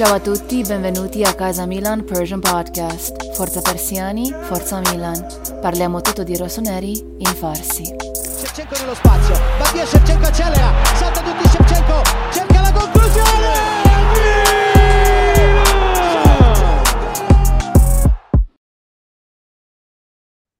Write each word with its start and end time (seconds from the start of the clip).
Ciao 0.00 0.14
a 0.14 0.20
tutti, 0.20 0.62
benvenuti 0.62 1.22
a 1.22 1.34
Casa 1.34 1.66
Milan 1.66 2.06
Persian 2.06 2.40
Podcast. 2.40 3.34
Forza 3.34 3.60
Persiani, 3.60 4.32
Forza 4.32 4.80
Milan. 4.80 5.26
Parliamo 5.60 6.00
tutto 6.00 6.22
di 6.22 6.38
rossoneri 6.38 6.92
in 7.18 7.34
farsi. 7.34 7.84
Shevchenko 7.84 8.78
nello 8.78 8.94
spazio, 8.94 9.34
va 9.58 9.70
via 9.74 9.84
Shevchenko 9.84 10.24
accelera, 10.24 10.72
salta 10.94 11.20
tutti 11.20 11.48
Shevchenko, 11.48 12.02
cerca 12.32 12.60
la 12.62 12.72
conclusione! 12.72 13.58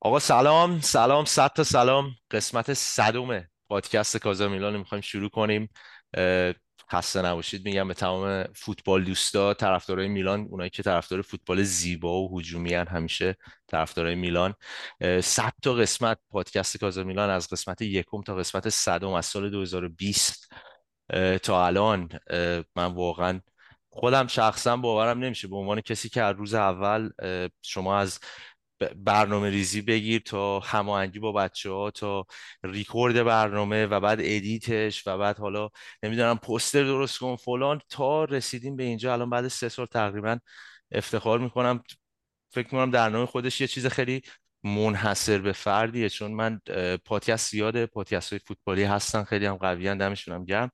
آقا 0.02 0.18
سلام 0.18 0.80
سلام 0.80 1.24
صد 1.24 1.48
تا 1.48 1.62
سلام 1.62 2.16
قسمت 2.30 2.72
صدوم 2.72 3.44
پادکست 3.68 4.16
کازا 4.16 4.48
میلان 4.48 4.76
می‌خوایم 4.76 5.02
شروع 5.02 5.28
کنیم 5.28 5.68
خسته 6.92 7.22
نباشید 7.22 7.64
میگم 7.64 7.88
به 7.88 7.94
تمام 7.94 8.44
فوتبال 8.54 9.04
دوستا 9.04 9.54
طرفدارای 9.54 10.08
میلان 10.08 10.40
اونایی 10.50 10.70
که 10.70 10.82
طرفدار 10.82 11.22
فوتبال 11.22 11.62
زیبا 11.62 12.22
و 12.22 12.38
هجومی 12.38 12.74
همیشه 12.74 13.36
طرفدارای 13.66 14.14
میلان. 14.14 14.54
صد 15.22 15.52
تا 15.62 15.74
قسمت 15.74 16.18
پادکست 16.30 16.76
کازا 16.76 17.04
میلان 17.04 17.30
از 17.30 17.48
قسمت 17.48 17.82
یکم 17.82 18.22
تا 18.22 18.36
قسمت 18.36 18.68
صدم 18.68 19.12
از 19.12 19.26
سال 19.26 19.50
2020 19.50 20.52
اه، 21.10 21.38
تا 21.38 21.66
الان 21.66 22.08
من 22.76 22.94
واقعا 22.94 23.40
خودم 23.90 24.26
شخصا 24.26 24.76
باورم 24.76 25.18
نمیشه 25.18 25.48
به 25.48 25.56
عنوان 25.56 25.80
کسی 25.80 26.08
که 26.08 26.22
از 26.22 26.36
روز 26.36 26.54
اول 26.54 27.10
شما 27.62 27.98
از 27.98 28.20
برنامه 28.96 29.50
ریزی 29.50 29.82
بگیر 29.82 30.22
تا 30.24 30.60
هماهنگی 30.60 31.18
با 31.18 31.32
بچه 31.32 31.70
ها 31.70 31.90
تا 31.90 32.26
ریکورد 32.62 33.24
برنامه 33.24 33.86
و 33.86 34.00
بعد 34.00 34.18
edit 34.20 34.78
ش 34.78 35.06
و 35.06 35.18
بعد 35.18 35.38
حالا 35.38 35.68
نمی‌دونم 36.02 36.38
پوستر 36.38 36.84
درست 36.84 37.18
کن 37.18 37.36
فلان. 37.36 37.80
تا 37.88 38.24
رسیدیم 38.24 38.76
به 38.76 38.82
اینجا 38.82 39.12
الان 39.12 39.30
بعد 39.30 39.48
سه 39.48 39.68
سال 39.68 39.86
تقریبا 39.86 40.38
افتخار 40.92 41.38
می‌کنم. 41.38 41.82
فکر 42.52 42.66
می‌کنم 42.66 42.90
در 42.90 43.08
نوع 43.08 43.26
خودش 43.26 43.60
یه 43.60 43.66
چیز 43.66 43.86
خیلی 43.86 44.22
منحصر 44.64 45.38
به 45.38 45.52
فردیه 45.52 46.08
چون 46.08 46.32
من 46.32 46.60
پادکست 47.04 47.50
زیاده 47.50 47.86
پادکست 47.86 48.32
های 48.32 48.40
فوتبالی 48.46 48.84
هستن 48.84 49.24
خیلی 49.24 49.46
هم 49.46 49.56
قوی 49.56 49.94
دمشون 49.94 50.34
هم 50.34 50.44
گرم. 50.44 50.70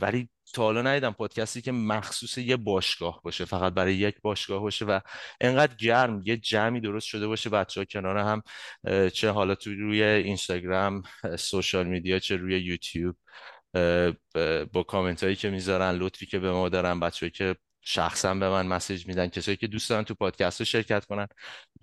ولی 0.00 0.28
تا 0.54 0.62
حالا 0.62 0.82
ندیدم 0.82 1.10
پادکستی 1.10 1.62
که 1.62 1.72
مخصوص 1.72 2.38
یه 2.38 2.56
باشگاه 2.56 3.20
باشه 3.24 3.44
فقط 3.44 3.74
برای 3.74 3.94
یک 3.94 4.20
باشگاه 4.22 4.60
باشه 4.60 4.84
و 4.84 5.00
انقدر 5.40 5.74
گرم 5.74 6.22
یه 6.24 6.36
جمعی 6.36 6.80
درست 6.80 7.06
شده 7.06 7.26
باشه 7.26 7.50
بچه 7.50 7.80
ها 7.80 7.84
کنار 7.84 8.18
هم 8.18 8.42
چه 9.10 9.30
حالا 9.30 9.54
تو 9.54 9.70
روی 9.74 10.02
اینستاگرام 10.02 11.02
سوشال 11.38 11.86
میدیا 11.86 12.18
چه 12.18 12.36
روی 12.36 12.60
یوتیوب 12.60 13.16
با 14.72 14.82
کامنت 14.88 15.24
هایی 15.24 15.36
که 15.36 15.50
می‌ذارن 15.50 15.90
لطفی 15.90 16.26
که 16.26 16.38
به 16.38 16.52
ما 16.52 16.68
دارن 16.68 17.00
بچه‌ای 17.00 17.30
که 17.30 17.56
شخصا 17.82 18.34
به 18.34 18.48
من 18.48 18.66
مسیج 18.66 19.06
میدن 19.06 19.26
کسایی 19.28 19.56
که 19.56 19.66
دوست 19.66 19.90
دارن 19.90 20.04
تو 20.04 20.14
پادکست 20.14 20.60
رو 20.60 20.64
شرکت 20.64 21.04
کنن. 21.04 21.26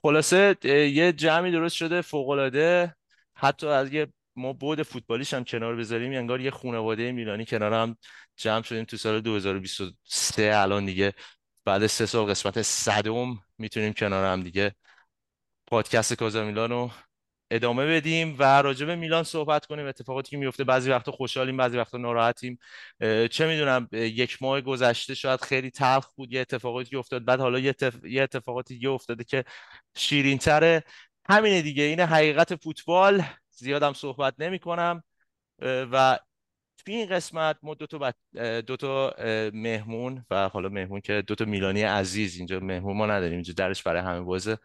خلاصه 0.01 0.55
یه 0.93 1.13
جمعی 1.13 1.51
درست 1.51 1.75
شده 1.75 2.01
فوق‌العاده 2.01 2.95
حتی 3.35 3.67
از 3.67 3.93
یه 3.93 4.07
ما 4.37 4.53
بود 4.53 4.83
فوتبالیش 4.83 5.33
هم 5.33 5.43
کنار 5.43 5.75
بذاریم 5.75 6.11
انگار 6.11 6.41
یه 6.41 6.51
خانواده 6.51 7.11
میلانی 7.11 7.45
کنار 7.45 7.73
هم 7.73 7.97
جمع 8.37 8.61
شدیم 8.63 8.83
تو 8.83 8.97
سال 8.97 9.21
2023 9.21 10.51
الان 10.57 10.85
دیگه 10.85 11.13
بعد 11.65 11.87
سه 11.87 12.05
سال 12.05 12.25
قسمت 12.25 12.61
صدم 12.61 13.39
می‌تونیم 13.57 13.93
کنار 13.93 14.25
هم 14.25 14.43
دیگه. 14.43 14.75
پادکست 15.67 16.13
کازا 16.13 16.43
میلان 16.43 16.69
رو 16.69 16.91
ادامه 17.51 17.85
بدیم 17.87 18.35
و 18.39 18.61
راجع 18.61 18.85
به 18.85 18.95
میلان 18.95 19.23
صحبت 19.23 19.65
کنیم. 19.65 19.85
اتفاقاتی 19.85 20.31
که 20.31 20.37
میفته 20.37 20.63
بعضی 20.63 20.91
وقتا 20.91 21.11
خوشحالیم 21.11 21.57
بعضی 21.57 21.77
وقتا 21.77 21.97
ناراحتیم. 21.97 22.59
چه 23.31 23.47
می‌دونم 23.47 23.87
یک 23.91 24.41
ماه 24.41 24.61
گذشته 24.61 25.15
شاید 25.15 25.41
خیلی 25.41 25.71
تلخ 25.71 26.07
بود 26.15 26.33
یه 26.33 26.41
اتفاقاتی 26.41 26.89
که 26.89 26.97
افتاد 26.97 27.25
بعد 27.25 27.39
حالا 27.39 27.59
یه, 27.59 27.69
اتف... 27.69 28.05
یه 28.05 28.23
اتفاقاتی 28.23 28.73
دیگه 28.73 28.89
افتاده 28.89 29.23
که 29.23 29.43
شیرین 29.97 30.37
تره 30.37 30.83
همینه 31.29 31.61
دیگه 31.61 31.83
این 31.83 31.99
حقیقت 31.99 32.55
فوتبال. 32.55 33.23
زیادم 33.57 33.93
صحبت 33.93 34.33
نمی 34.39 34.59
کنم 34.59 35.03
و 35.61 36.19
توی 36.77 36.95
این 36.95 37.09
قسمت 37.09 37.57
ما 37.63 37.73
دو 37.73 37.87
تا. 37.87 38.13
اه، 38.35 38.61
دو 38.61 38.77
تا 38.77 39.15
مهمون 39.53 40.25
و 40.29 40.49
حالا 40.49 40.69
مهمون 40.69 41.01
که 41.01 41.23
دو 41.27 41.35
تا 41.35 41.45
میلانی 41.45 41.81
عزیز 41.83 42.37
اینجا 42.37 42.59
مهمون 42.59 42.97
ما 42.97 43.05
نداریم 43.05 43.33
اینجا 43.33 43.53
درش 43.57 43.83
برای 43.83 44.01
همه 44.01 44.21
بازه 44.21 44.57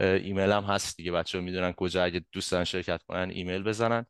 ایمیل 0.00 0.52
هم 0.52 0.64
هست 0.64 0.96
دیگه 0.96 1.12
بچه 1.12 1.38
ها 1.38 1.44
می‌دونن 1.44 1.72
کجا 1.72 2.04
اگه 2.04 2.24
دوست 2.32 2.52
دارن 2.52 2.64
شرکت 2.64 3.02
کنن 3.02 3.30
ایمیل 3.30 3.62
بزنن. 3.62 4.06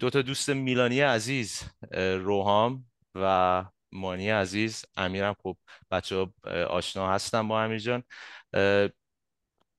دو 0.00 0.10
تا 0.10 0.22
دوست 0.22 0.50
میلانی 0.50 1.00
عزیز 1.00 1.62
روحام 1.94 2.84
و 3.14 3.64
مانی 3.92 4.30
عزیز 4.30 4.84
امیرم. 4.96 5.36
خب 5.42 5.56
بچه 5.90 6.16
ها 6.16 6.32
آشنا 6.64 7.12
هستن 7.12 7.48
با 7.48 7.62
امیر 7.62 7.78
جان. 7.78 8.02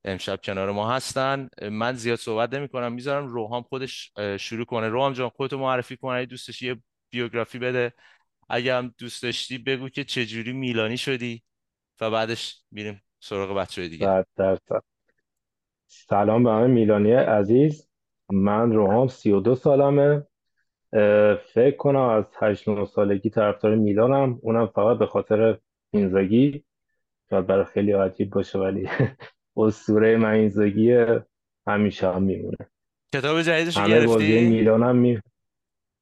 امشب 0.05 0.39
کنار 0.43 0.71
ما 0.71 0.91
هستن. 0.91 1.49
من 1.71 1.93
زیاد 1.93 2.17
صحبت 2.17 2.53
نمی 2.53 2.67
کنم 2.67 2.93
می‌ذارم 2.93 3.27
روحام 3.27 3.63
خودش 3.63 4.11
شروع 4.39 4.65
کنه. 4.65 4.89
روحام 4.89 5.13
جان 5.13 5.29
خودتو 5.29 5.57
معرفی 5.57 5.97
کن. 5.97 6.07
اگه 6.09 6.25
دوست 6.25 6.47
داشتی 6.47 6.67
یه 6.67 6.75
بیوگرافی 7.09 7.59
بده. 7.59 7.93
اگه 8.49 8.75
هم 8.75 8.93
دوست 8.97 9.23
داشتی 9.23 9.57
بگو 9.57 9.89
که 9.89 10.03
چجوری 10.03 10.53
میلانی 10.53 10.97
شدی 10.97 11.43
و 12.01 12.11
بعدش 12.11 12.63
میریم 12.71 13.01
سراغ 13.19 13.57
بچه 13.57 13.87
دیگه. 13.87 14.05
صد 14.05 14.27
درصد 14.35 14.83
سلام 15.87 16.43
به 16.43 16.51
همه 16.51 16.67
میلانی 16.67 17.11
عزیز. 17.11 17.89
من 18.29 18.71
روحام 18.71 19.07
سی 19.07 19.31
و 19.31 19.39
دو 19.39 19.55
سالمه. 19.55 20.27
اه، 20.93 21.35
فکر 21.35 21.77
کنم 21.77 22.01
از 22.01 22.25
هشت 22.39 22.69
نه 22.69 22.85
سالگی 22.85 23.29
طرفدار 23.29 23.75
میلانم. 23.75 24.39
اونم 24.41 24.67
فقط 24.67 24.97
به 24.97 25.05
خاطر 25.05 25.57
اینزاگی 25.91 26.65
شاید 27.29 27.47
برای 27.47 27.65
خیلی 27.65 27.91
عجیب 27.91 28.29
باشه 28.29 28.59
ولی 28.59 28.89
اسطوره 29.57 30.17
من 30.17 30.49
همیشه 31.67 32.11
هم 32.13 32.23
میمونه. 32.23 32.57
کتاب 33.13 33.41
جدیدش 33.41 33.77
رو 33.77 33.83
همه 33.83 34.05
بازی 34.05 34.27
گرفتی؟ 34.27 34.49
میلانم 34.49 34.95
می 34.95 35.19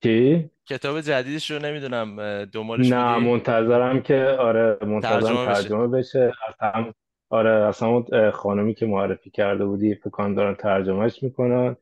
چی؟ 0.03 0.49
کتاب 0.65 1.01
جدیدش 1.01 1.51
رو 1.51 1.59
نمی‌دونم 1.59 2.19
اه، 2.19 2.45
دنبالش 2.45 2.89
نه 2.89 3.13
بودی؟ 3.13 3.25
منتظرم 3.25 4.01
که 4.01 4.23
آره 4.23 4.77
منتظرم 4.81 5.19
ترجمه 5.21 5.45
بشه. 5.45 5.61
ترجمه 5.61 5.87
بشه. 5.87 6.31
هم 6.59 6.93
آره 7.29 7.73
اه، 8.13 8.31
خانومی 8.31 8.73
که 8.73 8.85
معرفی 8.85 9.29
کرده 9.29 9.65
بودی 9.65 9.95
فکر 9.95 10.09
کنم 10.09 10.35
دارن 10.35 10.55
ترجمهش 10.55 11.23
می‌کنن. 11.23 11.75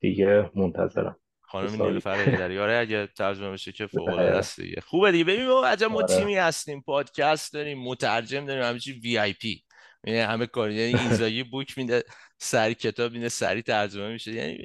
دیگه 0.00 0.50
منتظرم. 0.54 1.16
خانم 1.40 1.82
نیلوفر 1.82 2.30
حیدری. 2.30 2.58
آره 2.58 2.78
اگه 2.78 3.06
ترجمه 3.06 3.50
بشه 3.50 3.72
که 3.72 3.86
فوق 3.96 4.08
العاده. 4.08 4.36
است 4.36 4.60
دیگه. 4.60 4.80
خوبه 4.80 5.12
دیگه. 5.12 5.24
ببین 5.24 5.46
ما 5.48 5.64
عجب 5.64 5.86
ما 5.86 6.02
آره. 6.02 6.06
تیمی 6.06 6.34
هستیم. 6.34 6.80
پادکست 6.82 7.54
داریم 7.54 7.78
مترجم 7.78 8.44
داریم 8.44 8.62
همه 8.64 8.78
چی 8.78 8.92
VIP. 8.92 9.62
یعنی 10.04 10.18
همه 10.18 10.46
کار 10.46 10.70
یعنی 10.70 10.98
اینزاگی 10.98 11.42
book 11.42 11.78
میده 11.78 12.02
سری 12.38 12.74
کتاب 12.74 13.12
میده 13.12 13.28
سری 13.28 13.62
ترجمه 13.62 14.12
میشه. 14.12 14.32
یعنی 14.32 14.64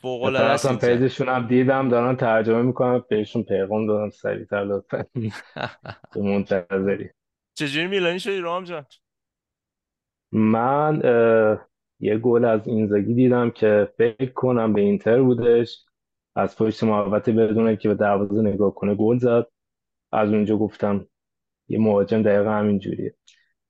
فوق 0.00 0.22
العاده 0.22 0.68
اینجا 0.68 0.88
page 0.88 1.08
شون 1.08 1.28
هم 1.28 1.46
دیدم 1.46 1.88
دارن 1.88 2.16
ترجمه 2.16 2.62
می‌کنم 2.62 3.04
بهشون 3.08 3.42
پیغام 3.42 3.86
دادم 3.86 4.10
سریعتر 4.10 4.64
لطفا. 4.64 5.04
به 6.14 6.20
منتظری. 6.20 7.10
چجوری 7.54 7.86
میلانی 7.86 8.20
شدی 8.20 8.38
رام 8.38 8.64
جان؟ 8.64 8.86
من 10.32 11.02
یه 12.00 12.18
گل 12.18 12.44
از 12.44 12.68
اینزاگی 12.68 13.14
دیدم 13.14 13.50
که 13.50 13.92
فکر 13.98 14.32
کنم 14.32 14.72
به 14.72 14.80
اینتر 14.80 15.22
بودش. 15.22 15.84
از 16.36 16.56
پشت 16.56 16.84
محوطه 16.84 17.32
بدون 17.32 17.76
که 17.76 17.88
به 17.88 17.94
دروازه 17.94 18.42
نگاه 18.42 18.74
کنه 18.74 18.94
گل 18.94 19.18
زد. 19.18 19.46
از 20.12 20.32
اونجا 20.32 20.56
گفتم 20.56 21.06
یه 21.68 21.78
مهاجم 21.78 22.22
دقیقا 22.22 22.50
همین 22.50 22.78
جوریه 22.78 23.14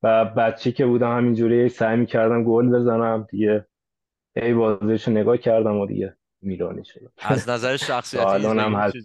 و 0.02 0.24
بچه 0.24 0.72
که 0.72 0.86
بودم 0.86 1.16
همین 1.16 1.34
جوری 1.34 1.68
سعی 1.68 1.96
می‌کردم 1.96 2.44
گل 2.44 2.68
بزنم 2.68 3.26
دیگه. 3.30 3.66
ای 4.36 4.54
بازیشو 4.54 5.10
نگاه 5.10 5.36
کردم 5.36 5.76
و 5.76 5.86
دیگه 5.86 6.16
میلانی 6.42 6.84
شدم. 6.84 7.12
از 7.18 7.48
نظر 7.48 7.76
شخصیتی 7.76 8.24
هست. 8.24 8.96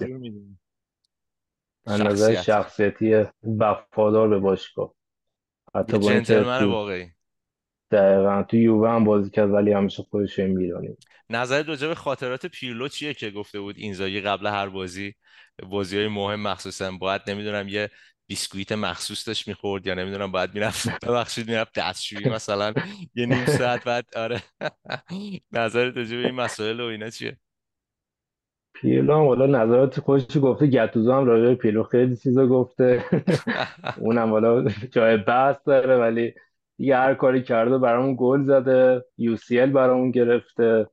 از 1.85 2.01
نظر 2.01 2.33
شخصیت. 2.33 2.41
شخصیتی 2.41 3.25
وفادار 3.59 4.29
به 4.29 4.39
باشگاه. 4.39 4.93
حتی 5.75 5.97
با 5.97 6.09
جنتلمن 6.09 6.59
تو 6.59 6.71
واقعی. 6.71 7.07
دقیقا 7.91 8.43
تو 8.43 8.57
یووه 8.57 8.89
هم 8.89 9.03
بازی 9.03 9.29
کرد 9.29 9.49
ولی 9.49 9.71
همیشه 9.71 10.03
خودش 10.03 10.39
رو 10.39 10.47
میرانی 10.47 10.97
نظرت 11.29 11.69
راجع 11.69 11.87
به 11.87 11.95
خاطرات 11.95 12.45
پیرلو 12.45 12.87
چیه 12.87 13.13
که 13.13 13.31
گفته 13.31 13.59
بود 13.59 13.75
اینزاگی 13.77 14.21
قبل 14.21 14.47
هر 14.47 14.69
بازی 14.69 15.15
بازی 15.69 15.97
های 15.97 16.07
مهم 16.07 16.41
مخصوصا؟ 16.41 16.91
باید 16.91 17.21
نمی‌دونم 17.27 17.67
یه 17.67 17.89
بیسکویت 18.31 18.71
مخصوص 18.71 19.27
داشت 19.27 19.47
می‌خورد 19.47 19.87
یا 19.87 19.93
نمی‌دونم 19.93 20.31
باید 20.31 20.53
می‌رفت 20.53 20.87
ببخشید 21.05 21.49
می‌رفت 21.49 21.79
دستشویی 21.79 22.29
مثلا 22.29 22.73
یه 23.15 23.25
نیم 23.25 23.45
ساعت 23.45 23.83
بعد 23.83 24.05
آره. 24.15 24.43
نظرت 25.51 25.97
راجع 25.97 26.17
به 26.17 26.25
این 26.25 26.35
مسائل 26.35 26.79
و 26.79 26.83
اینا 26.83 27.09
چیه؟ 27.09 27.37
پیرلو 28.73 29.13
هم 29.13 29.19
والا 29.27 29.45
نظرات 29.45 29.99
خودش 29.99 30.37
گفته 30.41 30.67
گتوزو 30.67 31.13
هم 31.13 31.25
راجع 31.25 31.43
به 31.45 31.55
پیرلو 31.55 31.83
خیلی 31.83 32.15
چیزا 32.15 32.47
گفته. 32.47 33.03
اونم 34.01 34.31
والا 34.31 34.69
جای 34.91 35.17
بحث 35.17 35.55
داره 35.65 35.97
ولی 35.97 36.33
دیگه 36.77 36.97
هر 36.97 37.15
کاری 37.15 37.43
کرده 37.43 37.77
برامون 37.77 38.15
گل 38.19 38.43
زده. 38.43 39.05
یو 39.17 39.37
سی 39.37 39.59
ال 39.59 39.71
برامون 39.71 40.11
گرفته. 40.11 40.87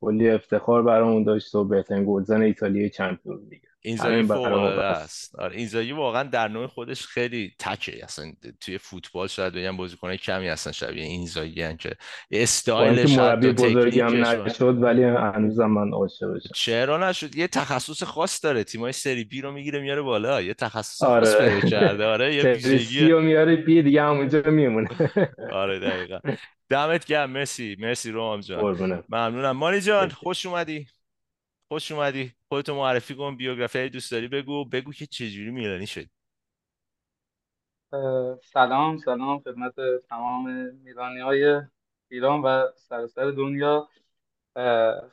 کلی 0.00 0.30
افتخار 0.30 0.82
برامون 0.82 1.24
داشته 1.24 1.58
و 1.58 1.64
بهترین 1.64 2.04
گلزن 2.06 2.42
ایتالیای 2.42 2.90
چمپیونز 2.90 3.48
لیگ. 3.48 3.62
اینزاگی 3.86 4.22
فوق 4.22 4.42
العاده 4.42 4.84
است. 4.84 5.34
آره 5.38 5.56
اینزاگی 5.56 5.92
واقعا 5.92 6.22
در 6.22 6.48
نوع 6.48 6.66
خودش 6.66 7.06
خیلی 7.06 7.52
تکه. 7.58 8.04
اصلا 8.04 8.32
توی 8.60 8.78
فوتبال 8.78 9.28
شاید 9.28 9.52
بگم 9.52 9.76
بازیکن 9.76 10.16
کمی 10.16 10.48
هستن 10.48 10.72
شبیه 10.72 11.04
اینزاگی 11.04 11.76
که 11.76 11.90
استایلش 12.30 13.18
مربی 13.18 13.52
بزرگی 13.52 14.00
هم 14.00 14.26
نشد 14.26 14.82
ولی 14.82 15.04
هنوزم 15.04 15.66
من 15.66 15.92
عاشقشم 15.92 16.50
چرا 16.54 17.08
نشد؟ 17.08 17.36
یه 17.36 17.48
تخصص 17.48 18.02
خاص 18.02 18.44
داره. 18.44 18.64
تیمای 18.64 18.92
سری 18.92 19.24
بی 19.24 19.40
رو 19.40 19.52
می‌گیره 19.52 19.80
میاره 19.80 20.02
بالا. 20.02 20.42
یه 20.42 20.54
تخصص 20.54 21.02
آره. 21.02 21.26
خاص 21.26 21.36
پیدا 21.36 21.68
کرده. 21.68 22.04
آره 22.04 22.34
یه 22.34 22.42
ویژگی. 22.42 23.08
رو 23.08 23.20
میاره 23.20 23.56
بی 23.56 23.82
دیگه 23.82 24.02
همونجا 24.02 24.42
میمونه. 24.42 24.88
آره 25.52 25.80
دقیقاً. 25.80 26.18
دمت 26.68 27.04
گرم. 27.04 27.30
مرسی. 27.30 27.76
مرسی 27.78 28.10
روام 28.10 28.40
جان. 28.40 29.04
ممنونم. 29.08 29.56
مانی 29.56 29.80
جان 29.80 30.08
خوش 30.08 30.46
اومدی. 30.46 30.86
خوش 31.74 31.92
اومدی. 31.92 32.32
خودتو 32.48 32.74
معرفی 32.74 33.14
کن 33.14 33.36
بیوگرافی 33.36 33.88
دوست 33.88 34.12
داری 34.12 34.28
بگو. 34.28 34.64
بگو 34.64 34.92
که 34.92 35.06
چجوری 35.06 35.50
میلانی 35.50 35.86
شد 35.86 36.06
سلام 38.42 38.98
سلام 38.98 39.40
خدمت 39.40 39.74
تمام 40.08 40.50
میلانی 40.70 41.20
های 41.20 41.60
ایران 42.10 42.42
و 42.42 42.66
سراسر 42.76 43.30
دنیا. 43.30 43.88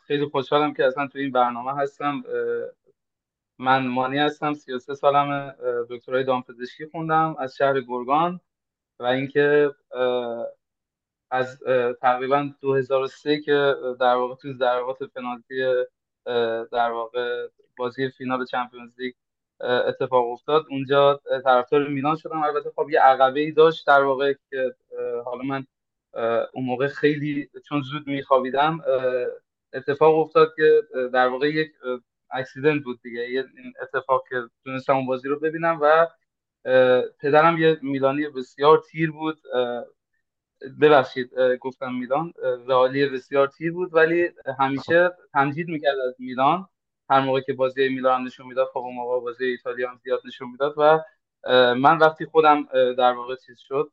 خیلی 0.08 0.26
خوشحالم 0.26 0.74
که 0.74 0.86
اصلا 0.86 1.08
تو 1.08 1.20
این 1.20 1.32
برنامه 1.32 1.82
هستم. 1.82 2.24
من 3.60 3.88
مانی 3.88 4.18
هستم 4.18 4.54
33 4.54 4.96
سالم 4.96 5.56
دکترای 5.90 6.24
دامپزشکی 6.24 6.86
خوندم 6.86 7.36
از 7.40 7.56
شهر 7.56 7.82
گرگان 7.82 8.40
و 9.00 9.04
اینکه 9.04 9.72
از 11.32 11.64
تقریبا 12.02 12.50
2003 12.62 13.42
که 13.42 13.76
در 14.00 14.16
واقع 14.16 14.36
تو 14.36 14.54
ضربات 14.54 15.04
پنالتی 15.04 15.56
در 16.72 16.92
واقع 16.92 17.48
بازی 17.78 18.10
فینال 18.10 18.46
چمپیونز 18.46 19.00
لیگ 19.00 19.14
اتفاق 19.62 20.32
افتاد. 20.32 20.66
اونجا 20.70 21.22
طرفدار 21.44 21.88
میلان 21.88 22.16
شدم 22.16 22.44
البته 22.44 22.72
خب 22.76 22.90
یه 22.90 23.00
عقبه 23.00 23.40
ای 23.40 23.52
داشت 23.52 23.88
در 23.88 24.04
واقع 24.04 24.34
که 24.50 24.76
حالا 25.26 25.44
من 25.44 25.66
اون 26.54 26.66
موقع 26.66 26.88
خیلی 26.88 27.50
چون 27.66 27.82
زود 27.82 28.08
میخوابیدم 28.08 28.80
اتفاق 29.74 30.20
افتاد 30.20 30.54
که 30.56 30.82
در 31.14 31.28
واقع 31.28 31.50
یک 31.50 31.72
اکسیدنت 32.32 32.84
بود 32.84 33.02
دیگه. 33.02 33.30
یه 33.30 33.46
اتفاق 33.82 34.24
که 34.30 34.36
تونستم 34.64 34.96
اون 34.96 35.06
بازی 35.06 35.28
رو 35.28 35.40
ببینم 35.40 35.80
و 35.82 36.08
پدرم 37.20 37.58
یه 37.58 37.80
میلانی 37.82 38.28
بسیار 38.28 38.84
تیر 38.92 39.12
بود. 39.12 39.40
ببخشید 40.82 41.34
گفتم 41.60 41.94
میلان 41.94 42.34
رئالی 42.68 43.06
بسیار 43.06 43.48
تیر 43.48 43.74
بود 43.74 43.94
ولی 43.94 44.30
همیشه 44.60 45.10
تمجید 45.34 45.68
می‌کرد 45.68 46.00
از 46.08 46.16
میلان. 46.20 46.68
هر 47.10 47.20
موقع 47.22 47.42
که 47.42 47.54
بازی 47.54 47.90
میلان 47.90 48.24
نشون 48.24 48.48
می‌داد 48.48 48.68
خب 48.74 48.80
اون 48.80 48.96
موقع 48.96 49.20
بازی 49.20 49.46
ایتالیا 49.46 49.90
هم 49.90 50.00
زیاد 50.04 50.22
نشون 50.26 50.50
می‌داد 50.52 50.74
و 50.78 51.00
من 51.74 51.98
وقتی 51.98 52.26
خودم 52.26 52.68
در 52.98 53.14
واقع 53.14 53.36
چیز 53.36 53.60
شد 53.60 53.92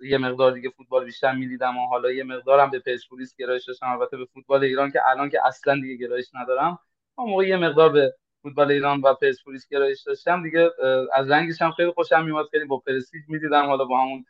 یه 0.00 0.18
مقدار 0.18 0.52
دیگه 0.52 0.70
فوتبال 0.70 1.04
بیشتر 1.04 1.32
می‌دیدم 1.32 1.78
و 1.78 1.86
حالا 1.86 2.12
یه 2.12 2.24
مقدارم 2.24 2.70
به 2.70 2.78
پرسپولیس 2.78 3.36
گرایش 3.36 3.64
داشتم 3.64 3.86
البته 3.86 4.16
به 4.16 4.24
فوتبال 4.24 4.64
ایران 4.64 4.90
که 4.90 5.00
الان 5.10 5.30
که 5.30 5.46
اصلا 5.46 5.74
دیگه 5.74 6.06
گرایش 6.06 6.30
ندارم. 6.34 6.78
اون 7.18 7.30
موقع 7.30 7.46
یه 7.46 7.56
مقدار 7.56 7.92
به 7.92 8.14
فوتبال 8.42 8.70
ایران 8.70 9.00
و 9.00 9.14
پرسپولیس 9.14 9.68
گرایش 9.68 10.02
داشتم 10.02 10.42
دیگه 10.42 10.70
از 11.14 11.30
رنگش 11.30 11.62
هم 11.62 11.70
خیلی 11.70 11.90
خوشم 11.90 12.24
میومد 12.24 12.46
خیلی 12.50 12.64
با 12.64 12.78
پرستیژ 12.78 13.22
می‌دیدم 13.28 13.66
حالا 13.66 13.84
با 13.84 14.00
همون 14.00 14.24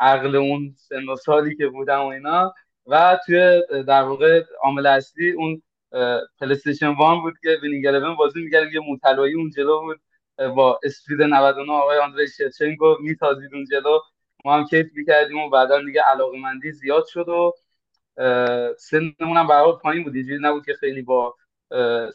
عقل 0.00 0.36
اون 0.36 0.74
سن 0.78 1.08
و 1.08 1.16
سالی 1.16 1.56
که 1.56 1.68
بودم 1.68 2.00
و 2.00 2.06
اینا. 2.06 2.54
و 2.86 3.18
توی 3.26 3.62
در 3.86 4.02
واقع 4.02 4.42
عامل 4.62 4.86
اصلی 4.86 5.30
اون 5.30 5.62
PlayStation 6.40 6.88
One 6.88 7.20
بود 7.20 7.34
که 7.42 7.58
Winning 7.62 7.84
11 7.84 8.14
بازی 8.18 8.42
می‌کردیم. 8.42 8.72
یه 8.72 8.80
مو 8.80 8.98
طلایی 8.98 9.34
اون 9.34 9.50
جلو 9.50 9.80
بود 9.80 10.00
با 10.56 10.80
speed 10.84 11.22
99 11.22 11.72
آقای 11.72 11.98
آندری 11.98 12.28
شوچنکو 12.28 12.96
میتازید 13.00 13.54
اون 13.54 13.64
جلو. 13.64 13.98
ما 14.44 14.54
هم 14.54 14.64
کیف 14.64 14.86
می‌کردیم 14.94 15.38
و 15.38 15.50
بعدا 15.50 15.82
دیگه 15.82 16.02
علاقه 16.02 16.36
زیاد 16.72 17.06
شد 17.06 17.28
و 17.28 17.52
سنمون 18.78 19.36
هم 19.36 19.46
برای 19.46 19.72
پایین 19.82 20.04
بود. 20.04 20.14
اینجوری 20.14 20.38
نبود 20.42 20.66
که 20.66 20.74
خیلی 20.74 21.02
با 21.02 21.34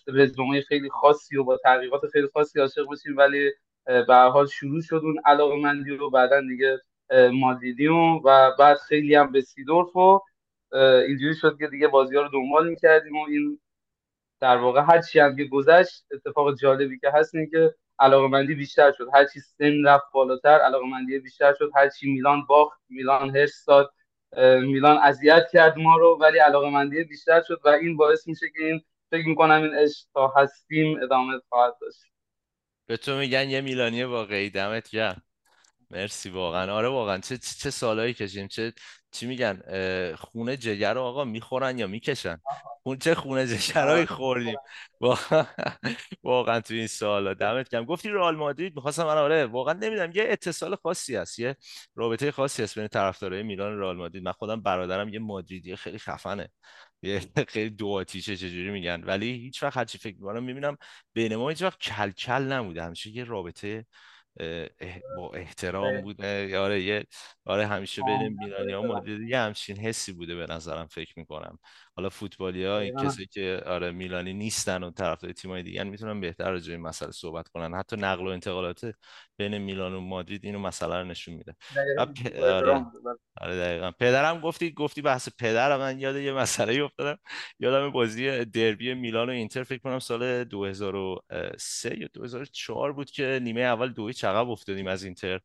رزومه 0.08 0.62
خیلی 0.62 0.90
خاصی 0.90 1.38
و 1.38 1.44
با 1.44 1.58
تحقیقات 1.58 2.02
خیلی 2.14 2.28
خاصی 2.34 2.60
عاشق 2.60 2.86
باشیم 2.86 3.18
ولی 3.18 3.52
به 3.86 4.16
حال 4.16 4.48
شروع 4.48 4.82
شد 4.82 5.02
اون 5.04 5.22
علاقه 5.26 5.56
مندی 5.56 5.90
رو 5.90 6.10
بعدا 6.10 6.42
دیگه 6.42 6.80
ما 7.12 7.54
دیدیم 7.54 8.16
و 8.16 8.52
بعد 8.60 8.78
خیلی 8.78 9.16
هم 9.16 9.32
به 9.32 9.42
سیدورف 9.42 9.96
و 9.96 10.22
اینجوری 11.08 11.36
شد 11.36 11.58
که 11.60 11.68
دیگه 11.68 11.88
بازی 11.88 12.16
ها 12.16 12.22
رو 12.22 12.30
دنبال 12.30 12.70
می‌کردیم 12.70 13.18
و 13.18 13.26
این 13.28 13.60
در 14.40 14.58
واقع 14.58 14.82
هر 14.82 15.02
چی 15.02 15.20
هم 15.20 15.36
که 15.36 15.44
گذشت 15.44 16.06
اتفاق 16.12 16.58
جالبی 16.58 17.00
که 17.00 17.10
هست 17.14 17.36
اینه 17.36 17.48
که 17.50 17.76
علاقه 18.00 18.28
مندی 18.28 18.56
بیشتر 18.56 18.92
شد. 18.92 19.08
هر 19.14 19.26
چی 19.26 19.40
سن 19.40 19.88
رفت 19.88 20.06
بالاتر 20.14 20.60
علاقه 20.60 20.86
مندی 20.86 21.20
بیشتر 21.20 21.54
شد. 21.54 21.72
هر 21.76 21.90
چی 21.90 22.12
میلان 22.12 22.46
باخت 22.46 22.82
میلان 22.90 23.38
هرس 23.38 23.66
داد 23.66 23.94
میلان 24.62 24.98
اذیت 24.98 25.48
کرد 25.54 25.78
ما 25.78 25.98
رو 25.98 26.18
ولی 26.22 26.40
علاقه 26.40 26.70
مندی 26.70 27.04
بیشتر 27.04 27.42
شد 27.42 27.62
و 27.66 27.70
این 27.70 27.98
باعث 27.98 28.28
میشه 28.28 28.46
که 28.58 28.64
این 28.64 28.82
فکر 29.12 29.28
می‌کنم 29.28 29.64
این 29.64 29.76
عشق 29.76 30.06
تا 30.14 30.34
هستیم 30.38 31.00
ادامه 31.04 31.40
خواهد 31.50 31.74
داشت. 31.82 32.04
به 32.88 32.98
تو 32.98 33.18
میگن 33.18 33.50
یه 33.50 33.62
میلانی 33.62 34.04
واقعی 34.04 34.50
دمت 34.50 34.90
گرم. 34.90 35.22
مرسی 35.96 36.30
واقعا. 36.30 36.74
آره 36.74 36.88
واقعا. 36.88 37.18
چه 37.18 37.38
چه 37.38 37.70
سالایی 37.70 38.14
کشیم 38.14 38.48
چه 38.48 38.74
چی 39.12 39.26
میگن؟ 39.28 39.62
خونه 40.16 40.58
جگر 40.58 40.94
رو 40.94 41.02
آقا 41.02 41.24
می‌خورن 41.24 41.80
یا 41.80 41.88
می‌کشن؟ 41.88 42.38
اون 42.84 42.98
چه 42.98 43.16
خونه 43.16 43.48
جگرهایی 43.48 44.06
خوردیم؟ 44.06 44.56
واقعا. 46.24 46.60
تو 46.62 46.74
این 46.74 46.88
سالا 46.88 47.34
دمت 47.34 47.70
گرم. 47.70 47.86
گفتی 47.86 48.10
رئال 48.10 48.36
مادرید. 48.36 48.76
می‌خواستم 48.76 49.04
من 49.04 49.18
آره 49.18 49.46
واقعا 49.46 49.74
نمی‌دونم. 49.74 50.12
یه 50.16 50.26
اتصال 50.30 50.76
خاصی 50.76 51.16
هست. 51.16 51.40
یه 51.40 51.56
رابطه 51.96 52.32
خاصی 52.32 52.64
هست 52.64 52.80
بین 52.80 52.88
طرفدارای 52.88 53.44
میلان 53.44 53.74
و 53.74 53.80
رئال 53.80 53.98
مادرید. 53.98 54.24
من 54.24 54.32
خودم 54.32 54.62
برادرم 54.62 55.10
یه 55.10 55.20
مادریدی 55.20 55.76
خیلی 55.76 55.98
خفنه. 55.98 56.50
یه 57.02 57.22
خیلی 57.54 57.70
دو 57.70 57.88
آتیشه 57.90 58.38
چجوری 58.38 58.70
میگن. 58.72 59.04
ولی 59.04 59.32
هیچ 59.34 59.64
وقت 59.64 59.78
هرچی 59.78 59.98
فکر 59.98 60.16
می‌کنم 60.16 60.44
می‌بینم 60.44 60.78
بین 61.14 61.36
ما 61.36 61.50
هیچ 61.50 61.62
وقت 61.62 61.80
کل 61.80 62.12
کل 62.12 62.44
نبوده. 62.44 62.84
همیشه 62.84 63.10
یه 63.10 63.24
رابطه 63.24 63.86
با 65.18 65.32
احترام 65.34 66.02
بوده. 66.02 66.60
آره 66.60 66.82
یه 66.82 67.06
آره 67.46 67.68
همیشه 67.68 68.02
بین 68.02 68.38
میلانی 68.40 68.74
ها 68.74 69.04
یه 69.28 69.38
همچین 69.38 69.78
حسی 69.78 70.14
بوده 70.14 70.36
به 70.36 70.46
نظرم 70.54 70.88
فکر 70.88 71.14
می‌کنم. 71.20 71.60
حالا 71.96 72.10
فوتبالی 72.10 72.66
ها 72.66 72.80
این 72.80 72.96
کسی 72.96 73.26
که 73.26 73.62
آره 73.66 73.92
میلانی 73.92 74.34
نیستن 74.34 74.84
و 74.84 74.92
طرفدار 74.92 75.32
تیمای 75.32 75.64
دیگه 75.64 75.84
می‌تونن 75.84 76.22
بهتر 76.22 76.52
راجع 76.52 76.72
این 76.72 76.82
مسئله 76.82 77.12
صحبت 77.12 77.48
کنن. 77.48 77.74
حتی 77.80 77.96
نقل 77.96 78.28
و 78.28 78.30
انتقالات 78.30 78.96
بین 79.38 79.58
میلان 79.58 79.94
و 79.94 80.02
مادرید 80.02 80.46
اینو 80.46 80.60
مسئله 80.60 80.96
رو 80.96 81.04
نشون 81.04 81.34
میده. 81.34 81.56
آره. 82.42 82.86
آره 83.42 83.56
دقیقا. 83.58 83.92
پدرم 83.92 84.42
گفتی 84.42 84.72
گفتی 84.72 85.02
بحث 85.02 85.30
پدر 85.40 85.78
من 85.78 86.00
یاد 86.00 86.16
یه 86.16 86.34
مسئله 86.34 86.84
افتادم. 86.84 87.20
یادم 87.60 87.92
بازی 87.92 88.46
دربی 88.46 88.94
میلان 88.94 89.30
و 89.30 89.32
اینتر 89.32 89.64
فکر 89.64 89.80
کنم 89.80 90.00
سال 90.00 90.44
2003 90.44 92.00
یا 92.00 92.08
2004 92.14 92.94
بود 92.94 93.12
که 93.12 93.40
نیمه 93.44 93.62
اول 93.62 93.94
دوی 93.94 94.14
چقب 94.26 94.50
افتادیم 94.50 94.88
از 94.88 95.04
اینتر 95.04 95.40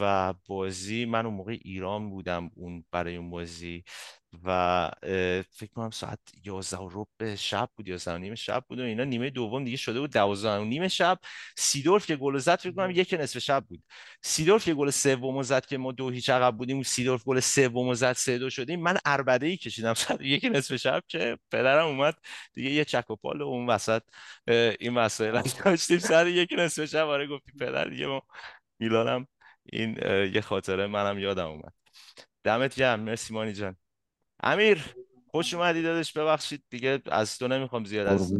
و 0.00 0.34
بازی 0.48 1.04
من 1.04 1.26
اون 1.26 1.34
موقع 1.34 1.58
ایران 1.62 2.10
بودم 2.10 2.50
اون 2.54 2.84
برای 2.92 3.16
اون 3.16 3.30
بازی. 3.30 3.84
و 4.44 4.90
فکر 5.50 5.70
کنم 5.74 5.90
ساعت 5.90 6.18
11 6.44 6.76
و 6.76 6.88
ربع 6.92 7.34
شب 7.34 7.70
بود 7.76 7.88
11 7.88 8.18
نیم 8.18 8.34
شب 8.34 8.64
بود 8.68 8.80
و 8.80 8.82
اینا. 8.82 9.04
نیمه 9.04 9.30
دوم 9.30 9.64
دیگه 9.64 9.76
شده 9.76 10.00
بود 10.00 10.10
12 10.12 10.50
و 10.50 10.64
نیم 10.64 10.88
شب. 10.88 11.18
سیدورف 11.56 12.06
که 12.06 12.16
گل 12.16 12.38
زد 12.38 12.58
فکر 12.60 12.72
کنم 12.72 12.90
یک 12.90 13.14
نصف 13.20 13.38
شب 13.38 13.64
بود. 13.68 13.82
سیدورف 14.22 14.64
که 14.64 14.74
گل 14.74 14.90
سوم 14.90 15.42
زد 15.42 15.66
که 15.66 15.78
ما 15.78 15.92
دو 15.92 16.10
هیچ 16.10 16.30
عقب 16.30 16.56
بودیم 16.56 16.78
و 16.78 16.82
سیدورف 16.84 17.24
گل 17.24 17.40
سوم 17.40 17.94
زد 17.94 18.12
سه 18.12 18.38
دو 18.38 18.50
شدیم. 18.50 18.80
من 18.82 18.96
اربده 19.04 19.46
ای 19.46 19.56
کشیدم 19.56 19.94
سر 19.94 20.22
یک 20.34 20.44
نصف 20.44 20.76
شب 20.76 21.02
که 21.08 21.38
پدرم 21.50 21.86
اومد 21.86 22.14
دیگه 22.54 22.70
یه 22.70 22.84
چک 22.84 23.10
و 23.10 23.16
پال 23.16 23.40
و 23.42 23.44
اون 23.46 23.66
وسط 23.70 24.02
این 24.80 24.90
مسائل 24.92 25.42
داشتیم. 25.64 25.98
سر 25.98 26.26
یک 26.28 26.54
نصف 26.58 26.84
شب 26.84 27.06
آره 27.08 27.26
گفتی 27.26 27.52
پدر 27.60 27.84
دیگه 27.84 28.06
ما 28.06 28.22
میلانم 28.78 29.26
این 29.72 29.96
یه 30.34 30.40
خاطره 30.40 30.86
منم 30.86 31.18
یادم 31.18 31.46
اومد. 31.48 31.72
دمت 32.44 32.74
گرم. 32.76 33.00
مرسی 33.00 33.34
مانی 33.34 33.52
جان. 33.52 33.76
امیر 34.42 34.94
خوش 35.30 35.54
اومدی 35.54 35.82
دادش 35.82 36.12
ببخشید. 36.12 36.62
دیگه 36.70 37.02
از 37.06 37.38
تو 37.38 37.48
نمی‌خوام 37.48 37.84
زیاد 37.84 38.06
از 38.06 38.32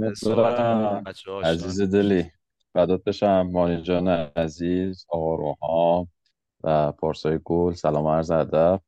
عزیز 1.45 1.81
دلی 1.81 2.31
فدات 2.75 3.05
بشم. 3.05 3.43
مانی 3.53 3.83
جان 3.83 4.09
عزیز 4.09 5.07
آقا 5.09 5.35
روحام 5.35 6.09
و 6.65 6.93
پارسای 6.93 7.39
گل 7.45 7.73
سلام 7.73 8.07
عرض 8.07 8.31
ادب. 8.31 8.81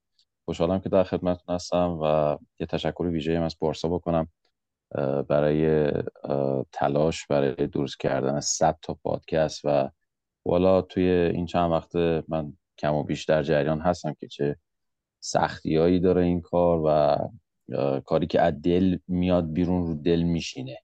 خوشحالم 0.45 0.81
که 0.81 0.89
در 0.89 1.05
خدمتتون 1.05 1.55
هستم 1.55 1.99
و 2.03 2.39
یه 2.61 2.67
تشکر 2.67 3.03
ویژه 3.03 3.33
از 3.33 3.59
پارسا 3.59 3.89
بکنم 3.89 4.29
برای 5.29 5.93
تلاش 6.73 7.27
برای 7.27 7.67
درست 7.67 8.01
کردن 8.01 8.41
100 8.41 8.79
تا 8.83 8.95
پادکست 8.95 9.61
و 9.65 9.91
والا 10.47 10.83
توی 10.83 11.05
این 11.05 11.47
چند 11.47 11.71
وقت 11.71 11.97
من 12.29 12.57
کم 12.79 12.95
و 12.95 13.03
بیش 13.03 13.25
در 13.25 13.43
جریان 13.43 13.81
هستم 13.81 14.15
که 14.21 14.29
چه 14.29 14.57
سختیایی 15.25 16.01
داره 16.01 16.23
این 16.23 16.41
کار 16.41 16.83
و 16.87 17.19
کاری 18.01 18.27
که 18.27 18.41
از 18.41 18.63
دل 18.63 18.97
میاد 19.09 19.53
بیرون 19.53 19.87
رو 19.87 19.95
دل 19.95 20.23
میشینه. 20.23 20.77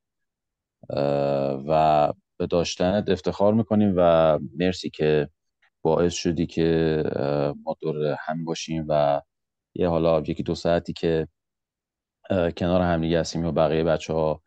و 1.69 2.13
به 2.39 2.47
داشتنت 2.47 3.09
افتخار 3.09 3.55
می‌کنیم 3.55 3.95
و 3.97 4.39
مرسی 4.59 4.91
که 4.91 5.29
باعث 5.83 6.15
شدی 6.15 6.47
که 6.47 7.03
ما 7.65 7.77
دور 7.81 8.17
هم 8.21 8.45
باشیم 8.45 8.87
و 8.89 9.23
یه 9.75 9.89
حالا 9.89 10.21
یکی 10.21 10.43
دو 10.43 10.55
ساعتی 10.55 10.93
که 10.93 11.29
کنار 12.57 12.83
همدیگه 12.83 13.21
هستیم 13.21 13.47
و 13.47 13.53
بقیه 13.53 13.85
بچه 13.85 14.13
ها 14.13 14.43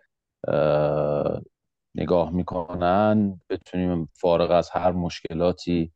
نگاه 1.96 2.32
می‌کنن 2.32 3.42
بتونیم 3.50 4.10
فارغ 4.14 4.52
از 4.52 4.70
هر 4.70 4.92
مشکلاتی 4.92 5.92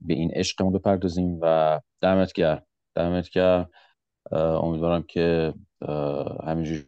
به 0.00 0.14
این 0.14 0.30
عشقمون 0.34 0.72
بپردازیم 0.72 1.38
و 1.42 1.80
دمت 2.00 2.32
گرم. 2.32 2.62
دمت 2.94 3.30
گرم. 3.30 3.70
امیدوارم 4.32 5.02
که 5.02 5.54
همینجوری 6.46 6.86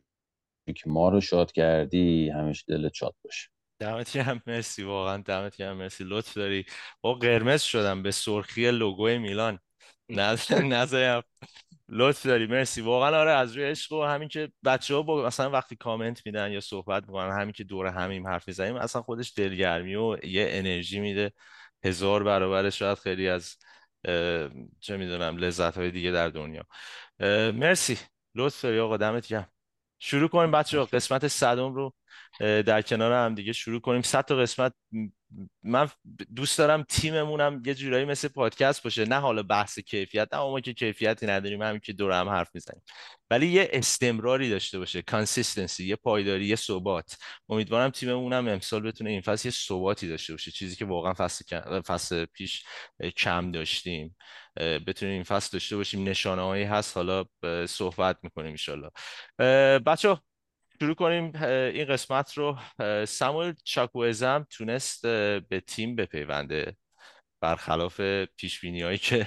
که 0.66 0.84
ما 0.86 1.08
رو 1.08 1.20
شاد 1.20 1.52
کردی 1.52 2.30
همیشه 2.30 2.64
دلت 2.68 2.94
شاد 2.94 3.14
باشه. 3.24 3.48
دمت 3.78 4.12
گرم. 4.12 4.42
مرسی. 4.46 4.82
واقعا 4.82 5.22
دمت 5.26 5.56
گرم. 5.56 5.76
مرسی. 5.76 6.04
لطف 6.04 6.36
داری. 6.36 6.64
با 7.00 7.14
قرمز 7.14 7.62
شدم 7.62 8.02
به 8.02 8.10
سرخی 8.10 8.70
لوگو 8.70 9.04
میلان. 9.04 9.58
نظرم. 10.50 11.22
لطف 11.88 12.26
داری. 12.26 12.46
مرسی. 12.46 12.80
واقعا 12.80 13.20
آره 13.20 13.30
از 13.30 13.56
روی 13.56 13.64
عشق 13.64 13.92
و 13.92 14.04
همین 14.04 14.28
که 14.28 14.52
بچه 14.64 14.94
ها 14.94 15.02
با 15.02 15.26
مثلا 15.26 15.50
وقتی 15.50 15.76
کامنت 15.76 16.26
میدن 16.26 16.52
یا 16.52 16.60
صحبت 16.60 17.02
می‌کنن 17.02 17.40
همین 17.40 17.52
که 17.52 17.64
دور 17.64 17.86
همیم 17.86 18.26
حرف 18.26 18.48
می‌زنیم 18.48 18.76
اصلا 18.76 19.02
خودش 19.02 19.32
دلگرمی 19.36 19.94
و 19.94 20.16
یه 20.24 20.46
انرژی 20.50 21.00
میده. 21.00 21.32
هزار 21.84 22.22
برابر 22.22 22.70
شاید 22.70 22.98
خیلی 22.98 23.28
از 23.28 23.56
چه 24.80 24.96
می‌دونم 24.96 25.36
لذت 25.36 25.76
های 25.78 25.90
دیگه 25.90 26.10
در 26.10 26.28
دنیا. 26.28 26.62
مرسی. 27.52 27.98
لطف 28.34 28.62
داری 28.62 28.78
آقا 28.80 28.96
دمت 28.96 29.26
گرم. 29.26 29.48
شروع 29.98 30.28
کنیم 30.28 30.50
بچه 30.50 30.78
ها 30.78 30.84
قسمت 30.84 31.28
صدم 31.28 31.74
رو 31.74 31.94
در 32.40 32.82
کنار 32.82 33.12
هم 33.12 33.34
دیگه 33.34 33.52
شروع 33.52 33.80
کنیم. 33.80 34.02
صد 34.02 34.24
تا 34.24 34.36
قسمت 34.36 34.74
من 35.62 35.88
دوست 36.36 36.58
دارم 36.58 36.82
تیممونم 36.82 37.62
یه 37.66 37.74
جورایی 37.74 38.04
مثل 38.04 38.28
پادکست 38.28 38.82
باشه. 38.82 39.04
نه 39.04 39.20
حالا 39.20 39.42
بحث 39.42 39.78
کیفیت 39.78 40.34
نه 40.34 40.40
ما 40.40 40.60
که 40.60 40.72
کیفیتی 40.72 41.26
نداریم 41.26 41.62
همین 41.62 41.80
که 41.80 41.92
دور 41.92 42.20
هم 42.20 42.28
حرف 42.28 42.50
می‌زنیم. 42.54 42.82
ولی 43.30 43.46
یه 43.46 43.70
استمراری 43.72 44.50
داشته 44.50 44.78
باشه. 44.78 45.02
consistency 45.02 45.86
یه 45.86 45.96
پایداری 45.96 46.46
یه 46.46 46.56
ثبات. 46.56 47.16
امیدوارم 47.48 47.90
تیممونم 47.90 48.48
امسال 48.48 48.82
بتونه 48.82 49.10
این 49.10 49.20
فصل 49.20 49.48
یه 49.48 49.52
ثباتی 49.52 50.08
داشته 50.08 50.32
باشه. 50.32 50.50
چیزی 50.50 50.76
که 50.76 50.84
واقعا 50.84 51.14
فصل 51.14 51.80
فصل 51.80 52.24
پیش 52.24 52.64
کم 53.16 53.50
داشتیم. 53.50 54.16
بتونیم 54.56 55.14
این 55.14 55.24
فصل 55.24 55.50
داشته 55.52 55.76
باشیم. 55.76 56.08
نشانه 56.08 56.42
هایی 56.42 56.64
هست. 56.64 56.96
حالا 56.96 57.24
صحبت 57.66 58.18
می‌کنیم 58.22 58.56
ان 59.38 59.78
بچه 59.78 60.16
شروع 60.82 60.94
کنیم 60.94 61.32
این 61.44 61.84
قسمت 61.84 62.34
رو. 62.38 62.58
ساموئل 63.04 63.52
چاکوزم 63.64 64.46
تونست 64.50 65.02
به 65.48 65.62
تیم 65.66 65.96
بپیونده. 65.96 66.76
برخلاف 67.40 68.00
پیش 68.36 68.64
هایی 68.64 68.98
که 68.98 69.26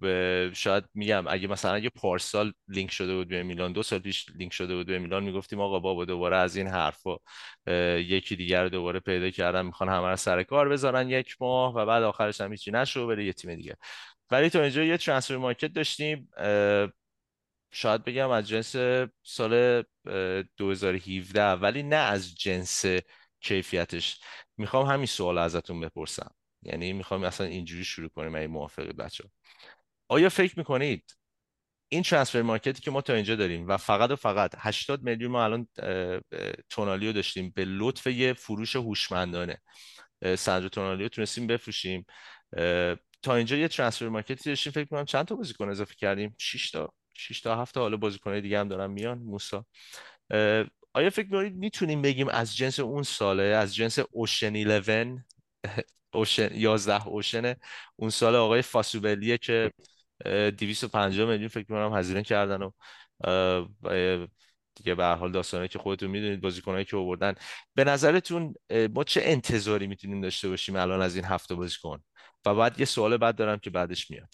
شاید 0.62 0.84
میگم 0.94 1.24
اگه 1.28 1.48
مثلا 1.48 1.74
اگه 1.74 1.88
پارسال 1.88 2.52
لینک 2.68 2.90
شده 2.90 3.14
بود 3.14 3.28
به 3.28 3.42
میلان 3.42 3.72
دو 3.72 3.82
سال 3.82 3.98
پیش 3.98 4.26
لینک 4.36 4.52
شده 4.52 4.74
بود 4.74 4.86
به 4.86 4.98
میلان 4.98 5.24
می‌گفتیم 5.24 5.60
آقا 5.60 5.80
بابا 5.80 6.04
دوباره 6.04 6.36
از 6.36 6.56
این 6.56 6.66
حرفا 6.66 7.16
یکی 7.98 8.36
دیگر 8.36 8.62
رو 8.62 8.68
دوباره 8.68 9.00
پیدا 9.00 9.30
کردن 9.30 9.66
می‌خوان 9.66 9.88
همه 9.90 10.08
رو 10.08 10.16
سر 10.16 10.42
کار 10.42 10.68
بذارن 10.68 11.10
یک 11.10 11.36
ماه 11.40 11.74
و 11.74 11.86
بعد 11.86 12.02
آخرش 12.02 12.40
هم 12.40 12.52
هیچی 12.52 12.70
نشو 12.70 13.06
بره 13.06 13.24
یه 13.24 13.32
تیم 13.32 13.54
دیگه. 13.54 13.76
ولی 14.30 14.50
تا 14.50 14.62
اینجا 14.62 14.84
یه 14.84 14.96
ترانسفر 14.96 15.36
مارکت 15.36 15.72
داشتیم 15.72 16.28
شاید 17.78 18.04
بگم 18.04 18.30
از 18.30 18.48
جنس 18.48 18.76
سال 19.22 19.82
2017 20.56 21.42
ولی 21.52 21.82
نه 21.82 21.96
از 21.96 22.34
جنس 22.34 22.84
کیفیتش. 23.40 24.20
می‌خوام 24.56 24.86
همین 24.86 25.06
سوال 25.06 25.38
ازتون 25.38 25.80
بپرسم. 25.80 26.34
یعنی 26.62 26.92
می‌خوام 26.92 27.24
اصلا 27.24 27.46
اینجوری 27.46 27.84
شروع 27.84 28.08
کنیم 28.08 28.34
این 28.34 28.50
موافقی 28.50 28.92
بچه 28.92 29.24
آیا 30.08 30.28
فکر 30.28 30.58
می‌کنید 30.58 31.16
این 31.88 32.02
ترانسفر 32.02 32.42
مارکتی 32.42 32.80
که 32.82 32.90
ما 32.90 33.00
تا 33.00 33.12
اینجا 33.14 33.36
داریم 33.36 33.68
و 33.68 33.76
فقط 33.76 34.10
و 34.10 34.16
فقط 34.16 34.54
80 34.58 35.02
میلیون 35.02 35.30
ما 35.30 35.44
الان 35.44 35.68
تونالی 36.70 37.06
رو 37.06 37.12
داشتیم 37.12 37.52
به 37.56 37.64
لطف 37.64 38.06
یه 38.06 38.32
فروش 38.32 38.76
هوشمندانه. 38.76 39.62
سنجو 40.38 40.68
تونالی 40.68 41.02
رو 41.02 41.08
تونستیم 41.08 41.46
بفروشیم. 41.46 42.06
تا 43.22 43.34
اینجا 43.36 43.56
یه 43.56 43.68
ترانسفر 43.68 44.08
مارکتی 44.08 44.50
داشتیم 44.50 44.72
فکر 44.72 44.82
می‌کنم 44.82 45.04
چند 45.04 45.24
تا 45.26 45.34
بازیکن 45.34 45.68
اضافه 45.68 45.94
کردیم؟ 45.94 46.34
6 46.38 46.70
تا. 46.70 46.92
6 47.18 47.40
تا 47.40 47.56
7 47.62 47.74
تا 47.74 47.80
حالا 47.80 47.96
بازیکن 47.96 48.40
دیگه 48.40 48.60
هم 48.60 48.68
دارن 48.68 48.90
میان 48.90 49.18
موسا. 49.18 49.66
آیا 50.94 51.10
فکر 51.10 51.24
می‌کنید 51.26 51.54
می‌تونیم 51.54 52.02
بگیم 52.02 52.28
از 52.28 52.56
جنس 52.56 52.80
اون 52.80 53.02
ساله 53.02 53.42
از 53.42 53.74
جنس 53.74 53.98
اوشن 54.10 54.54
11 54.54 55.24
اوشن 56.14 56.54
11 56.54 57.06
اوشن 57.06 57.54
اون 57.96 58.10
سال 58.10 58.34
آقای 58.34 58.62
فاسوبلیه 58.62 59.38
که 59.38 59.72
250 60.58 61.28
میلیون 61.28 61.48
فکر 61.48 61.66
می‌کنم 61.72 61.94
هزینه 61.94 62.22
کردن 62.22 62.62
و 62.62 62.70
دیگه 64.74 64.94
به 64.94 65.04
هر 65.04 65.14
حال 65.14 65.32
داستانه 65.32 65.68
که 65.68 65.78
خودتون 65.78 66.10
می‌دونید 66.10 66.40
بازیکنایی 66.40 66.84
که 66.84 66.96
آوردن. 66.96 67.34
به 67.74 67.84
نظرتون 67.84 68.54
ما 68.94 69.04
چه 69.04 69.20
انتظاری 69.24 69.86
می‌تونیم 69.86 70.20
داشته 70.20 70.48
باشیم 70.48 70.76
الان 70.76 71.02
از 71.02 71.16
این 71.16 71.24
هفته 71.24 71.54
بازیکن؟ 71.54 72.02
و 72.46 72.54
بعد 72.54 72.80
یه 72.80 72.86
سوال 72.86 73.16
بعد 73.16 73.36
دارم 73.36 73.58
که 73.58 73.70
بعدش 73.70 74.10
میاد. 74.10 74.28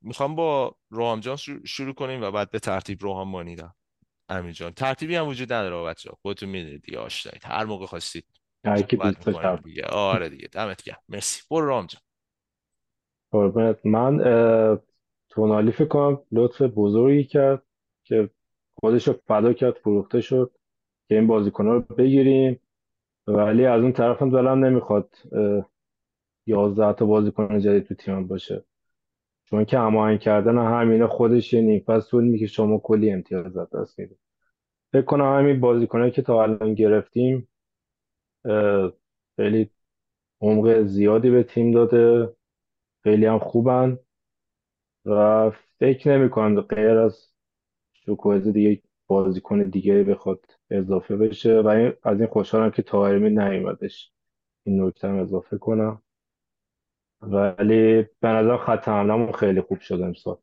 می‌خوام 0.00 0.34
با 0.34 0.76
روحام 0.90 1.20
جان 1.20 1.36
شروع 1.64 1.94
کنیم 1.94 2.22
و 2.22 2.30
بعد 2.30 2.50
به 2.50 2.58
ترتیب 2.58 3.02
روحام 3.02 3.28
مانیدم 3.28 3.74
امین 4.28 4.52
جان 4.52 4.72
ترتیبی 4.72 5.16
هم 5.16 5.28
وجود 5.28 5.52
نداره 5.52 5.84
بچه 5.84 6.10
خودتون 6.22 6.48
می‌دونید 6.48 6.82
دیگه 6.82 6.98
آشنایید. 6.98 7.42
هر 7.44 7.64
موقع 7.64 7.86
خواستید 7.86 8.26
دیگه. 9.64 9.84
آره 9.84 10.28
دیگه 10.28 10.48
دمت 10.48 10.82
گرم. 10.82 10.98
مرسی. 11.08 11.42
برو 11.50 11.66
روحام 11.66 11.86
جان. 11.86 12.02
من 13.84 14.18
تونالی 15.28 15.72
فکر 15.72 15.88
کنم 15.88 16.22
لطف 16.32 16.62
بزرگی 16.62 17.24
کرد 17.24 17.62
که 18.04 18.30
خودش 18.80 19.08
رو 19.08 19.14
فدا 19.26 19.52
کرد 19.52 19.74
فروخته 19.74 20.20
شد 20.20 20.56
که 21.08 21.14
این 21.14 21.26
بازیکن 21.26 21.66
رو 21.66 21.80
بگیریم. 21.80 22.60
ولی 23.26 23.66
از 23.66 23.82
اون 23.82 23.92
طرف 23.92 24.22
هم 24.22 24.30
دلم 24.30 24.64
نمی‌خواد. 24.64 25.16
یازده 26.50 26.92
تا 26.92 27.06
بازیکن 27.06 27.58
جدید 27.58 27.84
تو 27.84 27.94
تیم 27.94 28.26
باشه. 28.26 28.64
چون 29.44 29.64
که 29.64 29.78
هماهنگ 29.78 30.20
کردن 30.20 30.58
همینه 30.58 31.06
خودش 31.06 31.52
یه 31.52 31.60
نیم 31.60 31.84
فصل 31.86 32.10
طول 32.10 32.24
می‌کشه. 32.24 32.52
شما 32.52 32.78
کلی 32.78 33.10
امتیاز 33.12 33.56
دست 33.56 33.98
میده 33.98 34.16
فکر 34.92 35.02
کنم 35.02 35.38
همین 35.38 35.60
بازیکنایی 35.60 36.10
که 36.10 36.22
تا 36.22 36.42
الان 36.42 36.74
گرفتیم 36.74 37.48
خیلی 39.36 39.70
عمق 40.40 40.82
زیادی 40.82 41.30
به 41.30 41.42
تیم 41.42 41.72
داده. 41.72 42.36
خیلی 43.02 43.26
هم 43.26 43.38
خوبن. 43.38 43.98
و 45.04 45.50
فکر 45.78 46.18
نمی 46.18 46.30
کنم 46.30 46.60
غیر 46.60 46.98
از 46.98 47.32
شوکوزه 47.92 48.52
دیگه 48.52 48.82
بازیکن 49.06 49.62
دیگه 49.62 50.04
بخواد 50.04 50.44
اضافه 50.70 51.16
بشه. 51.16 51.60
و 51.60 51.92
از 52.02 52.20
این 52.20 52.26
خوشحالم 52.26 52.70
که 52.70 52.82
تایرمی 52.82 53.30
نیومدش. 53.30 54.12
این 54.64 54.84
نکته 54.84 55.08
اضافه 55.08 55.58
کنم. 55.58 56.02
ولی 57.22 58.06
به 58.20 58.28
نظر 58.28 58.56
خط 58.56 58.88
خیلی 59.38 59.60
خوب 59.60 59.80
شد 59.80 60.00
امسال. 60.02 60.36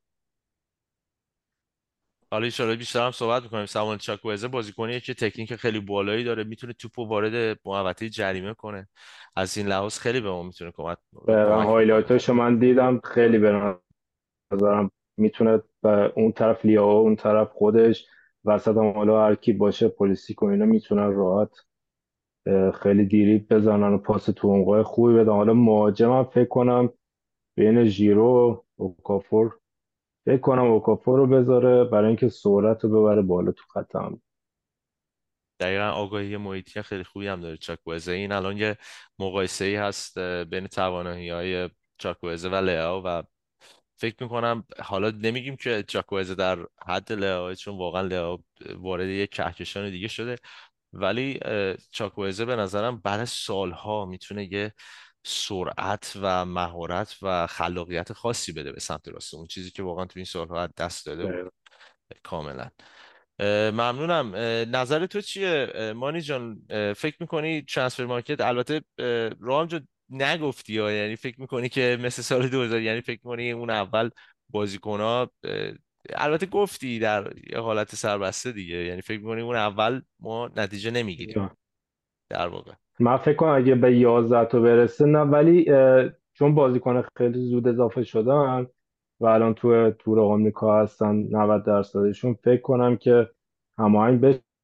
حالا 2.32 2.46
ایشالا 2.46 2.76
بیشتر 2.76 3.06
هم 3.06 3.12
صحبت 3.12 3.44
می‌کنیم. 3.44 3.66
سامان 3.66 3.98
چاکوزه 3.98 4.48
بازیکنیه 4.48 5.00
که 5.00 5.14
تکنیک 5.14 5.56
خیلی 5.56 5.80
بالایی 5.80 6.24
داره 6.24 6.44
می‌تونه 6.44 6.74
توپو 6.74 7.08
وارد 7.08 7.60
محوطه 7.66 8.10
جریمه 8.10 8.54
کنه. 8.54 8.88
از 9.36 9.58
این 9.58 9.68
لحاظ 9.68 10.00
خیلی 10.00 10.22
به 10.22 10.30
ما 10.30 10.44
می‌تونه 10.44 10.72
کمک 10.72 10.98
highlight 11.28 12.07
اشو 12.07 12.34
من 12.34 12.60
دیدم 12.60 13.00
خیلی 13.00 13.38
به 13.38 13.76
نظرم 14.54 14.92
می‌تونه 15.18 15.62
به 15.82 16.14
اون 16.16 16.32
طرف 16.32 16.66
لیاو 16.66 16.90
اون 16.90 17.16
طرف 17.16 17.52
خودش 17.52 18.06
وسط 18.46 18.78
هم 18.78 18.92
حالا 18.92 19.26
هر 19.26 19.36
کی 19.36 19.54
باشه 19.54 19.88
پولیشیچ 19.88 20.36
و 20.42 20.46
اینا 20.46 20.66
می‌تونن 20.66 21.14
راحت 21.14 21.52
خیلی 22.84 23.06
دریبل 23.06 23.38
بزنن 23.40 23.94
و 23.94 23.98
پاس 23.98 24.26
تو 24.26 24.84
خوبی 24.84 25.14
بدن. 25.14 25.32
حالا 25.32 25.54
مهاجمم 25.54 26.24
فکر 26.24 26.48
کنم 26.48 26.90
بین 27.58 27.86
ژیرو 27.86 28.26
و 28.26 28.62
اوکافور 28.76 29.60
فکر 30.26 30.38
کنم 30.38 30.64
اوکافور 30.64 31.20
رو 31.20 31.28
بذاره 31.28 31.84
برای 31.84 32.08
اینکه 32.08 32.30
سرعت 32.30 32.84
رو 32.84 32.90
ببره 32.90 33.22
بالا 33.22 33.52
تو 33.52 33.64
خط 33.74 33.96
هم 33.96 34.22
دقیقا 35.60 35.90
آگاهی 35.90 36.38
محیطی 36.38 36.82
خیلی 36.82 37.04
خوبی 37.04 37.28
هم 37.28 37.42
داره 37.42 37.58
چوکوزه 37.58 38.12
این 38.12 38.32
الان 38.32 38.58
یه 38.58 38.78
مقایسه 39.20 39.66
ای 39.66 39.76
هست 39.76 40.20
بین 40.20 40.68
توانایی 40.68 41.30
های 41.30 41.70
چاکوزه 41.98 42.50
و 42.50 42.56
لیاو 42.56 43.04
و 43.04 43.24
فکر 43.98 44.24
می‌کنم 44.24 44.64
حالا 44.80 45.10
نمیگیم 45.12 45.56
که 45.56 45.84
چاکوزه 45.88 46.36
در 46.36 46.66
حد 46.88 47.14
لیاو 47.14 47.54
چون 47.54 47.78
واقعا 47.78 48.02
لیاو 48.02 48.40
وارد 48.76 49.08
یک 49.08 49.30
کهکشان 49.30 49.90
دیگه 49.90 50.08
شده. 50.08 50.36
ولی 50.98 51.40
چاکوزه 51.92 52.46
به 52.46 52.56
نظرم 52.56 52.98
بعد 52.98 53.26
سالها 53.26 54.06
می‌تونه 54.06 54.54
یه 54.54 54.74
سرعت 55.26 56.14
و 56.22 56.46
مهارت 56.46 57.18
و 57.22 57.48
خلاقیت 57.48 58.14
خاصی 58.14 58.52
بده 58.52 58.72
به 58.72 58.80
سمت 58.80 59.08
راست. 59.08 59.34
اون 59.34 59.48
چیزی 59.48 59.72
که 59.72 59.84
واقعا 59.84 60.06
تو 60.06 60.14
این 60.16 60.26
سالها 60.26 60.68
دست 60.68 61.06
داده 61.06 61.26
بود. 61.26 61.54
کاملا. 62.24 62.70
ممنونم. 63.72 64.36
نظر 64.76 65.06
تو 65.06 65.22
چیه؟ 65.22 65.74
مانی 65.96 66.22
جان 66.22 66.62
فکر 66.94 67.18
می‌کنی 67.20 67.62
ترانسفر 67.62 68.06
مارکت؟ 68.06 68.42
البته 68.42 68.82
رام 69.40 69.68
جو 69.68 69.80
نگفتی 70.10 70.74
یعنی 70.74 71.16
فکر 71.16 71.42
می‌کنی 71.42 71.70
که 71.70 71.98
مثل 72.02 72.22
سال 72.22 72.48
2000 72.48 72.82
یعنی 72.82 73.02
فکر 73.02 73.20
می‌کنی 73.24 73.52
اون 73.52 73.70
اول 73.70 74.10
بازیکن 74.50 75.00
ها 75.00 75.32
البته 76.16 76.46
گفتی 76.46 77.00
در 77.00 77.34
یه 77.54 77.60
حالت 77.60 77.96
سربسته 77.96 78.52
دیگه 78.52 78.76
یعنی 78.76 79.02
فکر 79.02 79.20
می‌کنی 79.20 79.42
اون 79.42 79.56
اول 79.56 80.02
ما 80.20 80.50
نتیجه 80.56 80.92
نمی‌گیریم. 80.92 81.50
در 82.30 82.48
واقع. 82.48 82.72
من 83.00 83.18
فکر 83.18 83.36
کنم 83.36 83.56
اگه 83.56 83.76
به 83.76 83.98
11 83.98 84.46
تا 84.46 84.60
برسه 84.60 85.06
نه 85.06 85.20
ولی 85.20 85.66
چون 86.34 86.56
بازیکن 86.56 87.04
خیلی 87.18 87.50
زود 87.50 87.68
اضافه 87.68 88.04
شدن 88.04 88.68
و 89.20 89.26
الان 89.26 89.54
تو 89.54 89.92
تور 89.92 90.20
آمریکا 90.20 90.82
هستن 90.82 91.16
90 91.16 91.66
درصدشون 91.66 92.34
فکر 92.34 92.62
کنم 92.62 92.98
که 92.98 93.30
هماهنگ 93.78 94.22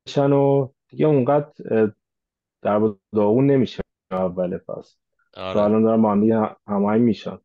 بشن 0.08 0.32
و 0.32 0.72
دیگه 0.90 1.06
اونقدر 1.06 1.54
در 2.62 2.94
داغون 3.14 3.46
نمیشه 3.46 3.82
اول 4.12 4.58
فصل. 4.58 4.98
آره. 5.34 5.62
الان 5.62 5.84
دارن 5.84 6.02
با 6.02 6.12
هم 6.12 6.56
هماهنگ 6.68 7.02
میشن. 7.02 7.38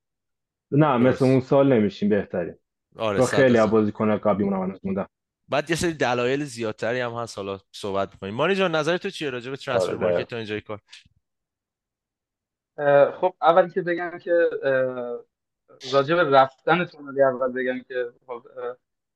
نه 0.71 0.97
مثل 0.97 1.25
اون 1.25 1.41
سال 1.41 1.73
نمیشیم 1.73 2.09
بهترین 2.09 2.55
آره 2.99 3.27
خیلی 3.27 3.67
بازیکن 3.67 4.17
قبلی 4.17 4.45
اونم 4.45 4.79
هنوز 4.85 5.07
بعد 5.49 5.71
یه 5.71 5.77
سری 5.77 5.93
دلایل 5.93 6.45
زیادتری 6.45 7.01
هم 7.01 7.13
هست 7.13 7.39
حالا 7.39 7.59
صحبت 7.73 8.13
می‌کنیم. 8.13 8.35
مانی 8.35 8.55
جان 8.55 8.75
نظر 8.75 8.97
تو 8.97 9.11
چیه 9.11 9.31
راجع 9.31 9.51
به 9.51 9.57
ترانسفر 9.57 9.91
آره، 9.91 10.01
مارکت 10.01 10.29
تا 10.29 10.37
اینجای 10.37 10.61
کار 10.61 10.81
خب 13.21 13.35
اول 13.43 13.69
که 13.69 13.83
بگم 13.83 14.19
که 14.19 14.51
راجع 15.93 16.15
به 16.15 16.23
رفتن 16.31 16.85
تونالی 16.85 17.23
اول 17.23 17.53
بگم 17.53 17.83
که 17.89 18.13
خب 18.27 18.43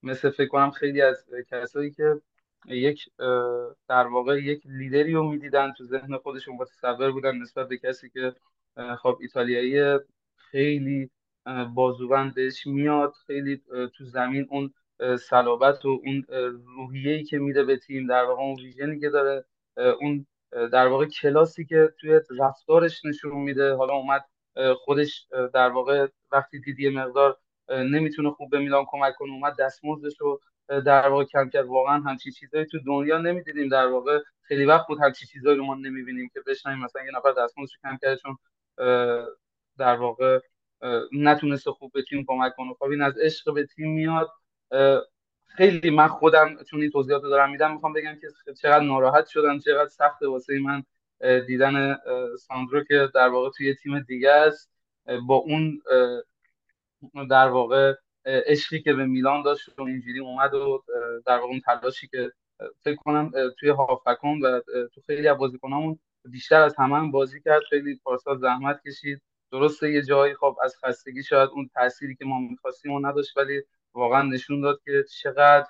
مثل 0.03 0.31
فکر 0.31 0.49
کنم 0.49 0.71
خیلی 0.71 1.03
از 1.03 1.25
کسایی 1.51 1.91
که 1.91 2.21
یک 2.67 3.09
در 3.89 4.07
واقع 4.07 4.43
یک 4.43 4.63
لیدری 4.65 5.13
رو 5.13 5.31
می‌دیدن 5.31 5.73
تو 5.73 5.85
ذهن 5.85 6.17
خودشون 6.17 6.57
متصور 6.57 7.13
بودن 7.13 7.37
نسبت 7.37 7.69
به 7.69 7.79
کسی 7.79 8.11
که 8.11 8.35
خب 9.03 9.19
ایتالیایی 9.21 9.99
خیلی 10.37 11.11
بازوبند 11.75 12.35
بهش 12.35 12.67
میاد 12.67 13.13
خیلی 13.27 13.63
تو 13.97 14.05
زمین 14.05 14.47
اون 14.51 14.75
صلابت 15.17 15.85
و 15.85 16.01
اون 16.05 16.25
روحیه‌ای 16.77 17.25
که 17.25 17.39
میده 17.39 17.65
به 17.65 17.77
تیم 17.77 18.07
در 18.07 18.25
واقع 18.25 18.43
اون 18.43 18.55
ویژنی 18.55 19.01
که 19.01 19.11
داره 19.11 19.45
اون 20.01 20.27
در 20.73 20.87
واقع 20.87 21.07
کلاسی 21.07 21.65
که 21.65 21.95
توی 22.01 22.21
رفتارش 22.39 23.05
نشون 23.05 23.33
میده. 23.33 23.75
حالا 23.75 23.95
اومد 23.95 24.25
خودش 24.77 25.27
در 25.55 25.69
واقع 25.69 26.07
وقتی 26.33 26.61
دیدی 26.61 26.89
مقدار 26.89 27.39
نمی‌تونه 27.69 28.31
خوب 28.31 28.51
به 28.51 28.59
میلان 28.59 28.85
کمک 28.89 29.15
کنه 29.15 29.33
اومد 29.33 29.57
دستمزدش 29.59 30.21
رو 30.21 30.41
در 30.69 31.09
واقع 31.09 31.25
کم 31.25 31.49
کرد. 31.49 31.67
واقعا 31.67 32.01
همچی 32.01 32.33
چیزایی 32.33 32.67
تو 32.67 32.79
دنیا 32.87 33.19
نمی‌دیدیم. 33.19 33.69
در 33.69 33.87
واقع 33.87 34.19
خیلی 34.43 34.65
وقت 34.65 34.87
بود 34.87 34.99
همچی 35.01 35.27
چیزایی 35.27 35.57
رو 35.57 35.65
ما 35.65 35.75
نمی‌بینیم 35.75 36.31
که 36.35 36.41
بشنیم 36.47 36.79
مثلا 36.79 37.05
یه 37.05 37.11
نفر 37.17 37.33
دستمزدش 37.33 37.79
کم 37.83 37.99
کرده 38.03 38.17
چون 38.17 38.37
در 39.79 39.97
واقع 39.97 40.41
نتونسته 41.13 41.71
خوب 41.71 41.93
به 41.93 42.03
تیم 42.03 42.25
کمک 42.29 42.53
کنه. 42.57 42.75
خب 42.75 42.85
این 42.85 43.03
از 43.03 43.19
عشق 43.19 43.55
به 43.55 43.67
تیم 43.67 43.91
میاد. 43.91 44.31
خیلی 45.47 45.91
من 45.91 46.09
خودم 46.09 46.57
چون 46.71 46.81
این 46.81 46.91
توضیحات 46.91 47.23
دارم 47.23 47.51
میدم 47.51 47.73
می‌خوام 47.73 47.93
بگم 47.93 48.19
که 48.21 48.55
چقدر 48.55 48.85
ناراحت 48.85 49.27
شدم 49.27 49.59
چقدر 49.59 49.89
سخته 49.89 50.29
واسه 50.29 50.59
من 50.61 50.85
دیدن 51.47 51.99
ساندرو 52.39 52.85
که 52.85 53.09
در 53.15 53.29
واقع 53.29 53.51
توی 53.51 53.75
تیم 53.75 54.01
دیگه 54.01 54.31
است. 54.31 54.71
با 55.27 55.35
اون 55.35 55.83
در 57.31 57.49
واقع 57.49 57.95
عشقی 58.25 58.83
که 58.83 58.93
به 58.93 59.05
میلان 59.05 59.43
داشت 59.43 59.79
و 59.79 59.83
اینجوری 59.83 60.19
اومد 60.19 60.55
و 60.55 60.85
در 61.27 61.39
واقع 61.39 61.49
اون 61.49 61.61
تلاشی 61.61 62.09
که 62.09 62.33
فکر 62.81 62.97
کنم 62.97 63.33
توی 63.59 63.69
هافکون 63.69 64.41
و 64.41 64.61
تو 64.95 65.01
خیلی 65.07 65.29
از 65.29 65.39
بازیکنامون 65.39 65.99
بیشتر 66.25 66.61
از 66.61 66.75
همه 66.79 66.97
هم 66.97 67.11
بازی 67.11 67.41
کرد. 67.41 67.63
خیلی 67.71 68.01
پارسال 68.05 68.39
زحمت 68.39 68.81
کشید. 68.87 69.23
درسته 69.53 69.93
یه 69.93 70.03
جایی 70.03 70.35
خب 70.35 70.57
از 70.63 70.77
خستگی 70.85 71.23
شاید 71.23 71.51
اون 71.51 71.71
تأثیری 71.75 72.15
که 72.15 72.25
ما 72.25 72.39
می‌خواستیم 72.39 72.93
و 72.93 73.01
نداشت 73.07 73.37
ولی 73.37 73.63
واقعا 73.95 74.23
نشون 74.23 74.61
داد 74.61 74.81
که 74.85 75.05
چقدر 75.23 75.67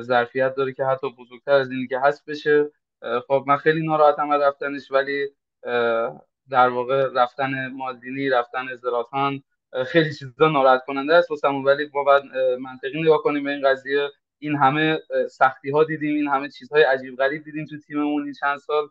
ظرفیت 0.00 0.54
داره 0.54 0.72
که 0.72 0.84
حتی 0.84 1.10
بزرگتر 1.18 1.52
از 1.52 1.70
اینی 1.70 1.86
که 1.86 1.98
هست 1.98 2.24
بشه. 2.26 2.70
خب 3.28 3.44
من 3.46 3.56
خیلی 3.56 3.86
ناراحتم 3.86 4.30
از 4.30 4.40
رفتنش 4.42 4.90
ولی 4.90 5.28
در 6.50 6.68
واقع 6.68 7.08
رفتن 7.14 7.68
مالدینی 7.72 8.28
رفتن 8.28 8.76
زراتان 8.76 9.42
خیلی 9.86 10.14
چیزا 10.14 10.48
ناراحت 10.48 10.84
کننده 10.86 11.14
است 11.14 11.30
واسمون. 11.30 11.64
ولی 11.64 11.90
ما 11.94 12.04
باید 12.04 12.22
منطقی 12.60 13.02
نگاه 13.02 13.22
کنیم 13.22 13.44
به 13.44 13.50
این 13.50 13.68
قضیه. 13.68 14.08
این 14.38 14.56
همه 14.56 14.98
سختی 15.30 15.70
ها 15.70 15.84
دیدیم 15.84 16.14
این 16.16 16.28
همه 16.28 16.48
چیزهای 16.48 16.82
عجیب 16.82 17.16
غریب 17.16 17.44
دیدیم 17.44 17.66
تو 17.66 17.78
تیممون 17.78 18.24
این 18.24 18.32
چند 18.32 18.58
سال. 18.58 18.88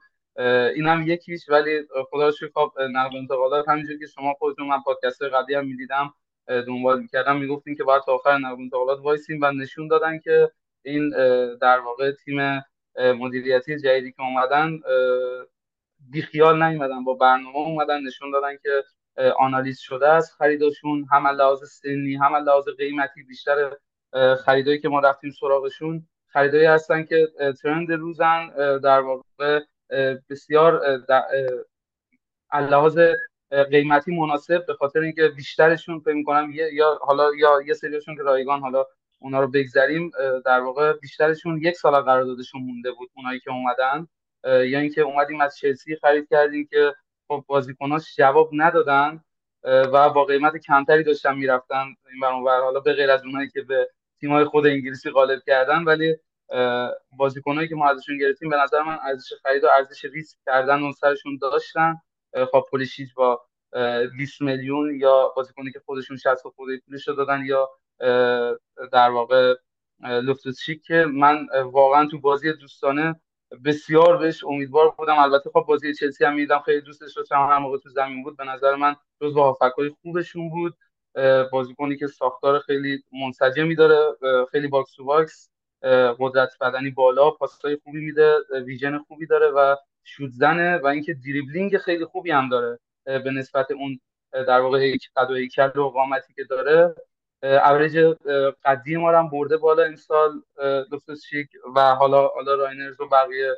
این 0.76 0.88
هم 0.88 1.04
یکیش 1.08 1.50
ولی 1.50 1.82
خدا 2.10 2.28
رو 2.28 2.48
خب 2.56 2.72
نقل 2.92 3.18
انتقالات 3.18 3.70
همینجور 3.70 3.98
که 3.98 4.06
شما 4.08 4.34
خودتون 4.34 4.68
من 4.68 4.82
پادکست 4.82 5.24
قبلی 5.24 5.56
هم 5.56 5.68
می‌دیدم 5.68 6.14
دنبال 6.48 7.02
می‌کردم 7.02 7.38
می‌گفتیم 7.38 7.76
که 7.76 7.84
باید 7.84 8.04
تا 8.04 8.14
آخر 8.14 8.38
نقل 8.38 8.62
انتقالات 8.62 9.00
وایسیم 9.00 9.40
و 9.42 9.52
نشون 9.52 9.88
دادن 9.88 10.20
که 10.20 10.52
این 10.86 11.10
در 11.62 11.80
واقع 11.80 12.12
تیم 12.12 12.62
مدیریتی 12.98 13.80
جدیدی 13.80 14.12
که 14.12 14.22
اومدن 14.22 14.80
بیخیال 16.10 16.64
نیومدن 16.64 17.04
با 17.04 17.14
برنامه 17.14 17.58
اومدن 17.58 18.02
نشون 18.04 18.32
دادن 18.32 18.58
که 18.58 18.84
آنالیز 19.40 19.80
شده 19.80 20.08
است 20.08 20.34
خریداشون 20.34 21.06
هم 21.12 21.28
لحاظ 21.28 21.64
سنی 21.64 22.16
هم 22.16 22.36
لحاظ 22.36 22.70
قیمتی 22.78 23.24
بیشتر 23.24 23.72
خریدایی 24.46 24.80
که 24.80 24.90
ما 24.90 25.00
رفتیم 25.00 25.32
سراغشون 25.32 26.08
خریدایی 26.28 26.66
هستن 26.66 27.04
که 27.04 27.28
ترند 27.62 27.92
روزن 27.92 28.48
در 28.84 29.00
واقع 29.00 29.60
بسیار 30.30 30.82
لحاظ 32.54 33.00
قیمتی 33.72 34.18
مناسب 34.20 34.66
به 34.66 34.74
خاطر 34.74 35.00
اینکه 35.00 35.28
بیشترشون 35.28 36.00
فکر 36.00 36.14
می‌کنم 36.14 36.52
یا 36.74 37.00
حالا 37.02 37.36
یا 37.36 37.62
یه 37.66 37.74
سریشون 37.74 38.16
که 38.16 38.24
رایگان 38.24 38.60
حالا 38.60 38.86
اونا 39.20 39.40
رو 39.40 39.48
بگذریم 39.48 40.12
در 40.46 40.60
واقع 40.60 40.94
بیشترشون 40.94 41.58
یک 41.58 41.76
سال 41.76 42.02
قراردادشون 42.02 42.62
مونده 42.62 42.92
بود 42.92 43.10
اونایی 43.16 43.40
که 43.40 43.52
اومدن. 43.52 44.08
یا 44.44 44.80
اینکه 44.80 45.02
اومدیم 45.02 45.42
از 45.42 45.58
چلسی 45.58 45.96
خرید 45.96 46.28
کردیم 46.30 46.68
که 46.70 46.94
خب 47.28 47.44
بازیکناش 47.48 48.16
جواب 48.16 48.50
ندادن 48.54 49.24
و 49.64 50.10
با 50.10 50.26
قیمت 50.26 50.58
کمتری 50.58 51.04
داشتن 51.04 51.38
می‌رفتن. 51.38 51.86
این 52.12 52.20
بر 52.22 52.62
حالا 52.62 52.80
به 52.80 52.94
غیر 52.94 53.12
از 53.12 53.26
اونایی 53.26 53.50
که 53.50 53.62
به 53.62 53.90
تیمای 54.20 54.46
خود 54.46 54.68
انگلیسی 54.68 55.10
غالب 55.10 55.42
کردن 55.46 55.84
ولی 55.84 56.16
بازیکنایی 57.18 57.68
که 57.68 57.76
ما 57.76 57.90
ازشون 57.90 58.18
گرفتیم 58.18 58.50
به 58.50 58.58
نظر 58.58 58.82
من 58.82 58.98
ارزش 59.04 59.34
خرید 59.44 59.64
و 59.64 59.68
ارزش 59.78 60.06
ریسک 60.06 60.38
کردن 60.46 60.84
اون 60.84 60.92
سرشون 60.92 61.38
داشتن. 61.42 61.96
خب 62.52 62.66
پولیشیچ 62.72 63.14
با 63.14 63.42
20 64.18 64.42
میلیون 64.42 65.00
یا 65.00 65.34
بازیکنی 65.36 65.72
که 65.72 65.80
خودشون 65.86 66.18
60 66.18 66.48
خورده 66.56 66.82
پولش 66.86 67.08
دادن 67.08 67.46
یا 67.46 67.70
در 68.92 69.10
واقع 69.10 69.56
لوفتوس 70.04 70.66
چیک 70.86 71.06
من 71.14 71.48
واقعا 71.72 72.06
تو 72.06 72.20
بازی 72.20 72.54
دوستانه 72.54 73.22
بسیار 73.66 74.18
بهش 74.18 74.44
امیدوار 74.44 74.90
بودم. 74.98 75.20
البته 75.20 75.50
خب 75.50 75.66
بازی 75.68 75.94
چلسی 75.94 76.26
هم 76.26 76.34
می‌دیدم 76.34 76.60
خیلی 76.60 76.82
دوستش 76.82 77.14
داشتم 77.14 77.36
هر 77.36 77.58
موقع 77.58 77.78
تو 77.78 77.90
زمین 77.90 78.24
بود. 78.24 78.38
به 78.38 78.44
نظر 78.44 78.76
من 78.76 78.96
جز 79.22 79.34
با 79.34 79.44
هافبکای 79.44 79.90
خوبشون 80.02 80.50
بود. 80.50 80.78
بازیکنی 81.52 81.98
که 81.98 82.08
ساختار 82.08 82.60
خیلی 82.60 83.04
منسجمی 83.12 83.76
داره 83.76 83.98
خیلی 84.52 84.68
box 84.68 84.94
to 84.96 85.04
box. 85.06 85.51
قدرت 86.20 86.50
بدنی 86.62 86.90
بالا 86.90 87.32
پاسای 87.32 87.78
خوبی 87.84 88.00
میده 88.00 88.36
vision 88.66 88.98
خوبی 88.98 89.26
داره 89.26 89.48
و 89.48 89.76
شوت 90.04 90.30
زنه 90.30 90.78
و 90.78 90.88
اینکه 90.88 91.14
دریبلینگ 91.14 91.78
خیلی 91.78 92.06
خوبی 92.06 92.32
هم 92.32 92.50
داره 92.50 92.80
به 93.06 93.32
نسبت 93.32 93.72
اون 93.72 94.00
در 94.34 94.60
واقع 94.60 94.94
قد 95.16 95.32
و 95.32 95.36
هیکل 95.36 95.80
و 95.80 95.90
قامتی 95.90 96.34
که 96.34 96.44
داره. 96.44 96.96
اوریج 97.44 98.16
قدی 98.66 98.98
ما 98.98 99.12
هم 99.12 99.30
برده 99.30 99.58
بالا 99.58 99.84
این 99.84 99.96
سال 99.96 100.44
لوفتوس 100.92 101.26
چیک 101.26 101.48
و 101.76 101.96
حالا 101.96 102.28
حالا 102.28 102.56
رایندرز 102.56 103.02
و 103.02 103.08
بقیه 103.08 103.56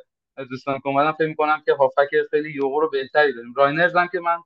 دوستان 0.50 0.78
که 0.78 0.86
اومدن 0.86 1.12
فکر 1.12 1.26
می‌کنم 1.28 1.62
که 1.66 1.72
هافبک 1.74 2.10
خیلی 2.30 2.50
یوغور 2.50 2.90
بهتری 2.90 3.32
داریم. 3.32 3.54
رایندرز 3.56 3.96
هم 3.96 4.08
که 4.08 4.20
من 4.20 4.38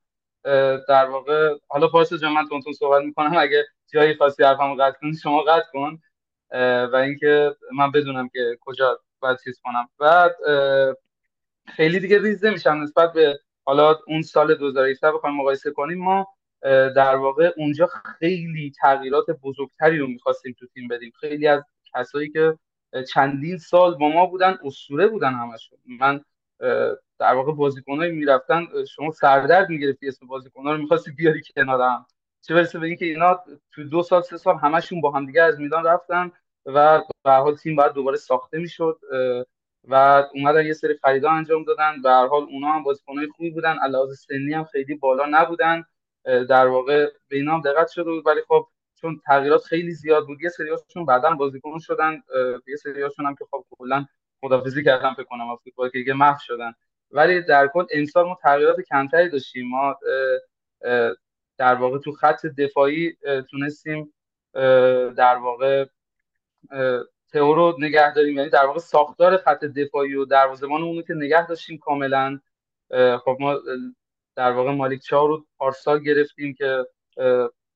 در 0.89 1.05
واقع 1.05 1.55
حالا 1.69 1.89
پارسا 1.89 2.17
جان 2.17 2.33
من 2.33 2.49
تونتون 2.49 2.73
صحبت 2.73 3.03
می‌کنم 3.03 3.37
اگه 3.37 3.67
جایی 3.93 4.15
خاصی 4.15 4.45
حرفمو 4.45 4.75
قطع 4.75 4.99
کنی 5.01 5.15
شما 5.15 5.43
قطع 5.43 5.67
کن. 5.73 5.99
و 6.93 6.97
اینکه 6.97 7.57
من 7.75 7.91
بدونم 7.91 8.29
که 8.29 8.59
کجا 8.61 9.01
باید 9.21 9.39
چیز 9.45 9.61
کنم. 9.65 9.89
بعد 9.99 10.37
خیلی 11.67 12.01
دیگه 12.01 12.23
ریز 12.23 12.45
نمیشم 12.45 12.83
نسبت 12.83 13.13
به 13.13 13.41
حالا 13.65 13.99
اون 14.07 14.23
سال 14.23 14.55
2018 14.55 15.13
بخوایم 15.13 15.37
مقایسه 15.37 15.71
کنیم 15.71 15.99
ما 15.99 16.27
در 16.97 17.17
واقع 17.17 17.53
اونجا 17.57 17.87
خیلی 18.19 18.73
تغییرات 18.81 19.27
بزرگتری 19.43 19.99
رو 19.99 20.07
می‌خواستیم 20.07 20.57
تو 20.59 20.67
تیم 20.67 20.89
بدیم. 20.89 21.13
خیلی 21.21 21.49
از 21.49 21.63
کسایی 21.95 22.31
که 22.31 22.59
چندین 23.13 23.59
سال 23.59 23.95
با 23.95 24.09
ما 24.09 24.27
بودن 24.27 24.59
اسطوره 24.65 25.07
بودن 25.09 25.33
همشون. 25.33 25.79
من 25.87 26.21
در 27.19 27.35
واقع 27.35 27.53
بازیکنایی 27.53 28.13
می‌رفتن 28.13 28.67
شما 28.95 29.11
سردرد 29.11 29.71
می‌گرفتی 29.71 30.09
اسم 30.09 30.27
بازیکن‌ها 30.27 30.73
رو 30.73 30.79
می‌خواستی 30.79 31.11
بیاری 31.11 31.43
کنارم. 31.57 32.07
چه 32.43 32.55
برسه 32.55 32.79
به 32.79 32.87
اینکه 32.87 33.05
اینا 33.05 33.45
تو 33.73 33.85
دو 33.85 34.03
سال 34.03 34.23
سه 34.23 34.37
سال 34.37 34.57
همشون 34.57 35.01
با 35.01 35.11
هم 35.11 35.27
دیگه 35.27 35.43
از 35.43 35.61
میدان 35.61 35.85
رفتن 35.85 36.33
و 36.67 37.03
به 37.25 37.33
حال 37.33 37.57
تیم 37.57 37.77
باید 37.77 37.93
دوباره 37.93 38.17
ساخته 38.17 38.59
می‌شد 38.59 39.01
و 39.85 40.25
اومدن 40.35 40.67
یه 40.67 40.73
سری 40.73 40.99
خریدا 41.03 41.31
انجام 41.31 41.65
دادن. 41.65 42.03
به 42.03 42.11
هر 42.11 42.27
حال 42.27 42.43
اونا 42.43 42.73
هم 42.73 42.83
بازیکنای 42.83 43.27
خوبی 43.27 43.51
بودن. 43.51 43.79
علاوه 43.79 44.15
سنی 44.15 44.55
هم 44.55 44.65
خیلی 44.65 44.95
بالا 44.95 45.27
نبودن. 45.31 45.85
در 46.25 46.67
واقع 46.67 47.07
به 47.29 47.37
اینا 47.37 47.55
هم 47.55 47.61
دقت 47.61 47.89
شده 47.89 48.11
بود. 48.11 48.27
ولی 48.27 48.41
خب 48.49 48.69
چون 48.95 49.21
تغییرات 49.27 49.65
خیلی 49.65 49.91
زیاد 49.91 50.27
بود 50.27 50.43
یه 50.43 50.49
سریاشون 50.49 51.05
بعدا 51.07 51.31
بازیکن 51.31 51.79
شدن. 51.79 52.23
یه 52.67 52.77
سریاشون 52.77 53.27
هم 53.27 53.35
که 53.35 53.45
خب 53.51 53.65
کلا 53.71 54.07
خدافظی 54.41 54.85
کردن 54.85 55.15
فکر 55.15 55.25
کنم 55.25 55.51
از 55.51 55.59
فوتبال 55.65 55.91
که 55.91 55.99
دیگه 55.99 56.13
محو 56.15 56.39
شدن. 56.41 56.73
ولی 57.11 57.43
در 57.43 57.67
کل 57.67 57.85
امسال 57.91 58.27
ما 58.27 58.39
تغییرات 58.43 58.81
کمتری 58.81 59.29
داشتیم. 59.29 59.69
ما 59.69 59.97
در 61.59 61.75
واقع 61.75 61.99
تو 61.99 62.13
خط 62.13 62.47
دفاعی 62.47 63.17
تونستیم 63.51 64.15
در 65.17 65.37
واقع 65.37 65.85
تئو 67.33 67.55
رو 67.55 67.77
نگه 67.79 68.15
داریم. 68.15 68.37
یعنی 68.37 68.51
در 68.51 68.67
واقع 68.67 68.79
ساختار 68.79 69.37
خط 69.37 69.65
دفاعی 69.65 70.15
و 70.15 70.25
دروازه‌بانمون 70.25 71.03
که 71.03 71.15
نگه 71.15 71.47
داشتیم 71.47 71.79
کاملا. 71.79 72.41
خب 73.25 73.37
ما 73.41 73.61
در 74.37 74.53
واقع 74.53 74.71
مالیک 74.71 75.03
چا 75.03 75.27
رو 75.27 75.47
پارسال 75.59 76.03
گرفتیم 76.03 76.55
که 76.55 76.87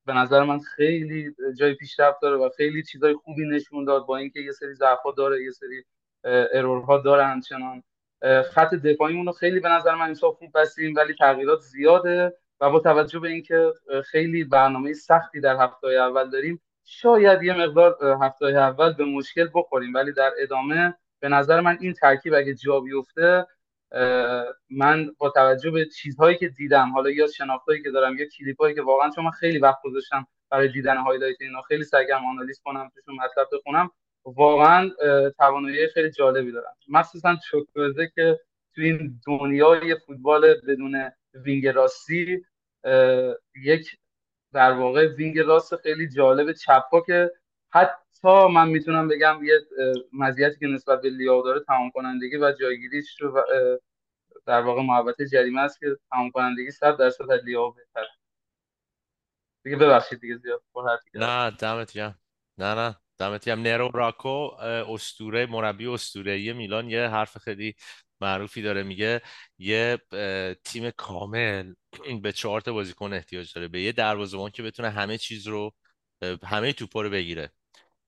به 0.05 0.13
نظر 0.13 0.43
من 0.43 0.59
خیلی 0.59 1.35
جای 1.59 1.73
پیشرفت 1.73 2.21
داره 2.21 2.37
و 2.37 2.49
خیلی 2.57 2.83
چیزای 2.83 3.13
خوبی 3.13 3.45
نشون 3.45 3.85
داد 3.85 4.05
با 4.05 4.17
اینکه 4.17 4.39
یه 4.39 4.51
سری 4.51 4.73
ضعف‌ها 4.73 5.11
داره 5.11 5.43
یه 5.43 5.51
سری 5.51 5.83
ارورها 6.53 6.97
داره 6.97 7.25
همچنان. 7.25 7.83
خط 8.51 8.73
دفاعیمون 8.73 9.25
رو 9.25 9.31
خیلی 9.31 9.59
به 9.59 9.69
نظر 9.69 9.95
من 9.95 10.07
امسال 10.07 10.31
خوب 10.31 10.49
بستیم 10.55 10.95
ولی 10.95 11.13
تغییرات 11.19 11.59
زیاده. 11.59 12.37
و 12.63 12.69
با 12.69 12.79
توجه 12.79 13.19
به 13.19 13.29
اینکه 13.29 13.73
خیلی 14.05 14.43
برنامه 14.43 14.93
سختی 14.93 15.39
در 15.41 15.55
هفته 15.55 15.87
اول 15.87 16.29
داریم 16.29 16.61
شاید 16.85 17.43
یه 17.43 17.53
مقدار 17.53 17.97
هفته 18.21 18.45
اول 18.45 18.93
به 18.93 19.05
مشکل 19.05 19.49
بخوریم 19.53 19.93
ولی 19.93 20.11
در 20.11 20.31
ادامه 20.39 20.93
به 21.19 21.29
نظر 21.29 21.61
من 21.61 21.77
این 21.81 21.93
ترکیب 21.93 22.33
اگه 22.33 22.53
جا 22.53 22.79
بیفته 22.79 23.45
من 24.69 25.11
با 25.17 25.29
توجه 25.29 25.71
به 25.71 25.85
چیزهایی 25.85 26.37
که 26.37 26.47
دیدم 26.47 26.91
حالا 26.93 27.09
یا 27.09 27.27
شناختایی 27.27 27.83
که 27.83 27.91
دارم 27.91 28.17
یا 28.17 28.25
کلیپایی 28.37 28.75
که 28.75 28.81
واقعا 28.81 29.09
چون 29.09 29.23
من 29.23 29.31
خیلی 29.31 29.59
وقت 29.59 29.77
گذاشتم 29.83 30.27
برای 30.49 30.67
دیدن 30.67 30.97
highlight 30.97 31.37
اینا 31.41 31.61
خیلی 31.61 31.85
کردم 31.91 32.25
آنالیز 32.25 32.61
کنم 32.63 32.91
توشون 32.95 33.15
مطلب 33.15 33.47
بخونم 33.53 33.91
واقعا 34.25 34.89
توانایی 35.37 35.87
خیلی 35.87 36.11
جالبی 36.11 36.51
دارن. 36.51 36.75
مخصوصا 36.89 37.35
چوکوزه 37.49 38.11
که 38.15 38.39
تو 38.75 38.81
این 38.81 39.19
دنیای 39.27 39.95
فوتبال 39.95 40.53
بدون 40.67 41.11
وینگ 41.33 41.67
راستی 41.67 42.41
یک 43.55 43.97
در 44.53 44.71
واقع 44.71 45.07
وینگ 45.07 45.39
راست 45.39 45.75
خیلی 45.75 46.09
جالب 46.09 46.51
چپ‌پا 46.51 47.01
که 47.01 47.31
حتی 47.73 48.47
من 48.53 48.69
می‌تونم 48.69 49.07
بگم 49.07 49.43
یه 49.43 49.59
مزیتی 50.13 50.59
که 50.59 50.67
نسبت 50.67 51.01
به 51.01 51.09
لیاو 51.09 51.43
داره 51.43 51.59
تمام 51.59 51.91
کنندگی 51.91 52.37
و 52.37 52.51
جایگیریش 52.59 53.21
رو 53.21 53.43
در 54.45 54.61
واقع 54.61 54.81
محوطه 54.81 55.21
جریمه 55.21 55.61
است 55.61 55.79
که 55.79 55.97
تمام 56.11 56.31
کنندگی 56.31 56.71
100 56.71 56.97
درصد 56.97 57.31
از 57.31 57.39
لیاو 57.43 57.71
بهتره. 57.71 58.09
دیگه 59.63 59.77
ببخشید 59.77 60.19
دیگه 60.19 60.35
زیاد 60.35 60.63
نه 61.13 61.51
دمت 61.51 61.97
نه 61.97 62.15
نه 62.57 62.95
دمت 63.17 63.45
گرم. 63.45 63.61
نرو 63.61 63.91
راکو 63.93 64.49
استوره 64.93 65.45
مربی 65.45 65.87
استوره 65.87 66.53
میلان. 66.53 66.89
یه 66.89 67.07
حرف 67.07 67.37
خیلی 67.37 67.75
معروفی 68.21 68.61
داره 68.61 68.83
میگه 68.83 69.21
یه 69.57 69.97
تیم 70.63 70.89
کامل 70.89 71.73
به 72.21 72.31
چهار 72.31 72.61
تا 72.61 72.73
بازیکن 72.73 73.13
احتیاج 73.13 73.53
داره. 73.53 73.67
به 73.67 73.81
یه 73.81 73.91
دروازه‌بان 73.91 74.51
که 74.51 74.63
بتونه 74.63 74.89
همه 74.89 75.17
چیز 75.17 75.47
رو 75.47 75.75
همه 76.43 76.73
توپا 76.73 77.01
رو 77.01 77.09
بگیره. 77.09 77.51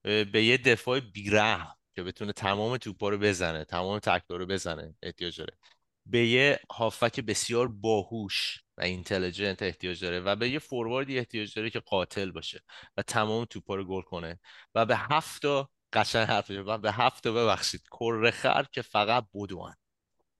به 0.03 0.43
یه 0.43 0.57
دفاع 0.57 0.99
بیره 0.99 1.67
که 1.95 2.03
بتونه 2.03 2.33
تمام 2.33 2.77
توپا 2.77 3.09
رو 3.09 3.17
بزنه 3.17 3.65
تمام 3.65 3.99
تکلا 3.99 4.37
رو 4.37 4.45
بزنه 4.45 4.95
احتیاج 5.03 5.37
داره. 5.37 5.57
به 6.05 6.27
یه 6.27 6.59
هافک 6.71 7.19
بسیار 7.19 7.67
باهوش 7.67 8.63
و 8.77 8.81
اینتلیجنت 8.81 9.63
احتیاج 9.63 10.03
داره 10.03 10.19
و 10.19 10.35
به 10.35 10.49
یه 10.49 10.59
فورواردی 10.59 11.17
احتیاج 11.17 11.55
داره 11.55 11.69
که 11.69 11.79
قاتل 11.79 12.31
باشه 12.31 12.63
و 12.97 13.01
تمام 13.01 13.45
توپا 13.45 13.75
رو 13.75 13.85
گل 13.85 14.01
کنه 14.01 14.39
و 14.75 14.85
به 14.85 14.97
هفت 14.97 15.41
تا 15.41 15.69
قشنگ 15.93 16.27
حرف 16.27 16.51
و 16.51 16.77
به 16.77 16.91
هفت 16.91 17.23
تا 17.23 17.31
ببخشید 17.31 17.81
کره 17.91 18.33
که 18.71 18.81
فقط 18.81 19.25
بدوان. 19.33 19.75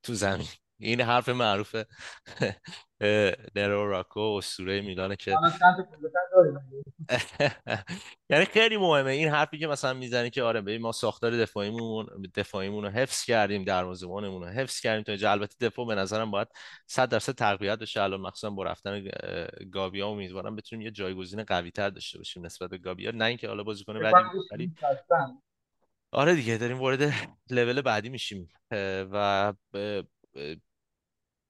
تو 0.06 0.14
زمین. 0.14 0.48
این 0.80 1.02
حرف 1.02 1.30
معروف 1.30 1.76
نرو 3.56 3.90
راکو 3.90 4.20
اسطوره 4.20 4.82
میلانه 4.82 5.16
که 5.16 5.32
یعنی 8.30 8.46
خیلی 8.46 8.78
مهمه. 8.78 9.12
این 9.12 9.30
حرفی 9.30 9.60
که 9.60 9.68
مثلا 9.68 9.94
می‌زنی 9.94 10.30
که 10.30 10.44
آره 10.44 10.62
ببین 10.62 10.82
ما 10.82 10.92
ساختار 10.92 11.38
دفاعیمون 11.38 12.08
دفاعیمون 12.36 12.84
رو 12.84 12.90
حفظ 12.90 13.26
کردیم 13.26 13.64
دروازه‌بانمون 13.64 14.44
رو 14.44 14.48
حفظ 14.50 14.80
کردیم 14.80 15.04
تا 15.04 15.12
اینجا. 15.12 15.32
البته 15.32 15.68
دفاع 15.68 15.88
به 15.88 15.96
نظرم 15.96 16.32
باید 16.32 16.48
100 16.88 17.10
درصد 17.10 17.34
تقویت 17.34 17.80
بشه. 17.80 18.02
الان 18.02 18.22
مخصوصا 18.22 18.50
با 18.50 18.64
رفتن 18.64 19.04
گابیا 19.72 20.08
امیدوارم 20.08 20.56
بتونیم 20.56 20.86
یه 20.86 20.92
جایگزین 20.92 21.44
قوی 21.44 21.72
تر 21.72 21.90
داشته 21.90 22.18
باشیم 22.18 22.46
نسبت 22.46 22.70
به 22.70 22.78
گابیا 22.78 23.12
نه 23.12 23.26
اینکه 23.26 23.48
حالا 23.48 23.64
بازیکن 23.64 24.00
بعدی 24.00 24.76
آره 26.16 26.36
دیگه 26.36 26.58
داریم 26.58 26.80
وارد 26.80 27.14
لول 27.50 27.82
بعدی 27.82 28.10
میشیم 28.10 28.50
و 29.12 29.54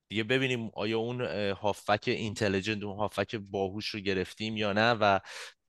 دیگه 0.10 0.23
ببینیم 0.23 0.71
آیا 0.73 0.99
اون 0.99 1.21
هافک 1.51 2.04
اینتلیجنت 2.08 2.84
اون 2.84 2.97
هافک 2.97 3.36
باهوش 3.36 3.88
رو 3.88 3.99
گرفتیم 3.99 4.58
یا 4.58 4.73
نه 4.73 4.91
و 4.91 5.19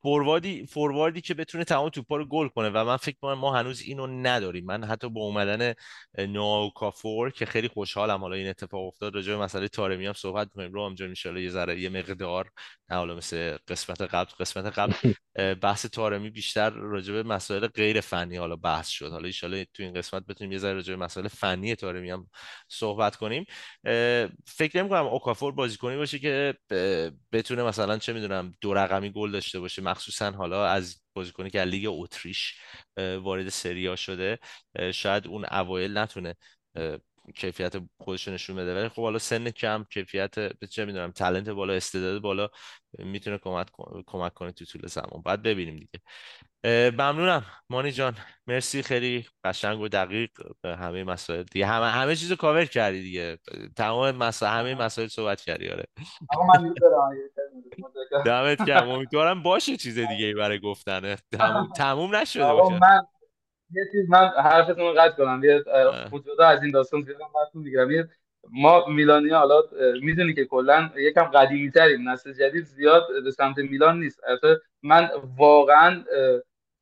فورواردی 0.07 0.67
فورواردی 0.67 1.21
که 1.21 1.35
بتونه 1.35 1.65
تمام 1.65 1.89
توپا 1.89 2.17
رو 2.17 2.25
گل 2.25 2.49
کنه 2.49 2.71
و 2.71 2.85
من 2.85 2.97
فکر 2.97 3.17
کنم 3.23 3.39
ما 3.39 3.57
هنوز 3.57 3.81
اینو 3.81 4.07
نداریم. 4.07 4.65
من 4.65 4.85
حتی 4.85 5.09
با 5.09 5.21
اومدن 5.21 5.75
نو 6.19 6.71
کافور 6.75 7.31
که 7.31 7.47
خیلی 7.47 7.69
خوشحالم 7.69 8.21
حالا 8.21 8.37
این 8.37 8.49
اتفاق 8.49 8.87
افتاد 8.87 9.15
راجع 9.15 9.33
به 9.33 9.39
مسئله 9.39 9.69
تارمی 9.69 10.07
هم 10.07 10.13
صحبت 10.13 10.47
می‌کنیم. 10.47 10.73
رو 10.73 10.87
همجا 10.87 11.07
ان 11.07 11.37
یه 11.37 11.51
ذره 11.51 11.81
یه 11.81 11.89
مقدار 11.89 12.51
نه 12.91 12.97
حالا 12.97 13.15
مثل 13.15 13.57
قسمت 13.69 14.03
قبل 14.03 14.31
قسمت 14.41 14.79
قبل 14.79 14.93
بحث 15.63 15.87
تارمی 15.87 16.31
بیشتر 16.31 16.71
راجع 16.71 17.13
به 17.13 17.23
مسائل 17.23 17.67
غیر 17.67 18.01
فنی 18.01 18.37
حالا 18.37 18.57
بحث 18.57 18.89
شد. 18.89 19.11
حالا 19.11 19.29
ان 19.43 19.65
تو 19.75 19.83
این 19.83 19.95
قسمت 19.95 20.27
بتونیم 20.27 20.53
یه 20.53 20.59
ذره 20.59 20.75
راجع 20.75 20.95
به 20.97 21.05
مسائل 21.05 21.29
فنی 21.29 21.75
تارمی 21.75 22.11
هم 22.11 22.27
صحبت 22.69 23.17
کنیم. 23.17 23.45
فکر 24.47 24.79
نمی 24.79 24.89
کنم 24.89 25.07
اوکافور 25.07 25.53
بازیکنی 25.53 25.97
باشه 25.97 26.19
که 26.19 26.55
بتونه 27.33 27.63
مثلا 27.63 27.99
چه 27.99 28.13
می‌دونم 28.13 28.55
دو 28.61 28.75
رقمی 28.75 29.11
گل 29.11 29.33
داشته 29.33 29.61
باشه 29.61 29.83
مخصوصا 29.97 30.31
حالا 30.31 30.67
از 30.67 31.03
بازیکنی 31.15 31.51
که 31.51 31.63
لیگ 31.63 31.87
اتریش 31.89 32.61
وارد 32.97 33.49
سریا 33.49 33.97
شده 33.97 34.39
شاید 34.95 35.27
اون 35.27 35.45
اوایل 35.51 35.99
نتونه 35.99 36.35
کیفیت 37.35 37.75
خودش 38.01 38.29
نشون 38.29 38.57
بده. 38.57 38.81
ولی 38.81 38.89
خب 38.89 39.03
حالا 39.03 39.19
سن 39.19 39.51
کم 39.51 39.85
کیفیت 39.91 40.65
چه 40.67 40.85
می‌دونم 40.85 41.11
تلنت 41.11 41.49
بالا 41.49 41.73
استعداد 41.75 42.23
بالا 42.23 42.49
می‌تونه 42.99 43.39
کمک 43.39 43.67
کمک 44.07 44.35
کنه 44.35 44.53
تو 44.53 44.65
طول 44.65 44.87
زمان. 44.87 45.23
بعد 45.25 45.43
ببینیم 45.43 45.77
دیگه. 45.77 46.01
ممنونم. 46.91 47.45
مانی 47.71 47.93
جان 47.93 48.17
مرسی. 48.47 48.83
خیلی 48.83 49.27
قشنگ 49.45 49.81
و 49.81 49.89
دقیق 49.89 50.31
همه 50.65 51.05
مسائل. 51.05 51.43
دیگه 51.43 51.67
همه 51.67 51.87
همه 51.87 52.17
چیزو 52.17 52.37
کاور 52.37 52.65
کردی 52.65 53.03
دیگه. 53.03 53.39
تمام 53.77 54.17
مسائل 54.17 54.53
همه 54.53 54.75
مسائل 54.75 55.09
صحبت 55.09 55.41
کردی. 55.41 55.69
آره. 55.69 55.87
دمت 58.27 58.65
گرم. 58.65 58.89
امیدوارم 58.89 59.43
باشه 59.43 59.77
چیز 59.77 59.99
دیگه 59.99 60.27
ای 60.27 60.35
برای 60.35 60.59
گفتنه. 60.59 61.17
تموم 61.77 62.17
نشده 62.17 62.53
باشه. 62.53 62.81
یه 63.75 63.83
چیز 63.93 64.11
من 64.11 64.29
حرفتون 64.29 64.95
قطع 64.95 65.17
کنم. 65.17 65.45
یه 65.45 65.65
جدا 66.27 66.47
از 66.47 66.63
این 66.63 66.73
داستان 66.73 67.03
زیادم 67.03 67.27
براتون 67.35 67.63
میگم 67.63 68.09
ما 68.51 68.87
میلانی 68.87 69.29
حالا 69.29 69.63
می‌دونی 70.03 70.35
که 70.35 70.45
کلا 70.45 70.91
یکم 70.97 71.25
قدیمی 71.25 71.71
تریم 71.71 72.09
نسل 72.09 72.33
جدید 72.33 72.65
زیاد 72.65 73.03
به 73.25 73.31
سمت 73.31 73.59
میلان 73.59 74.01
نیست. 74.01 74.21
البته 74.27 74.61
من 74.83 75.11
واقعا 75.37 76.05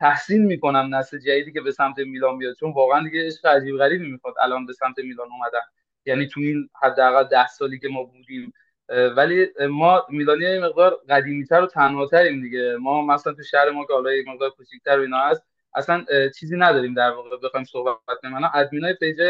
تحسین 0.00 0.44
می‌کنم 0.44 0.94
نسل 0.94 1.18
جدیدی 1.18 1.52
که 1.52 1.60
به 1.60 1.72
سمت 1.72 1.98
میلان 1.98 2.38
بیاد. 2.38 2.54
چون 2.54 2.72
واقعا 2.72 3.02
دیگه 3.04 3.26
عشق 3.26 3.46
عجیب 3.46 3.76
غریبی 3.76 4.08
می‌خواد 4.08 4.34
الان 4.42 4.66
به 4.66 4.72
سمت 4.72 4.98
میلان 4.98 5.28
اومدن. 5.32 5.66
یعنی 6.06 6.26
تو 6.26 6.40
این 6.40 6.68
حداقل 6.82 7.24
ده 7.24 7.46
سالی 7.46 7.78
که 7.78 7.88
ما 7.88 8.02
بودیم 8.02 8.52
ولی 8.88 9.48
ما 9.70 10.06
میلانی 10.08 10.44
یه 10.44 10.60
مقدار 10.60 11.00
قدیمیتر 11.08 11.62
و 11.62 11.66
تنهاتریم 11.66 12.42
دیگه. 12.42 12.76
ما 12.80 13.02
مثلا 13.02 13.32
تو 13.32 13.42
شهر 13.42 13.70
ما 13.70 13.84
که 13.84 13.92
حالا 13.92 14.12
یه 14.12 14.24
مقدار 14.26 14.50
کوچیک‌تر 14.50 14.98
و 14.98 15.02
اینا 15.02 15.18
هست 15.18 15.42
اصلا 15.74 16.04
چیزی 16.38 16.56
نداریم 16.56 16.94
در 16.94 17.10
واقع 17.10 17.36
بخوایم 17.44 17.64
صحبت 17.64 17.96
کنیم. 18.22 18.34
الان 18.34 18.50
ادمینای 18.54 18.94
پیج 18.94 19.20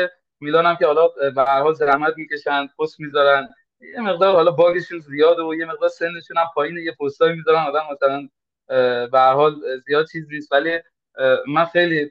میلان 0.41 0.67
هم 0.67 0.77
که 0.77 0.87
حالا 0.87 1.09
به 1.09 1.43
هر 1.43 1.61
حال 1.61 1.75
زحمت 1.75 2.15
می‌کشن 2.17 2.67
پست 2.79 3.01
می‌ذارن 3.01 3.49
یه 3.81 4.01
مقدار 4.01 4.35
حالا 4.35 4.51
باگشون 4.51 4.99
زیاده 4.99 5.43
و 5.43 5.55
یه 5.55 5.65
مقدار 5.65 5.89
سنشون 5.89 6.37
هم 6.37 6.47
پایین 6.55 6.77
یه 6.77 6.93
پستایی 7.01 7.37
می‌ذارن 7.37 7.61
آدم 7.61 7.85
مثلا 7.93 8.29
به 9.07 9.19
هر 9.19 9.33
حال 9.33 9.55
زیاد 9.87 10.07
چیز 10.13 10.27
نیست. 10.31 10.53
ولی 10.53 10.79
من 11.49 11.65
خیلی 11.65 12.11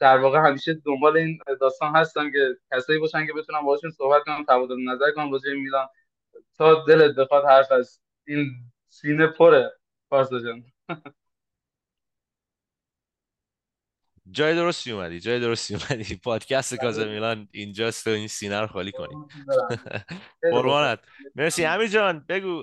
در 0.00 0.18
واقع 0.18 0.38
همیشه 0.38 0.74
دنبال 0.86 1.16
این 1.16 1.38
داستان 1.60 1.96
هستم 1.96 2.30
که 2.30 2.56
کسایی 2.72 2.98
باشن 2.98 3.26
که 3.26 3.32
بتونم 3.32 3.64
باهاشون 3.64 3.90
صحبت 3.90 4.22
کنم 4.22 4.44
تبادل 4.48 4.76
نظر 4.88 5.10
کنم 5.10 5.32
راجع 5.32 5.52
میلان. 5.52 5.88
تا 6.58 6.84
دلت 6.88 7.16
بخواد 7.16 7.44
حرف 7.44 7.72
از 7.72 8.00
این 8.26 8.46
سینه 8.88 9.26
پره 9.26 9.72
پارسا 10.10 10.40
جان. 10.40 10.64
جای 14.32 14.54
درستی 14.54 14.92
اومدی 14.92 15.20
جای 15.20 15.40
درستی 15.40 15.74
اومدی. 15.74 16.16
پادکست 16.24 16.74
کازا 16.74 17.04
میلان 17.04 17.48
اینجاست 17.52 18.08
این 18.08 18.28
سینه 18.28 18.60
رو 18.60 18.66
خالی 18.66 18.92
کنی. 18.92 19.14
قربانت. 20.52 20.98
مرسی. 21.34 21.64
امیر 21.64 21.86
جان 21.86 22.24
بگو 22.28 22.62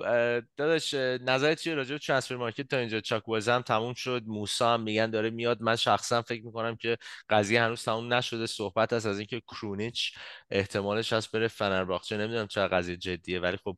داداش 0.56 0.94
نظرت 0.94 1.60
چیه 1.60 1.74
راجع 1.74 1.92
به 1.92 1.98
ترانسفر 1.98 2.36
مارکت 2.36 2.68
تا 2.68 2.76
اینجا؟ 2.76 3.00
چاکوزه 3.00 3.52
هم 3.52 3.62
تموم 3.62 3.94
شد 3.94 4.22
موسا 4.26 4.74
هم 4.74 4.82
میگن 4.82 5.10
داره 5.10 5.30
میاد. 5.30 5.62
من 5.62 5.76
شخصا 5.76 6.22
فکر 6.22 6.44
می‌کنم 6.44 6.76
که 6.76 6.96
قضیه 7.30 7.62
هنوز 7.62 7.84
تموم 7.84 8.14
نشده. 8.14 8.46
صحبت 8.46 8.92
هست 8.92 9.06
از 9.06 9.18
اینکه 9.18 9.40
کرونیچ 9.40 10.12
احتمالش 10.50 11.12
هست 11.12 11.32
بره 11.32 11.48
فنرباخچه 11.48 12.16
نمی‌دونم 12.16 12.46
چرا 12.46 12.68
قضیه 12.68 12.96
جدیه 12.96 13.40
ولی 13.40 13.56
خب 13.64 13.76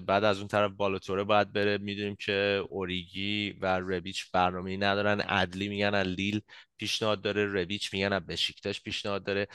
بعد 0.00 0.24
از 0.24 0.38
اون 0.38 0.48
طرف 0.48 0.70
بالاتوره 0.76 1.24
باید 1.24 1.52
بره. 1.52 1.78
می‌دونیم 1.78 2.16
که 2.16 2.62
اوریگی 2.68 3.50
و 3.60 3.66
ربیچ 3.66 4.30
برنامه 4.32 4.76
ندارن. 4.76 5.20
عدلی 5.20 5.68
میگن 5.68 6.02
لیل 6.02 6.40
پیشنهاد 6.78 7.22
داره 7.22 7.44
رویچ 7.46 7.94
میگن 7.94 8.18
بشیکتاش 8.18 8.82
پیشنهاد 8.82 9.24
داره 9.24 9.48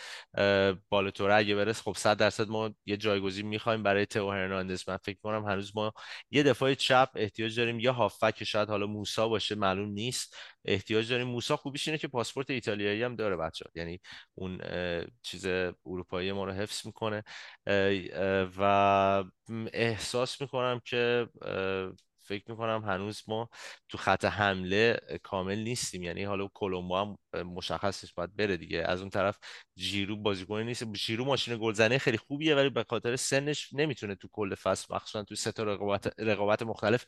بالاتوره 0.89 1.35
اگه 1.35 1.55
برس 1.55 1.81
خب 1.81 1.93
100 1.97 2.17
درصد 2.17 2.47
ما 2.47 2.73
یه 2.85 2.97
جایگزین 2.97 3.47
می‌خوایم 3.47 3.83
برای 3.83 4.05
تو 4.05 4.31
هرناندز. 4.31 4.89
من 4.89 4.97
فکر 4.97 5.17
کنم 5.23 5.45
هنوز 5.45 5.71
ما 5.75 5.93
یه 6.31 6.43
دفاع 6.43 6.73
چپ 6.73 7.09
احتیاج 7.15 7.59
داریم 7.59 7.79
یا 7.79 7.93
هافک 7.93 8.43
شاید 8.43 8.69
حالا 8.69 8.87
موسا 8.87 9.27
باشه 9.29 9.55
معلوم 9.55 9.89
نیست. 9.89 10.37
احتیاج 10.65 11.09
داریم 11.11 11.27
موسا 11.27 11.57
خوبیش 11.57 11.87
اینه 11.87 11.97
که 11.97 12.07
پاسپورت 12.07 12.49
ایتالیایی 12.49 13.03
هم 13.03 13.15
داره 13.15 13.37
بچه 13.37 13.65
یعنی 13.75 13.99
اون 14.35 14.61
چیز 15.21 15.45
اروپایی 15.85 16.31
ما 16.31 16.45
رو 16.45 16.51
حفظ 16.51 16.85
می‌کنه. 16.85 17.23
و 18.57 19.23
احساس 19.73 20.41
می‌کنم 20.41 20.81
که 20.85 21.27
فکر 22.23 22.51
می‌کنم 22.51 22.83
هنوز 22.85 23.23
ما 23.27 23.49
تو 23.89 23.97
خط 23.97 24.25
حمله 24.25 24.99
کامل 25.23 25.59
نیستیم. 25.59 26.03
یعنی 26.03 26.23
حالا 26.23 26.47
کلمبو 26.53 26.95
هم 26.97 27.17
مشخص 27.43 28.03
نیست 28.03 28.15
باید 28.15 28.35
بره 28.35 28.57
دیگه. 28.57 28.83
از 28.87 28.99
اون 29.01 29.09
طرف 29.09 29.39
جیرو 29.75 30.15
بازیکن 30.15 30.59
نیست. 30.61 30.83
جیرو 30.93 31.25
ماشین 31.25 31.57
گلزنی 31.61 31.99
خیلی 31.99 32.17
خوبیه 32.17 32.55
ولی 32.55 32.69
به 32.69 32.85
خاطر 32.89 33.15
سنش 33.15 33.73
نمی‌تونه 33.73 34.15
تو 34.15 34.27
کل 34.31 34.55
فصل 34.55 34.95
مخصوصا 34.95 35.23
تو 35.23 35.35
سه 35.35 35.51
تا 35.51 35.63
رقابت 35.63 36.19
رقابت 36.19 36.61
مختلف 36.63 37.05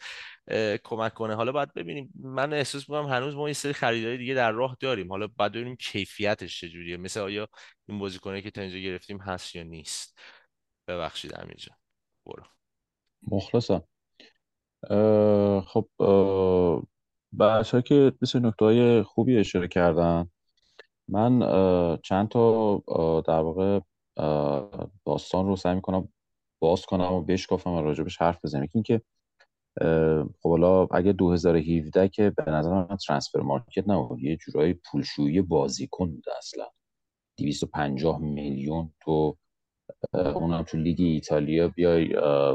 کمک 0.83 1.13
کنه. 1.13 1.35
حالا 1.35 1.51
باید 1.51 1.73
ببینیم. 1.73 2.13
من 2.15 2.53
احساس 2.53 2.89
می‌کنم 2.89 3.05
هنوز 3.09 3.35
ما 3.35 3.47
یه 3.47 3.53
سری 3.53 3.73
خریداری 3.73 4.17
دیگه 4.17 4.33
در 4.33 4.51
راه 4.51 4.77
داریم. 4.79 5.09
حالا 5.11 5.27
باید 5.27 5.51
ببینیم 5.51 5.75
کیفیتش 5.75 6.59
چجوریه. 6.59 6.97
مثل 6.97 7.19
آیا 7.19 7.47
این 7.89 7.99
بازیکنی 7.99 8.41
که 8.41 8.51
تا 8.51 8.61
اینجا 8.61 8.77
گرفتیم 8.77 9.17
هست 9.17 9.55
یا 9.55 9.63
نیست. 9.63 10.19
ببخشید 10.87 11.39
امیر 11.39 11.69
برو. 12.25 12.43
مخلصم. 13.31 13.83
خب 15.67 15.87
بچه 17.39 17.81
که 17.81 18.13
مثل 18.21 18.45
نکته 18.45 18.65
های 18.65 19.03
خوبی 19.03 19.37
اشاره 19.37 19.67
کردن 19.67 20.29
من 21.07 21.39
چند 22.03 22.27
تا 22.27 22.77
در 23.27 23.39
واقع 23.39 23.79
داستان 25.05 25.47
رو 25.47 25.55
سعی 25.55 25.75
می‌کنم 25.75 26.09
باز 26.59 26.85
کنم 26.85 27.13
و 27.13 27.21
بشکافم 27.21 27.71
و 27.71 27.81
راجبش 27.81 28.17
حرف 28.21 28.45
بزنم. 28.45 28.67
اینکه 28.73 29.01
خب 30.41 30.49
حالا 30.49 30.87
اگه 30.91 31.11
2017 31.13 32.07
که 32.07 32.29
به 32.29 32.51
نظر 32.51 32.73
من 32.73 32.97
ترانسفر 33.07 33.39
مارکت 33.39 33.87
نبود 33.87 34.19
یه 34.19 34.37
جورایی 34.37 34.73
پولشویی 34.73 35.41
بازیکن 35.41 36.11
بوده 36.11 36.31
اصلا. 36.37 36.65
250 37.37 38.19
میلیون 38.19 38.93
تو 39.01 39.37
اونم 40.13 40.63
تو 40.63 40.77
لیگ 40.77 41.01
ایتالیا 41.01 41.67
بیای 41.67 42.09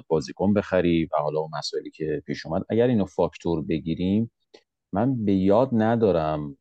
بازیکن 0.09 0.55
بخری 0.55 1.05
و 1.05 1.17
حالا 1.23 1.41
اون 1.41 1.51
مسائلی 1.59 1.91
که 1.91 2.23
پیش 2.27 2.47
اومد. 2.47 2.63
اگر 2.71 2.87
اینو 2.87 3.05
فاکتور 3.05 3.63
بگیریم 3.63 4.33
من 4.93 5.25
به 5.25 5.35
یاد 5.35 5.71
ندارم 5.73 6.59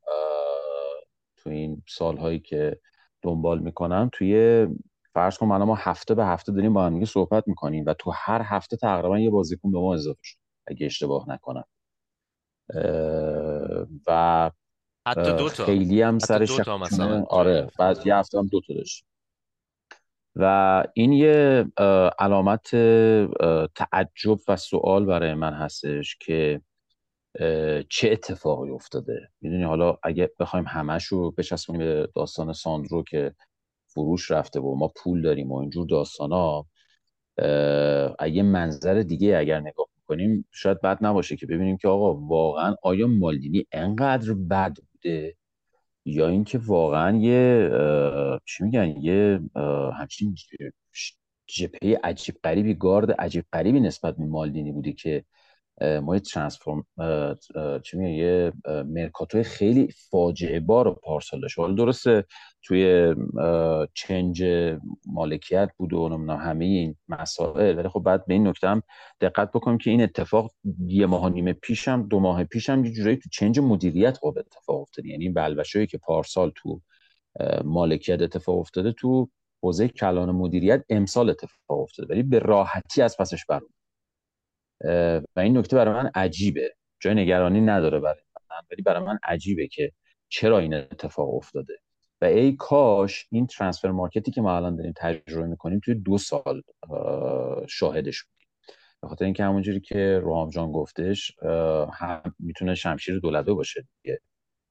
تو 1.38 1.50
این 1.50 1.84
سالهایی 1.88 2.40
که 2.40 2.80
دنبال 3.22 3.60
می‌کنم 3.60 4.10
توی 4.14 4.68
فرض 5.14 5.38
کن 5.38 5.46
ما 5.48 5.76
هفته 5.76 6.16
به 6.16 6.26
هفته 6.26 6.52
داریم 6.52 6.74
با 6.74 6.86
هم 6.86 7.06
صحبت 7.06 7.48
می‌کنیم 7.48 7.84
و 7.88 7.94
تو 7.94 8.12
هر 8.16 8.42
هفته 8.46 8.78
تقریبا 8.78 9.20
یه 9.20 9.30
بازیکن 9.30 9.72
به 9.72 9.80
ما 9.80 9.94
اضافه 9.94 10.20
شد 10.24 10.38
اگه 10.68 10.86
اشتباه 10.86 11.30
نکنم. 11.30 11.64
و 14.08 14.52
حتی 15.08 15.38
دو 15.38 15.50
تا. 15.50 15.66
خیلی 15.66 16.02
هم 16.02 16.20
سر 16.20 16.46
آره 17.30 17.72
بعد 17.80 18.08
یه 18.08 18.16
هفته 18.16 18.38
هم 18.38 18.48
دو 18.48 18.62
تا 18.68 18.74
داشت 18.74 19.06
و 20.40 20.84
این 20.94 21.14
یه 21.14 21.66
علامت 22.20 22.70
تعجب 23.76 24.40
و 24.48 24.56
سوال 24.56 25.06
برای 25.06 25.34
من 25.34 25.54
هستش 25.54 26.18
که 26.22 26.62
چه 27.90 28.12
اتفاقی 28.12 28.70
افتاده؟ 28.72 29.30
می‌دونی 29.42 29.64
حالا 29.64 29.98
اگه 30.04 30.32
بخوایم 30.40 30.66
همش 30.68 31.06
رو 31.06 31.32
بچسبونیم 31.32 31.82
به 31.88 32.10
داستان 32.16 32.54
ساندرو 32.54 33.04
که 33.04 33.34
فروش 33.88 34.32
رفته 34.32 34.60
و 34.60 34.76
ما 34.76 34.92
پول 34.96 35.22
داریم 35.22 35.52
و 35.52 35.56
اینجور 35.58 35.88
داستان 35.88 36.32
ها 36.32 36.68
اگه 38.20 38.44
منظر 38.44 39.02
دیگه 39.04 39.38
اگر 39.38 39.60
نگاه 39.60 39.88
کنیم 40.08 40.46
شاید 40.52 40.82
بد 40.82 40.98
نباشه 41.02 41.36
که 41.38 41.46
ببینیم 41.46 41.78
که 41.78 41.88
آقا 41.88 42.16
واقعا 42.16 42.76
آیا 42.84 43.08
مالدینی 43.08 43.66
انقدر 43.72 44.34
بد 44.34 44.78
بوده؟ 44.94 45.36
یا 46.06 46.28
اینکه 46.28 46.58
واقعا 46.58 47.18
یه 47.18 47.70
چی 48.46 48.64
میگن 48.64 48.88
یه 49.02 49.40
همچین 50.00 50.36
جپه 51.48 52.00
عجیب 52.04 52.36
غریبی 52.44 52.74
گارد 52.74 53.12
عجیب 53.12 53.46
غریبی 53.54 53.80
نسبت 53.80 54.18
به 54.18 54.26
مالدینی 54.26 54.72
بودی 54.72 54.94
که 54.94 55.26
ما 55.82 56.20
ترانسفورم 56.20 56.86
چی 57.84 57.98
میگن 57.98 58.14
یه 58.14 58.54
مرکاتو 58.86 59.44
خیلی 59.44 59.88
فاجعه 60.10 60.60
بار 60.60 60.94
پارسال 60.94 61.42
داشت. 61.42 61.60
حالا 61.60 61.74
درسته 61.74 62.26
توی 62.64 63.16
چنج 63.94 64.44
مالکیت 65.06 65.70
بود 65.78 65.94
و 65.94 66.10
نمی‌دونم 66.10 66.40
همه 66.40 66.66
این 66.66 66.96
مسائل 67.10 67.78
ولی 67.78 67.88
خب 67.88 68.00
بعد 68.00 68.26
به 68.26 68.34
این 68.34 68.48
نکته 68.48 68.68
هم 68.68 68.84
دقت 69.22 69.52
بکنیم 69.52 69.78
که 69.78 69.90
این 69.90 70.02
اتفاق 70.02 70.52
یه 70.86 71.06
ماه 71.06 71.26
و 71.26 71.30
نیم 71.30 71.54
پیشم 71.54 72.08
دو 72.08 72.20
ماه 72.20 72.44
پیشم 72.44 72.86
یه 72.86 72.92
جورایی 72.92 73.18
تو 73.18 73.30
چنج 73.32 73.60
مدیریت 73.60 74.18
خب 74.18 74.38
اتفاق 74.38 74.82
افتاده. 74.82 75.10
یعنی 75.10 75.24
این 75.24 75.34
بلبشایی 75.34 75.88
که 75.88 75.98
پارسال 75.98 76.52
تو 76.56 76.82
مالکیت 77.64 78.22
اتفاق 78.22 78.58
افتاده 78.58 78.92
تو 78.92 79.30
حوزه 79.64 79.88
کلان 79.88 80.32
مدیریت 80.32 80.84
امسال 80.90 81.30
اتفاق 81.30 81.80
افتاده. 81.80 82.14
ولی 82.14 82.24
به 82.24 82.40
راحتی 82.40 83.02
از 83.02 83.18
پسش 83.18 83.46
برون 83.46 83.70
و 85.36 85.40
این 85.40 85.58
نکته 85.58 85.76
برای 85.76 85.94
من 85.94 86.12
عجیبه. 86.16 86.76
جای 87.00 87.16
نگرانی 87.16 87.62
نداره 87.62 88.00
برای 88.00 88.22
من 88.50 88.58
ولی 88.72 88.82
برای 88.82 89.04
من 89.04 89.20
عجیبه 89.24 89.68
که 89.68 89.92
چرا 90.30 90.60
این 90.60 90.74
اتفاق 90.74 91.34
افتاده. 91.34 91.74
و 92.22 92.26
ای 92.26 92.56
کاش 92.56 93.28
این 93.32 93.48
ترانسفر 93.48 93.92
مارکتی 93.92 94.32
که 94.32 94.42
ما 94.42 94.56
الان 94.56 94.76
داریم 94.76 94.94
تجربه 94.98 95.48
می‌کنیم 95.48 95.80
توی 95.84 95.96
دو 95.96 96.18
سال 96.18 96.62
شاهدش 97.68 98.24
بودیم. 98.24 98.48
به 99.02 99.08
خاطر 99.08 99.26
اینکه 99.26 99.44
همونجوری 99.44 99.80
که 99.80 100.20
روحام 100.24 100.50
جان 100.50 100.72
گفتش 100.72 101.38
هم 101.94 102.36
می‌تونه 102.40 102.76
شمشیر 102.76 103.20
دولته 103.20 103.54
باشه 103.54 103.88
دیگه. 104.04 104.20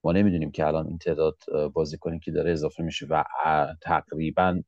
ما 0.05 0.13
نمی‌دونیم 0.13 0.51
که 0.51 0.67
الان 0.67 0.87
این 0.87 0.99
تعداد 0.99 1.37
بازیکنی 1.73 2.19
که 2.19 2.31
داره 2.31 2.53
اضافه 2.53 2.83
میشه 2.83 3.07
و 3.11 3.25
تقریبا 3.83 4.63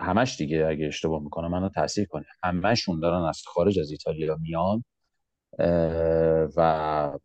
همش 0.00 0.36
دیگه 0.38 0.66
اگه 0.66 0.86
اشتباه 0.86 1.22
می‌کنم 1.22 1.50
منو 1.50 1.68
تاثیر 1.68 2.06
کنه. 2.06 2.24
همشون 2.42 3.00
دارن 3.00 3.22
از 3.28 3.42
خارج 3.46 3.78
از 3.78 3.90
ایتالیا 3.90 4.36
میان 4.40 4.84
و 6.56 7.18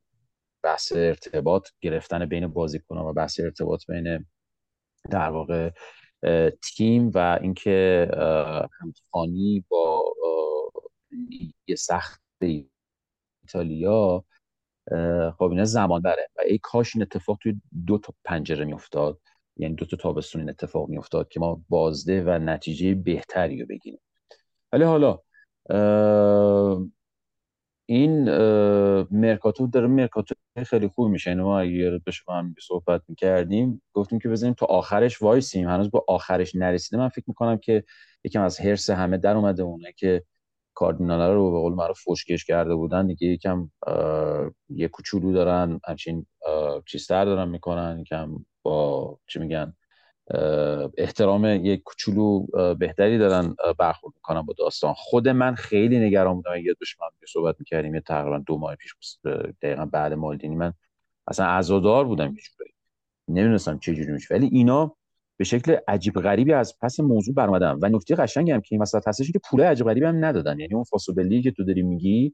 بحث 0.64 0.92
ارتباط 0.96 1.70
گرفتن 1.82 2.26
بین 2.26 2.48
بازیکن 2.48 2.98
و 2.98 3.14
بحث 3.14 3.40
ارتباط 3.40 3.82
بین 3.88 4.26
در 5.10 5.30
واقع 5.30 5.72
تیم 6.64 7.12
و 7.14 7.40
اینکه 7.42 8.08
همخوانی 8.82 9.66
با 9.70 10.04
لیگ 11.30 11.76
سخت 11.78 12.22
ایتالیا 13.44 14.24
خب 15.38 15.44
اینا 15.44 15.64
زمان 15.64 16.02
بره 16.02 16.28
و 16.38 16.42
ای 16.46 16.60
کاش 16.64 16.96
این 16.96 17.02
اتفاق 17.02 17.38
توی 17.42 17.62
دو 17.88 17.98
تا 17.98 18.14
پنجره 18.26 18.66
میافتاد. 18.66 19.20
یعنی 19.62 19.76
دو 19.76 19.86
تا 19.86 19.98
تابستون 19.98 20.42
این 20.42 20.50
اتفاق 20.50 20.90
میافتاد 20.90 21.30
که 21.30 21.40
ما 21.40 21.62
بازده 21.70 22.24
و 22.24 22.30
نتیجه 22.30 22.96
بهتری 22.96 23.60
رو 23.60 23.66
بگیریم. 23.70 24.00
ولی 24.72 24.84
حالا 24.84 25.20
این 27.86 28.24
مرکاتو 29.12 29.68
داره 29.68 29.88
مرکاتو 29.88 30.36
خیلی 30.66 30.88
خوب 30.88 31.08
میشه. 31.08 31.30
اینو 31.30 31.46
ما 31.46 31.64
یاد 31.64 32.04
بشه 32.04 32.24
با 32.28 32.34
هم 32.34 32.56
صحبت 32.62 33.02
می‌کردیم 33.08 33.82
گفتیم 33.94 34.20
که 34.20 34.30
بزنیم 34.30 34.54
تا 34.54 34.66
آخرش 34.66 35.22
وایسیم. 35.22 35.70
هنوز 35.70 35.92
با 35.92 36.06
آخرش 36.08 36.56
نرسیده 36.56 36.98
من 36.98 37.10
فکر 37.10 37.26
می‌کنم 37.28 37.58
که 37.58 37.84
یکم 38.24 38.42
از 38.42 38.60
هرس 38.60 38.90
همه 38.90 39.18
در 39.18 39.36
اومده 39.36 39.64
اونه 39.64 39.94
که 39.98 40.24
کاردینالا 40.74 41.34
رو 41.34 41.52
به 41.52 41.60
قول 41.60 41.74
معروف 41.74 42.00
فوشکش 42.00 42.46
کرده 42.46 42.76
بودن. 42.76 43.08
دیگه 43.08 43.28
یکم 43.28 43.72
یه 44.70 44.88
کوچولو 44.88 45.34
دارن 45.34 45.80
همچین 45.88 46.26
چیزتر 46.86 47.26
دارن 47.26 47.50
می‌کنن 47.50 48.00
یکم 48.00 48.46
با 48.64 49.18
چی 49.28 49.40
میگن 49.40 49.74
احترام 50.98 51.46
یک 51.46 51.84
کوچولو 51.84 52.46
بهتری 52.76 53.18
دارن 53.18 53.56
برخورد 53.80 54.14
می‌کنن 54.16 54.42
با 54.42 54.54
داستان. 54.58 54.94
خود 54.94 55.28
من 55.28 55.56
خیلی 55.56 56.00
نگران 56.00 56.36
بودم 56.36 56.56
یه 56.56 56.74
دشمن 56.82 57.08
صحبت 57.28 57.56
می‌کردیم 57.60 57.96
یه 57.96 58.02
تقریبا 58.02 58.38
دو 58.38 58.58
ماه 58.58 58.76
پیش 58.76 58.96
دقیقا 59.62 59.86
بعد 59.86 60.14
مالدینی 60.14 60.56
من 60.56 60.74
اصلا 61.28 61.46
عزادار 61.46 62.06
بودم 62.06 62.34
یه 62.34 62.42
نمی‌دونستم 63.28 63.80
چه 63.80 63.96
جوری 63.96 64.12
میشه. 64.12 64.36
ولی 64.36 64.50
اینا 64.52 64.96
به 65.38 65.44
شکل 65.44 65.78
عجیب 65.88 66.14
غریبی 66.14 66.54
از 66.54 66.78
پس 66.82 67.00
موضوع 67.00 67.36
برآمدن. 67.36 67.80
و 67.82 67.90
نکته 67.90 68.16
قشنگی 68.16 68.52
هم 68.52 68.62
که 68.62 68.68
این 68.72 68.82
وسط 68.82 69.08
هستش 69.08 69.32
که 69.32 69.40
پول 69.50 69.62
عجیب 69.62 69.88
غریبی 69.88 70.06
هم 70.06 70.26
ندادن. 70.26 70.60
یعنی 70.60 70.74
اون 70.74 70.84
فاسوبلی 70.84 71.42
که 71.42 71.52
تو 71.52 71.64
داری 71.64 71.82
میگی 71.82 72.34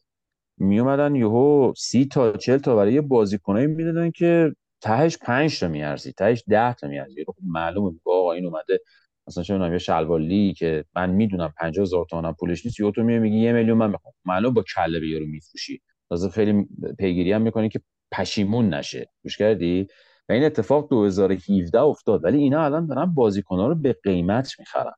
می 0.57 0.79
اومدن 0.79 1.15
یهو 1.15 1.73
سی 1.77 2.05
تا 2.05 2.31
چل 2.31 2.57
تا 2.57 2.75
برای 2.75 3.01
بازیکنایی 3.01 3.67
می‌دادن 3.67 4.11
که 4.11 4.55
تهش 4.81 5.17
5 5.17 5.59
تا 5.59 5.67
میارزی 5.67 6.11
تهش 6.13 6.43
10 6.49 6.73
تا 6.73 6.87
میارزی 6.87 7.25
خب 7.25 7.35
معلومه 7.43 7.95
آقا 8.05 8.31
این 8.31 8.45
اومده 8.45 8.79
مثلا 9.27 9.43
چه 9.43 9.53
می‌دونم 9.53 9.71
یه 9.71 9.77
شلوالی 9.77 10.53
که 10.53 10.85
من 10.95 11.09
می‌دونم 11.09 11.53
50000 11.57 12.05
تومن 12.09 12.33
پولش 12.33 12.65
نیست 12.65 12.79
یهو 12.79 12.91
تو 12.91 13.03
میای 13.03 13.19
میگی 13.19 13.37
یه 13.37 13.51
میلیون 13.51 13.77
من 13.77 13.89
می‌خوام. 13.89 14.13
معلوم 14.25 14.53
با 14.53 14.63
کله 14.75 14.99
به 14.99 15.07
یارو 15.07 15.25
میفروشی. 15.25 15.81
تازه 16.09 16.29
خیلی 16.29 16.67
پیگیری 16.99 17.31
هم 17.31 17.41
می‌کنی 17.41 17.69
که 17.69 17.79
پشیمون 18.11 18.73
نشه. 18.73 19.09
گوش 19.23 19.37
کردی؟ 19.37 19.87
و 20.29 20.33
این 20.33 20.43
اتفاق 20.43 20.89
2017 20.89 21.81
افتاد. 21.81 22.23
ولی 22.23 22.37
اینا 22.37 22.65
الان 22.65 22.87
دارن 22.87 23.05
بازیکن‌ها 23.05 23.67
رو 23.67 23.75
به 23.75 23.95
قیمت 24.03 24.59
می‌خرن. 24.59 24.93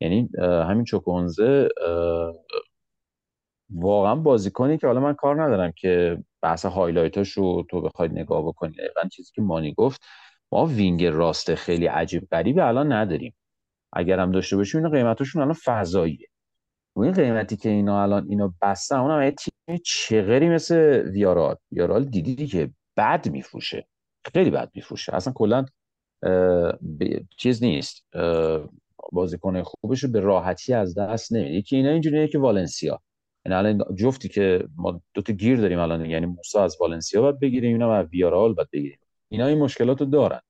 یعنی 0.00 0.28
همین 0.40 0.84
چوکونزه 0.84 1.68
واقعا 3.70 4.14
بازیکنی 4.14 4.78
که 4.78 4.86
حالا 4.86 5.00
من 5.00 5.14
کار 5.14 5.42
ندارم 5.42 5.72
که 5.76 6.18
بحث 6.42 6.66
رو 7.36 7.66
تو 7.70 7.80
بخواید 7.80 8.12
نگاه 8.12 8.42
بکنی. 8.46 8.72
دقیقا 8.72 9.08
چیزی 9.12 9.32
که 9.34 9.42
مانی 9.42 9.74
گفت 9.74 10.00
ما 10.52 10.66
وینگ 10.66 11.04
راست 11.04 11.54
خیلی 11.54 11.86
عجیب 11.86 12.28
غریبی 12.30 12.60
الان 12.60 12.92
نداریم. 12.92 13.34
اگر 13.92 14.20
هم 14.20 14.32
داشته 14.32 14.56
باشیم 14.56 14.84
اینا 14.84 14.96
قیمتشون 14.96 15.42
الان 15.42 15.56
فضاییه. 15.64 16.28
و 16.96 17.00
این 17.00 17.12
قیمتی 17.12 17.56
که 17.56 17.68
اینا 17.68 18.02
الان 18.02 18.26
اینو 18.28 18.52
بستن 18.62 18.96
اونم 18.96 19.22
یه 19.22 19.30
تیم 19.30 19.78
چغری 19.84 20.48
مثل 20.48 20.76
ویارال. 21.12 21.56
ویارال 21.72 22.04
دیدی 22.04 22.46
که 22.46 22.70
بد 22.96 23.28
میفروشه. 23.28 23.86
خیلی 24.34 24.50
بد 24.50 24.70
میفروشه. 24.74 25.14
اصلا 25.14 25.32
کلا 25.32 25.64
چیز 27.36 27.62
نیست. 27.62 28.06
بازیکن 29.12 29.62
خوبش 29.62 30.04
رو 30.04 30.10
به 30.10 30.20
راحتی 30.20 30.74
از 30.74 30.98
دست 30.98 31.32
نمیده. 31.32 31.54
یکی 31.54 31.76
اینا 31.76 31.90
اینجوریه 31.90 32.28
که 32.28 32.38
والنسیا. 32.38 33.00
یعنی 33.48 33.54
الان 33.54 33.94
جفتی 33.94 34.28
که 34.28 34.68
ما 34.76 35.00
دو 35.14 35.22
تا 35.22 35.32
گیر 35.32 35.60
داریم 35.60 35.78
الان 35.78 36.06
یعنی 36.06 36.26
موسی 36.26 36.58
از 36.58 36.76
والنسیا 36.80 37.22
باید 37.22 37.40
بگیریم 37.40 37.72
اینا 37.72 37.94
از 37.94 38.06
ویارال 38.06 38.54
باید 38.54 38.70
بگیریم 38.72 38.98
اینا 39.28 39.46
این 39.46 39.58
مشکلات 39.58 40.00
رو 40.00 40.06
دارن. 40.06 40.40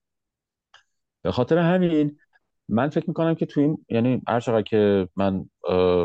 به 1.22 1.32
خاطر 1.32 1.58
همین 1.58 2.18
من 2.68 2.88
فکر 2.88 3.04
می‌کنم 3.08 3.34
که 3.34 3.46
تو 3.46 3.60
این 3.60 3.84
یعنی 3.88 4.22
هر 4.28 4.40
چقدر 4.40 4.62
که 4.62 5.08
من 5.16 5.44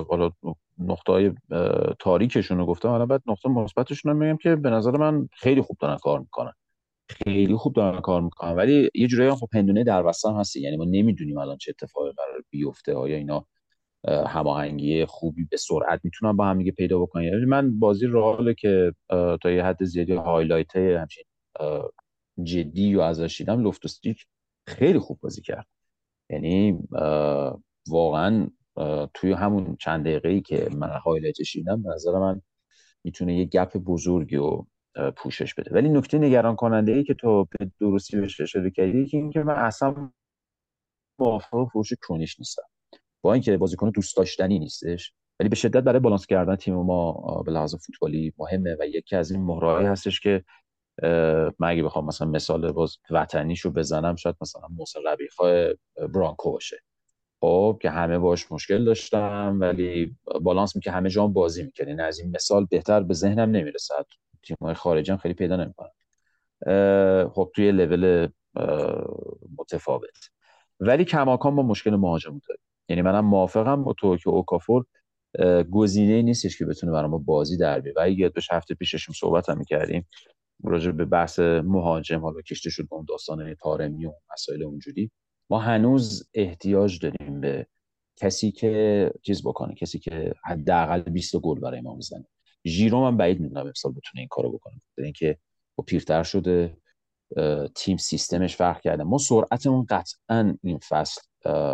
حالا 0.10 0.32
نقطه 0.80 1.12
های 1.12 1.32
تاریکشون 2.00 2.58
رو 2.58 2.66
گفتم 2.66 2.90
حالا 2.90 3.06
بعد 3.06 3.22
نقطه 3.28 3.50
مثبتشون 3.50 4.12
رو 4.12 4.18
میگم 4.18 4.38
که 4.38 4.56
به 4.56 4.70
نظر 4.70 4.98
من 4.98 5.30
خیلی 5.32 5.62
خوب 5.62 5.78
دارن 5.80 5.98
کار 5.98 6.20
می‌کنن. 6.20 6.54
خیلی 7.10 7.56
خوب 7.56 7.74
دارن 7.74 8.02
کار 8.02 8.22
می‌کنن. 8.22 8.56
ولی 8.56 8.90
یه 8.96 9.08
جورایی 9.08 9.30
هم 9.30 9.36
خب 9.36 9.50
هندونه 9.54 9.84
در 9.84 10.12
هم 10.26 10.36
هستی. 10.36 10.62
یعنی 10.62 10.78
ما 10.78 10.86
نمی‌دونیم 10.86 11.38
الان 11.38 11.58
چه 11.58 11.74
اتفاقی 11.80 12.12
قرار 12.12 12.44
بیفته 12.50 12.94
آیا 12.94 13.18
اینا 13.18 13.46
هماهنگی 14.08 15.06
خوبی 15.06 15.46
به 15.46 15.58
سرعت 15.58 16.00
می‌تونن 16.04 16.38
با 16.38 16.46
هم 16.46 16.58
دیگه 16.58 16.72
پیدا 16.72 17.00
بکنن. 17.00 17.24
یعنی 17.24 17.46
من 17.46 17.80
بازی 17.80 18.08
رئال 18.08 18.54
که 18.54 18.94
تا 19.42 19.52
یه 19.52 19.64
حد 19.64 19.84
زیادی 19.84 20.14
highlight 20.14 20.76
همچین 20.76 21.24
جدی 22.44 22.96
و 22.96 23.02
ازش 23.02 23.38
دیدم. 23.38 23.62
لوفتوس 23.62 23.97
چیک 23.97 24.26
خیلی 24.68 25.00
خوب 25.00 25.20
بازی 25.22 25.42
کرد. 25.42 25.68
یعنی 26.30 26.80
واقعا 27.88 28.48
توی 29.14 29.34
همون 29.34 29.76
چند 29.80 30.06
دقیقه 30.06 30.30
ای 30.30 30.42
که 30.42 30.70
من 30.78 30.90
highlight 30.90 31.42
ش 31.42 31.54
دیدم 31.54 31.84
به 31.84 31.90
نظر 31.90 32.20
من 32.20 32.42
می‌تونه 33.04 33.38
یه 33.38 33.46
gap 33.46 33.78
بزرگی 33.78 34.36
و 34.36 34.66
پوشش 35.16 35.54
بده. 35.54 35.72
ولی 35.76 35.90
نکته 35.90 36.18
نگران 36.18 36.56
کننده 36.56 36.92
ای 36.92 37.04
که 37.04 37.14
تو 37.14 37.46
به 37.46 37.72
درستی 37.80 38.20
بهش 38.20 38.42
اشاره 38.42 38.72
کردی 38.72 39.06
که 39.06 39.18
اینکه 39.18 39.44
من 39.44 39.56
اصلا 39.56 40.12
موافق 41.20 41.68
فروش 41.72 41.94
کرونیش 41.94 42.40
نیستم. 42.40 42.64
با 43.24 43.34
اینکه 43.34 43.58
بازیکن 43.58 43.90
دوست 43.90 44.18
داشتنی 44.18 44.60
نیستش 44.60 45.14
ولی 45.40 45.50
به 45.50 45.56
شدت 45.56 45.84
برای 45.84 46.00
بالانس 46.00 46.26
کردن 46.26 46.56
تیم 46.56 46.76
ما 46.76 47.14
به 47.46 47.52
لحاظ 47.52 47.76
فوتبالی 47.76 48.34
مهمه 48.38 48.78
و 48.80 48.88
یکی 48.88 49.16
از 49.16 49.32
این 49.32 49.42
مهرهایی 49.42 49.88
هستش 49.88 50.20
که 50.20 50.44
من 51.60 51.68
اگه 51.68 51.84
بخوام 51.84 52.06
مثلا 52.06 52.28
مثال 52.28 52.72
باز 52.72 52.98
وطنیشو 53.10 53.72
بزنم 53.72 54.16
شاید 54.16 54.36
مثلا 54.42 54.68
موسی 54.70 55.00
ربیخا 55.06 55.68
برانکو 56.14 56.52
باشه. 56.52 56.78
خب 57.42 57.80
که 57.82 57.90
همه 57.90 58.20
باش 58.20 58.52
مشکل 58.52 58.86
داشتم 58.86 59.58
ولی 59.62 60.16
بالانس 60.42 60.76
می 60.76 60.82
که 60.82 60.92
همه 60.92 61.10
جام 61.10 61.34
بازی 61.34 61.64
می‌کنه 61.64 61.88
یعنی 61.88 62.02
از 62.02 62.20
این 62.20 62.32
مثال 62.36 62.66
بهتر 62.66 63.04
به 63.04 63.14
ذهنم 63.14 63.52
نمی‌رسه 63.52 63.94
تیم‌های 64.44 64.74
خارجی 64.74 65.12
هم 65.12 65.18
خیلی 65.18 65.34
پیدا 65.34 65.56
نمی‌کنن. 65.56 65.92
خب 67.30 67.52
توی 67.56 67.72
لول 67.72 68.28
متفاوت. 69.58 70.30
ولی 70.80 71.06
کماکان 71.06 71.56
با 71.56 71.64
مشکل 71.64 71.96
مهاجم 71.96 72.40
داریم 72.48 72.64
یعنی 72.90 73.02
منم 73.02 73.26
موافقم 73.26 73.84
با 73.84 73.94
تو 73.94 74.18
که 74.18 74.30
اوکافور 74.30 74.86
گزینه 75.72 76.22
نیستش 76.22 76.58
که 76.58 76.66
بتونه 76.66 76.92
برای 76.92 77.10
ما 77.10 77.18
بازی 77.18 77.58
در 77.58 77.80
بیاره. 77.80 78.02
و 78.02 78.04
اگه 78.06 78.30
به 78.30 78.42
هفته 78.52 78.76
پیششون 78.76 79.16
صحبت 79.20 79.50
هم 79.50 79.58
می‌کردیم 79.58 80.08
راجع 80.64 80.92
به 80.92 81.06
بحث 81.06 81.40
مهاجم 81.40 82.20
حالا 82.20 82.42
کشته 82.42 82.70
شد 82.70 82.90
به 82.90 82.96
اون 82.96 83.06
داستان 83.10 83.56
تارمی 83.56 84.06
و 84.06 84.14
مسائل 84.34 84.64
اونجوری. 84.64 85.12
ما 85.50 85.60
هنوز 85.60 86.30
احتیاج 86.34 87.00
داریم 87.00 87.42
به 87.42 87.68
کسی 88.16 88.52
که 88.52 89.14
چیز 89.22 89.44
بکنه 89.44 89.76
کسی 89.76 90.00
که 90.00 90.34
حداقل 90.46 91.02
20 91.02 91.36
گل 91.38 91.60
برای 91.60 91.82
ما 91.82 91.96
بزنه 91.96 92.26
ژیرو 92.66 93.02
من 93.02 93.18
بعید 93.18 93.40
می‌دونم 93.40 93.66
امسال 93.66 93.92
بتونه 93.92 94.20
این 94.20 94.28
کارو 94.28 94.52
بکنه. 94.52 94.82
اینکه 94.98 95.38
با 95.76 95.84
پیرتر 95.84 96.24
شده 96.24 96.78
تیم 97.76 97.98
سیستمش 97.98 98.56
فرق 98.56 98.82
کرده. 98.82 99.04
ما 99.04 99.18
سرعتمون 99.18 99.86
قطعا 99.90 100.58
این 100.64 100.78
فصل 100.78 101.22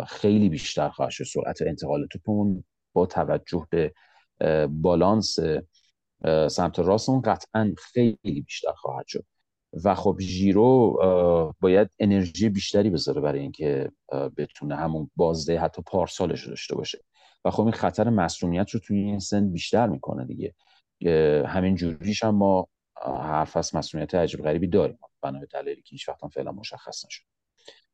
خیلی 0.08 0.48
بیشتر 0.48 0.88
خواهد 0.88 1.10
شد 1.10 1.24
سرعت 1.24 1.62
انتقال 1.62 2.06
توپمون 2.06 2.64
با 2.92 3.06
توجه 3.06 3.66
به 3.70 3.92
بالانس 4.68 5.38
سمت 6.50 6.78
راستمون 6.78 7.20
قطعا 7.20 7.74
خیلی 7.78 8.40
بیشتر 8.46 8.72
خواهد 8.72 9.06
شد. 9.06 9.24
و 9.84 9.94
خب 9.94 10.16
ژیرو 10.20 10.98
باید 11.60 11.88
انرژی 11.98 12.48
بیشتری 12.48 12.90
بذاره 12.90 13.20
برای 13.20 13.40
اینکه 13.40 13.90
بتونه 14.36 14.76
همون 14.76 15.10
بازده 15.16 15.60
حتی 15.60 15.82
پارسالش 15.82 16.40
رو 16.40 16.48
داشته 16.48 16.74
باشه. 16.74 16.98
و 17.44 17.50
خب 17.50 17.62
این 17.62 17.72
خطر 17.72 18.10
مسئولیت 18.10 18.70
رو 18.70 18.80
توی 18.80 18.98
این 18.98 19.18
سن 19.18 19.52
بیشتر 19.52 19.86
می‌کنه 19.86 20.24
دیگه. 20.24 20.54
همین 21.46 21.74
جوریش 21.74 22.24
هم 22.24 22.34
ما 22.34 22.68
حرف 23.04 23.56
از 23.56 23.74
مسئولیت 23.74 24.14
عجیب 24.14 24.42
غریبی 24.42 24.66
داریم. 24.66 24.98
بنا 25.22 25.40
به 25.40 25.46
دلایلی 25.46 25.82
که 25.82 25.90
هیچ 25.90 26.08
وقت 26.08 26.26
فعلا 26.34 26.52
مشخص 26.52 27.04
نشد 27.06 27.22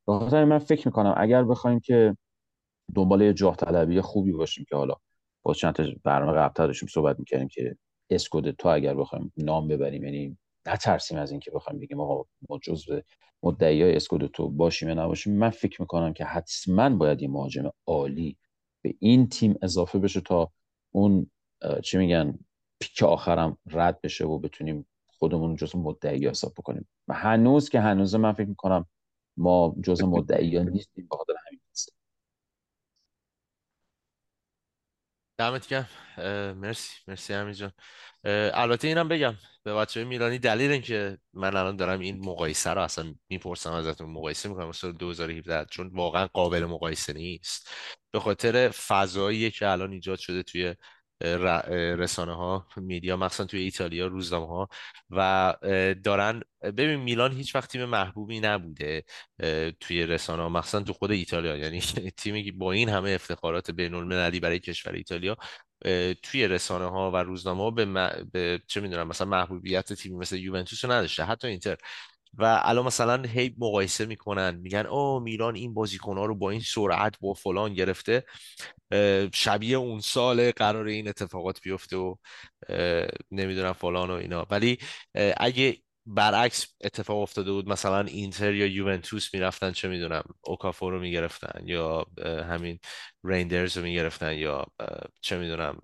بخاطر 0.08 0.44
من 0.44 0.58
فکر 0.58 0.88
می‌کنم 0.88 1.14
اگر 1.16 1.44
بخوایم 1.44 1.80
که 1.80 2.16
دنبال 2.94 3.22
یه 3.22 3.32
جاه 3.32 3.56
طلبی 3.56 4.00
خوبی 4.00 4.32
باشیم 4.32 4.66
که 4.68 4.76
حالا 4.76 4.94
با 5.42 5.54
چند 5.54 5.74
تا 5.74 5.84
برنامه 6.04 6.32
قبلتر 6.32 6.66
داشتیم 6.66 6.88
صحبت 6.88 7.18
می‌کردیم 7.18 7.48
که 7.48 7.76
اسکود 8.10 8.50
تو 8.50 8.68
اگر 8.68 8.94
بخوایم 8.94 9.32
نام 9.36 9.68
ببریم 9.68 10.04
یعنی 10.04 10.38
نترسیم 10.66 11.18
از 11.18 11.30
اینکه 11.30 11.50
بخوایم 11.50 11.80
بگیم 11.80 12.00
آقا 12.00 12.24
ما 12.48 12.58
جزو 12.62 13.00
مدعی 13.42 13.82
های 13.82 13.96
اسکود 13.96 14.26
تو 14.26 14.48
باشیم 14.48 14.88
یا 14.88 14.94
نباشیم 14.94 15.36
من 15.36 15.50
فکر 15.50 15.80
می‌کنم 15.82 16.12
که 16.12 16.24
حتما 16.24 16.90
باید 16.90 17.22
یه 17.22 17.28
مهاجم 17.28 17.70
عالی 17.86 18.36
به 18.82 18.94
این 18.98 19.28
تیم 19.28 19.54
اضافه 19.62 19.98
بشه 19.98 20.20
تا 20.20 20.50
اون 20.90 21.30
چی 21.82 21.98
میگن 21.98 22.38
پیک 22.80 23.02
آخرم 23.02 23.58
رد 23.66 24.00
بشه 24.00 24.24
و 24.24 24.38
بتونیم 24.38 24.86
خودمون 25.08 25.56
جزو 25.56 25.78
مدعی 25.78 26.28
حساب 26.28 26.52
بکنیم. 26.52 26.88
و 27.08 27.14
هنوز 27.14 27.68
که 27.68 27.80
هنوز 27.80 28.14
من 28.14 28.32
فکر 28.32 28.48
می‌کنم 28.48 28.86
ما 29.36 29.74
جزو 29.84 30.06
مدعی 30.06 30.64
نیستیم 30.64 31.06
به 31.10 31.16
خاطر 31.16 31.32
همین 31.46 31.60
دمت 35.38 35.68
گرم. 35.68 35.88
مرسی 36.58 36.94
مرسی 37.08 37.32
همین 37.32 37.54
جان. 37.54 37.72
البته 38.54 38.88
اینم 38.88 39.08
بگم 39.08 39.34
به 39.64 39.74
بچه 39.74 40.04
میلانی 40.04 40.38
دلیل 40.38 40.70
اینکه 40.70 41.18
من 41.32 41.56
الان 41.56 41.76
دارم 41.76 42.00
این 42.00 42.18
مقایسه 42.26 42.70
رو 42.70 42.82
اصلا 42.82 43.14
می‌پرسم 43.28 43.72
ازتون 43.72 44.10
مقایسه 44.10 44.48
می‌کنم 44.48 44.72
سال 44.72 44.92
2017 44.92 45.66
چون 45.70 45.90
واقعا 45.94 46.26
قابل 46.26 46.64
مقایسه 46.64 47.12
نیست. 47.12 47.68
به 48.10 48.20
خاطر 48.20 48.68
فضایی 48.68 49.50
که 49.50 49.68
الان 49.68 49.92
ایجاد 49.92 50.18
شده 50.18 50.42
توی 50.42 50.74
رسانه 51.98 52.34
ها 52.36 52.66
میدیا 52.76 53.16
مخصوصا 53.16 53.44
توی 53.44 53.60
ایتالیا 53.60 54.06
روزنامه 54.06 54.46
ها 54.46 54.68
و 55.10 55.54
دارن 56.04 56.42
ببین 56.62 56.96
میلان 56.96 57.32
هیچ 57.32 57.54
وقت 57.54 57.70
تیم 57.72 57.84
محبوبی 57.84 58.40
نبوده 58.40 59.04
توی 59.80 60.06
رسانه 60.06 60.42
ها 60.42 60.48
مخصوصا 60.48 60.80
تو 60.82 60.92
خود 60.92 61.10
ایتالیا. 61.10 61.56
یعنی 61.56 61.80
تیمی 62.16 62.44
که 62.44 62.52
با 62.52 62.72
این 62.72 62.88
همه 62.88 63.10
افتخارات 63.10 63.70
بین 63.70 63.94
المللی 63.94 64.40
برای 64.40 64.58
کشور 64.60 64.92
ایتالیا 64.92 65.36
توی 66.22 66.48
رسانه 66.48 66.84
ها 66.90 67.10
و 67.10 67.16
روزنامه 67.16 67.62
ها 67.62 67.70
به, 67.70 67.84
به 68.32 68.62
چه 68.66 68.80
می‌دونم 68.80 69.08
مثلا 69.08 69.26
محبوبیت 69.26 69.92
تیمی 69.92 70.16
مثل 70.16 70.36
یوونتوس 70.36 70.84
رو 70.84 70.92
نداشته. 70.92 71.24
حتی 71.24 71.48
اینتر. 71.48 71.76
و 72.38 72.60
الان 72.64 72.86
مثلا 72.86 73.22
هی 73.22 73.54
مقایسه 73.58 74.06
می‌کنن 74.06 74.56
میگن 74.56 74.86
او 74.86 75.20
میلان 75.20 75.54
این 75.56 75.74
بازیکن 75.74 76.18
ها 76.18 76.26
رو 76.26 76.34
با 76.34 76.50
این 76.50 76.60
سرعت 76.60 77.18
با 77.20 77.34
فلان 77.34 77.74
گرفته 77.74 78.24
شبیه 79.34 79.76
اون 79.76 80.00
سال 80.00 80.50
قرار 80.50 80.86
این 80.86 81.08
اتفاقات 81.08 81.60
بیفته 81.62 81.96
و 81.96 82.14
نمی‌دونم 83.30 83.72
فلان 83.72 84.10
و 84.10 84.14
اینا. 84.14 84.46
ولی 84.50 84.78
اگه 85.36 85.76
برعکس 86.06 86.66
اتفاق 86.80 87.18
افتاده 87.18 87.52
بود 87.52 87.68
مثلا 87.68 88.00
اینتر 88.00 88.54
یا 88.54 88.66
یوونتوس 88.66 89.34
می‌رفتن 89.34 89.72
چه 89.72 89.88
می‌دونم 89.88 90.22
اوکافور 90.42 90.92
رو 90.92 91.00
می‌گرفتن 91.00 91.62
یا 91.64 92.06
همین 92.50 92.78
ریندرز 93.24 93.76
رو 93.76 93.82
می‌گرفتن 93.82 94.32
یا 94.38 94.66
چه 95.20 95.38
می‌دونم 95.38 95.78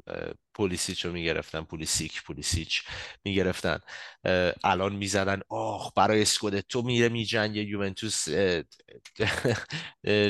پولیسیچ 0.54 1.04
رو 1.04 1.12
می‌گرفتن 1.12 1.60
پولیسیک 1.62 2.22
پولیسیچ 2.22 2.82
می‌گرفتن. 3.24 3.78
الان 4.64 4.96
می‌زدن 4.96 5.40
آخ 5.48 5.92
برای 5.96 6.24
تو 6.68 6.82
میره 6.82 7.08
میجنگ 7.08 7.56
یوونتوس 7.56 8.28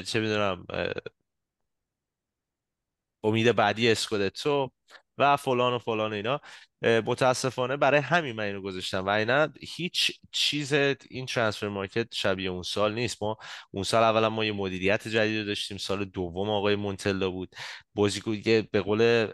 چه 0.07 0.20
می‌دونم 0.20 0.66
امید 3.24 3.53
بعدی 3.53 3.90
اسکودتو 3.90 4.70
و 5.19 5.37
فلان 5.37 5.73
و 5.73 5.79
فلان 5.79 6.13
اینا. 6.13 6.41
متاسفانه 6.83 7.77
برای 7.77 8.01
همین 8.01 8.37
من 8.37 8.45
اینو 8.45 8.61
گذاشتم. 8.61 9.07
و 9.07 9.09
اینا 9.09 9.49
هیچ 9.61 10.13
چیز 10.33 10.73
این 11.11 11.27
ترانسفر 11.27 11.69
مارکت 11.69 12.15
شبیه 12.15 12.51
اون 12.51 12.63
سال 12.63 12.95
نیست. 12.95 13.23
ما 13.23 13.39
اون 13.71 13.85
سال 13.85 14.03
اولا 14.03 14.31
ما 14.31 14.45
یه 14.45 14.53
مدیریت 14.53 15.09
جدید 15.09 15.47
داشتیم. 15.47 15.79
سال 15.79 16.05
دوم 16.05 16.51
آقای 16.51 16.77
مونتلا 16.77 17.31
بود. 17.31 17.55
بازیکن 17.95 18.41
به 18.73 18.81
قول 18.81 19.29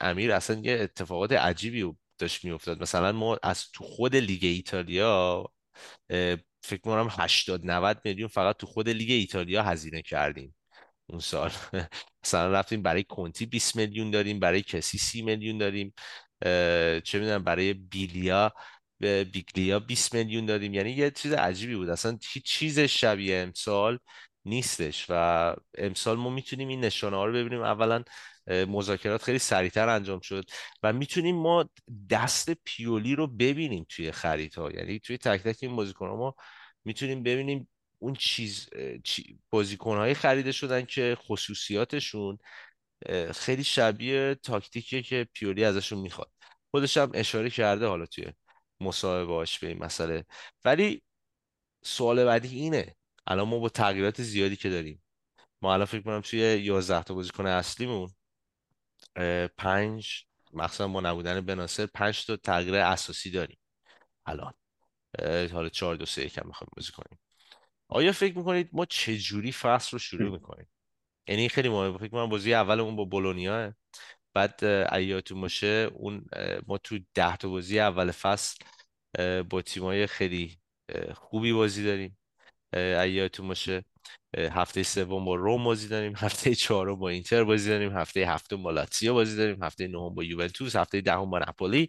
امیر 0.00 0.32
اصلا 0.32 0.60
یه 0.64 0.78
اتفاقات 0.80 1.32
عجیبی 1.32 1.92
داشت 2.18 2.44
میافتاد. 2.44 2.82
مثلا 2.82 3.12
ما 3.12 3.38
از 3.42 3.70
تو 3.70 3.84
خود 3.84 4.16
لیگ 4.16 4.44
ایتالیا 4.44 5.44
فکر 6.62 6.80
کنم 6.82 7.08
80 7.10 7.66
90 7.66 8.00
میلیون 8.04 8.28
فقط 8.28 8.56
تو 8.56 8.66
خود 8.66 8.88
لیگ 8.88 9.10
ایتالیا 9.10 9.62
هزینه 9.62 10.02
کردیم. 10.02 10.55
اون 11.06 11.20
سال. 11.20 11.50
مثلا 12.24 12.52
رفتیم 12.52 12.82
برای 12.82 13.04
کنتی 13.04 13.46
20 13.46 13.76
میلیون 13.76 14.10
داریم 14.10 14.40
برای 14.40 14.62
کسی 14.62 14.98
30 14.98 15.22
میلیون 15.22 15.58
داریم. 15.58 15.94
چه 17.04 17.18
می‌دونم 17.18 17.44
برای 17.44 17.74
بیلیا 17.74 18.52
بیگلیا 19.32 19.80
20 19.80 20.14
میلیون 20.14 20.46
داریم. 20.46 20.74
یعنی 20.74 20.90
یه 20.90 21.10
چیز 21.10 21.32
عجیبی 21.32 21.76
بود. 21.76 21.88
اصلا 21.88 22.18
هیچ 22.32 22.44
چیز 22.44 22.78
شبیه 22.80 23.36
امسال 23.36 23.98
نیستش 24.44 25.06
و 25.08 25.54
امسال 25.78 26.16
ما 26.16 26.30
می‌تونیم 26.30 26.68
این 26.68 26.80
نشانه 26.80 27.16
ها 27.16 27.24
رو 27.26 27.32
ببینیم. 27.32 27.62
اولا 27.62 28.04
مذاکرات 28.48 29.22
خیلی 29.22 29.38
سریعتر 29.38 29.88
انجام 29.88 30.20
شد 30.20 30.44
و 30.82 30.92
می‌تونیم 30.92 31.36
ما 31.36 31.68
دست 32.10 32.50
پیولی 32.64 33.14
رو 33.14 33.26
ببینیم 33.26 33.86
توی 33.88 34.12
خریدها. 34.12 34.70
یعنی 34.70 34.98
توی 34.98 35.18
تک 35.18 35.42
تک 35.42 35.56
این 35.62 35.76
بازیکن 35.76 36.06
ما 36.08 36.34
می‌تونیم 36.84 37.22
ببینیم 37.22 37.68
اون 37.98 38.14
چیز 38.14 38.68
بازیکن 39.50 40.14
خریده 40.14 40.52
شدن 40.52 40.84
که 40.84 41.16
خصوصیاتشون 41.20 42.38
خیلی 43.34 43.64
شبیه 43.64 44.34
تاکتیکیه 44.34 45.02
که 45.02 45.28
پیولی 45.32 45.64
ازشون 45.64 45.98
می‌خواد. 45.98 46.32
خودش 46.70 46.96
هم 46.96 47.10
اشاره 47.14 47.50
کرده 47.50 47.86
حالا 47.86 48.06
توی 48.06 48.32
مصاحبهاش 48.80 49.58
به 49.58 49.66
این 49.68 49.78
مسئله. 49.78 50.26
ولی 50.64 51.02
سوال 51.84 52.24
بعدی 52.24 52.48
اینه 52.48 52.96
الان 53.26 53.48
ما 53.48 53.58
با 53.58 53.68
تغییرات 53.68 54.22
زیادی 54.22 54.56
که 54.56 54.68
داریم. 54.70 55.02
ما 55.62 55.74
الان 55.74 55.86
فکر 55.86 56.00
کنم 56.00 56.20
توی 56.20 56.40
11 56.40 57.02
تا 57.02 57.14
بازیکن 57.14 57.46
اصلیمون 57.46 58.10
پنج 59.58 60.24
مخصوصا 60.52 60.88
با 60.88 61.00
نبودن 61.00 61.40
بناسر 61.40 61.86
پنج 61.86 62.26
تا 62.26 62.36
تغییر 62.36 62.74
اساسی 62.74 63.30
داریم 63.30 63.58
الان. 64.26 64.52
حالا 65.52 65.68
4 65.68 65.96
دو 65.96 66.06
سه 66.06 66.24
یکم 66.24 66.46
می‌خوایم 66.46 66.70
بازی 66.76 66.92
کنیم. 66.92 67.18
آیا 67.88 68.12
فکر 68.12 68.38
می‌کنید 68.38 68.68
ما 68.72 68.84
چه 68.84 69.18
جوری 69.18 69.52
فصل 69.52 69.88
رو 69.92 69.98
شروع 69.98 70.30
می‌کنیم؟ 70.32 70.68
یعنی 71.28 71.48
خیلی 71.48 71.68
مهمه. 71.68 71.98
فکر 71.98 72.08
کنم 72.08 72.28
بازی 72.28 72.54
اولمون 72.54 72.96
با 72.96 73.04
بولونیا 73.04 73.74
بعد 74.34 74.64
ایاتون 74.92 75.40
باشه 75.40 75.90
اون 75.94 76.24
ما 76.66 76.78
تو 76.78 76.98
ده 77.14 77.36
تا 77.36 77.48
بازی 77.48 77.80
اول 77.80 78.10
فصل 78.10 78.64
با 79.50 79.62
تیمای 79.62 80.06
خیلی 80.06 80.58
خوبی 81.14 81.52
بازی 81.52 81.84
داریم. 81.84 82.18
ایاتون 82.74 83.48
باشه. 83.48 83.84
هفته 84.36 84.82
سوم 84.82 85.24
با 85.24 85.34
روم 85.34 85.64
بازی 85.64 85.88
داریم. 85.88 86.12
هفته 86.16 86.54
چهارم 86.54 86.94
با 86.96 87.08
اینتر 87.08 87.44
بازی 87.44 87.68
داریم. 87.68 87.96
هفته 87.96 88.20
هفتم 88.20 88.62
با 88.62 88.70
لاتزیو 88.70 89.14
بازی 89.14 89.36
داریم. 89.36 89.62
هفته 89.62 89.86
نهم 89.88 90.14
با 90.14 90.24
یوونتوس. 90.24 90.76
هفته 90.76 91.00
دهم 91.00 91.30
با 91.30 91.38
ناپولی. 91.38 91.88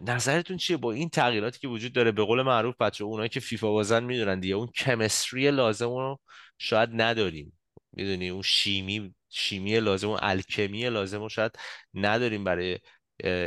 نظرتون 0.00 0.56
چیه 0.56 0.76
با 0.76 0.92
این 0.92 1.08
تغییراتی 1.08 1.58
که 1.58 1.68
وجود 1.68 1.92
داره؟ 1.92 2.12
به 2.12 2.24
قول 2.24 2.42
معروف 2.42 2.76
بچه 2.80 3.04
اونایی 3.04 3.28
که 3.28 3.40
فیفا 3.40 3.70
بازن 3.70 4.04
می‌دونن 4.04 4.40
دیگه. 4.40 4.54
اون 4.54 4.66
کمستری 4.66 5.50
لازم 5.50 5.88
رو 5.88 6.20
شاید 6.58 6.88
نداریم. 6.92 7.58
می‌دونی؟ 7.92 8.28
اون 8.28 8.42
شیمی 8.42 9.14
شیمی 9.28 9.80
لازم 9.80 10.08
و 10.08 10.18
الکمی 10.22 10.90
لازم 10.90 11.20
رو 11.20 11.28
شاید 11.28 11.52
نداریم 11.94 12.44
برای 12.44 12.78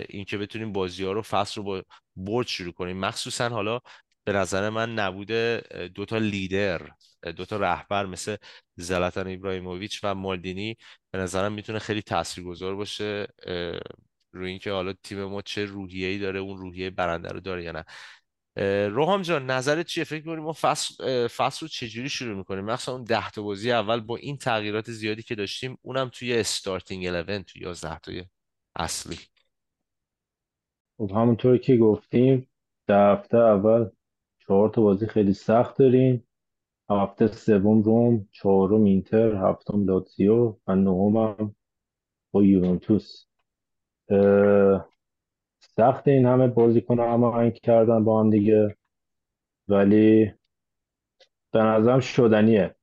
اینکه 0.10 0.38
بتونیم 0.38 0.72
بازی 0.72 1.04
ها 1.04 1.12
رو 1.12 1.22
فصل 1.22 1.56
رو 1.56 1.64
با 1.64 1.84
برد 2.16 2.48
شروع 2.48 2.74
کنیم. 2.74 2.98
مخصوصا 2.98 3.50
حالا 3.50 3.80
به 4.24 4.34
نظر 4.34 4.70
من 4.70 4.94
نبود 4.96 5.32
دوتا 5.94 6.18
لیدر 6.18 6.82
دوتا 7.36 7.58
رهبر 7.58 8.06
مثل 8.06 8.36
زلاتان 8.76 9.28
ابراهیموویچ 9.28 10.00
و 10.04 10.16
مالدینی 10.16 10.78
به 11.12 11.20
نظرم 11.20 11.54
می‌تونه 11.54 11.80
خیلی 11.80 12.02
تاثیرگذار 12.02 12.76
باشه. 12.76 13.28
روی 14.34 14.50
اینکه 14.50 14.72
حالا 14.72 14.94
تیم 14.94 15.24
ما 15.24 15.42
چه 15.42 15.70
ای 15.88 16.20
داره 16.20 16.40
اون 16.40 16.58
روحیه 16.58 16.90
برنده 16.90 17.30
رو 17.30 17.40
داره 17.40 17.64
یا 17.64 17.72
نه. 17.72 17.86
روحام 18.90 19.22
جان 19.22 19.46
نظرت 19.46 19.86
چیه؟ 19.86 20.04
فکر 20.04 20.26
کنیم 20.26 20.44
ما 20.44 20.54
فصل, 20.62 21.28
فصل 21.28 21.66
رو 21.66 21.68
چجوری 21.68 22.10
شروع 22.10 22.38
می‌کنیم؟ 22.38 22.66
مثلا 22.66 22.96
اون 22.96 23.04
ده 23.04 23.30
تا 23.30 23.42
بازی 23.42 23.72
اول 23.72 24.00
با 24.00 24.18
این 24.18 24.38
تغییرات 24.38 24.92
زیادی 24.92 25.24
که 25.24 25.36
داشتیم 25.36 25.78
اونم 25.82 26.10
توی 26.14 26.38
استارتینگ 26.38 27.04
11 27.04 27.44
توی 27.44 27.62
11 27.62 28.00
تای 28.00 28.26
اصلی. 28.76 29.18
خب 30.98 31.12
همونطوری 31.12 31.60
که 31.60 31.78
گفتیم 31.78 32.50
ده 32.88 32.96
هفته 32.96 33.38
اول 33.38 33.90
چهار 34.40 34.70
تا 34.70 34.82
بازی 34.82 35.08
خیلی 35.08 35.34
سخت 35.34 35.78
داریم. 35.78 36.28
هفته 36.90 37.28
سوم 37.28 37.84
روم 37.84 38.28
چهارم 38.32 38.84
اینتر 38.84 39.36
هفتم 39.36 39.86
لاتزیو 39.86 40.58
و 40.68 40.76
نهم 40.76 41.56
با 42.32 42.44
یوونتوس. 42.44 43.26
سخت 45.60 46.08
این 46.08 46.26
همه 46.26 46.48
بازیکن 46.48 47.00
همه 47.00 47.52
کردن 47.52 48.04
با 48.04 48.20
هم 48.20 48.30
دیگه. 48.30 48.78
ولی 49.68 50.34
به 51.52 51.60
نظرم 51.60 52.00
شدنیه. 52.00 52.76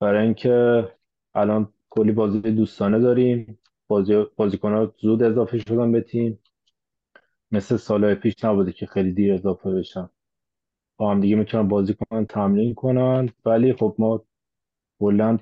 برای 0.00 0.24
اینکه 0.24 0.88
الان 1.34 1.72
کلی 1.90 2.12
بازی 2.12 2.40
دوستانه 2.40 2.98
داریم. 2.98 3.58
بازی 3.88 4.24
بازیکن 4.36 4.92
زود 4.98 5.22
اضافه 5.22 5.58
شدن 5.58 5.92
به 5.92 6.00
تیم. 6.00 6.38
مثل 7.50 7.76
سالهای 7.76 8.14
پیش 8.14 8.44
نبوده 8.44 8.72
که 8.72 8.86
خیلی 8.86 9.12
دیر 9.12 9.34
اضافه 9.34 9.70
بشن. 9.70 10.10
با 10.96 11.10
هم 11.10 11.20
دیگه 11.20 11.36
می‌تونن 11.36 11.68
بازی 11.68 11.94
کنن 11.94 12.26
تمرین 12.26 12.74
کنن. 12.74 13.28
ولی 13.44 13.72
خب 13.72 13.94
ما 13.98 14.24
کلا 15.00 15.38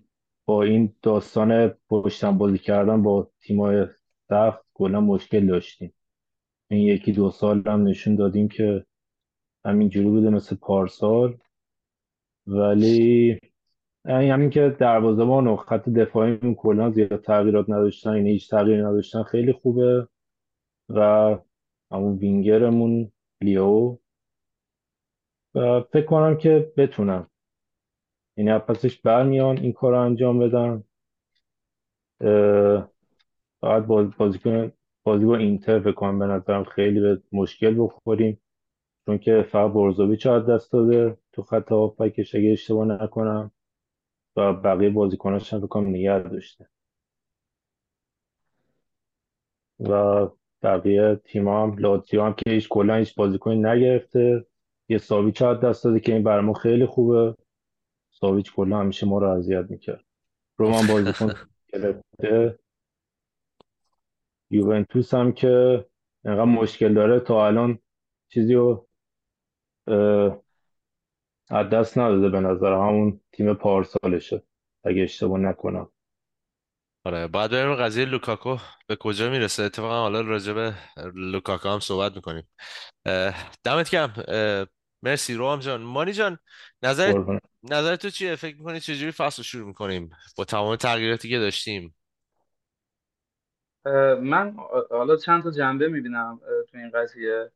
با 0.46 0.62
این 0.62 0.94
داستان 1.02 1.68
پشتن 1.68 2.38
بازی 2.38 2.58
کردن 2.58 3.02
با 3.02 3.30
تیمای 3.40 3.86
سخت 4.28 4.64
کلا 4.74 5.00
مشکل 5.00 5.46
داشتیم. 5.46 5.92
این 6.70 6.80
یکی 6.80 7.12
دو 7.12 7.30
سال 7.30 7.62
هم 7.66 7.82
نشون 7.88 8.14
دادیم 8.14 8.48
که 8.48 8.86
همینجوری 9.64 10.08
بوده 10.08 10.30
مثل 10.30 10.56
پارسال. 10.56 11.38
ولی 12.46 13.38
همین 14.04 14.50
که 14.50 14.76
دروازه‌بان 14.78 15.46
و 15.46 15.56
خط 15.56 15.88
دفاعی 15.88 16.54
کلا 16.54 16.90
زیاد 16.90 17.20
تغییرات 17.20 17.70
نداشتن 17.70 18.10
این 18.10 18.18
یعنی 18.18 18.30
هیچ 18.30 18.50
تغییری 18.50 18.82
نداشتن 18.82 19.22
خیلی 19.22 19.52
خوبه. 19.52 20.08
و 20.88 21.38
همون 21.90 22.18
وینگرمون 22.18 23.12
لیو. 23.40 23.96
و 25.54 25.80
فکر 25.80 26.06
کنم 26.06 26.36
که 26.36 26.72
بتونم 26.76 27.30
یعنی 28.36 28.58
پسش 28.58 29.00
برمیان 29.00 29.58
این 29.58 29.72
کار 29.72 29.92
رو 29.92 30.00
انجام 30.00 30.38
بدن. 30.38 30.84
فقط 33.60 33.82
بازی 34.18 34.38
کنه 34.38 34.72
بازی 35.02 35.24
با 35.24 35.36
اینتر 35.36 35.80
فکر 35.80 35.92
کنم 35.92 36.18
به 36.18 36.26
نظرم 36.26 36.64
خیلی 36.64 37.00
به 37.00 37.22
مشکل 37.32 37.74
بخوریم. 37.78 38.40
چون 39.06 39.18
که 39.18 39.42
فقط 39.42 39.72
برزوویچ 39.72 40.26
از 40.26 40.46
دست 40.46 40.72
داده. 40.72 41.18
تو 41.32 41.42
خط 41.42 41.72
هافبکش 41.72 42.34
اگه 42.34 42.52
اشتباه 42.52 42.86
نکنم. 42.86 43.50
و 44.36 44.52
بقیه 44.52 44.90
بازیکناش 44.90 45.52
هم 45.52 45.58
فکر 45.58 45.68
کنم 45.68 45.88
نگه 45.88 46.18
داشته. 46.18 46.68
و 49.80 50.26
بقیه 50.62 51.20
تیم 51.24 51.48
هم 51.48 51.78
لاتزیو 51.78 52.22
هم 52.22 52.34
که 52.34 52.50
هیچ 52.50 52.68
کلا 52.68 52.94
هیچ 52.94 53.14
بازیکنی 53.14 53.56
نگرفته. 53.56 54.46
یه 54.88 54.98
ساویچ 54.98 55.42
از 55.42 55.60
دست 55.60 55.84
داده 55.84 56.00
که 56.00 56.14
این 56.14 56.40
ما 56.40 56.52
خیلی 56.52 56.86
خوبه. 56.86 57.34
ساویچ 58.10 58.52
کلا 58.52 58.78
همیشه 58.78 59.06
ما 59.06 59.18
رو 59.18 59.28
اذیت 59.28 59.70
می‌کرد. 59.70 60.04
رومان 60.56 60.86
بازیکن 60.86 61.32
گرفته. 61.72 62.58
یوونتوس 64.50 65.14
هم 65.14 65.32
که 65.32 65.84
اینقدر 66.24 66.44
مشکل 66.44 66.94
داره 66.94 67.20
تا 67.20 67.46
الان 67.46 67.78
چیزی 68.32 68.54
رو 68.54 68.88
از 71.50 71.70
دست 71.70 71.98
نداده 71.98 72.28
به 72.28 72.40
نظر 72.40 72.72
همون 72.72 73.20
تیم 73.32 73.54
پارسالشه. 73.54 74.42
اگه 74.84 75.02
اشتباه 75.02 75.38
نکنم. 75.38 75.90
آره 77.04 77.26
بعد 77.26 77.50
بریم 77.50 77.74
قضیه 77.74 78.04
لوکاکو. 78.04 78.56
به 78.86 78.96
کجا 78.96 79.30
می‌رسه؟ 79.30 79.62
اتفاقا 79.62 80.00
حالا 80.00 80.20
راجع 80.20 80.52
به 80.52 80.74
لوکاکو 81.14 81.68
هم 81.68 81.80
صحبت 81.80 82.16
می‌کنیم. 82.16 82.48
دمت 83.64 83.90
کم 83.90 84.12
مرسی. 85.02 85.34
روام 85.34 85.60
جان. 85.60 85.82
مانی 85.82 86.12
جان 86.12 86.38
نظر 86.82 87.40
نظر 87.62 87.96
تو 87.96 88.10
چیه؟ 88.10 88.36
فکر 88.36 88.56
می‌کنی 88.56 88.80
چجوری 88.80 89.12
فصل 89.12 89.42
شروع 89.42 89.66
می‌کنیم؟ 89.66 90.10
با 90.36 90.44
تمام 90.44 90.76
تغییراتی 90.76 91.28
که 91.28 91.38
داشتیم. 91.38 91.94
من 94.20 94.56
حالا 94.90 95.16
چند 95.16 95.42
تا 95.42 95.50
جنبه 95.50 95.88
می‌بینم 95.88 96.40
تو 96.70 96.78
این 96.78 96.90
قضیه. 96.90 97.50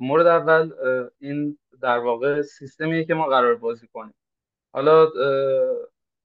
مورد 0.00 0.26
اول 0.26 0.72
این 1.18 1.58
در 1.82 1.98
واقع 1.98 2.42
سیستمیه 2.42 3.04
که 3.04 3.14
ما 3.14 3.26
قرار 3.26 3.54
بازی 3.54 3.88
کنیم. 3.88 4.14
حالا 4.72 5.12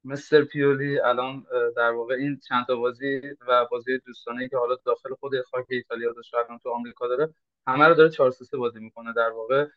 مستر 0.05 0.43
پیولی 0.43 0.99
الان 0.99 1.45
در 1.75 1.91
واقع 1.91 2.15
این 2.15 2.39
چند 2.47 2.65
تا 2.65 2.75
بازی 2.75 3.21
و 3.47 3.65
بازی 3.71 3.97
دوستانه 3.97 4.49
که 4.49 4.57
حالا 4.57 4.75
داخل 4.85 5.13
خود 5.19 5.41
خاک 5.41 5.65
ایتالیا 5.69 6.13
داشته 6.13 6.37
الان 6.37 6.59
تو 6.59 6.69
آمریکا 6.69 7.07
داره 7.07 7.33
همه 7.67 7.85
رو 7.85 7.93
داره 7.93 8.09
4 8.09 8.31
3 8.31 8.57
بازی 8.57 8.79
می‌کنه 8.79 9.13
در 9.13 9.29
واقع. 9.29 9.67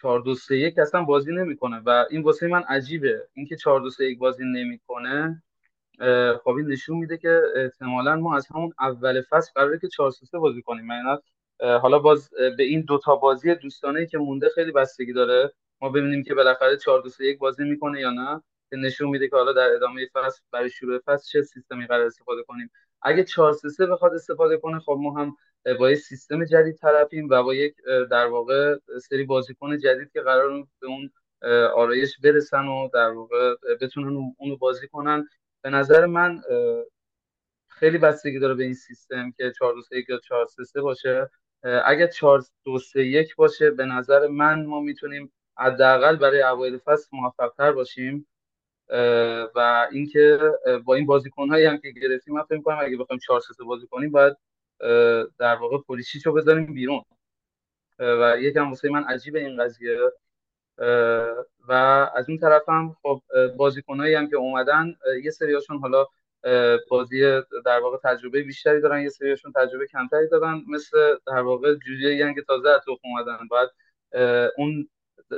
4 0.00 0.20
2 0.20 0.34
3 0.34 0.56
1 0.56 0.78
اصلا 0.78 1.02
بازی 1.02 1.32
نمی‌کنه 1.32 1.82
و 1.86 2.04
این 2.10 2.22
واسه 2.22 2.46
من 2.46 2.62
عجیبه. 2.62 3.28
اینکه 3.34 3.56
4 3.56 3.80
2 3.80 3.90
3 3.90 4.04
1 4.04 4.18
بازی 4.18 4.44
نمی‌کنه 4.44 5.42
خب 6.44 6.50
این 6.50 6.66
نشون 6.66 6.96
میده 6.96 7.18
که 7.18 7.42
احتمالا 7.56 8.16
ما 8.16 8.36
از 8.36 8.46
همون 8.46 8.72
اول 8.80 9.22
فصل 9.30 9.50
قراره 9.54 9.78
که 9.78 9.88
4 9.88 10.10
3 10.10 10.38
بازی 10.38 10.62
کنیم. 10.62 10.86
من 10.86 11.18
حالا 11.60 11.98
باز 11.98 12.30
به 12.56 12.62
این 12.62 12.80
دوتا 12.80 13.16
بازی 13.16 13.54
دوستانه 13.54 14.06
که 14.06 14.18
مونده 14.18 14.48
خیلی 14.54 14.72
بستگی 14.72 15.12
داره. 15.12 15.52
ما 15.80 15.88
ببینیم 15.88 16.22
که 16.22 16.34
بالاخره 16.34 16.76
4 16.76 17.02
2 17.02 17.08
3 17.08 17.24
1 17.24 17.38
بازی 17.38 17.64
می‌کنه 17.64 18.00
یا 18.00 18.10
نه. 18.10 18.42
که 18.70 18.76
نشون 18.76 19.08
میده 19.08 19.28
که 19.28 19.36
حالا 19.36 19.52
در 19.52 19.70
ادامه 19.74 20.06
فصل 20.14 20.40
برای 20.52 20.70
شروع 20.70 20.98
فصل 21.06 21.28
چه 21.30 21.42
سیستمی 21.42 21.86
قرار 21.86 22.06
استفاده 22.06 22.42
کنیم. 22.42 22.70
اگه 23.02 23.24
4 23.24 23.52
3 23.52 23.68
3 23.68 23.86
بخواد 23.86 24.14
استفاده 24.14 24.56
کنه 24.56 24.78
خب 24.80 24.98
ما 25.00 25.20
هم 25.20 25.36
با 25.78 25.90
یک 25.90 25.98
سیستم 25.98 26.44
جدید 26.44 26.76
طرفیم 26.76 27.28
و 27.30 27.42
با 27.42 27.54
یک 27.54 27.74
در 28.10 28.26
واقع 28.26 28.76
سری 29.02 29.24
بازیکن 29.24 29.78
جدید 29.78 30.12
که 30.12 30.20
قرار 30.20 30.66
به 30.80 30.86
اون 30.86 31.10
آرایش 31.74 32.18
برسن 32.18 32.66
و 32.66 32.88
در 32.94 33.10
واقع 33.10 33.54
بتونن 33.80 34.34
اونو 34.38 34.56
بازی 34.56 34.88
کنن. 34.88 35.28
به 35.64 35.70
نظر 35.70 36.06
من 36.06 36.42
خیلی 37.68 37.98
بستگی 37.98 38.38
داره 38.38 38.54
به 38.54 38.64
این 38.64 38.74
سیستم 38.74 39.30
که 39.30 39.52
4 39.58 39.74
2 39.74 39.82
3 39.82 39.96
1 39.96 40.08
یا 40.08 40.18
4 40.18 40.46
3 40.46 40.64
3 40.64 40.80
باشه. 40.80 41.30
اگه 41.84 42.08
4 42.08 42.42
2 42.64 42.78
3 42.78 43.04
1 43.04 43.36
باشه 43.36 43.70
به 43.70 43.84
نظر 43.84 44.26
من 44.26 44.66
ما 44.66 44.80
می‌تونیم 44.80 45.32
حداقل 45.58 46.16
برای 46.16 46.42
اوایل 46.42 46.78
فصل 46.78 47.08
موفقتر 47.12 47.72
باشیم. 47.72 48.26
و 49.54 49.88
اینکه 49.92 50.38
با 50.84 50.94
این 50.94 51.06
بازیکن 51.06 51.48
هایی 51.48 51.66
هم 51.66 51.78
که 51.78 51.90
گرفتیم 51.90 52.34
من 52.34 52.42
فکر 52.42 52.56
می‌کنم 52.56 52.78
اگه 52.80 52.96
بخوایم 52.96 53.20
4 53.26 53.40
3 53.40 53.64
بازی 53.64 53.86
کنیم 53.86 54.10
باید 54.10 54.36
در 55.38 55.56
واقع 55.56 55.78
پولیشیچو 55.86 56.32
بذاریم 56.32 56.74
بیرون. 56.74 57.04
و 57.98 58.36
یکم 58.38 58.68
واسه 58.68 58.90
من 58.90 59.04
عجیبه 59.04 59.40
این 59.40 59.64
قضیه. 59.64 59.98
و 61.68 61.72
از 62.16 62.28
اون 62.28 62.38
طرف 62.38 62.68
هم 62.68 62.96
خب 63.02 63.22
بازیکنایی 63.56 64.14
هم 64.14 64.30
که 64.30 64.36
اومدن 64.36 64.94
یه 65.24 65.30
سریاشون 65.30 65.78
حالا 65.78 66.06
بازی 66.90 67.20
در 67.64 67.80
واقع 67.80 67.96
تجربه 68.04 68.42
بیشتری 68.42 68.80
دارن 68.80 69.02
یه 69.02 69.08
سریاشون 69.08 69.52
تجربه 69.52 69.86
کمتری 69.86 70.28
دارن 70.28 70.62
مثل 70.68 71.16
در 71.26 71.40
واقع 71.40 71.74
جوجه 71.74 72.34
که 72.34 72.42
تازه 72.42 72.68
از 72.68 72.82
اومدن. 73.04 73.38
بعد 73.50 73.70
اون 74.56 74.88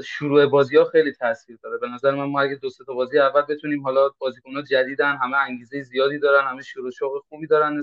شروع 0.04 0.46
بازی 0.46 0.76
ها 0.76 0.84
خیلی 0.84 1.12
تاثیر 1.12 1.58
داره. 1.62 1.78
به 1.78 1.88
نظر 1.88 2.10
من 2.10 2.24
ما 2.24 2.40
اگه 2.40 2.54
دو 2.54 2.68
تا 2.86 2.94
بازی 2.94 3.18
اول 3.18 3.42
بتونیم 3.42 3.82
حالا 3.82 4.10
بازیکن‌ها 4.18 4.62
جدیدن 4.62 5.16
همه 5.16 5.36
انگیزه 5.36 5.82
زیادی 5.82 6.18
دارن 6.18 6.48
همه 6.48 6.62
شروع 6.62 6.90
شوق 6.90 7.24
خوبی 7.28 7.46
دارن 7.46 7.82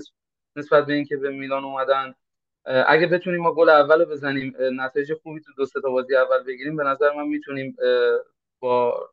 نسبت 0.56 0.86
به 0.86 0.92
اینکه 0.92 1.16
به 1.16 1.30
میلان 1.30 1.64
اومدن. 1.64 2.14
اگه 2.66 3.06
بتونیم 3.06 3.40
ما 3.40 3.54
گل 3.54 3.68
اول 3.68 4.00
رو 4.00 4.06
بزنیم 4.06 4.54
نتایج 4.58 5.12
خوبی 5.14 5.40
تو 5.40 5.52
دو 5.56 5.80
تا 5.80 5.90
بازی 5.90 6.16
اول 6.16 6.42
بگیریم 6.42 6.76
به 6.76 6.84
نظر 6.84 7.12
من 7.12 7.28
می‌تونیم 7.28 7.76
با 8.60 9.10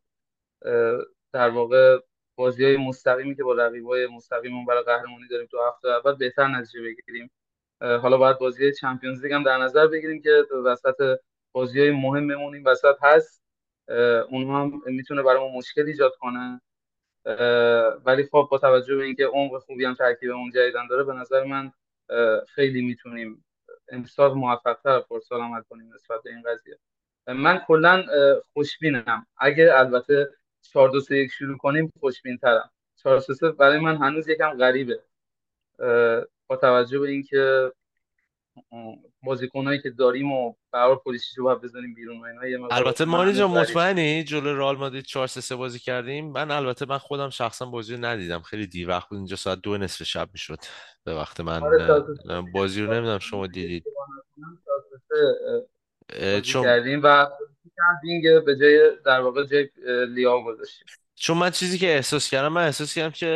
در 1.33 1.49
واقع 1.49 1.99
بازی 2.35 2.65
های 2.65 2.77
مستقیمی 2.77 3.35
که 3.35 3.43
با 3.43 3.53
رقیبای 3.53 4.07
مستقیمون 4.07 4.65
برای 4.65 4.83
قهرمانی 4.83 5.27
داریم 5.27 5.47
تو 5.51 5.57
هفته 5.67 5.89
اول 5.89 6.15
بهتر 6.15 6.47
نتیجه 6.47 6.81
بگیریم. 6.81 7.31
حالا 7.81 8.17
باید 8.17 8.39
بازی 8.39 8.71
چمپیونز 8.71 9.23
لیگ 9.23 9.33
هم 9.33 9.43
در 9.43 9.57
نظر 9.57 9.87
بگیریم 9.87 10.21
که 10.21 10.43
وسط 10.65 11.19
بازی 11.51 11.79
های 11.79 11.91
مهممون 11.91 12.55
این 12.55 12.63
وسط 12.63 12.95
هست. 13.01 13.43
اونها 14.29 14.61
هم 14.61 14.81
می‌تونه 14.85 15.23
برای 15.23 15.39
ما 15.39 15.57
مشکل 15.57 15.85
ایجاد 15.85 16.13
کنه. 16.19 16.61
ولی 18.05 18.23
خب 18.23 18.47
با 18.51 18.57
توجه 18.57 18.95
به 18.95 19.03
اینکه 19.03 19.25
عمق 19.25 19.57
خوبی 19.57 19.85
هم 19.85 19.93
ترکیبمون 19.93 20.51
جدیدن 20.51 20.87
داره 20.87 21.03
به 21.03 21.13
نظر 21.13 21.43
من 21.43 21.71
خیلی 22.47 22.81
می‌تونیم 22.81 23.45
امسال 23.89 24.33
موفقتر 24.33 24.99
فرسال 24.99 25.41
عمل 25.41 25.61
کنیم 25.61 25.93
نسبت 25.93 26.23
به 26.23 26.29
این 26.29 26.41
قضیه. 26.41 26.79
من 27.27 27.57
کلا 27.67 28.03
خوشبینم. 28.53 29.27
اگه 29.37 29.71
البته 29.73 30.29
4 30.61 30.89
2 30.89 30.99
3 30.99 31.15
1 31.15 31.31
شروع 31.31 31.57
کنیم 31.57 31.93
خوشبین 31.99 32.37
ترم 32.37 32.71
4 32.95 33.19
3 33.19 33.33
3 33.33 33.51
برای 33.51 33.79
من 33.79 33.97
هنوز 33.97 34.27
یکم 34.27 34.57
غریبه. 34.57 35.03
با 36.47 36.55
توجه 36.61 36.99
به 36.99 37.09
اینکه 37.09 37.71
بازیکنایی 39.23 39.81
که 39.81 39.89
داریم 39.89 40.31
و 40.31 40.53
برای 40.71 40.95
پلیسی 41.05 41.35
رو 41.37 41.55
بزنیم 41.55 41.93
بیرون 41.93 42.21
و 42.21 42.23
اینا 42.23 42.67
البته 42.71 43.05
مانی 43.05 43.33
جان 43.33 43.51
مطمئنی؟ 43.51 44.23
جلو 44.23 44.57
رئال 44.57 44.77
مادرید 44.77 45.05
4 45.05 45.27
3 45.27 45.41
3 45.41 45.55
بازی 45.55 45.79
کردیم. 45.79 46.31
من 46.31 46.51
البته 46.51 46.85
من 46.85 46.97
خودم 46.97 47.29
شخصا 47.29 47.65
بازی 47.65 47.95
رو 47.95 48.05
ندیدم. 48.05 48.41
خیلی 48.41 48.67
دیر 48.67 48.89
وقت 48.89 49.09
بود. 49.09 49.17
اینجا 49.17 49.35
ساعت 49.35 49.59
دو 49.61 49.77
نصف 49.77 50.03
شب 50.03 50.29
می‌شد. 50.33 50.59
به 51.03 51.15
وقت 51.15 51.39
من 51.39 51.63
آره 51.63 52.03
بازی 52.53 52.81
رو 52.81 52.93
نمی‌دونم 52.93 53.19
شما 53.19 53.47
دیدید. 53.47 53.83
چون 56.43 56.63
کردیم 56.63 57.01
و 57.03 57.27
کردیم 57.77 58.45
به 58.45 58.55
جای 58.55 58.91
در 59.05 59.19
واقع 59.19 59.45
جای 59.45 59.69
لیاو 60.05 60.43
گذاشتیم. 60.43 60.85
چون 61.15 61.37
من 61.37 61.49
چیزی 61.49 61.77
که 61.77 61.87
احساس 61.87 62.29
کردم 62.29 62.53
من 62.53 62.65
احساس 62.65 62.93
کردم 62.93 63.11
که 63.11 63.27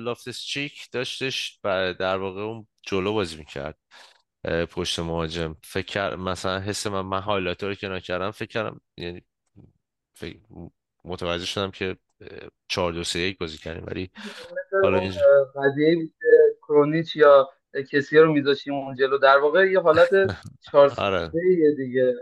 لافتس 0.00 0.40
چیک 0.40 0.90
داشتش 0.92 1.58
و 1.64 1.94
در 1.94 2.16
واقع 2.16 2.40
اون 2.40 2.66
جلو 2.82 3.12
بازی 3.12 3.36
می‌کرد. 3.36 3.78
پشت 4.44 4.98
مهاجم. 4.98 5.56
فکر 5.62 6.16
مثلا 6.16 6.60
حس 6.60 6.86
من 6.86 7.00
من 7.00 7.20
هایلایت 7.20 7.62
رو 7.62 7.74
که 7.74 7.88
نکردم 7.88 8.30
فکر 8.30 8.48
کردم 8.48 8.80
یعنی 8.96 9.22
فکر 10.14 10.38
متوجه 11.04 11.44
شدم 11.44 11.70
که 11.70 11.96
4 12.68 12.92
2 12.92 13.04
3 13.04 13.18
1 13.18 13.38
بازی 13.38 13.58
کردیم. 13.58 13.84
ولی 13.86 14.10
حالا 14.84 14.98
اینجا 14.98 15.20
قضیه 15.56 16.10
کرونیچ 16.62 17.16
یا 17.16 17.50
کسی 17.92 18.18
رو 18.18 18.32
میذاشیم 18.32 18.74
اون 18.74 18.94
جلو. 18.94 19.18
در 19.18 19.38
واقع 19.38 19.70
یه 19.70 19.80
حالت 19.80 20.08
4 20.72 20.92
آره. 20.96 21.32
دیگه. 21.76 22.14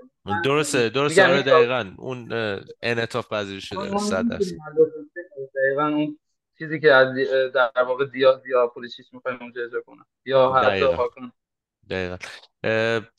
درسته 0.44 0.88
درسته. 0.88 1.26
آره 1.26 1.42
دقیقا. 1.42 1.94
اون 1.98 2.32
انعطاف 2.82 3.32
پذیر 3.32 3.60
شده 3.60 3.98
100 3.98 4.28
درصد. 4.28 4.56
دقیقا 5.56 5.86
اون 5.86 6.18
چیزی 6.58 6.80
که 6.80 6.92
از 6.92 7.08
در 7.54 7.82
واقع 7.82 8.04
دیا 8.04 8.34
دیا 8.34 8.66
پولیسیش 8.66 9.06
می‌خوایم 9.12 9.38
اونجا 9.40 9.64
اجرا 9.64 9.80
کنن 9.80 10.04
یا 10.24 10.52
حتی 10.52 10.80
هاکن 10.80 11.32
دقیقا. 11.90 12.16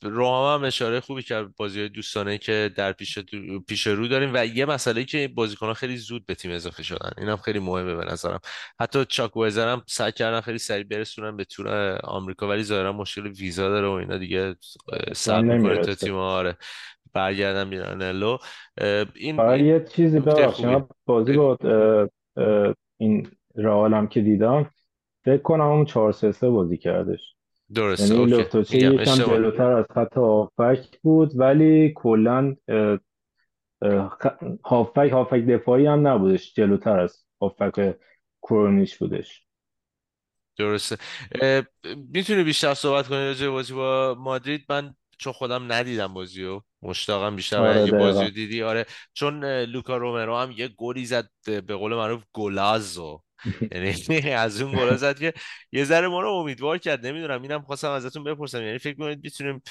روحاما 0.02 0.54
هم 0.54 0.64
اشاره 0.64 1.00
خوبی 1.00 1.24
کرد 1.24 1.56
بازی 1.56 1.80
های 1.80 1.90
دوستانه 1.90 2.38
که 2.38 2.72
در 2.76 2.92
پیش, 2.92 3.20
پیش 3.68 3.88
رو 3.88 4.08
داریم 4.08 4.32
و 4.34 4.46
یه 4.46 4.66
مسئله 4.66 5.04
که 5.04 5.28
بازیکن 5.28 5.66
ها 5.66 5.74
خیلی 5.74 5.98
زود 5.98 6.26
به 6.26 6.36
تیم 6.36 6.52
اضافه 6.52 6.84
شدن. 6.84 7.10
این 7.18 7.30
هم 7.30 7.38
خیلی 7.38 7.60
مهمه 7.60 7.96
به 7.96 8.06
نظرم. 8.06 8.40
حتی 8.80 9.06
چاک 9.06 9.32
هم 9.58 9.82
سعی 9.88 10.12
کردن 10.12 10.42
خیلی 10.42 10.58
سریع 10.58 10.84
برسونن 10.84 11.38
به 11.38 11.46
تور 11.46 11.98
آمریکا 12.04 12.48
ولی 12.48 12.64
ظاهرا 12.64 12.94
مشکل 12.94 13.28
ویزا 13.28 13.70
داره 13.70 13.88
و 13.88 13.92
اینا 13.92 14.18
دیگه 14.18 14.56
سر 15.14 15.42
می‌کنه 15.42 15.78
تا 15.78 15.96
تیم. 15.96 16.16
آره. 16.16 16.58
برگردن 17.14 17.68
میرن 17.68 18.02
این 19.16 19.66
یه 19.66 19.86
چیزی 19.96 20.20
ببخشید 20.20 20.86
بازی 21.06 21.34
با 21.34 21.58
این 22.98 23.32
رئال 23.56 23.94
هم 23.94 24.08
که 24.08 24.22
دیدم 24.22 24.72
فکر 25.26 25.42
کنم 25.42 25.66
اون 25.66 25.86
4 25.86 26.12
3 26.12 26.50
بازی 26.50 26.78
کردش. 26.78 27.20
درست 27.76 28.12
یعنی 28.12 28.26
لوتوچه 28.26 28.78
یکم 28.78 29.16
جلوتر 29.16 29.72
از 29.72 29.86
خط 29.96 30.18
هافک 30.18 31.00
بود 31.04 31.32
ولی 31.36 31.94
کلا 31.96 32.56
هافک 34.66 35.10
هافک 35.12 35.46
دفاعی 35.46 35.86
هم 35.86 36.08
نبودش 36.08 36.54
جلوتر 36.54 37.00
از 37.00 37.26
هافک 37.42 37.96
کرونیش 38.42 38.98
بودش. 38.98 39.46
درسته. 40.58 40.98
می‌تونی 42.14 42.44
بیشتر 42.44 42.74
صحبت 42.74 43.08
کنی 43.08 43.18
راجع 43.18 43.48
بازی 43.50 43.74
با 43.74 44.16
مادرید؟ 44.20 44.66
من 44.70 44.96
چون 45.18 45.34
خودم 45.34 45.72
ندیدم 45.72 46.14
بازیو 46.14 46.62
مشتاقم 46.82 47.36
بیشتر 47.36 47.58
آره 47.58 47.82
اگه 47.82 47.92
بازی 47.92 48.32
دیدی. 48.32 48.64
آره 48.64 48.86
چون 49.14 49.46
لوکا 49.46 49.98
رومرو 49.98 50.38
هم 50.38 50.52
یه 50.52 50.68
گلی 50.68 51.06
زد 51.06 51.30
به 51.46 51.76
قول 51.76 51.96
معروف 51.96 52.24
گلازو. 52.34 53.22
یعنی 53.72 53.94
از 54.32 54.62
اون 54.62 54.72
گلا 54.72 54.98
زد 54.98 55.20
که 55.20 55.34
یه 55.72 55.84
ذره 55.84 56.08
ما 56.08 56.22
رو 56.22 56.30
امیدوار 56.30 56.78
کرد 56.78 57.06
نمی‌دونم 57.06 57.42
اینم 57.42 57.62
خواستم 57.62 57.92
ازتون 57.92 58.24
بپرسم. 58.24 58.62
یعنی 58.62 58.78
فکر 58.78 58.98
کنید 58.98 59.24
می‌تونیم 59.24 59.62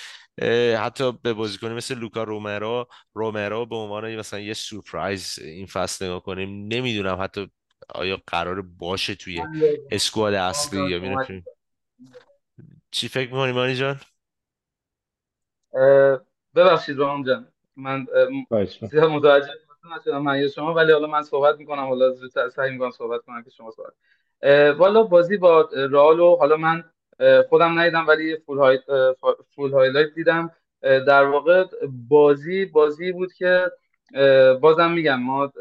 حتی 0.79 1.12
به 1.12 1.33
بازیکنی 1.33 1.75
مثل 1.75 1.99
لوکا 1.99 2.23
رومرو 2.23 2.87
رومرو 3.14 3.66
به 3.66 3.77
عنوان 3.77 4.16
مثلا 4.16 4.41
یه 4.41 4.55
سورپرایز 4.55 5.39
این 5.43 5.66
فصل 5.66 6.05
نگاه 6.05 6.23
کنیم 6.23 6.69
نمی‌دونم 6.73 7.23
حتی 7.23 7.51
آیا 7.89 8.19
قرار 8.27 8.62
باشه 8.62 9.14
توی 9.14 9.43
اسکواد 9.91 10.35
اصلی 10.35 10.91
یا 10.91 10.99
میره 10.99 11.45
چی. 12.91 13.09
فکر 13.09 13.31
می‌کنی 13.31 13.53
مانی 13.53 13.75
جان؟ 13.75 14.01
ببخشید 16.55 16.99
رام 16.99 17.25
جان. 17.25 17.49
من 17.77 18.07
متوجه 18.93 19.49
نشدم 19.85 20.22
من 20.22 20.49
شما 20.49 20.74
ولی 20.74 20.93
حالا 20.93 21.07
من 21.07 21.22
صحبت 21.22 21.59
می‌کنم 21.59 21.87
حالا 21.87 22.11
زودتر 22.11 22.49
سعی 22.49 22.70
می‌کنم 22.70 22.91
صحبت 22.91 23.20
کنم 23.22 23.43
که 23.43 23.51
شما 23.51 23.70
صحبت 23.70 23.93
والا 24.79 25.03
بازی 25.03 25.37
با 25.37 25.68
رئال 25.72 26.20
حالا 26.20 26.57
من 26.57 26.85
خودم 27.49 27.79
ندیدم 27.79 28.07
ولی 28.09 28.37
full, 28.36 28.59
high... 28.59 28.78
full 29.55 29.72
highlight 29.72 30.14
دیدم. 30.14 30.51
در 30.83 31.24
واقع 31.24 31.64
بازی 32.09 32.64
بازی 32.64 33.12
بود 33.12 33.33
که 33.33 33.70
بازم 34.61 34.91
میگم 34.91 35.20
ما 35.20 35.53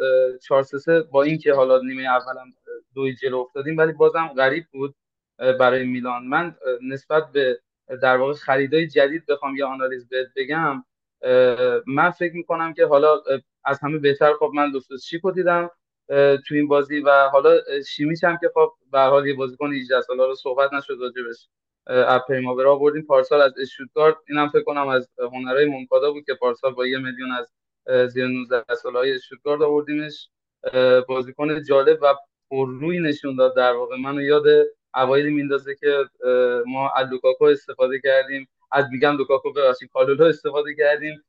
4 0.47 0.63
3 0.63 1.01
با 1.01 1.24
اینکه 1.24 1.53
حالا 1.53 1.82
نیمه 1.82 2.03
اولم 2.03 2.53
دوی 2.95 3.15
جلو 3.15 3.38
افتادیم 3.38 3.78
ولی 3.78 3.91
بازم 3.91 4.28
غریب 4.28 4.65
بود 4.72 4.95
برای 5.38 5.84
میلان. 5.84 6.28
من 6.28 6.55
نسبت 6.82 7.32
به 7.32 7.59
در 8.01 8.18
واقع 8.18 8.34
خریدای 8.34 8.88
جدید 8.88 9.26
بخوام 9.26 9.55
یه 9.55 9.65
آنالیز 9.65 10.07
بگم 10.36 10.84
من 11.88 12.09
فکر 12.09 12.34
می‌کنم 12.36 12.74
که 12.74 12.86
حالا 12.86 13.22
از 13.68 13.80
همه 13.84 13.97
بهتر. 13.97 14.34
خب 14.34 14.51
من 14.55 14.70
لوفتوس 14.72 15.05
چیک 15.05 15.27
و 15.27 15.32
دیدم 15.32 15.70
تو 16.47 16.55
این 16.55 16.68
بازی 16.68 16.99
و 16.99 17.30
حالا 17.32 17.59
شیمیچ 17.88 18.24
هم 18.24 18.38
که 18.41 18.51
خب 18.53 18.74
به 18.91 18.99
حال 18.99 19.28
یه 19.28 19.36
بازیکن 19.36 19.74
18 19.74 20.01
ساله 20.01 20.26
رو 20.26 20.36
صحبت 20.36 20.74
نشد 20.74 20.97
راجبش 21.01 21.47
از 21.88 22.00
پریماورا 22.00 22.73
آوردیم. 22.74 23.01
پارسال 23.01 23.41
از 23.41 23.53
اشتوتگارت 23.61 24.15
اینم 24.30 24.49
فکر 24.49 24.63
کنم 24.63 24.88
از 24.88 25.09
هنرهای 25.20 25.65
مونکادا 25.65 26.11
بود 26.11 26.26
که 26.26 26.34
پارسال 26.34 26.74
با 26.74 26.88
یه 26.88 26.97
میلیون 26.97 27.32
از 27.32 27.53
زیر 28.13 28.28
19 28.28 28.63
ساله 28.76 28.99
های 28.99 29.13
اشتوتگارت 29.15 29.61
آوردیمش. 29.61 30.30
بازیکن 31.07 31.63
جالب 31.63 31.99
و 32.01 32.13
پرروی 32.51 32.99
نشون 32.99 33.36
داد 33.36 33.55
در 33.55 33.74
واقع. 33.74 33.95
منو 33.97 34.22
یاد 34.22 34.45
اوایلی 34.95 35.30
میندازه 35.30 35.76
که 35.76 36.05
ما 36.65 36.91
از 36.95 37.07
لوکاکو 37.11 37.45
استفاده 37.45 37.99
کردیم. 37.99 38.47
از 38.72 38.86
میگم 38.91 39.18
لوکاکو 39.18 39.51
ببخشید 39.53 39.89
کالولو 39.93 40.26
استفاده 40.26 40.76
کردیم. 40.76 41.24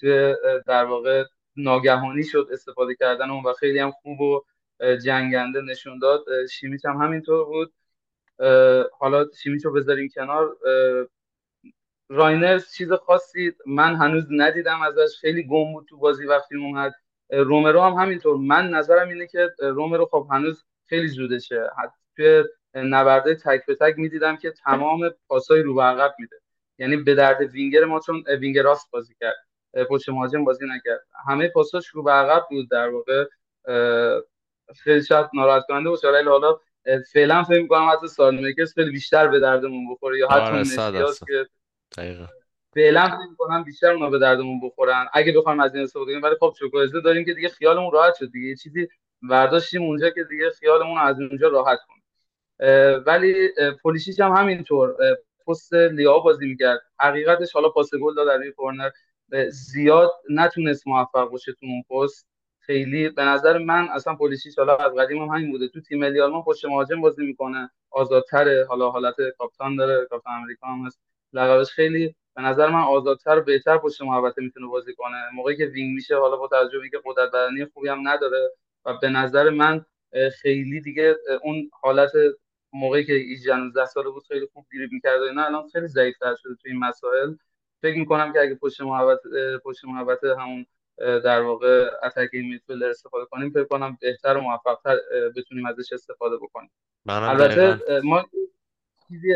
توی 0.00 0.34
در 0.66 0.84
واقع 0.84 1.24
ناگهانی 1.56 2.24
شد 2.24 2.48
استفاده 2.52 2.94
کردن 2.94 3.30
اون 3.30 3.44
و 3.44 3.52
خیلی 3.52 3.78
هم 3.78 3.90
خوب 3.90 4.20
و 4.20 4.42
جنگنده 5.04 5.60
نشون 5.60 5.98
داد. 5.98 6.24
شیمیچ 6.52 6.84
هم 6.84 6.96
همینطور 6.96 7.44
بود. 7.44 7.72
حالا 8.98 9.26
شیمیچ 9.42 9.64
رو 9.64 9.72
بذاریم 9.72 10.08
کنار. 10.14 10.56
راینرز 12.08 12.72
چیز 12.72 12.92
خاصی 12.92 13.52
من 13.66 13.94
هنوز 13.94 14.24
ندیدم 14.30 14.82
ازش. 14.82 15.16
خیلی 15.20 15.42
گم 15.42 15.72
بود 15.72 15.86
تو 15.88 15.96
بازی 15.96 16.26
وقتی 16.26 16.56
اومد. 16.56 16.94
رومرو 17.30 17.80
هم 17.80 17.92
همینطور. 17.92 18.36
من 18.36 18.70
نظرم 18.70 19.08
اینه 19.08 19.26
که 19.26 19.50
رومرو 19.58 20.06
خب 20.06 20.28
هنوز 20.30 20.64
خیلی 20.86 21.08
زودشه. 21.08 21.70
توی 22.16 22.44
نبرده 22.74 23.34
تک 23.34 23.66
به 23.66 23.74
تک 23.74 23.94
می‌دیدم 23.98 24.36
که 24.36 24.50
تمام 24.50 25.10
پاسای 25.28 25.62
رو 25.62 25.74
به 25.74 25.82
عقب 25.82 26.14
میده. 26.18 26.36
یعنی 26.78 26.96
به 26.96 27.14
درد 27.14 27.40
وینگر 27.40 27.84
ما 27.84 28.00
چون 28.00 28.24
وینگر 28.40 28.62
راست 28.62 28.90
بازی 28.90 29.14
کرد. 29.20 29.45
پشت 29.84 30.08
مهاجم 30.08 30.44
بازی 30.44 30.64
نکرد. 30.76 31.06
همه 31.28 31.48
پاساش 31.48 31.86
رو 31.86 32.02
به 32.02 32.10
عقب 32.10 32.46
بود 32.50 32.70
در 32.70 32.88
واقع. 32.88 33.24
خیلی 34.76 35.02
شاید 35.02 35.26
ناراحت 35.34 35.66
کننده 35.68 35.90
باشه. 35.90 36.08
ولی 36.08 36.28
حالا 36.28 36.58
فعلا 37.12 37.42
فکر 37.42 37.62
می‌کنم 37.62 37.88
حتی 37.92 38.08
سالمیکرز 38.08 38.74
خیلی 38.74 38.90
بیشتر 38.90 39.28
به 39.28 39.40
دردمون 39.40 39.94
بخوره 39.94 40.18
یا 40.18 40.28
حتی 40.28 40.40
آره، 40.40 40.60
نسیاس 40.60 41.24
که 41.24 41.46
دقیقا. 41.96 42.26
فعلا 42.74 43.08
فکر 43.08 43.30
می‌کنم 43.30 43.64
بیشتر 43.64 43.90
اونا 43.90 44.10
به 44.10 44.18
دردمون 44.18 44.60
بخورن. 44.60 45.06
اگه 45.12 45.32
بخوایم 45.32 45.60
از 45.60 45.74
این 45.74 45.84
استفاده 45.84 46.12
کنیم 46.12 46.22
ولی 46.22 46.34
خب 46.40 46.54
چوکوزه 46.58 47.00
داریم 47.00 47.24
که 47.24 47.34
دیگه 47.34 47.48
خیالمون 47.48 47.92
راحت 47.92 48.14
شد 48.14 48.30
دیگه. 48.32 48.48
یه 48.48 48.56
چیزی 48.56 48.88
برداشتیم 49.22 49.82
اونجا 49.82 50.10
که 50.10 50.24
دیگه 50.24 50.50
خیالمون 50.50 50.98
از 50.98 51.20
اونجا 51.20 51.48
راحت 51.48 51.78
کنیم 51.88 52.02
ولی 53.06 53.48
پولیشیچ 53.82 54.20
هم 54.20 54.32
همینطور. 54.32 54.94
پست 55.46 55.74
لیاو 55.74 56.18
بازی 56.18 56.46
می‌کرد. 56.46 56.82
حقیقتش 57.00 57.52
حالا 57.52 57.68
پاس 57.68 57.90
گل 57.94 58.14
داد 58.14 58.26
در 58.28 58.50
کورنر. 58.50 58.90
زیاد 59.50 60.10
نتونست 60.30 60.86
موفق 60.86 61.30
باشه 61.30 61.52
تو 61.52 61.66
اون 61.66 61.82
پست. 61.82 62.26
خیلی 62.60 63.08
به 63.08 63.24
نظر 63.24 63.58
من 63.58 63.88
اصلا 63.88 64.14
پولیشیچ 64.14 64.58
حالا 64.58 64.76
از 64.76 64.92
قدیم 64.94 65.22
هم 65.22 65.28
همین 65.28 65.50
بوده. 65.50 65.68
تو 65.68 65.80
تیم 65.80 65.98
ملی 65.98 66.20
آلمان 66.20 66.42
پشت 66.42 66.64
مهاجم 66.64 67.00
بازی 67.00 67.26
می‌کنه. 67.26 67.70
آزادتره. 67.90 68.66
حالا 68.68 68.90
حالت 68.90 69.14
کاپیتان 69.38 69.76
داره. 69.76 70.06
کاپیتان 70.10 70.34
آمریکا 70.34 70.66
هم 70.66 70.86
هست. 70.86 71.00
لقبش 71.32 71.70
خیلی 71.70 72.14
به 72.36 72.42
نظر 72.42 72.68
من 72.68 72.80
آزادتر 72.80 73.40
بهتر 73.40 73.78
پشت 73.78 74.02
محوطه 74.02 74.42
می‌تونه 74.42 74.66
بازی 74.66 74.94
کنه. 74.94 75.30
موقعی 75.34 75.56
که 75.56 75.66
وینگ 75.66 75.94
میشه 75.94 76.16
حالا 76.16 76.36
با 76.36 76.48
توجه 76.48 76.88
که 76.90 76.98
قدرت 77.04 77.30
بدنی 77.32 77.64
خوبی 77.64 77.88
هم 77.88 78.08
نداره 78.08 78.50
و 78.84 78.94
به 79.02 79.08
نظر 79.08 79.50
من 79.50 79.84
خیلی 80.42 80.80
دیگه 80.80 81.16
اون 81.42 81.70
حالت 81.82 82.12
موقعی 82.72 83.04
که 83.04 83.12
18 83.12 83.84
ساله 83.84 84.10
بود 84.10 84.24
خیلی 84.28 84.46
خوب 84.52 84.66
دیریب 84.70 84.92
می‌کرد 84.92 85.20
و 85.20 85.24
اینا 85.24 85.44
الان 85.44 85.68
خیلی 85.68 85.86
ضعیفتر 85.86 86.34
شده 86.34 86.54
تو 86.54 86.68
این 86.68 86.78
مسائل. 86.78 87.34
فکر 87.82 87.98
می‌کنم 87.98 88.32
که 88.32 88.40
اگه 88.40 88.54
پشت 88.54 88.80
محوط 88.80 89.18
پشت 89.64 89.84
محوط 89.84 90.24
همون 90.38 90.66
در 90.98 91.40
واقع 91.40 91.90
اتکینگ 92.02 92.44
میدفیلدر 92.44 92.88
استفاده 92.88 93.24
کنیم 93.24 93.50
فکر 93.50 93.64
کنم 93.64 93.98
بهتر 94.00 94.36
و 94.36 94.40
موفقتر 94.40 94.96
بتونیم 95.36 95.66
ازش 95.66 95.92
استفاده 95.92 96.36
بکنیم. 96.36 96.70
البته 97.06 97.80
ما 98.04 98.24
چیزی 99.08 99.34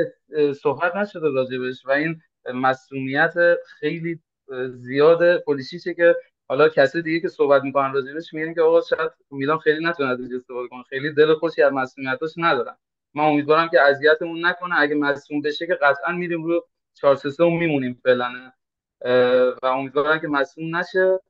صحبت 0.53 0.97
نشده 0.97 1.29
راجبش 1.29 1.87
و 1.87 1.91
این 1.91 2.21
مسئولیت 2.55 3.35
خیلی 3.67 4.21
زیاد 4.69 5.39
پلیسیشه 5.39 5.95
که 5.95 6.17
حالا 6.49 6.69
کسی 6.69 7.03
دیگه 7.03 7.21
که 7.21 7.29
صحبت 7.29 7.63
می‌کنن 7.63 7.93
راجبش 7.93 8.35
میگن 8.35 8.55
که 8.55 8.63
آقا 8.63 8.81
شاید 8.81 9.11
میلان 9.31 9.59
خیلی 9.59 9.87
نتونه 9.87 10.09
ازش 10.09 10.35
استفاده 10.37 10.69
کنه. 10.69 10.83
خیلی 10.83 11.13
دل 11.13 11.35
خوشی 11.35 11.63
از 11.63 11.73
مسئولیتاش 11.73 12.31
ندارن. 12.37 12.77
من 13.15 13.25
امیدوارم 13.25 13.69
که 13.69 13.81
اذیتمون 13.81 14.47
نکنه. 14.47 14.81
اگه 14.81 14.95
مصوم 14.95 15.41
بشه 15.41 15.67
که 15.67 15.75
قطعا 15.75 16.13
میریم 16.13 16.45
رو 16.45 16.67
4 17.01 17.17
3 17.17 17.45
و 17.45 17.51
میمونیم 17.51 18.01
فعلا 18.05 18.53
و 19.63 19.67
امیدوارم 19.67 20.21
که 20.21 20.29
مصوم 20.29 20.77
نشه. 20.77 21.21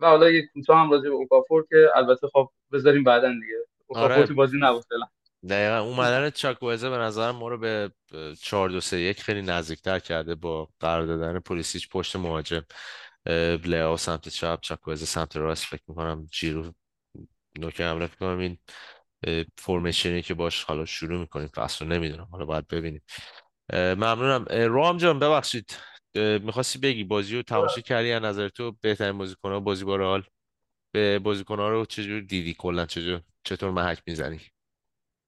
و 0.00 0.06
حالا 0.06 0.30
یک 0.30 0.44
کوتاه 0.54 0.78
هم 0.78 0.90
راجع 0.90 1.02
به 1.02 1.14
اوکافور 1.14 1.66
که 1.68 1.88
البته 1.94 2.28
خب 2.28 2.50
بذاریم 2.72 3.04
بعدا 3.04 3.28
دیگه. 3.28 3.66
اوکافور 3.86 4.12
آره. 4.12 4.26
تو 4.26 4.34
بازی 4.34 4.58
نبود 4.60 4.84
فعلا. 4.84 5.06
دقیقا. 5.48 5.78
اومدن 5.78 6.30
چاکوزه 6.30 6.90
به 6.90 6.96
نظرم 6.96 7.36
ما 7.36 7.48
رو 7.48 7.58
به 7.58 7.90
4 8.40 8.68
2 8.68 8.80
3 8.80 8.96
1 8.96 9.20
خیلی 9.22 9.42
نزدیکتر 9.42 9.98
کرده 9.98 10.34
با 10.34 10.68
قرار 10.80 11.06
دادن 11.06 11.38
پلیسیچ 11.38 11.88
پشت 11.88 12.16
مهاجم 12.16 12.62
لئو 13.64 13.96
سمت 13.96 14.28
چپ 14.28 14.58
چاکوزه 14.60 15.06
سمت 15.06 15.36
راست. 15.36 15.64
فکر 15.64 15.82
می‌کنم 15.88 16.26
جیرو 16.30 16.72
نوک 17.58 17.80
حمله 17.80 18.06
فکر 18.06 18.18
کنم 18.18 18.38
این 18.38 18.58
فرمیشنی 19.58 20.22
که 20.22 20.34
باش 20.34 20.64
حالا 20.64 20.84
شروع 20.84 21.20
می‌کنیم 21.20 21.48
فصل 21.48 21.84
رو 21.84 21.92
نمی‌دونم. 21.92 22.28
حالا 22.30 22.44
باید 22.44 22.68
ببینیم. 22.68 23.02
ممنونم. 23.72 24.44
رام 24.50 24.96
جان 24.96 25.18
ببخشید. 25.18 25.76
می‌خواستی 26.14 26.78
بگی 26.78 27.04
بازی 27.04 27.36
رو 27.36 27.42
تماشا 27.42 27.80
کردی 27.80 28.12
از 28.12 28.22
نظر 28.22 28.48
تو 28.48 28.76
بهترین 28.80 29.18
بازیکن 29.18 29.52
ها 29.52 29.60
بازی 29.60 29.84
با 29.84 29.96
رئال؟ 29.96 30.24
به 30.92 31.18
بازیکن 31.18 31.58
ها 31.58 31.68
رو 31.68 31.84
چجور 31.86 32.20
دیدی؟ 32.20 32.54
کلا 32.54 32.86
چجور 32.86 33.20
چطور 33.44 33.70
محک 33.70 34.02
می‌زنی؟ 34.06 34.40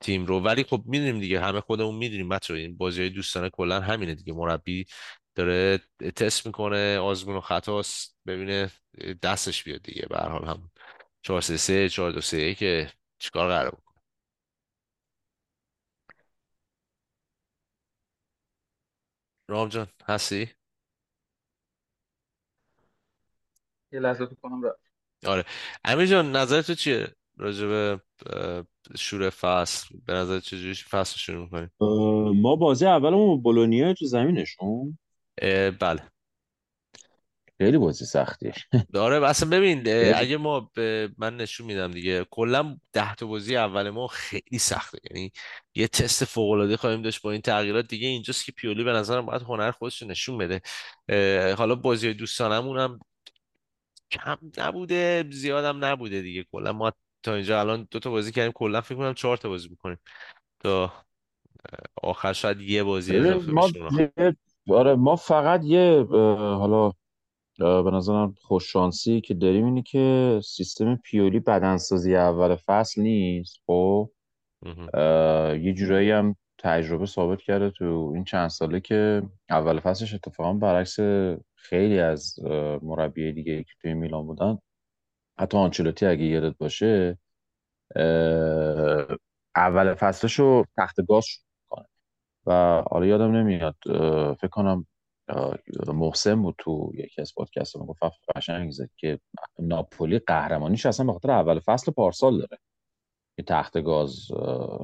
تیم 0.00 0.26
رو. 0.26 0.40
ولی 0.40 0.64
خب 0.64 0.82
می‌دونیم 0.86 1.20
دیگه 1.20 1.40
همه 1.40 1.60
خودمون 1.60 1.94
می‌دونیم 1.94 2.28
بچه 2.28 2.54
این 2.54 2.76
بازی 2.76 3.00
های 3.00 3.10
دوستانه 3.10 3.50
کلا 3.50 3.80
همینه 3.80 4.14
دیگه. 4.14 4.32
مربی 4.32 4.86
داره 5.34 5.80
تست 6.16 6.46
می‌کنه 6.46 6.98
آزمون 6.98 7.36
و 7.36 7.40
خطاست 7.40 8.16
ببینه 8.26 8.70
دستش 9.22 9.64
بیاد 9.64 9.82
دیگه. 9.82 10.06
به 10.10 10.16
هر 10.16 10.28
حال 10.28 10.44
هم 10.44 10.70
4 11.22 11.40
3 11.40 11.56
3 11.56 11.88
4 11.88 12.12
2 12.12 12.20
3 12.20 12.54
که 12.54 12.90
چیکار 13.18 13.48
قرار 13.48 13.78
رام 19.50 19.68
جان 19.68 19.86
هستی؟ 20.08 20.48
یه 23.92 24.00
لحظه 24.00 24.26
کنم 24.26 24.62
را 24.62 24.76
آره. 25.26 25.44
امیر 25.84 26.06
جان 26.06 26.36
نظر 26.36 26.62
تو 26.62 26.74
چیه 26.74 27.14
راجع 27.36 27.66
به 27.66 28.00
شور 28.98 29.30
فصل؟ 29.30 29.96
به 30.06 30.12
نظر 30.12 30.40
چجوری 30.40 30.74
فصل 30.74 31.18
شروع 31.18 31.44
می‌کنیم 31.44 31.70
ما 32.40 32.56
بازی 32.56 32.86
اولمون 32.86 33.42
بولونیا 33.42 33.94
تو 33.94 34.06
زمینشون. 34.06 34.98
بله. 35.80 36.02
خیلی 37.60 37.78
بازی 37.78 38.04
سختیه 38.04 38.52
داره 38.92 39.28
اصلا 39.28 39.50
ببین 39.50 39.88
اگه 40.14 40.36
ما 40.36 40.70
به 40.74 41.10
من 41.18 41.36
نشون 41.36 41.66
میدم 41.66 41.90
دیگه 41.90 42.26
کلا 42.30 42.76
ده 42.92 43.14
تا 43.14 43.26
بازی 43.26 43.56
اول 43.56 43.90
ما 43.90 44.06
خیلی 44.06 44.58
سخته. 44.58 44.98
یعنی 45.10 45.32
یه 45.74 45.88
تست 45.88 46.24
فوق 46.24 46.50
العاده 46.50 46.76
خواهیم 46.76 47.02
داشت 47.02 47.22
با 47.22 47.30
این 47.30 47.40
تغییرات. 47.40 47.88
دیگه 47.88 48.08
اینجاست 48.08 48.44
که 48.44 48.52
پیولی 48.52 48.84
به 48.84 48.92
نظرم 48.92 49.26
باید 49.26 49.42
هنر 49.42 49.70
خودش 49.70 50.02
نشون 50.02 50.38
بده. 50.38 50.60
حالا 51.54 51.74
بازی 51.74 52.14
دوستانمون 52.14 52.78
هم 52.78 53.00
کم 54.10 54.36
نبوده 54.58 55.24
زیادم 55.30 55.84
نبوده 55.84 56.22
دیگه. 56.22 56.44
کلا 56.52 56.72
ما 56.72 56.92
تا 57.22 57.34
اینجا 57.34 57.60
الان 57.60 57.88
دو 57.90 57.98
تا 57.98 58.10
بازی 58.10 58.32
کردیم. 58.32 58.52
کلا 58.52 58.80
فکر 58.80 58.94
کنم 58.94 59.14
چهار 59.14 59.36
تا 59.36 59.48
بازی 59.48 59.68
می‌کنیم. 59.68 59.98
تا 60.60 60.92
آخر 62.02 62.32
شاید 62.32 62.60
یه 62.60 62.82
بازی 62.82 63.16
اضافه 63.16 63.52
ما 63.52 63.70
آره 64.68 64.94
ما 64.94 65.16
فقط 65.16 65.60
یه 65.64 66.06
حالا 66.32 66.92
به 67.60 67.90
نظرم 67.90 68.34
خوششانسی 68.42 69.20
که 69.20 69.34
داریم 69.34 69.64
اینه 69.64 69.82
که 69.82 70.40
سیستم 70.44 70.96
پیولی 70.96 71.40
بدنسازی 71.40 72.16
اول 72.16 72.56
فصل 72.56 73.02
نیست 73.02 73.56
خب؟ 73.66 74.10
یه 75.62 75.74
جورایی 75.76 76.10
هم 76.10 76.36
تجربه 76.58 77.06
ثابت 77.06 77.40
کرده 77.40 77.70
تو 77.70 78.12
این 78.14 78.24
چند 78.24 78.48
ساله 78.48 78.80
که 78.80 79.22
اول 79.50 79.80
فصلش 79.80 80.14
اتفاقا 80.14 80.52
برعکس 80.52 81.00
خیلی 81.54 81.98
از 81.98 82.34
مربی 82.82 83.32
دیگه 83.32 83.62
که 83.62 83.72
توی 83.82 83.94
میلان 83.94 84.26
بودن. 84.26 84.58
حتی 85.38 85.58
آنچلوتی 85.58 86.06
اگه 86.06 86.24
یادت 86.24 86.58
باشه 86.58 87.18
اول 89.56 89.94
فصلش 89.94 90.38
رو 90.38 90.64
تخت 90.76 90.96
گاز 91.08 91.26
کنه 91.68 91.86
و 92.46 92.82
حالا 92.90 93.06
یادم 93.06 93.32
نمیاد 93.36 93.76
فکر 94.40 94.48
کنم 94.50 94.86
محسن 95.86 96.42
بود 96.42 96.54
تو 96.58 96.92
یکی 96.94 97.20
از 97.20 97.32
پادکست 97.36 97.78
گفت 97.78 98.02
قشنگ 98.36 98.72
که 98.96 99.20
ناپولی 99.58 100.18
قهرمانیش 100.18 100.86
اصلا 100.86 101.06
به 101.06 101.12
خاطر 101.12 101.30
اول 101.30 101.58
فصل 101.58 101.92
پارسال 101.92 102.38
داره. 102.38 102.58
که 103.36 103.42
تخت 103.42 103.78
گاز 103.78 104.28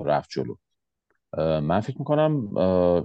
رفت 0.05 0.30
جلو. 0.30 0.55
من 1.61 1.80
فکر 1.80 1.99
می‌کنم 1.99 2.51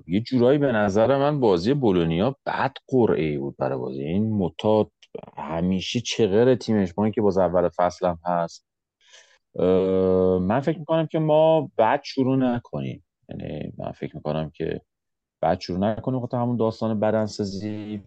یه 0.08 0.22
جورایی 0.22 0.58
به 0.58 0.72
نظر 0.72 1.18
من 1.18 1.40
بازی 1.40 1.74
بولونیا 1.74 2.36
بد 2.46 2.74
قرعه 2.88 3.24
ای 3.24 3.38
بود 3.38 3.58
برای 3.58 3.78
بازی. 3.78 4.04
این 4.04 4.38
متاد 4.38 4.92
همیشه 5.38 6.00
چغر 6.00 6.56
تیمش 6.56 6.94
با 6.94 7.10
که 7.10 7.22
باز 7.22 7.38
اول 7.38 7.70
فصل 7.70 8.08
هم 8.08 8.20
هست. 8.26 8.66
من 10.42 10.60
فکر 10.60 10.80
می‌کنم 10.80 11.08
که 11.08 11.20
ما 11.20 11.72
بد 11.78 12.02
شروع 12.04 12.38
نکنیم. 12.38 13.06
یعنی 13.30 13.74
من 13.78 13.92
فکر 13.92 14.16
می‌کنم 14.16 14.50
که 14.50 14.82
بعد 15.42 15.60
شروع 15.60 15.80
نکنیم 15.80 16.20
خاطر 16.20 16.38
همون 16.38 16.58
داستان 16.58 17.00
بدنسازی 17.00 18.02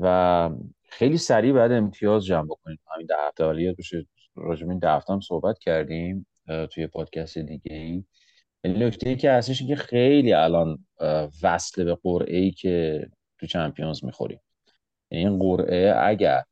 و 0.00 0.50
خیلی 0.88 1.16
سریع 1.16 1.52
بعد 1.52 1.72
امتیاز 1.72 2.24
جمع 2.24 2.46
بکنیم. 2.46 2.78
همین 2.94 3.06
ده 3.06 3.14
هفته 3.18 3.44
حالی 3.44 3.76
راجع 4.34 4.68
این 4.68 4.78
ده 4.78 5.02
هم 5.08 5.20
صحبت 5.20 5.58
کردیم 5.58 6.26
توی 6.70 6.86
پادکست 6.86 7.38
دیگه 7.38 7.76
ای. 7.76 8.04
یعنی 8.64 8.86
نکته 8.86 9.08
ای 9.08 9.16
که 9.16 9.30
هستش 9.30 9.62
که 9.62 9.76
خیلی 9.76 10.32
الان 10.32 10.86
وصل 11.42 11.84
به 11.84 11.94
قرعه 12.02 12.36
ای 12.36 12.50
که 12.50 13.06
تو 13.38 13.46
چمپیونز 13.46 14.04
می‌خوریم. 14.04 14.40
یعنی 15.10 15.26
این 15.26 15.38
قرعه 15.38 15.94
اگر 15.96 16.42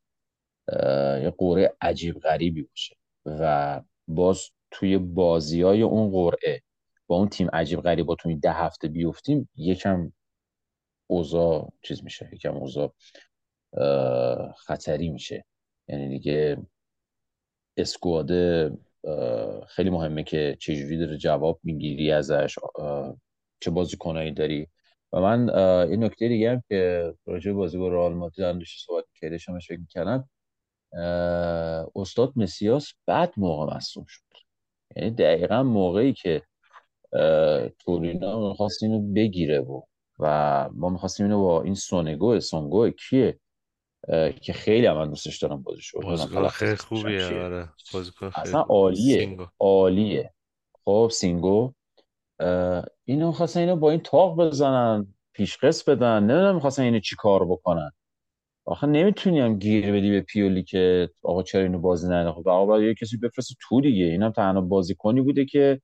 یه 1.23 1.33
قرعه 1.37 1.73
عجیب 1.81 2.19
غریبی 2.19 2.61
باشه 2.61 2.95
و 3.25 3.81
باز 4.07 4.49
توی 4.71 4.97
بازی 4.97 5.61
های 5.61 5.81
اون 5.81 6.11
قرعه 6.11 6.61
با 7.09 7.15
اون 7.15 7.29
تیم 7.29 7.49
عجیب 7.53 7.81
غریب 7.81 8.15
تو 8.15 8.29
این 8.29 8.39
ده 8.39 8.53
هفته 8.53 8.87
بیفتیم 8.87 9.49
یکم 9.55 10.11
اوضاع 11.07 11.73
چیز 11.81 12.03
میشه 12.03 12.29
یکم 12.33 12.55
اوضاع 12.55 12.93
خطری 14.57 15.09
میشه. 15.09 15.45
یعنی 15.87 16.09
دیگه 16.09 16.57
اسکواده 17.77 18.71
خیلی 19.67 19.89
مهمه 19.89 20.23
که 20.23 20.57
چجوری 20.59 20.97
داره 20.97 21.17
جواب 21.17 21.59
می‌گیری 21.63 22.11
ازش 22.11 22.55
چه 23.59 23.71
بازیکنایی 23.71 24.31
داری. 24.31 24.67
و 25.13 25.19
من 25.21 25.49
این 25.89 26.03
نکته 26.03 26.27
دیگه 26.27 26.51
هم 26.51 26.63
که 26.69 27.13
راجع 27.25 27.51
بازی 27.51 27.77
با 27.77 27.87
رئال 27.87 28.13
مادرید 28.13 28.57
داشته 28.59 28.85
صحبت 28.85 29.05
کرده 29.21 29.37
شما 29.37 29.59
فکر 29.59 29.79
می‌کردم 29.79 30.29
استاد 31.95 32.33
مسیاس 32.35 32.93
بعد 33.05 33.33
موقع 33.37 33.75
مصوم 33.75 34.05
شد. 34.07 34.23
یعنی 34.95 35.11
دقیقا 35.11 35.63
موقعی 35.63 36.13
که 36.13 36.41
تورینا 37.79 38.49
می‌خواست 38.49 38.83
اینو 38.83 39.13
بگیره 39.13 39.59
و 39.59 39.81
و 40.19 40.69
ما 40.73 40.89
می‌خواستیم 40.89 41.25
اینو 41.25 41.41
با 41.41 41.61
این 41.61 41.75
سونگو 41.75 42.39
سونگو 42.39 42.89
کیه؟ 42.89 43.39
که 44.41 44.53
خیلی 44.53 44.85
هم 44.85 44.97
من 44.97 45.09
دوستش 45.09 45.37
دارم 45.37 45.63
بازیش 45.63 45.95
بازیکن 45.95 46.47
خیلی 46.47 46.75
خوبیه 46.75 47.25
آره. 47.25 47.69
اصلا 48.35 48.61
عالیه. 48.61 49.37
عالیه. 49.59 50.33
خب 50.85 51.09
سینگو. 51.11 51.73
اینو 53.05 53.27
می‌خواستن 53.27 53.59
اینو 53.59 53.75
با 53.75 53.91
این 53.91 53.99
تاق 53.99 54.35
بزنن 54.35 55.13
پیشقص 55.33 55.83
بدن. 55.83 56.23
نمی‌دونم 56.23 56.55
می‌خواستن 56.55 56.83
اینو 56.83 56.99
چی 56.99 57.15
کار 57.15 57.45
بکنن. 57.45 57.91
آخه 58.65 58.87
نمی‌تونی 58.87 59.39
هم 59.39 59.59
گیر 59.59 59.91
بدی 59.91 60.11
به 60.11 60.21
پیولی 60.21 60.63
که 60.63 61.09
آقا 61.23 61.43
چرا 61.43 61.61
اینو 61.61 61.79
بازی 61.79 62.07
نده 62.07 62.31
خب 62.31 62.47
آقا 62.47 62.65
باید 62.65 62.83
یه 62.87 62.93
کسی 62.93 63.17
بفرسته 63.17 63.55
تو 63.61 63.81
دیگه. 63.81 64.05
اینم 64.05 64.31
تنها 64.31 64.61
بازیکنی 64.61 65.21
بوده 65.21 65.45
که 65.45 65.81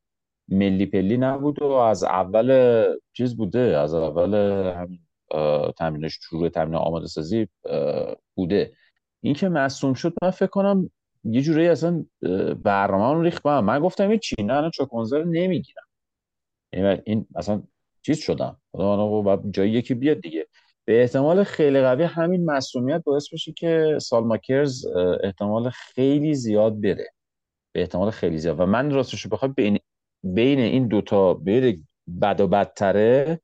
ملی 0.47 0.85
پلی 0.85 1.17
نبود 1.17 1.61
و 1.61 1.71
از 1.71 2.03
اول 2.03 2.83
چیز 3.13 3.37
بوده 3.37 3.59
از 3.59 3.93
اول 3.93 4.33
همین 4.77 4.99
تمرینش 5.77 6.19
شروع 6.21 6.49
تمرین 6.49 6.75
آماده 6.75 7.07
سازی 7.07 7.47
بوده. 8.35 8.73
این 9.21 9.33
که 9.33 9.49
مصوم 9.49 9.93
شد 9.93 10.13
من 10.21 10.29
فکر 10.29 10.49
کنم 10.49 10.89
یه 11.23 11.41
جوری 11.41 11.67
اصلا 11.67 12.05
برنامه 12.63 13.13
رو 13.13 13.21
ریخت 13.21 13.45
من 13.45 13.79
گفتم 13.79 14.09
این 14.09 14.19
چی 14.19 14.35
نه 14.43 14.71
چوکونزر 14.73 15.23
نمی‌گیرم. 15.23 15.83
یعنی 16.73 17.01
این 17.05 17.27
اصلا 17.35 17.63
چیز 18.01 18.17
شدم. 18.17 18.61
خدا 18.71 19.43
جایی 19.51 19.71
یکی 19.71 19.93
بیاد 19.93 20.21
دیگه. 20.21 20.47
به 20.85 21.01
احتمال 21.01 21.43
خیلی 21.43 21.81
قوی 21.81 22.03
همین 22.03 22.45
مسئولیت 22.45 23.03
باعث 23.03 23.33
بشه 23.33 23.51
که 23.51 23.97
سالماکرز 24.01 24.85
احتمال 25.23 25.69
خیلی 25.69 26.33
زیاد 26.33 26.81
بره. 26.81 27.07
به 27.71 27.81
احتمال 27.81 28.11
خیلی 28.11 28.37
زیاد. 28.37 28.59
و 28.59 28.65
من 28.65 28.91
راستش 28.91 29.27
بخوام 29.27 29.53
بین 29.53 29.79
بین 30.25 30.59
این 30.59 30.87
دوتا 30.87 31.33
بین 31.33 31.87
بد 32.21 32.41
و 32.41 32.47
بدتره 32.47 33.39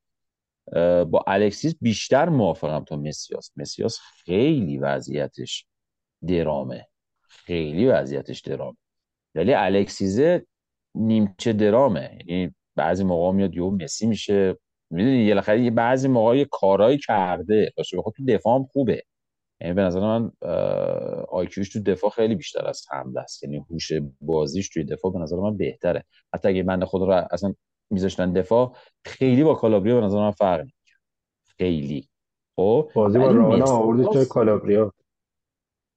با 1.11 1.23
الکسیس 1.27 1.75
بیشتر 1.81 2.29
موافقم 2.29 2.83
تا 2.83 2.95
مسیاس. 2.95 3.51
مسیاس 3.55 3.99
خیلی 4.25 4.77
وضعیتش 4.77 5.65
درامه. 6.27 6.87
خیلی 7.21 7.87
وضعیتش 7.87 8.41
درامه. 8.41 8.77
ولی 9.35 9.53
الکسیزه 9.53 10.45
نیمچه 10.95 11.53
درامه. 11.53 12.19
یعنی 12.25 12.55
بعضی 12.75 13.03
موقع 13.03 13.31
میاد 13.31 13.55
یهو 13.55 13.71
مسی 13.71 14.07
میشه. 14.07 14.57
می‌دونی 14.89 15.23
یه 15.63 15.71
بعضی 15.71 16.07
موقع 16.07 16.43
کارایی 16.43 16.97
کرده. 16.97 17.73
باشه 17.77 17.97
بخواد 17.97 18.15
تو 18.17 18.25
دفاع 18.25 18.55
هم 18.55 18.63
خوبه. 18.63 19.03
یعنی 19.61 19.73
به 19.73 19.81
نظر 19.81 19.99
من 19.99 20.31
آیکیوش 21.29 21.69
تو 21.69 21.79
دفاع 21.79 22.09
خیلی 22.09 22.35
بیشتر 22.35 22.67
از 22.67 22.85
حمله 22.91 23.19
است. 23.21 23.43
یعنی 23.43 23.65
هوش 23.69 23.91
بازیش 24.21 24.69
توی 24.69 24.83
دفاع 24.83 25.11
به 25.13 25.19
نظر 25.19 25.37
من 25.37 25.57
بهتره. 25.57 26.03
حتی 26.33 26.47
اگه 26.49 26.63
من 26.63 26.85
خود 26.85 27.01
رو 27.01 27.27
اصلا 27.31 27.53
میذاشتن 27.89 28.33
دفاع 28.33 28.75
خیلی 29.05 29.43
با 29.43 29.55
کالابریا 29.55 29.99
به 29.99 30.05
نظر 30.05 30.17
من 30.17 30.31
فرق 30.31 30.59
می‌کنه 30.59 30.73
خیلی. 31.57 32.09
خب؟ 32.55 32.91
بازی 32.95 33.19
با 33.19 33.31
رئال 33.31 33.61
آوردش 33.61 34.13
جای 34.13 34.25
کالابریا. 34.25 34.93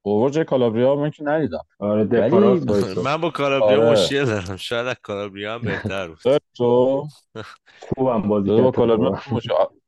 اوور 0.05 0.29
جای 0.29 0.45
کالابریا 0.45 0.95
من 0.95 1.09
که 1.11 1.23
ندیدم. 1.23 1.59
آره 1.79 2.03
ولی 2.03 2.35
من 3.05 3.17
با 3.17 3.29
کالابریا 3.29 3.79
آره. 3.81 3.91
مشکل 3.91 4.25
دارم. 4.25 4.55
شاید 4.55 4.97
کالابریا 5.03 5.53
هم 5.53 5.61
بهتر 5.61 6.07
بود. 6.09 6.17
تو. 6.57 7.07
خوبم 7.79 8.21
بازی 8.21 8.61
با 8.61 8.71
کالابریا 8.71 9.19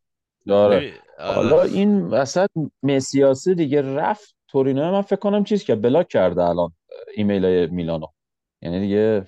داره. 0.47 0.93
حالا 1.19 1.61
این 1.61 2.01
وسط 2.01 2.49
مسیاسی 2.83 3.55
دیگه 3.55 3.81
رفت. 3.81 4.35
تورینو 4.47 4.91
من 4.91 5.01
فکر 5.01 5.19
کنم 5.19 5.43
چیز 5.43 5.63
که 5.63 5.75
بلاک 5.75 6.07
کرده 6.07 6.43
الان 6.43 6.71
ایمیل 7.15 7.45
های 7.45 7.67
میلانو. 7.67 8.07
یعنی 8.61 8.79
دیگه 8.79 9.27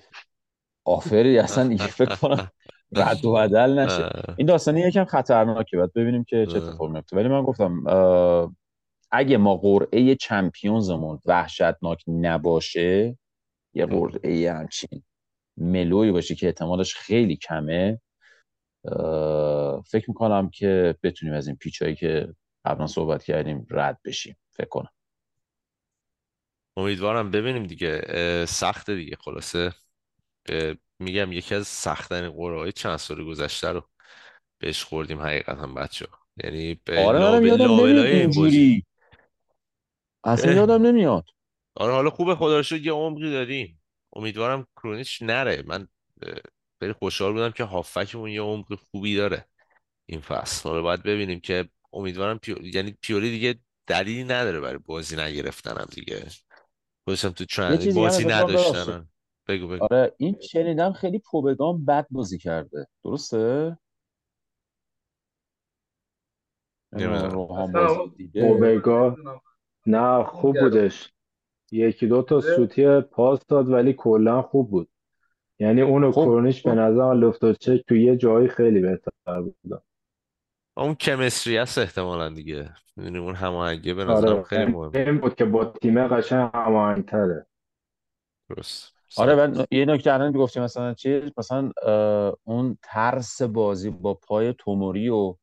آفری 0.84 1.38
اصلا 1.38 1.76
فکر 2.00 2.16
کنم 2.16 2.50
رد 2.92 3.24
و 3.24 3.32
بدل 3.32 3.78
نشه. 3.78 4.10
این 4.36 4.46
داستانی 4.46 4.80
یکم 4.80 5.04
خطرناکه 5.04 5.76
باید 5.76 5.92
ببینیم 5.92 6.24
که 6.24 6.46
چه 6.46 6.56
اتفاقی 6.56 6.92
میفته. 6.92 7.16
ولی 7.16 7.28
من 7.28 7.42
گفتم 7.42 7.84
اگه 9.10 9.36
ما 9.36 9.56
قرعه 9.56 10.14
چمپیونزمون 10.14 11.18
وحشتناک 11.26 12.02
نباشه 12.08 13.18
یه 13.74 13.86
قرعه 13.86 14.52
همچین 14.52 15.02
ملوی 15.56 16.12
باشه 16.12 16.34
که 16.34 16.46
احتمالش 16.46 16.94
خیلی 16.94 17.36
کمه 17.36 18.00
فکر 19.86 20.04
می‌کنم 20.08 20.50
که 20.50 20.94
بتونیم 21.02 21.34
از 21.34 21.46
این 21.46 21.56
پیچهایی 21.56 21.94
که 21.94 22.34
قبلا 22.64 22.86
صحبت 22.86 23.24
کردیم 23.24 23.66
رد 23.70 24.00
بشیم 24.04 24.36
فکر 24.50 24.68
کنم. 24.68 24.92
امیدوارم 26.76 27.30
ببینیم 27.30 27.62
دیگه. 27.62 28.00
سخته 28.48 28.94
دیگه 28.94 29.16
خلاصه. 29.16 29.72
میگم 30.98 31.32
یکی 31.32 31.54
از 31.54 31.68
سختترین 31.68 32.30
قرعه 32.30 32.72
چند 32.72 32.96
سال 32.96 33.24
گذشته 33.24 33.68
رو 33.68 33.88
بهش 34.58 34.84
خوردیم 34.84 35.20
حقیقتا 35.20 35.66
بچه 35.66 36.06
یعنی 36.44 36.80
آره 36.88 37.18
منم 37.18 37.46
یادم 37.46 37.80
نمیاد 37.80 38.06
اینجوری. 38.06 38.86
اصلا 40.24 40.52
یادم 40.52 40.86
نمیاد. 40.86 41.24
آره 41.74 41.92
حالا 41.92 42.10
خوبه 42.10 42.34
خدا 42.34 42.60
رو 42.60 42.76
یه 42.76 42.92
عمقی 42.92 43.30
داریم. 43.30 43.82
امیدوارم 44.12 44.66
کرونیچ 44.76 45.22
نره. 45.22 45.62
من 45.66 45.88
خیلی 46.80 46.92
خوشحال 46.92 47.32
بودم 47.32 47.50
که 47.50 47.64
هافکمون 47.64 48.30
یه 48.30 48.40
عمق 48.40 48.74
خوبی 48.74 49.16
داره 49.16 49.44
این 50.06 50.20
فصل. 50.20 50.68
حالا 50.68 50.82
باید 50.82 51.02
ببینیم 51.02 51.40
که 51.40 51.68
امیدوارم 51.92 52.38
پیو... 52.38 52.56
یعنی 52.62 52.96
پیولی 53.00 53.30
دیگه 53.30 53.60
دلیلی 53.86 54.24
نداره 54.24 54.60
برای 54.60 54.78
بازی 54.78 55.16
نگرفتنم 55.16 55.86
دیگه. 55.94 56.26
خودشم 57.04 57.28
تو 57.28 57.44
ترند 57.44 57.94
بازی 57.94 58.24
نداشتن 58.24 59.08
بگو 59.48 59.68
بگو. 59.68 59.84
آره 59.84 60.14
این 60.18 60.40
شنیدم 60.40 60.92
خیلی 60.92 61.18
پوبگان 61.18 61.84
بد 61.84 62.06
بازی 62.10 62.38
کرده. 62.38 62.86
درسته؟ 63.04 63.78
پوبگان 68.34 69.16
نه 69.86 70.24
خوب 70.24 70.60
بودش. 70.60 71.12
یکی 71.72 72.06
دو 72.06 72.22
تا 72.22 72.36
آره. 72.36 72.56
سوتی 72.56 73.00
پاس 73.00 73.46
داد 73.46 73.68
ولی 73.68 73.92
کلا 73.92 74.42
خوب 74.42 74.70
بود. 74.70 74.88
یعنی 75.60 75.80
اونو 75.80 76.12
خوب. 76.12 76.24
کرونیش 76.24 76.62
به 76.62 76.74
نظر 76.74 77.14
لفت 77.14 77.52
چک 77.52 77.84
تو 77.88 77.96
یه 77.96 78.16
جایی 78.16 78.48
خیلی 78.48 78.80
بهتر 78.80 79.40
بود. 79.42 79.82
اون 80.76 80.94
کمستری 80.94 81.56
هست 81.56 81.78
احتمالا 81.78 82.28
دیگه. 82.28 82.70
می‌دونی 82.96 83.18
اون 83.18 83.34
هماهنگی 83.34 83.94
به 83.94 84.04
نظرم 84.04 84.32
آره 84.32 84.42
خیلی 84.42 84.64
مهم. 84.64 84.90
این 84.94 85.18
بود 85.18 85.34
که 85.34 85.44
با 85.44 85.64
تیم 85.64 86.08
قشنگ 86.08 86.50
هماهنگتره. 86.54 87.46
درست. 88.48 88.94
آره 89.16 89.34
من 89.34 89.66
یه 89.70 89.84
نکته 89.84 90.12
الان 90.12 90.32
گفتیم 90.32 90.62
مثلا 90.62 90.94
چیز؟ 90.94 91.22
مثلا 91.36 91.72
اون 92.44 92.78
ترس 92.82 93.42
بازی 93.42 93.90
با 93.90 94.14
پای 94.14 94.54
توموری 94.58 95.08
و 95.08 95.36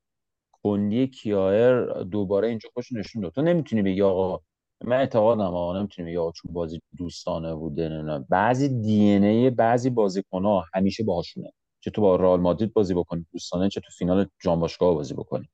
کندی 0.63 1.07
کیایر 1.07 1.83
دوباره 2.03 2.47
اینجا 2.47 2.69
خوش 2.73 2.91
نشون 2.91 3.21
داد. 3.21 3.31
تو 3.31 3.41
نمی‌تونی 3.41 3.81
بگی 3.81 4.01
آقا 4.01 4.39
من 4.83 4.97
اعتقادم 4.97 5.41
آقا 5.41 5.79
نمی‌تونی 5.79 6.07
بگی 6.07 6.17
آقا 6.17 6.31
چون 6.31 6.53
بازی 6.53 6.81
دوستانه 6.97 7.55
بوده 7.55 7.89
نه 7.89 8.25
بعضی 8.29 8.69
دی 8.81 9.11
ان 9.11 9.23
ای 9.23 9.49
بعضی 9.49 9.89
بازیکن‌ها 9.89 10.65
همیشه 10.73 11.03
باهاشونه. 11.03 11.51
چه 11.79 11.91
تو 11.91 12.01
با 12.01 12.15
رئال 12.15 12.39
مادرید 12.39 12.73
بازی 12.73 12.93
بکنی 12.93 13.25
دوستانه 13.33 13.69
چه 13.69 13.81
تو 13.81 13.91
فینال 13.97 14.27
جام 14.41 14.59
باشگاه 14.59 14.93
بازی 14.93 15.13
بکنی. 15.13 15.49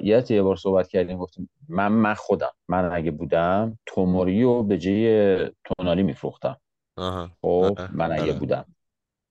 یادت 0.00 0.30
یه 0.30 0.42
بار 0.42 0.56
صحبت 0.56 0.88
کردیم 0.88 1.18
گفتیم 1.18 1.50
من 1.68 1.88
من 1.92 2.14
خودم 2.14 2.50
من 2.68 2.92
اگه 2.92 3.10
بودم 3.10 3.78
توموری 3.86 4.42
رو 4.42 4.62
به 4.62 4.78
جای 4.78 5.50
تونالی 5.64 6.02
میفروختم. 6.02 6.56
خب 7.42 7.74
آره، 7.78 7.96
من 7.96 8.12
اگه 8.12 8.22
آره. 8.22 8.32
بودم. 8.32 8.64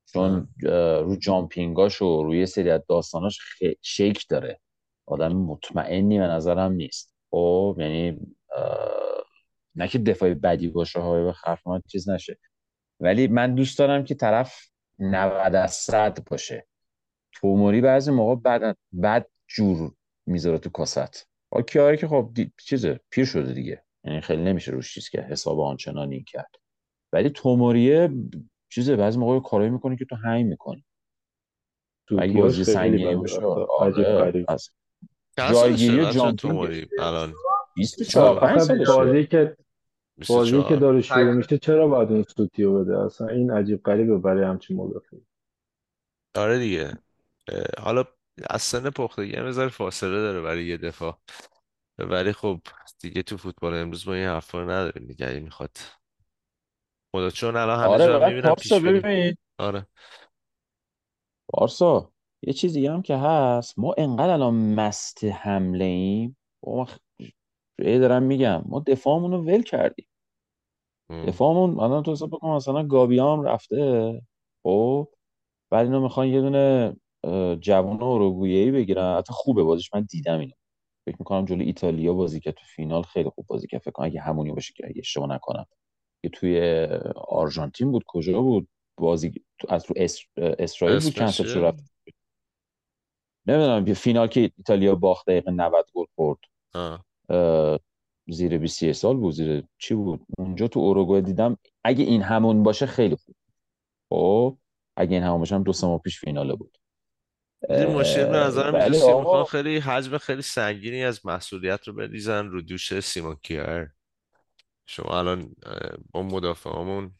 چون 0.05 0.47
اه، 0.65 0.99
رو 0.99 1.15
جامپینگاش 1.15 2.01
و 2.01 2.23
روی 2.23 2.45
سری 2.45 2.69
از 2.69 2.81
داستاناش 2.89 3.39
خ- 3.39 3.75
شیک 3.81 4.27
داره. 4.29 4.59
آدم 5.05 5.33
مطمئنی 5.33 6.19
به 6.19 6.27
نظرم 6.27 6.71
نیست. 6.71 7.15
خب 7.31 7.75
یعنی 7.79 8.19
نه 9.75 9.87
که 9.87 9.99
دفاع 9.99 10.33
بدی 10.33 10.67
باشه 10.67 10.99
های 10.99 11.23
به 11.23 11.33
من 11.65 11.81
چیز 11.87 12.09
نشه. 12.09 12.39
ولی 12.99 13.27
من 13.27 13.55
دوست 13.55 13.79
دارم 13.79 14.03
که 14.03 14.15
طرف 14.15 14.69
90 14.99 15.55
از 15.55 15.73
100 15.73 16.23
باشه. 16.29 16.67
توموری 17.33 17.81
بعضی 17.81 18.11
موقع 18.11 18.35
بد 18.35 18.77
بد 19.03 19.27
جور 19.47 19.91
می‌ذاره 20.25 20.57
تو 20.57 20.69
کاست. 20.69 21.27
با 21.51 21.61
کیاری 21.61 21.97
که 21.97 22.07
خب 22.07 22.31
دی... 22.33 22.51
چیزه 22.59 22.99
پیر 23.09 23.25
شده 23.25 23.53
دیگه. 23.53 23.83
یعنی 24.03 24.21
خیلی 24.21 24.43
نمیشه 24.43 24.71
روش 24.71 24.93
چیز 24.93 25.09
که 25.09 25.21
حساب 25.21 25.59
آنچنانی 25.59 26.23
کرد. 26.23 26.55
ولی 27.13 27.29
توموریه 27.29 28.09
چیزه 28.69 28.95
بعضی 28.95 29.19
موقع 29.19 29.39
کارایی 29.39 29.69
می‌کنه 29.69 29.97
که 29.97 30.05
تو 30.05 30.15
همین 30.15 30.47
می‌کنی. 30.47 30.85
اگه 32.19 32.49
سوتیاش 32.49 32.75
بازی 32.75 33.03
بد 33.03 33.15
باشه. 33.15 33.41
آره 33.79 34.45
جایگیری 35.37 36.11
جامپینگ 36.11 36.35
توموری 36.35 36.87
الان. 36.99 37.33
24 37.75 38.39
5 38.39 38.51
آخه 38.51 38.59
سالشه. 38.65 38.93
بازی 38.93 39.25
که 39.27 39.57
بازی 40.29 40.51
که 40.51 40.57
24 40.57 40.79
داره 40.79 41.01
شروع 41.01 41.33
میشه 41.33 41.57
چرا 41.57 41.87
باید 41.87 42.11
اون 42.11 42.23
سوتیو 42.23 42.83
بده؟ 42.83 42.99
اصلا 42.99 43.27
این 43.27 43.51
عجیب 43.51 43.83
غریبه 43.83 44.17
برای 44.17 44.43
همچین 44.43 44.77
مدافعی. 44.77 45.25
آره 46.35 46.59
دیگه. 46.59 46.97
حالا 47.79 48.03
از 48.49 48.61
سن 48.61 48.89
پختگی 48.89 49.35
هم 49.35 49.45
یه 49.45 49.51
ذره 49.51 49.69
فاصله 49.69 50.19
داره 50.19 50.41
برای 50.41 50.65
یه 50.65 50.77
دفاع. 50.77 51.17
ولی 51.99 52.33
خب 52.33 52.59
دیگه 52.99 53.23
تو 53.23 53.37
فوتبال 53.37 53.73
امروز 53.73 54.07
ما 54.07 54.13
این 54.13 54.27
حرفا 54.27 54.59
رو 54.59 54.69
نداریم 54.69 55.07
دیگه 55.07 55.27
اگه 55.27 55.39
می‌خواد. 55.39 55.77
خدا 57.15 57.29
چون 57.29 57.55
الان 57.55 57.79
همه 57.79 57.87
آره 57.87 58.05
جا 58.05 58.27
می‌بینم 58.27 58.55
پیش 58.55 58.73
ببین. 58.73 59.37
آره. 59.57 59.87
پارسا 61.53 62.11
یه 62.41 62.53
چیز 62.53 62.73
دیگه 62.73 62.91
هم 62.91 63.01
که 63.01 63.17
هست. 63.17 63.79
ما 63.79 63.95
انقدر 63.97 64.29
الان 64.29 64.75
مست 64.75 65.23
حمله 65.23 65.85
ایم. 65.85 66.37
یه 67.89 67.99
دارم 67.99 68.23
میگم. 68.23 68.63
ما 68.65 68.79
دفاعمون 68.79 69.31
رو 69.31 69.37
ول 69.37 69.61
کردیم. 69.61 70.07
دفاعمون 71.09 71.79
الان 71.79 72.03
تو 72.03 72.11
حساب 72.11 72.29
بکن 72.29 72.49
مثلا 72.49 72.83
گابیا 72.83 73.33
هم 73.33 73.41
رفته. 73.41 74.21
خب؟ 74.63 75.07
بعد 75.71 75.85
اینا 75.85 75.99
می‌خوان 75.99 76.27
یه 76.27 76.41
دونه 76.41 76.95
جوان 77.59 78.03
اوروگوئه‌ای 78.03 78.71
بگیرن. 78.71 79.17
حتی 79.17 79.33
خوبه 79.33 79.63
بازیش. 79.63 79.93
من 79.93 80.01
دیدم 80.01 80.39
اینو. 80.39 80.53
فکر 81.05 81.15
می‌کنم 81.19 81.45
جلوی 81.45 81.65
ایتالیا 81.65 82.13
بازی 82.13 82.39
که 82.39 82.51
تو 82.51 82.63
فینال 82.75 83.03
خیلی 83.03 83.29
خوب 83.29 83.45
بازی 83.47 83.67
کرد. 83.67 83.81
فکر 83.81 83.91
کنم 83.91 84.05
اگه 84.05 84.21
همونی 84.21 84.51
باشه 84.51 84.73
که 84.77 84.85
اگه 84.87 84.99
اشتباه 84.99 85.29
نکنم. 85.29 85.65
که 86.23 86.29
توی 86.29 86.87
آرژانتین 87.15 87.91
بود. 87.91 88.03
کجا 88.07 88.41
بود؟ 88.41 88.67
بازی 88.97 89.33
از 89.69 89.85
اس... 89.95 90.19
اسرائیل 90.37 90.99
بود. 90.99 91.13
کنسل 91.13 91.43
شد؟ 91.43 91.59
رفت. 91.59 91.93
نمی‌دونم. 93.47 93.93
فینال 93.93 94.27
که 94.27 94.51
ایتالیا 94.57 94.95
باخت 94.95 95.25
دقیقه 95.27 95.51
90 95.51 95.85
گل 95.93 96.05
خورد. 96.15 96.39
آه. 96.73 97.05
زیر 98.27 98.57
20 98.57 98.91
سال 98.91 99.17
بود. 99.17 99.33
زیر 99.33 99.63
چی 99.77 99.95
بود؟ 99.95 100.25
اونجا 100.37 100.67
تو 100.67 100.79
اوروگوئه 100.79 101.21
دیدم 101.21 101.57
اگه 101.83 102.03
این 102.03 102.21
همون 102.21 102.63
باشه 102.63 102.85
خیلی 102.85 103.15
خوب. 103.15 103.35
خب 104.09 104.57
اگه 104.97 105.13
این 105.13 105.23
همون 105.23 105.39
باشه 105.39 105.55
هم 105.55 105.63
دو 105.63 105.73
سه 105.73 105.87
ماه 105.87 105.99
پیش 105.99 106.19
فیناله 106.19 106.55
بود. 106.55 106.77
این 107.69 107.87
مشکل 107.87 108.25
به 108.25 108.45
اینجاست 108.45 109.05
که 109.05 109.13
می‌خوان 109.13 109.43
خیلی 109.43 109.77
حجم 109.77 110.17
خیلی 110.17 110.41
سنگینی 110.41 111.03
از 111.03 111.25
مسئولیت 111.25 111.87
رو 111.87 111.93
بریزن 111.93 112.47
رو 112.47 112.61
دوش 112.61 112.99
سیمون 112.99 113.35
کیار. 113.35 113.91
شما 114.85 115.19
الان 115.19 115.55
با 116.11 116.23
مدافعامون 116.23 117.11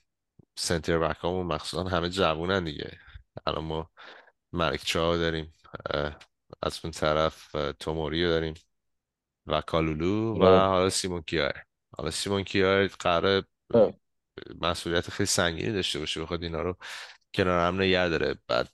سنتر 0.55 0.99
بک 0.99 1.18
همون 1.20 1.45
مخصوصا 1.45 1.84
همه 1.84 2.09
جوونن 2.09 2.64
دیگه. 2.64 2.91
الان 3.45 3.64
ما 3.64 3.89
ملک 4.53 4.86
چاو 4.86 5.18
داریم 5.18 5.53
از 6.64 6.80
اون 6.84 6.91
طرف 6.91 7.55
اه، 7.55 7.72
توموری 7.72 8.24
رو 8.24 8.30
داریم. 8.30 8.53
و 9.47 9.61
کالولو 9.61 10.33
و 10.33 10.43
آره. 10.43 10.59
حالا 10.67 10.89
سیمون 10.89 11.21
کیار. 11.21 11.63
حالا 11.97 12.11
سیمون 12.11 12.43
کیار 12.43 12.87
قراره 12.87 13.43
اه. 13.73 13.93
مسئولیت 14.61 15.09
خیلی 15.09 15.27
سنگینی 15.27 15.73
داشته 15.73 15.99
باشه 15.99 16.21
بخواد 16.21 16.43
اینا 16.43 16.61
رو 16.61 16.75
کنار 17.33 17.67
هم 17.67 17.81
نگه 17.81 18.09
داره. 18.09 18.35
بعد 18.47 18.69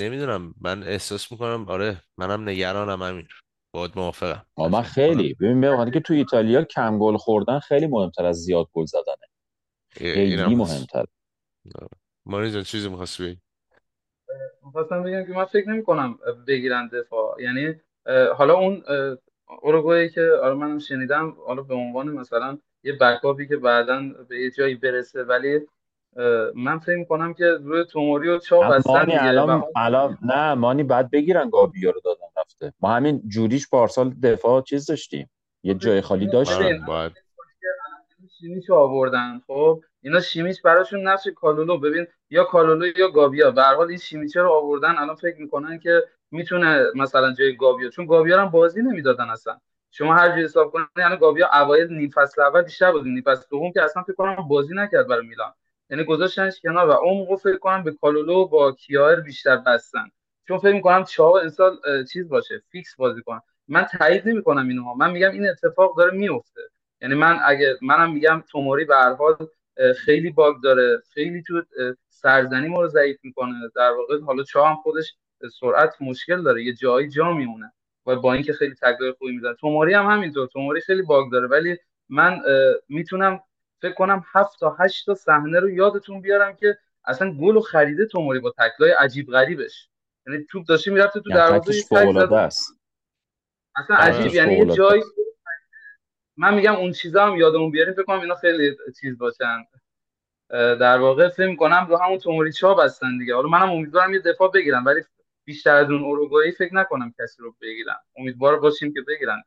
نمی‌دونم 0.00 0.54
من 0.60 0.82
احساس 0.82 1.32
می‌کنم 1.32 1.68
آره 1.68 2.02
منم 2.16 2.48
نگرانم 2.48 3.02
همین. 3.02 3.28
باید 3.74 3.92
موافقم. 3.96 4.46
آه، 4.54 4.70
من 4.70 4.82
خیلی. 4.82 5.34
ببین 5.34 5.60
ببین 5.60 5.90
که 5.90 6.00
تو 6.00 6.14
ایتالیا 6.14 6.64
کم 6.64 6.98
گل 6.98 7.16
خوردن 7.16 7.58
خیلی 7.58 7.86
مهمتر 7.86 8.24
از 8.24 8.36
زیاد 8.36 8.66
گل 8.72 8.84
زدنه. 8.84 9.28
خیلی 9.90 10.54
مهمتر. 10.54 11.04
مانی 12.26 12.50
جان 12.50 12.62
چیزی 12.62 12.88
می‌خواستی 12.88 13.24
بگی؟ 13.24 13.40
می‌خواستم 14.64 15.02
بگم 15.02 15.26
که 15.26 15.32
من 15.32 15.44
فکر 15.44 15.68
نمی 15.68 15.84
کنم 15.84 16.18
بگیرن 16.46 16.88
دفاع. 16.88 17.42
یعنی 17.42 17.74
حالا 18.36 18.54
اون 18.54 18.84
اوروگوئه 19.60 20.08
که 20.08 20.30
آره 20.42 20.54
منم 20.54 20.78
شنیدم 20.78 21.36
حالا 21.46 21.62
به 21.62 21.74
عنوان 21.74 22.08
مثلا 22.08 22.58
یه 22.84 22.92
بکاپی 22.92 23.48
که 23.48 23.56
بعدا 23.56 24.02
به 24.28 24.40
یه 24.40 24.50
جایی 24.50 24.74
برسه 24.74 25.24
ولی 25.24 25.60
من 26.54 26.78
فکر 26.78 26.96
می‌کنم 26.96 27.34
که 27.34 27.44
روی 27.44 27.84
توموری 27.84 28.28
و 28.28 28.38
چا 28.38 28.62
هم 28.62 28.70
بستن 28.70 29.06
الان 29.10 29.64
الان 29.76 30.18
نه 30.22 30.54
مانی 30.54 30.82
بعد 30.82 31.10
بگیرن 31.10 31.50
گابیا 31.50 31.90
رو 31.90 32.00
دادن 32.04 32.26
رفته. 32.36 32.72
ما 32.80 32.94
همین 32.94 33.22
جوریش 33.28 33.68
پارسال 33.68 34.10
دفاع 34.10 34.62
چیز 34.62 34.86
داشتیم. 34.86 35.30
یه 35.62 35.74
جای 35.74 36.00
خالی 36.00 36.24
آره 36.24 36.32
داشتیم. 36.32 36.84
باید 36.86 37.12
شیمیچو 38.40 38.74
آوردن 38.74 39.40
خب 39.46 39.80
اینا 40.02 40.20
شیمیچ 40.20 40.62
براشون 40.62 41.08
نقش 41.08 41.28
کالولو. 41.28 41.78
ببین 41.78 42.06
یا 42.30 42.44
کالولو 42.44 42.86
یا 42.98 43.08
گابیا. 43.08 43.50
به 43.50 43.62
هر 43.62 43.74
حال 43.74 43.88
این 43.88 43.98
شیمیچه 43.98 44.40
رو 44.40 44.50
آوردن. 44.50 44.98
الان 44.98 45.14
فکر 45.14 45.40
می‌کنن 45.40 45.78
که 45.78 46.02
می‌تونه 46.32 46.84
مثلا 46.94 47.32
جای 47.32 47.56
گابیا 47.56 47.90
چون 47.90 48.06
گابیا 48.06 48.36
رو 48.36 48.42
هم 48.42 48.50
بازی 48.50 48.82
نمی‌دادن 48.82 49.30
اصلا. 49.30 49.60
شما 49.90 50.14
هر 50.14 50.28
جور 50.28 50.44
حساب 50.44 50.70
کنید 50.70 50.88
یعنی 50.96 51.16
گابیا 51.16 51.48
اوایل 51.54 51.92
نیم 51.92 52.10
فصل 52.10 52.42
اول 52.42 52.62
بیشتر 52.62 52.92
بود. 52.92 53.04
نیم 53.04 53.22
فصل 53.26 53.44
دوم 53.50 53.72
که 53.72 53.82
اصلا 53.82 54.02
فکر 54.02 54.14
کنم 54.14 54.48
بازی 54.48 54.74
نکرد 54.74 55.08
برای 55.08 55.26
میلان. 55.26 55.52
یعنی 55.90 56.04
گذاشتنش 56.04 56.60
کنار 56.60 56.88
و 56.88 57.04
موقع 57.04 57.36
فکر 57.36 57.58
کنم 57.58 57.82
به 57.82 57.92
کالولو 57.92 58.46
با 58.46 58.72
کیایر 58.72 59.20
بیشتر 59.20 59.56
بستن. 59.56 60.10
چون 60.48 60.58
فکر 60.58 60.72
می‌کنم 60.72 61.04
تیاو 61.04 61.38
امسال 61.38 61.76
اه، 61.86 62.04
چیز 62.04 62.28
باشه 62.28 62.62
فیکس 62.70 62.96
بازی 62.96 63.22
کنه 63.22 63.40
من 63.68 63.82
تایید 63.98 64.28
نمی‌کنم 64.28 64.68
اینو 64.68 64.94
من 64.94 65.10
میگم 65.10 65.30
این 65.30 65.48
اتفاق 65.48 65.96
داره 65.96 66.16
میفته 66.16 66.60
یعنی 67.00 67.14
من 67.14 67.38
اگه 67.46 67.78
منم 67.82 68.12
میگم 68.12 68.44
توموری 68.50 68.84
به 68.84 68.96
هر 68.96 69.14
حال 69.14 69.36
خیلی 69.96 70.30
باگ 70.30 70.56
داره 70.62 71.02
خیلی 71.14 71.42
تو 71.42 71.62
سرزنی 72.08 72.68
ما 72.68 72.82
رو 72.82 72.88
ضعیف 72.88 73.18
می‌کنه. 73.22 73.52
در 73.76 73.90
واقع 73.90 74.20
حالا 74.20 74.42
چا 74.42 74.66
هم 74.66 74.76
خودش 74.76 75.14
سرعت 75.48 75.94
مشکل 76.00 76.42
داره 76.42 76.64
یه 76.64 76.72
جایی 76.72 77.08
جا 77.08 77.32
میمونه 77.32 77.72
و 78.06 78.16
با 78.16 78.32
اینکه 78.32 78.52
خیلی 78.52 78.74
تکلای 78.74 79.12
خوبی 79.12 79.32
می‌زنه 79.32 79.54
توموری 79.54 79.94
هم 79.94 80.06
همینطور 80.06 80.46
توموری 80.46 80.80
خیلی 80.80 81.02
باگ 81.02 81.32
داره 81.32 81.46
ولی 81.46 81.76
من 82.08 82.40
می‌تونم 82.88 83.40
فکر 83.82 83.94
کنم 83.94 84.24
هفت 84.32 84.60
تا 84.60 84.76
هشت 84.80 85.06
تا 85.06 85.14
صحنه 85.14 85.60
رو 85.60 85.70
یادتون 85.70 86.20
بیارم 86.20 86.56
که 86.56 86.78
اصلا 87.04 87.32
گل 87.32 87.56
و 87.56 87.60
خریده 87.60 88.06
توموری 88.06 88.40
با 88.40 88.54
تکلای 88.58 88.90
عجیب 88.90 89.30
غریبش. 89.30 89.88
یعنی 90.26 90.46
توپ 90.50 90.66
داشته 90.66 90.90
می‌رفته 90.90 91.20
تو 91.20 91.30
دروازه 91.30 92.34
است. 92.34 92.72
اصلا 93.76 93.96
عجیب 93.96 94.34
یعنی 94.34 94.54
یه 94.54 94.66
جایی 94.66 95.02
من 96.36 96.54
میگم 96.54 96.74
اون 96.74 96.92
چیزا 96.92 97.26
هم 97.26 97.36
یادمون 97.36 97.70
بیاریم 97.70 97.94
فکر 97.94 98.02
کنم 98.02 98.20
اینا 98.20 98.34
خیلی 98.34 98.76
چیز 99.00 99.18
باشن. 99.18 99.64
در 100.50 100.98
واقع 100.98 101.28
فکر 101.28 101.46
می‌کنم 101.46 101.86
رو 101.88 101.96
همون 101.96 102.18
توموری 102.18 102.52
چا 102.52 102.74
بستن 102.74 103.18
دیگه. 103.18 103.34
حالا 103.34 103.48
منم 103.48 103.70
امیدوارم 103.70 104.14
یه 104.14 104.20
دفاع 104.20 104.50
بگیرم 104.50 104.84
ولی 104.86 105.00
بیشتر 105.44 105.74
از 105.74 105.90
اون 105.90 106.02
اوروگوئه 106.02 106.50
فکر 106.50 106.74
نکنم 106.74 107.14
کسی 107.20 107.42
رو 107.42 107.56
بگیرم 107.62 108.00
امیدوار 108.16 108.60
باشیم 108.60 108.94
که 108.94 109.00
بگیرن. 109.08 109.42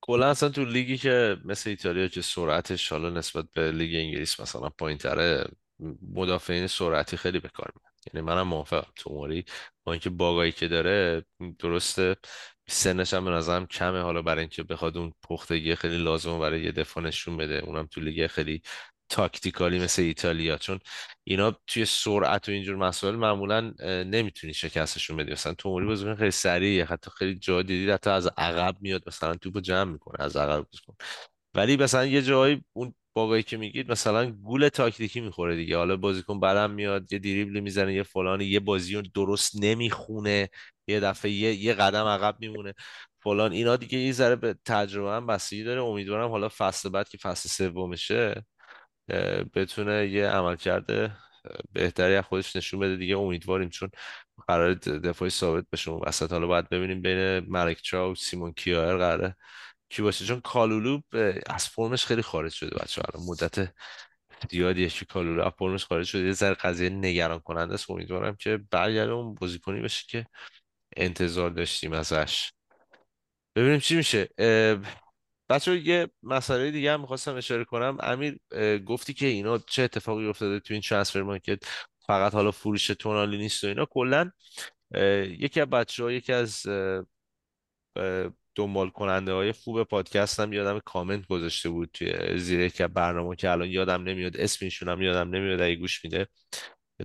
کلا 0.00 0.30
اصلا 0.30 0.48
تو 0.48 0.64
لیگی 0.64 0.98
که 0.98 1.36
مثل 1.44 1.70
ایتالیا 1.70 2.08
که 2.08 2.22
سرعتش 2.22 2.92
حالا 2.92 3.10
نسبت 3.10 3.44
به 3.54 3.72
لیگ 3.72 3.96
انگلیس 3.96 4.40
مثلا 4.40 4.68
پایین 4.68 4.98
تره 4.98 5.44
مدافعین 6.14 6.66
سرعتی 6.66 7.16
خیلی 7.16 7.38
بکار 7.38 7.72
میاد. 7.76 7.94
یعنی 8.14 8.26
منم 8.26 8.48
موافقم. 8.48 8.92
توموری 8.96 9.44
با 9.84 9.92
اینکه 9.92 10.10
باگایی 10.10 10.52
که 10.52 10.68
داره 10.68 11.24
درسته 11.58 12.16
سنش 12.68 13.14
هم 13.14 13.24
به 13.24 13.30
نظرم 13.30 13.66
کمه. 13.66 14.00
حالا 14.02 14.22
برای 14.22 14.40
اینکه 14.40 14.62
بخواد 14.62 14.96
اون 14.96 15.12
پختگی 15.22 15.74
خیلی 15.74 15.96
لازمه 15.98 16.38
برای 16.38 16.62
یه 16.62 16.72
دفاع 16.72 17.04
نشون 17.04 17.36
بده. 17.36 17.58
اونم 17.58 17.86
تو 17.86 18.00
لیگ 18.00 18.26
خیلی 18.26 18.62
تاکتیکالی 19.10 19.78
مثل 19.78 20.02
ایتالیا 20.02 20.58
چون 20.58 20.80
اینا 21.24 21.56
توی 21.66 21.84
سرعت 21.84 22.48
و 22.48 22.52
اینجور 22.52 22.76
مسائل 22.76 23.14
معمولا 23.14 23.60
نمی‌تونی 24.06 24.54
شکستشون 24.54 25.16
بدی. 25.16 25.32
مثلا 25.32 25.54
توموری 25.54 25.86
بازیکن 25.86 26.14
خیلی 26.14 26.30
سریعه 26.30 26.84
حتی 26.84 27.10
خیلی 27.18 27.34
جا 27.38 27.62
دیدید 27.62 27.90
حتی 27.90 28.10
از 28.10 28.26
عقب 28.36 28.76
میاد 28.80 29.02
مثلا 29.06 29.34
توپو 29.34 29.60
جمع 29.60 29.92
می‌کنه 29.92 30.24
از 30.24 30.36
عقب 30.36 30.66
بازیکن 30.72 30.94
ولی 31.54 31.76
مثلا 31.76 32.06
یه 32.06 32.22
جایی 32.22 32.64
اون 32.72 32.94
باقایی 33.14 33.42
که 33.42 33.56
میگید 33.56 33.90
مثلا 33.92 34.30
گول 34.30 34.68
تاکتیکی 34.68 35.20
می‌خوره 35.20 35.56
دیگه. 35.56 35.76
حالا 35.76 35.96
بازیکن 35.96 36.40
بعدم 36.40 36.70
میاد 36.70 37.12
یه 37.12 37.18
دریبلی 37.18 37.60
می‌زنه 37.60 37.94
یه 37.94 38.02
فلانی 38.02 38.44
یه 38.44 38.60
بازی 38.60 39.02
درست 39.02 39.56
نمی‌خونه 39.64 40.48
یه 40.88 41.00
دفعه 41.00 41.30
یه, 41.30 41.54
یه 41.54 41.74
قدم 41.74 42.04
عقب 42.06 42.36
میمونه. 42.40 42.74
فلان 43.22 43.52
اینا 43.52 43.76
دیگه 43.76 43.98
یه 43.98 44.12
ذره 44.12 44.36
به 44.36 44.56
تجربه 44.64 45.10
هم 45.12 45.26
بستگی 45.26 45.64
داره. 45.64 45.82
امیدوارم 45.82 46.30
حالا 46.30 46.48
فصل 46.58 46.88
بعد 46.88 47.08
که 47.08 47.18
فصل 47.18 47.48
سومشه 47.48 48.44
بتونه 49.54 50.08
یه 50.08 50.26
عمل 50.28 50.56
کرده 50.56 51.12
بهتری 51.72 52.14
از 52.14 52.24
خودش 52.24 52.56
نشون 52.56 52.80
بده 52.80 52.96
دیگه. 52.96 53.18
امیدواریم 53.18 53.68
چون 53.68 53.90
قرار 54.48 54.74
دفاعی 54.74 55.30
ثابت 55.30 55.64
بشه 55.72 55.90
اون 55.90 56.08
وسط. 56.08 56.32
حالا 56.32 56.46
باید 56.46 56.68
ببینیم 56.68 57.02
بین 57.02 57.38
ملک 57.38 57.94
و 57.94 58.14
سیمون 58.14 58.52
کیایر 58.52 58.96
قراره 58.96 59.36
کی 59.90 60.02
باشه. 60.02 60.24
چون 60.24 60.40
کالولو 60.40 61.00
از 61.46 61.68
فرمش 61.68 62.06
خیلی 62.06 62.22
خارج 62.22 62.52
شده 62.52 62.78
بچه 62.78 63.02
الان 63.08 63.26
مدت 63.26 63.74
زیادیه 64.50 64.88
که 64.88 65.04
کالولو 65.04 65.42
از 65.42 65.52
فرمش 65.58 65.84
خارج 65.84 66.06
شده. 66.06 66.22
یه 66.22 66.32
ذره 66.32 66.54
قضیه 66.54 66.88
نگران 66.88 67.38
کننده 67.38 67.74
است. 67.74 67.90
امیدوارم 67.90 68.36
که 68.36 68.60
برگرده 68.70 69.12
اون 69.12 69.34
بازیکنی 69.34 69.80
بشه 69.80 70.04
که 70.08 70.26
انتظار 70.96 71.50
داشتیم 71.50 71.92
ازش. 71.92 72.52
ببینیم 73.56 73.78
چی 73.78 73.96
میشه. 73.96 74.28
بچه 75.50 75.78
یه 75.78 76.08
مسئله 76.22 76.70
دیگه 76.70 76.92
هم 76.92 77.00
می‌خواستم 77.00 77.34
اشاره 77.34 77.64
کنم. 77.64 77.98
امیر 78.00 78.38
گفتی 78.78 79.14
که 79.14 79.26
اینا 79.26 79.58
چه 79.58 79.82
اتفاقی 79.82 80.26
افتاده 80.26 80.60
تو 80.60 80.74
این 80.74 80.80
ترانسفر 80.82 81.22
مارکت؟ 81.22 81.64
فقط 82.06 82.34
حالا 82.34 82.50
فروش 82.50 82.86
تونالی 82.86 83.38
نیست 83.38 83.64
و 83.64 83.66
اینا. 83.66 83.86
کلا 83.86 84.30
یکی 85.38 85.60
از 85.60 85.70
بچه 85.70 86.12
یکی 86.14 86.32
از 86.32 86.66
دنبال 88.54 88.90
کننده 88.90 89.32
های 89.32 89.52
خوب 89.52 89.82
پادکست 89.82 90.40
هم 90.40 90.52
یادم 90.52 90.78
کامنت 90.78 91.26
گذاشته 91.26 91.68
بود 91.68 91.90
توی 91.94 92.38
زیر 92.38 92.60
یک 92.60 92.82
برنامه 92.82 93.36
که 93.36 93.50
الان 93.50 93.68
یادم 93.68 94.02
نمیاد. 94.02 94.36
اسمشون 94.36 94.88
هم 94.88 95.02
یادم 95.02 95.30
نمیاد 95.30 95.60
اگه 95.60 95.74
گوش 95.74 96.04
میده. 96.04 96.26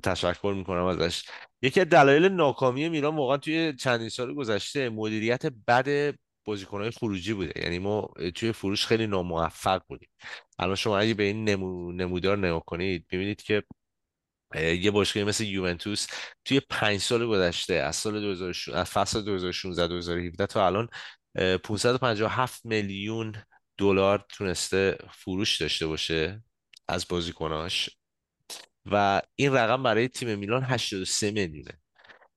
تشکر 0.04 0.54
می‌کنم 0.58 0.86
ازش. 0.86 1.26
یکی 1.62 1.82
از 1.82 1.90
دلایل 1.90 2.26
ناکامی 2.26 2.90
میلان 2.90 3.16
واقعا 3.16 3.38
توی 3.38 3.74
چندین 3.76 4.10
سال 4.10 4.34
گذشته 4.34 4.90
مدیریت 4.90 5.46
بد 5.46 6.16
بازیکنهای 6.46 6.92
خروجی 6.92 7.34
بوده. 7.34 7.62
یعنی 7.64 7.80
ما 7.80 8.10
توی 8.36 8.52
فروش 8.52 8.86
خیلی 8.86 9.08
ناموفق 9.08 9.82
بودیم. 9.88 10.10
الان 10.60 10.76
شما 10.76 10.98
اگه 10.98 11.14
به 11.14 11.24
این 11.24 11.50
نمو... 11.50 11.92
نمودار 11.92 12.38
نگاه 12.38 12.64
کنید 12.66 13.06
می‌بینید 13.12 13.42
که 13.42 13.64
یه 14.56 14.92
باشگاهی 14.92 15.26
مثل 15.26 15.44
یوونتوس 15.44 16.08
توی 16.46 16.60
پنج 16.60 17.00
سال 17.00 17.28
گذشته 17.28 17.74
از 17.74 17.96
سال 17.96 18.22
2016 18.22 18.80
از 18.80 18.90
فصل 18.90 19.22
2016 19.22 19.88
2017 19.88 20.46
تا 20.46 20.66
الان 20.66 20.90
557 21.64 22.66
میلیون 22.66 23.36
دلار 23.78 24.26
تونسته 24.30 24.98
فروش 25.12 25.62
داشته 25.62 25.88
باشه 25.88 26.44
از 26.88 27.08
بازیکناش. 27.10 27.90
و 28.92 29.22
این 29.36 29.54
رقم 29.54 29.84
برای 29.84 30.08
تیم 30.08 30.40
میلان 30.40 30.64
83 30.64 31.32
میلیونه. 31.32 31.85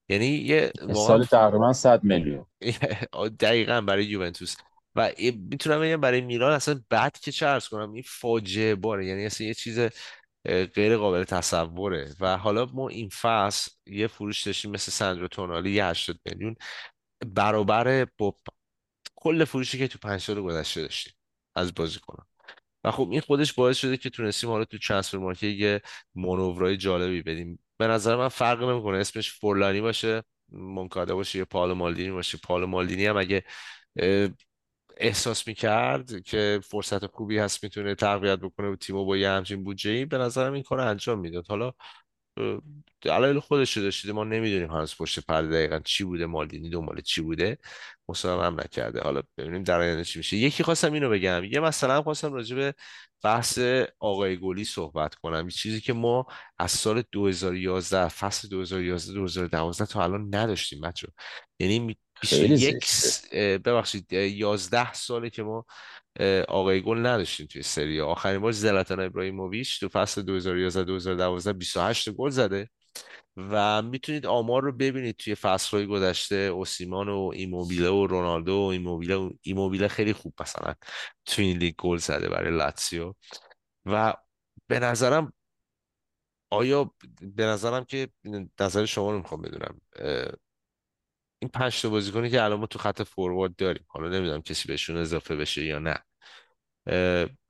یعنی 0.09 0.27
یه 0.27 0.73
سال 0.95 1.25
تقریبا 1.25 1.73
100 1.73 2.05
میلیون. 2.05 2.47
دقیقا 3.41 3.81
برای 3.81 4.05
یوونتوس. 4.05 4.57
و 4.95 5.11
می‌تونم 5.19 5.81
بگم 5.81 6.01
برای 6.01 6.21
میلان 6.21 6.53
اصلا 6.53 6.81
بعد 6.91 7.19
که 7.19 7.33
چه 7.33 7.47
ارز 7.47 7.69
کنم 7.69 7.93
این 7.93 8.05
فاجعه 8.07 8.75
باره. 8.75 9.07
یعنی 9.07 9.27
اصلا 9.27 9.47
یه 9.47 9.55
چیز 9.55 9.81
غیر 10.75 10.97
قابل 10.97 11.25
تصوره. 11.25 12.15
و 12.21 12.37
حالا 12.37 12.67
ما 12.67 12.89
این 12.89 13.09
فصل 13.09 13.71
یه 13.87 14.07
فروش 14.07 14.43
داشتیم 14.47 14.71
مثل 14.71 14.93
سندرو 14.93 15.29
تونالی 15.29 15.71
یه 15.71 15.85
80 15.85 16.21
میلیون. 16.25 16.57
برابر 17.27 18.07
با 18.19 18.37
کل 19.17 19.45
فروشی 19.45 19.79
که 19.79 19.89
تو 19.89 19.99
پنج 19.99 20.21
سال 20.21 20.43
گذشته 20.43 20.83
داشتیم 20.83 21.15
از 21.57 21.75
بازیکنان 21.75 22.27
و 22.85 22.91
خب 22.91 23.09
این 23.11 23.21
خودش 23.21 23.53
باعث 23.53 23.77
شده 23.77 23.97
که 23.97 24.11
تونستیم 24.11 24.51
حالا 24.51 24.65
تو 24.65 24.79
ترانسفر 24.79 25.19
مارکت 25.19 25.43
یه 25.43 25.83
مانورای 26.15 26.77
جالبی 26.77 27.23
بدیم. 27.23 27.59
به 27.79 27.87
نظر 27.87 28.17
من 28.17 28.29
فرق 28.29 28.63
نمی‌کنه. 28.63 28.99
اسمش 28.99 29.33
فورلانی 29.33 29.81
باشه 29.81 30.23
منکاده 30.53 31.15
باشه 31.15 31.39
یا 31.39 31.45
پال 31.45 31.73
مالدینی 31.73 32.11
باشه. 32.11 32.39
پال 32.39 32.65
مالدینی 32.65 33.07
هم 33.07 33.17
اگه 33.17 33.45
احساس 34.97 35.49
می‌کرد 35.49 36.23
که 36.23 36.61
فرصت 36.65 37.07
خوبی 37.07 37.39
هست 37.39 37.65
می‌تونه 37.65 37.95
تقویت 37.95 38.39
بکنه 38.39 38.69
و 38.69 38.77
تیمو 38.77 39.05
با 39.05 39.17
یه 39.17 39.31
همچین 39.31 39.65
بودجه 39.65 39.91
ای 39.91 40.05
به 40.05 40.19
نظرم 40.19 40.53
این 40.53 40.63
کار 40.63 40.81
انجام 40.81 41.19
می‌داد. 41.19 41.47
حالا 41.49 41.73
دلایل 43.01 43.39
خودش 43.39 43.77
رو 43.77 43.83
داشته 43.83 44.13
ما 44.13 44.25
نمی‌دونیم 44.25 44.71
هنوز 44.71 44.97
پشت 44.97 45.21
پرده 45.21 45.49
دقیقا 45.49 45.79
چی 45.79 46.05
بوده 46.05 46.27
مالدینی 46.27 46.71
دنبال 46.71 47.01
چی 47.01 47.21
بوده. 47.21 47.59
مصاحبه 48.09 48.45
هم 48.45 48.61
نکرده. 48.61 49.01
حالا 49.01 49.23
ببینیم 49.39 49.63
در 49.63 49.81
آینده 49.81 50.05
چی 50.05 50.19
میشه. 50.19 50.37
یکی 50.37 50.65
خواستم 50.65 50.93
اینو 50.93 51.11
بگم. 51.11 51.45
یه 51.45 51.61
مثلا 51.61 52.03
خواستم 52.03 52.33
راجع 52.33 52.57
به 52.57 52.75
بحث 53.23 53.59
آقای 53.99 54.37
گلی 54.37 54.65
صحبت 54.65 55.15
کنم. 55.15 55.45
یه 55.45 55.51
چیزی 55.51 55.81
که 55.81 55.93
ما 55.93 56.27
از 56.59 56.71
سال 56.71 57.03
2011 57.13 58.09
فصل 58.09 58.49
2011 58.49 59.13
2012 59.15 59.87
تا 59.87 60.03
الان 60.03 60.35
نداشتیم 60.35 60.81
بچه 60.81 61.09
یعنی 61.59 61.99
21 62.21 62.87
ببخشید 63.59 64.13
11 64.13 64.93
ساله 64.93 65.31
که 65.31 65.43
ما 65.43 65.65
آقای 66.49 66.83
گل 66.83 67.07
نداشتیم 67.07 67.47
توی 67.47 67.63
سری. 67.63 68.01
آخرین 68.01 68.41
بار 68.41 68.53
زلاتان 68.53 69.01
ابراهیموویچ 69.01 69.81
تو 69.81 69.89
فصل 69.89 70.23
2011 70.23 70.85
2012 70.85 71.53
28 71.53 72.11
گل 72.11 72.31
زده. 72.31 72.71
و 73.37 73.83
می‌تونید 73.83 74.27
آمار 74.27 74.63
رو 74.63 74.73
ببینید 74.73 75.17
توی 75.17 75.35
فصلهای 75.35 75.87
گذشته 75.87 76.37
اوسیمان 76.37 77.09
و 77.09 77.31
ایموبیله 77.35 77.89
و 77.89 78.07
رونالدو 78.07 78.53
و 78.57 78.67
ایموبیله 78.67 79.17
و 79.17 79.31
ایموبیله 79.43 79.89
خیلی 79.89 80.13
خوب 80.13 80.35
مثلا 80.41 80.75
توی 81.27 81.45
این 81.45 81.59
لیگ 81.59 81.75
گل 81.79 81.97
زده 81.97 82.29
برای 82.29 82.57
لاتسیو 82.57 83.15
و 83.87 84.15
به 84.67 84.79
نظرم 84.81 85.33
آیا 86.51 86.95
به 87.23 87.45
نظرم 87.45 87.85
که 87.85 88.09
نظر 88.61 88.85
شما 88.85 89.13
رو 89.13 89.19
می‌خوام 89.19 89.43
بدونم 89.43 89.81
این 91.39 91.51
پنج 91.55 91.83
تا 91.83 91.89
بازیکنی 91.91 92.31
که 92.31 92.43
الان 92.43 92.61
ما 92.61 92.67
تو 92.67 92.79
خط 92.79 93.03
فوروارد 93.03 93.57
داریم 93.57 93.85
حالا 93.89 94.09
نمی‌دونم 94.09 94.43
کسی 94.43 94.69
بهشون 94.69 94.97
اضافه 94.97 95.37
بشه 95.37 95.65
یا 95.65 95.79
نه 95.79 95.99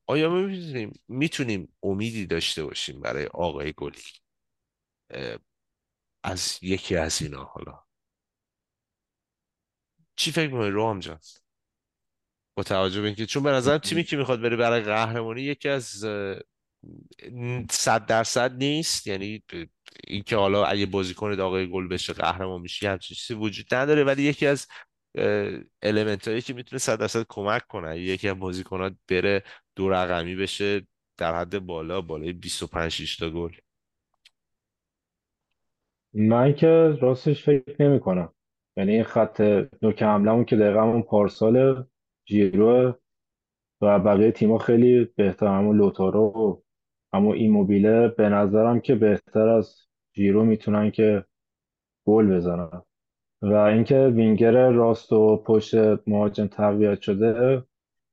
آیا 0.07 0.31
می‌تونیم 0.31 0.93
می‌تونیم 1.09 1.75
امیدی 1.83 2.27
داشته 2.27 2.65
باشیم 2.65 3.01
برای 3.01 3.27
آقای 3.27 3.73
گلی؟ 3.77 4.03
از 6.25 6.59
یکی 6.63 6.97
از 6.97 7.23
اینا 7.23 7.45
حالا. 7.45 7.85
چی 10.17 10.33
فکر 10.33 10.53
می‌کنی 10.53 10.71
روحام 10.71 11.01
جان؟ 11.01 11.19
با 12.57 12.63
توجه 12.63 13.01
به 13.01 13.07
اینکه 13.07 13.27
چون 13.27 13.43
به 13.43 13.51
نظرم 13.51 13.79
تیمی 13.79 14.05
که 14.05 14.17
می‌خواد 14.17 14.41
بره 14.41 14.57
برای 14.57 14.81
قهرمانی 14.81 15.43
یکی 15.43 15.69
از 15.69 16.05
صد 17.71 18.07
درصد 18.07 18.53
نیست. 18.57 19.07
یعنی 19.07 19.43
اینکه 20.07 20.37
حالا 20.37 20.65
اگه 20.65 20.87
بازیکن 20.87 21.41
آقای 21.41 21.71
گل 21.71 21.89
بشه 21.89 22.13
قهرمان 22.13 22.61
میشه 22.61 22.91
همچین 22.91 23.15
چیزی 23.15 23.35
وجود 23.35 23.75
نداره. 23.75 24.05
ولی 24.05 24.23
یکی 24.23 24.47
از 24.47 24.67
المنت 25.83 26.29
هایی 26.29 26.43
که 26.43 26.53
می‌تونه 26.53 26.79
صد 26.79 27.01
درصد 27.01 27.27
کمک 27.29 27.67
کنه 27.67 28.01
یکی 28.01 28.29
از 28.29 28.39
بازیکنات 28.39 28.97
بره 29.09 29.45
دو 29.77 29.89
رقمی 29.89 30.37
بشه 30.37 30.87
در 31.17 31.35
حد 31.41 31.59
بالا 31.59 32.01
بالای 32.01 32.33
25 32.33 33.17
تا 33.19 33.31
گل. 33.31 33.57
من 36.15 36.55
که 36.55 36.69
راستش 37.01 37.45
فکر 37.45 37.83
نمی 37.83 38.01
کنم. 38.01 38.33
یعنی 38.77 38.93
این 38.93 39.03
خط 39.03 39.41
نوک 39.83 40.03
حملمون 40.03 40.45
که 40.45 40.57
دقیقا 40.57 40.83
اون 40.83 41.03
پارسال 41.03 41.85
جیرو 42.25 42.95
و 43.81 43.99
بقیه 43.99 44.33
تیما 44.33 44.59
خیلی 44.59 45.05
بهتر 45.17 45.47
همون 45.47 45.77
لوتارو 45.77 46.23
و 46.23 46.57
همون 47.17 47.37
ایموبیله 47.37 48.09
به 48.09 48.29
نظرم 48.29 48.81
که 48.81 48.95
بهتر 48.95 49.49
از 49.49 49.77
جیرو 50.13 50.45
می‌تونن 50.45 50.91
که 50.91 51.25
گل 52.07 52.37
بزنن. 52.37 52.83
و 53.43 53.55
اینکه 53.55 54.13
وینگر 54.15 54.71
راست 54.71 55.13
و 55.13 55.37
پشت 55.37 55.75
مهاجم 56.09 56.47
تقویت 56.47 57.01
شده 57.01 57.65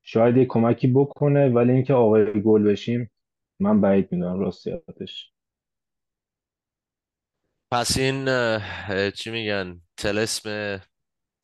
شاید 0.03 0.37
یه 0.37 0.45
کمکی 0.45 0.87
بکنه 0.87 1.49
ولی 1.49 1.71
اینکه 1.71 1.93
آقای 1.93 2.41
گل 2.41 2.63
بشیم 2.63 3.11
من 3.59 3.81
بعید 3.81 4.11
می‌دونم 4.11 4.39
راستیاتش 4.39 5.34
پس 7.71 7.97
این 7.97 8.25
چی 9.11 9.31
میگن 9.31 9.81
تلسم 9.97 10.81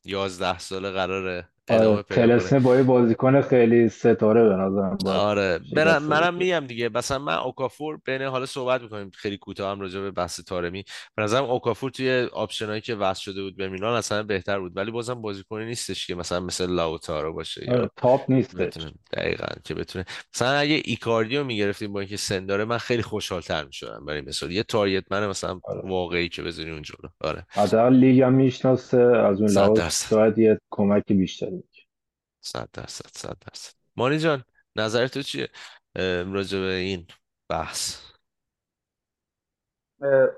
یازده 0.04 0.58
ساله 0.58 0.90
قراره. 0.90 1.51
ادامه 1.68 2.02
پیدا 2.02 2.60
با 2.60 2.76
یه 2.76 2.82
بازیکن 2.82 3.40
خیلی 3.40 3.88
ستاره 3.88 4.48
به 4.48 4.54
نظرم 4.54 4.98
آره 5.06 5.60
منم 5.98 6.34
میگم 6.34 6.64
دیگه. 6.66 6.90
مثلا 6.94 7.18
من 7.18 7.34
اوکافور 7.34 7.98
بین 8.04 8.22
حالا 8.22 8.46
صحبت 8.46 8.82
می‌کنیم 8.82 9.10
خیلی 9.14 9.36
کوتاه 9.36 9.70
هم 9.70 9.80
راجع 9.80 10.00
به 10.00 10.10
بحث 10.10 10.40
تارمی. 10.40 10.84
به 11.16 11.22
نظرم 11.22 11.44
اوکافور 11.44 11.90
توی 11.90 12.28
آپشنایی 12.32 12.80
که 12.80 12.94
وصل 12.94 13.20
شده 13.20 13.42
بود 13.42 13.56
به 13.56 13.68
میلان 13.68 13.96
اصلا 13.96 14.22
بهتر 14.22 14.60
بود. 14.60 14.76
ولی 14.76 14.90
بازم 14.90 15.14
بازیکنی 15.14 15.64
نیستش 15.64 16.06
که 16.06 16.14
مثلا 16.14 16.40
مثل 16.40 16.70
لاوتارو 16.70 17.32
باشه 17.32 17.66
آره 17.68 17.90
تاپ 17.96 18.30
نیست 18.30 18.56
دقیقا 19.12 19.46
که 19.64 19.74
بتونه 19.74 20.04
مثلا 20.34 20.50
اگه 20.50 20.82
ایکاردی 20.84 21.29
رو 21.29 21.44
می‌گرفتیم 21.44 21.92
با 21.92 22.00
اینکه 22.00 22.16
سن 22.16 22.46
داره 22.46 22.64
من 22.64 22.78
خیلی 22.78 23.02
خوشحال‌تر 23.02 23.64
می‌شدم 23.64 24.04
برای 24.06 24.20
مثال. 24.20 24.50
یه 24.50 24.62
target 24.62 25.04
man 25.10 25.26
مثلا 25.26 25.60
آره. 25.64 25.88
واقعی 25.88 26.28
که 26.28 26.42
بزنی 26.42 26.70
اون 26.70 26.82
جلو. 26.82 27.08
آره. 27.20 27.46
حداقل 27.48 27.94
لیگ 27.94 28.20
هم 28.20 28.32
می‌شناسه 28.32 29.00
از 29.00 29.40
اون 29.40 29.50
لحاظ 29.50 30.08
شاید 30.08 30.38
یه 30.38 30.58
کمک 30.70 31.02
بیشتری 31.08 31.61
صد 32.42 32.68
درصد 32.72 33.10
صد 33.12 33.36
درصد. 33.46 33.74
مانی 33.96 34.18
جان 34.18 34.44
نظر 34.76 35.06
تو 35.06 35.22
چیه 35.22 35.48
راجع 36.32 36.58
به 36.58 36.74
این 36.74 37.06
بحث. 37.48 38.12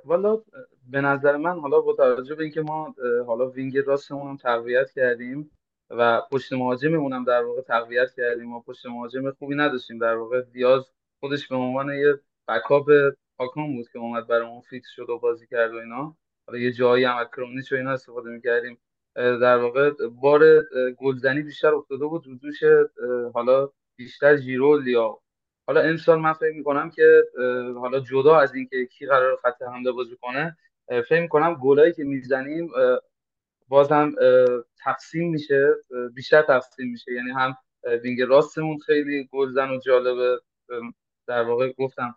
والا 0.05 0.42
به 0.86 1.00
نظر 1.00 1.36
من 1.36 1.61
حالا 1.61 1.80
با 1.80 1.92
توجه 1.92 2.34
به 2.34 2.42
اینکه 2.42 2.61
ما 2.61 2.94
حالا 3.26 3.50
وینگ 3.50 3.78
راستمون 3.78 4.28
هم 4.30 4.36
تقویت 4.36 4.90
کردیم 4.90 5.50
و 5.90 6.20
پشت 6.20 6.52
مهاجممون 6.52 7.12
هم 7.12 7.24
در 7.24 7.42
واقع 7.42 7.62
تقویت 7.62 8.14
کردیم 8.16 8.52
و 8.52 8.61
پشت 8.61 8.86
مهاجم 8.86 9.30
خوبی 9.30 9.55
نداشتیم 9.55 9.98
در 9.98 10.16
واقع 10.16 10.42
دیاز 10.42 10.92
خودش 11.20 11.48
به 11.48 11.57
عنوان 11.57 11.94
یه 11.94 12.20
بکاپ 12.48 12.90
پاکان 13.38 13.76
بود 13.76 13.88
که 13.92 13.98
اومد 13.98 14.26
برامون 14.26 14.61
فیکس 14.61 14.88
شد 14.88 15.11
و 15.11 15.18
بازی 15.18 15.46
کرد 15.46 15.74
و 15.74 15.76
اینا. 15.76 16.16
حالا 16.46 16.59
یه 16.59 16.72
جایی 16.72 17.05
هم 17.05 17.16
از 17.16 17.26
کرونیچ 17.26 17.72
و 17.72 17.76
اینا 17.76 17.92
استفاده 17.92 18.30
می‌کردیم. 18.30 18.78
در 19.17 19.57
واقع 19.57 19.91
بار 20.09 20.65
گلزنی 20.99 21.43
بیشتر 21.43 21.75
افتاده 21.75 22.07
بود 22.07 22.27
رو 22.27 22.35
دوش 22.35 22.62
حالا 23.35 23.69
بیشتر 23.97 24.37
جیرو 24.37 24.77
لیا. 24.77 25.19
حالا 25.67 25.81
امسال 25.81 26.21
من 26.21 26.33
فکر 26.33 26.55
می‌کنم 26.55 26.91
که 26.91 27.23
حالا 27.77 28.01
جدا 28.01 28.37
از 28.37 28.55
اینکه 28.55 28.87
کی 28.87 29.07
قرار 29.07 29.37
خط 29.37 29.62
حمله 29.62 29.93
بازی 29.93 30.17
کنه 30.23 30.57
فکر 31.09 31.21
می‌کنم 31.21 31.55
گلایی 31.55 31.93
که 31.93 32.05
می‌زنیم 32.05 32.71
بازم 33.69 34.12
تقسیم 34.85 35.31
میشه 35.31 35.75
بیشتر 36.15 36.43
تقسیم 36.43 36.91
میشه. 36.91 37.12
یعنی 37.12 37.31
هم 37.31 37.57
وینگ 38.03 38.23
راستمون 38.23 38.79
خیلی 38.79 39.29
گلزن 39.33 39.71
و 39.71 39.79
جالبه. 39.79 40.41
در 41.27 41.43
واقع 41.43 41.73
گفتم 41.73 42.15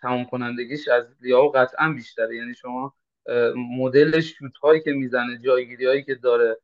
تمام 0.00 0.24
کنندگیش 0.24 0.88
از 0.88 1.16
لیاو 1.20 1.50
قطعا 1.50 1.92
بیشتره. 1.92 2.36
یعنی 2.36 2.54
شما 2.54 2.94
مدل 3.78 4.20
شوت 4.20 4.56
هایی 4.62 4.80
که 4.80 4.92
می‌زنه 4.92 5.38
جایگیری 5.38 5.86
هایی 5.86 6.02
که 6.02 6.14
داره 6.14 6.58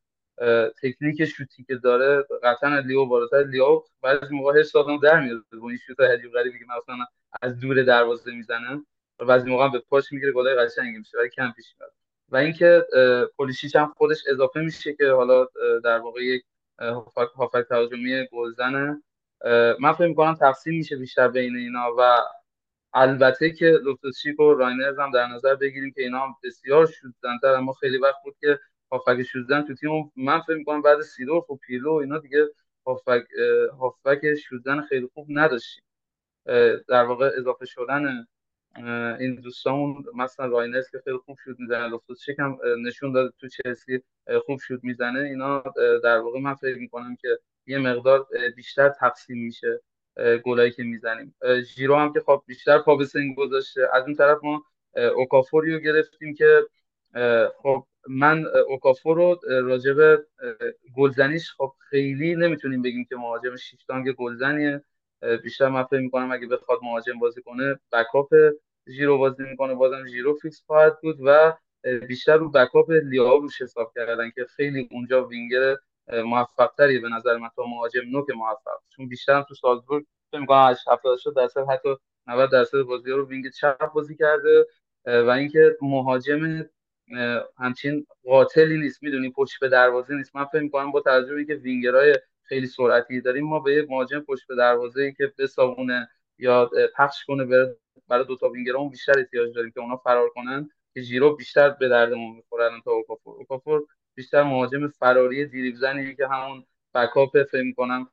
تکنیک 0.82 1.24
شوتی 1.24 1.64
که 1.64 1.74
داره 1.74 2.24
قطعا 2.42 2.78
لیاو 2.78 3.06
بالاتر. 3.06 3.42
لیاو 3.42 3.82
بعضی 4.02 4.34
موقع 4.34 4.60
حرص 4.60 4.72
آدم 4.72 4.98
در 5.00 5.20
میاد 5.20 5.44
با 5.62 5.68
این 5.68 5.78
شوت 5.86 6.00
عجیب 6.00 6.32
غریبی 6.32 6.58
که 6.58 6.64
مثلا 6.64 7.04
از 7.42 7.58
دور 7.60 7.82
دروازه 7.82 8.32
می‌زنه 8.32 8.84
و 9.18 9.24
بعضی 9.24 9.50
موقع 9.50 9.68
به 9.68 9.78
پاش 9.78 10.12
می‌گیره 10.12 10.32
گلای 10.32 10.54
قشنگی 10.54 10.98
میشه 10.98 11.18
ولی 11.18 11.28
کم 11.28 11.52
پیش 11.56 11.74
میاد 11.80 11.92
و 12.28 12.36
اینکه 12.36 12.86
پولیشیچ 13.36 13.76
هم 13.76 13.94
خودش 13.96 14.18
اضافه 14.28 14.60
میشه 14.60 14.94
که 14.94 15.10
حالا 15.10 15.46
در 15.84 15.98
واقع 15.98 16.20
یک 16.24 16.42
هافک 17.36 17.68
تهاجمی 17.68 18.26
گلزنه. 18.32 19.02
من 19.80 19.92
فکر 19.92 20.06
می‌کنم 20.06 20.34
تقسیم 20.34 20.74
میشه 20.74 20.96
بیشتر 20.96 21.28
بین 21.28 21.56
اینا 21.56 21.94
و 21.98 22.18
البته 22.94 23.50
که 23.50 23.66
لوفتوس 23.66 24.07
چیک 24.07 24.40
و 24.40 24.54
راینرز 24.54 24.98
هم 24.98 25.10
در 25.10 25.26
نظر 25.26 25.54
بگیریم 25.54 25.92
که 25.92 26.02
اینا 26.02 26.20
هم 26.20 26.34
بسیار 26.44 26.86
شوتزنن 26.86 27.54
اما 27.54 27.72
خیلی 27.72 27.98
وقت 27.98 28.16
بود 28.24 28.36
که 28.40 28.58
هافک 28.92 29.22
شوتزن 29.22 29.62
تو 29.62 29.74
تیم 29.74 30.12
من 30.16 30.40
فکر 30.40 30.56
می‌کنم 30.56 30.82
بعد 30.82 31.00
سیدورف 31.02 31.50
و 31.50 31.56
پیرلو 31.56 31.92
اینا 31.92 32.18
دیگه 32.18 32.48
هافک 32.86 33.24
هافک 33.80 34.34
شوتزن 34.34 34.80
خیلی 34.80 35.08
خوب 35.14 35.26
نداشتیم. 35.30 35.84
در 36.88 37.04
واقع 37.04 37.30
اضافه 37.38 37.66
شدن 37.66 38.26
این 39.20 39.34
دوستامون 39.34 40.04
مثلا 40.14 40.46
راینرز 40.46 40.90
که 40.90 40.98
خیلی 41.04 41.16
خوب 41.16 41.38
شوت 41.44 41.60
می‌زنه 41.60 41.88
لوفتوسچیک 41.88 42.38
هم 42.38 42.58
نشون 42.86 43.12
داده 43.12 43.32
تو 43.40 43.48
چلسی 43.48 44.02
خوب 44.46 44.58
شوت 44.60 44.84
می‌زنه. 44.84 45.20
اینا 45.20 45.64
در 46.04 46.18
واقع 46.18 46.40
من 46.40 46.54
فکر 46.54 46.78
می‌کنم 46.78 47.16
که 47.16 47.38
یه 47.66 47.78
مقدار 47.78 48.26
بیشتر 48.56 48.88
تقسیم 48.88 49.44
میشه. 49.44 49.80
گلایی 50.44 50.70
که 50.70 50.82
می‌زنیم. 50.82 51.34
ژیرو 51.74 51.96
هم 51.96 52.12
که 52.12 52.20
خب 52.20 52.42
بیشتر 52.46 52.78
پا 52.78 52.96
به 52.96 53.04
سن 53.04 53.36
گذاشته. 53.36 53.88
از 53.92 54.04
اون 54.04 54.14
طرف 54.14 54.38
ما 54.42 54.64
اوکافوری 55.16 55.72
رو 55.72 55.78
گرفتیم 55.78 56.34
که 56.34 56.62
خب 57.62 57.84
من 58.08 58.44
اوکافور 58.68 59.16
رو 59.16 59.40
راجب 59.46 60.24
گلزنیش 60.96 61.52
خب 61.52 61.72
خیلی 61.90 62.34
نمی‌تونیم 62.34 62.82
بگیم 62.82 63.04
که 63.08 63.16
مهاجم 63.16 63.56
شیشتانگ 63.56 64.12
گلزنیه. 64.12 64.84
بیشتر 65.42 65.68
من 65.68 65.82
فکر 65.82 66.00
می‌کنم 66.00 66.32
اگه 66.32 66.46
بخواد 66.46 66.78
مهاجم 66.82 67.18
بازی 67.18 67.42
کنه 67.42 67.78
backup 67.92 68.34
ژیرو 68.88 69.18
بازی 69.18 69.42
می‌کنه. 69.42 69.74
بازم 69.74 70.06
ژیرو 70.06 70.34
فیکس 70.34 70.62
خواهد 70.66 71.00
بود 71.02 71.18
و 71.24 71.52
بیشتر 72.08 72.36
رو 72.36 72.50
backup 72.50 72.90
لیائو 72.90 73.40
روش 73.40 73.62
حساب 73.62 73.92
کردن 73.94 74.30
که 74.30 74.46
خیلی 74.56 74.88
اونجا 74.90 75.24
وینگر 75.24 75.76
موفق 76.12 76.72
تری 76.78 76.98
به 76.98 77.08
نظر 77.08 77.36
من. 77.36 77.48
تا 77.56 77.62
مهاجم 77.66 78.00
نوک 78.10 78.30
موفق. 78.30 78.78
چون 78.96 79.08
بیشتر 79.08 79.42
تو 79.42 79.54
سالزبورگ 79.54 80.04
فکر 80.30 80.40
می‌کنم 80.40 80.74
70 80.92 81.18
درصد 81.36 81.64
حتی 81.70 81.96
90 82.26 82.50
درصد 82.52 82.82
بازی 82.82 83.10
رو 83.10 83.26
wing 83.28 83.50
چپ 83.50 83.92
بازی 83.92 84.16
کرده. 84.16 84.66
و 85.04 85.30
اینکه 85.30 85.76
مهاجم 85.82 86.64
همچین 87.58 88.06
قاتلی 88.24 88.78
نیست. 88.78 89.02
می‌دونی 89.02 89.30
پشت 89.30 89.60
به 89.60 89.68
دروازه 89.68 90.14
نیست. 90.14 90.36
من 90.36 90.44
فکر 90.44 90.62
می‌کنم 90.62 90.92
با 90.92 91.00
توجه 91.00 91.30
به 91.30 91.36
اینکه 91.36 91.54
وینگرای 91.54 92.14
خیلی 92.42 92.66
سرعتی 92.66 93.20
داریم 93.20 93.44
ما 93.44 93.60
به 93.60 93.74
یه 93.74 93.86
مهاجم 93.88 94.20
پشت 94.20 94.46
به 94.48 94.56
دروازه 94.56 95.02
ای 95.02 95.12
که 95.12 95.32
بسابونه 95.38 96.08
یا 96.38 96.70
پخش 96.96 97.24
کنه 97.24 97.74
برای 98.08 98.24
دو 98.24 98.36
تا 98.36 98.48
وینگرامون 98.48 98.90
بیشتر 98.90 99.18
احتیاج 99.18 99.54
داریم 99.54 99.70
که 99.70 99.80
اونا 99.80 99.96
فرار 99.96 100.28
کنن 100.28 100.70
که 100.94 101.00
ژیرو 101.00 101.36
بیشتر 101.36 101.70
به 101.70 101.88
دردمون 101.88 102.36
می‌خوره 102.36 102.64
الان 102.64 102.80
تا 102.80 102.90
اوکافور. 102.90 103.36
اوکافور 103.36 103.86
بیشتر 104.18 104.42
مهاجم 104.42 104.88
فراری 104.88 105.46
دریبل 105.46 105.78
زنیه 105.78 106.14
که 106.14 106.28
همون 106.28 106.64
backup 106.94 107.42
فکر 107.42 107.62
می‌کنم 107.62 108.08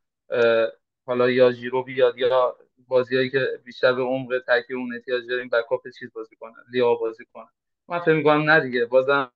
حالا 1.05 1.29
یا 1.29 1.51
ژیرو 1.51 1.83
بیاد 1.83 2.17
یا 2.17 2.55
بازیایی 2.87 3.29
که 3.29 3.59
بیشتر 3.63 3.93
به 3.93 4.01
عمق 4.01 4.41
تکی 4.47 4.73
اون 4.73 4.93
احتیاج 4.95 5.27
داریم 5.29 5.49
backup 5.49 5.81
چیز 5.99 6.13
بازی 6.13 6.35
کنه 6.35 6.53
لیائو 6.71 6.95
بازی 6.95 7.25
کنه. 7.33 7.47
من 7.87 7.99
فکر 7.99 8.13
می‌کنم 8.13 8.49
نه 8.49 8.59
دیگه 8.59 8.85
بازم 8.85 9.31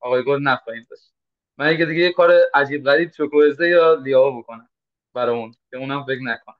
آقای 0.00 0.24
گل 0.24 0.38
نخواهیم 0.42 0.86
داشت. 0.90 1.12
من 1.58 1.66
اگه 1.68 1.84
دیگه 1.84 2.00
یه 2.02 2.12
کار 2.12 2.30
عجیب 2.54 2.84
غریب 2.84 3.10
چوکوزه 3.10 3.68
یا 3.68 3.94
لیا 3.94 4.30
بکنم 4.30 4.68
برای 5.14 5.50
که 5.70 5.76
اونم 5.76 6.04
فکر 6.04 6.22
نکنم. 6.22 6.56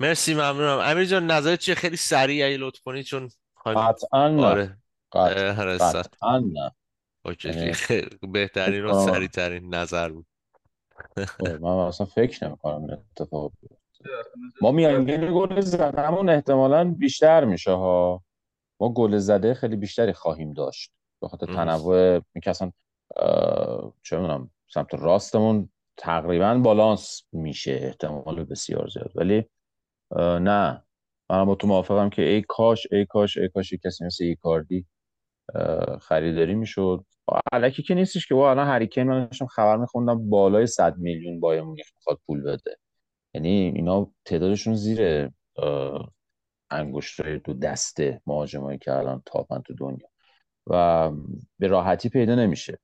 مرسی 0.00 0.34
ممنونم. 0.34 0.78
امیر 0.78 1.04
جان 1.04 1.26
نظرت 1.26 1.58
چیه؟ 1.58 1.74
خیلی 1.74 1.96
سریع 1.96 2.46
اگه 2.46 2.56
لطف 2.56 2.80
کنی 2.80 3.02
چون 3.02 3.30
قطعا 3.66 4.42
آره. 4.46 4.81
قطعا 5.16 6.38
نه. 6.38 6.70
اوکی 7.24 7.48
یعنی 7.48 7.72
بهترین 8.32 8.84
و 8.84 9.06
سریع 9.06 9.28
ترین 9.28 9.74
نظر 9.74 10.08
بود 10.08 10.26
من 11.62 11.64
اصلا 11.64 12.06
فکر 12.06 12.48
نمی 12.48 12.56
کنم 12.56 13.04
اتفاق 13.16 13.52
ما 14.62 14.70
میانگین 14.70 15.34
گل 15.34 15.60
زدمون 15.60 16.28
احتمالا 16.28 16.84
بیشتر 16.84 17.44
میشه 17.44 17.70
ها. 17.70 18.22
ما 18.80 18.92
گل 18.92 19.18
زده 19.18 19.54
خیلی 19.54 19.76
بیشتری 19.76 20.12
خواهیم 20.12 20.52
داشت. 20.52 20.92
به 21.22 21.28
خاطر 21.28 21.46
تنوع 21.46 22.20
اصلا 22.46 22.72
چه 24.02 24.16
می‌دونم 24.16 24.50
سمت 24.68 24.94
راستمون 24.94 25.68
تقریبا 25.96 26.54
بالانس 26.54 27.22
میشه 27.32 27.78
احتمال 27.82 28.44
بسیار 28.44 28.88
زیاد. 28.88 29.12
ولی 29.14 29.44
نه. 30.16 30.82
من 31.30 31.44
با 31.44 31.54
تو 31.54 31.66
موافقم 31.66 32.10
که 32.10 32.22
ای 32.22 32.42
کاش 32.48 32.86
ای 32.92 33.06
کاش 33.06 33.36
ای 33.38 33.48
کاش 33.48 33.74
کسی 33.84 34.04
مثل 34.04 34.24
ای 34.24 34.36
کاردی 34.36 34.86
خریداری 36.00 36.54
می‌شد. 36.54 37.04
علکی 37.52 37.82
که 37.82 37.94
نیستش 37.94 38.26
که 38.26 38.34
الان 38.34 38.66
هریکین 38.66 39.02
من 39.02 39.24
داشتم 39.26 39.46
خبر 39.46 39.76
میخوندم 39.76 40.30
بالای 40.30 40.66
100 40.66 40.98
میلیون 40.98 41.40
بایر 41.40 41.62
مونیخ 41.62 41.86
می‌خواد 41.96 42.18
پول 42.26 42.42
بده. 42.42 42.76
یعنی 43.34 43.72
اینا 43.76 44.10
تعدادشون 44.24 44.74
زیر 44.74 45.30
انگشتای 46.70 47.38
دو 47.38 47.54
دسته 47.54 48.20
مهاجمایی 48.26 48.78
که 48.78 48.92
الان 48.92 49.22
تاپن 49.26 49.62
تو 49.62 49.74
دنیا. 49.74 50.08
و 50.66 51.10
به 51.58 51.66
راحتی 51.66 52.08
پیدا 52.08 52.34
نمیشه. 52.34 52.78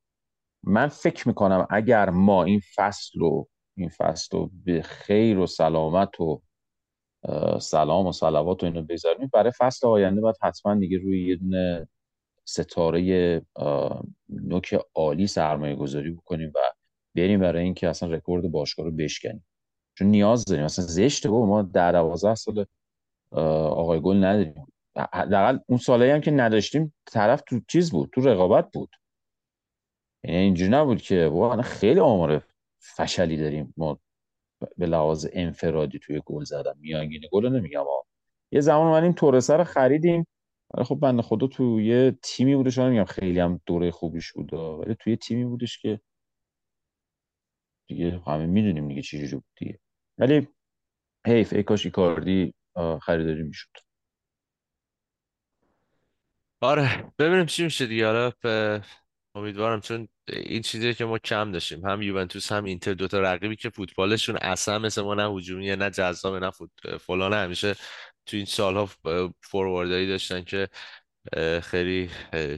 من 0.62 0.88
فکر 0.88 1.28
می‌کنم 1.28 1.66
اگر 1.70 2.10
ما 2.10 2.44
این 2.44 2.60
فصل 2.76 3.20
رو 3.20 3.48
این 3.76 3.88
فصل 3.88 4.36
رو 4.36 4.50
به 4.64 4.82
خیر 4.82 5.38
و 5.38 5.46
سلامت 5.46 6.20
و 6.20 6.42
سلام 7.60 8.06
و 8.06 8.12
صلوات 8.12 8.62
و 8.62 8.66
اینو 8.66 8.82
بذاریم 8.82 9.30
برای 9.32 9.52
فصل 9.58 9.86
آینده 9.86 10.20
باید 10.20 10.36
حتما 10.42 10.74
دیگه 10.74 10.98
روی 10.98 11.28
یه 11.28 11.36
دونه 11.36 11.88
ستاره 12.48 13.42
نوک 14.28 14.78
عالی 14.94 15.26
سرمایه 15.26 15.74
گذاری 15.74 16.10
بکنیم 16.10 16.52
و 16.54 16.58
بریم 17.16 17.40
برای 17.40 17.64
اینکه 17.64 17.88
اصلا 17.88 18.08
رکورد 18.08 18.50
باشگاه 18.50 18.86
رو 18.86 18.92
بشکنیم. 18.92 19.46
چون 19.94 20.08
نیاز 20.08 20.44
داریم. 20.44 20.64
اصلا 20.64 20.84
زشته 20.84 21.28
بابا. 21.28 21.46
ما 21.46 21.62
در 21.62 21.92
12 21.92 22.34
سال 22.34 22.66
آقای 23.30 24.00
گل 24.00 24.24
نداریم. 24.24 24.66
حداقل 25.12 25.58
اون 25.66 25.78
سالایی 25.78 26.10
هم 26.10 26.20
که 26.20 26.30
نداشتیم 26.30 26.94
طرف 27.06 27.42
تو 27.46 27.60
چیز 27.68 27.90
بود 27.90 28.10
تو 28.12 28.20
رقابت 28.20 28.70
بود. 28.72 28.90
یعنی 30.24 30.36
اینجوری 30.36 30.70
نبود 30.70 31.02
که 31.02 31.26
واقعا 31.26 31.62
خیلی 31.62 32.00
آمار 32.00 32.42
فشلی 32.78 33.36
داریم. 33.36 33.74
ما 33.76 33.98
به 34.76 34.86
لحاظ 34.86 35.26
انفرادی 35.32 35.98
توی 35.98 36.22
گل 36.26 36.44
زدن. 36.44 36.74
میانگین 36.80 37.20
گل 37.32 37.48
نمیگم 37.48 37.80
آقا. 37.80 38.02
یه 38.52 38.60
زمان 38.60 38.86
اومدیم 38.86 39.12
تورسه 39.12 39.56
رو 39.56 39.64
خریدیم. 39.64 40.26
ولی 40.74 40.84
خب 40.84 40.94
بنده 40.94 41.22
خدا 41.22 41.46
تو 41.46 41.80
یه 41.80 42.18
تیمی 42.22 42.56
بودش 42.56 42.78
میگم 42.78 43.04
خیلی 43.04 43.40
هم 43.40 43.60
دوره 43.66 43.90
خوبیش 43.90 44.32
بود 44.32 44.54
ولی 44.54 44.94
توی 44.94 45.16
تیمی 45.16 45.44
بودش 45.44 45.78
که 45.78 46.00
دیگه 47.86 48.22
همه 48.26 48.46
می‌دونیم 48.46 48.88
دیگه 48.88 49.02
چی 49.02 49.34
بود 49.34 49.44
دیگه. 49.56 49.80
ولی 50.18 50.48
حیف 51.26 51.52
ای 51.52 51.62
کاش 51.62 51.86
ایکاردی 51.86 52.54
خریداری 53.02 53.42
می‌شد. 53.42 53.68
آره 56.60 57.12
ببینیم 57.18 57.46
چی 57.46 57.64
میشه 57.64 57.86
دیگه. 57.86 58.06
حالا 58.06 58.32
امیدوارم 59.34 59.80
چون 59.80 60.08
این 60.28 60.62
چیزی 60.62 60.94
که 60.94 61.04
ما 61.04 61.18
کم 61.18 61.52
داشتیم 61.52 61.86
هم 61.86 62.02
یوونتوس 62.02 62.52
هم 62.52 62.64
اینتر 62.64 62.94
دوتا 62.94 63.20
رقیبی 63.20 63.56
که 63.56 63.70
فوتبالشون 63.70 64.36
اصلا 64.36 64.78
مثل 64.78 65.02
ما 65.02 65.14
نه 65.14 65.34
هجومیه 65.34 65.76
نه 65.76 65.90
جذاب 65.90 66.36
نه 66.36 66.50
فوت... 66.50 66.70
فلان 67.00 67.32
همیشه 67.32 67.74
تو 68.28 68.36
این 68.36 68.46
سالها 68.46 68.90
فورواردایی 69.40 70.08
داشتن 70.08 70.44
که 70.44 70.68
خیلی 71.62 72.10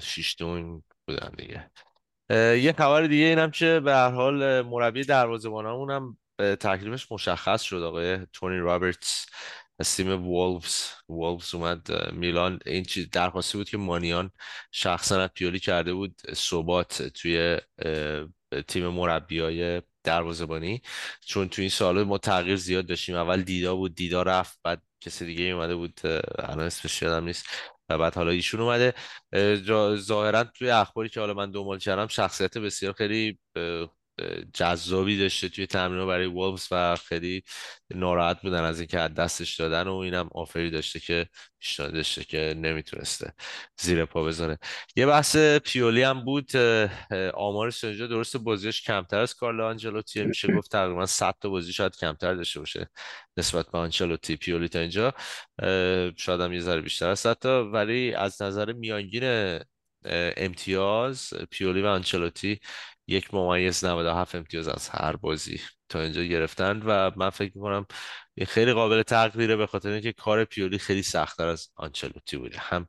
شیشتون 0.03 0.83
بودن 1.07 1.33
دیگه. 1.37 1.71
یه 2.57 2.75
خبر 2.79 3.03
دیگه 3.03 3.25
اینم 3.25 3.51
که 3.51 3.81
به 3.81 3.93
هر 3.93 4.11
حال 4.11 4.63
مربی 4.63 5.05
دروازه‌بانمون 5.05 5.91
هم 5.91 6.19
تکلیفش 6.39 7.13
مشخص 7.13 7.63
شد. 7.63 7.83
آقای 7.83 8.19
تونی 8.33 8.59
رابرتس 8.59 9.27
از 9.79 9.97
تیم 9.97 10.27
وولفز. 10.27 10.91
وولفز 11.09 11.55
اومد 11.55 12.13
میلان. 12.13 12.59
این 12.67 12.85
چیز 12.85 13.11
درخواستی 13.11 13.59
بود 13.59 13.69
که 13.69 13.77
مانیان 13.77 14.31
شخصا 14.73 15.29
پیولی 15.29 15.59
کرده 15.59 15.93
بود 15.95 16.21
ثبات 16.35 17.03
توی 17.03 17.59
تیم 18.69 18.89
مربیای 18.89 19.83
دروازه‌بانی. 20.05 20.83
چون 21.27 21.49
تو 21.49 21.63
این 21.63 21.71
سال 21.71 22.03
ما 22.03 22.19
تغییر 22.19 22.57
زیاد 22.57 22.87
داشتیم. 22.87 23.15
اول 23.17 23.43
دیدا 23.43 23.77
بود 23.77 23.95
دیدا 23.95 24.23
رفت 24.23 24.59
بعد 24.65 24.83
کسی 25.01 25.27
دیگه 25.27 25.45
اومده 25.45 25.75
بود 25.77 26.01
الان 26.39 26.61
اسمش 26.67 27.03
یادم 27.03 27.25
نیست. 27.25 27.47
و 27.89 27.99
بعد 27.99 28.15
حالا 28.15 28.31
ایشون 28.31 28.61
اومده. 28.61 28.95
ظاهرا 29.97 30.45
توی 30.45 30.71
اخباری 30.71 31.09
که 31.09 31.21
حالا 31.21 31.35
من 31.35 31.51
دنبال 31.51 31.79
کردم 31.79 32.07
شخصیت 32.07 32.59
بسیار 32.59 32.93
خیلی 32.93 33.39
جذابی 34.55 35.19
داشته 35.19 35.49
توی 35.49 35.67
تمرین 35.67 36.07
برای 36.07 36.27
وولفز 36.27 36.69
و 36.71 36.97
خیلی 36.97 37.43
ناراحت 37.95 38.43
بودن 38.43 38.63
از 38.65 38.81
اینکه 38.81 38.99
از 39.01 39.15
دستش 39.15 39.57
دادن 39.61 39.89
و 39.89 39.95
اینم 39.95 40.29
آفری 40.35 40.71
داشته 40.71 41.01
که 41.01 41.27
پیشنهاد 41.59 41.93
داشته 41.93 42.25
که 42.25 42.55
نمی‌تونسته 42.57 43.33
زیر 43.81 44.05
پا 44.05 44.25
بذاره. 44.25 44.59
یه 44.97 45.07
بحث 45.07 45.37
پیولی 45.37 46.03
هم 46.03 46.25
بود 46.25 46.57
آمارش 47.35 47.85
اینجا 47.85 48.07
درست 48.07 48.37
بازیش 48.37 48.83
کمتر 48.83 49.19
از 49.19 49.35
کارلو 49.35 49.65
آنجلوتی 49.65 50.23
میشه 50.25 50.57
گفت 50.57 50.71
تقریبا 50.73 51.07
100 51.07 51.35
تا 51.41 51.49
بازی 51.49 51.73
شاید 51.73 51.97
کمتر 51.97 52.35
داشته 52.35 52.61
باشه 52.61 52.91
نسبت 53.37 53.67
به 53.71 53.79
آنچلوتی 53.79 54.37
پیولی 54.37 54.69
تا 54.69 54.79
اینجا. 54.79 55.15
شاید 56.17 56.41
هم 56.41 56.53
یه 56.53 56.61
ذره 56.61 56.81
بیشتر 56.81 57.09
از 57.09 57.21
100 57.21 57.35
تا. 57.35 57.71
ولی 57.71 58.15
از 58.15 58.43
نظر 58.43 58.73
میانگین 58.73 59.23
امتیاز 60.37 61.35
پیولی 61.51 61.83
و 61.83 61.87
آنچلوتی 61.87 62.61
یک 63.11 63.35
ممیز 63.35 63.85
97 63.85 64.35
امتیاز 64.35 64.69
از 64.69 64.89
هر 64.89 65.17
بازی 65.17 65.61
تا 65.89 66.01
اینجا 66.01 66.23
گرفتن 66.23 66.83
و 66.87 67.11
من 67.17 67.31
فکر 67.31 67.53
می‌کنم 67.55 67.87
این 68.35 68.47
خیلی 68.47 68.73
قابل 68.73 69.03
تقدیره 69.03 69.57
به 69.57 69.67
خاطر 69.67 69.89
اینکه 69.89 70.13
کار 70.13 70.45
پیولی 70.45 70.79
خیلی 70.79 71.03
سختتر 71.03 71.47
از 71.47 71.69
آنچلوتی 71.75 72.37
بوده. 72.37 72.59
هم 72.59 72.89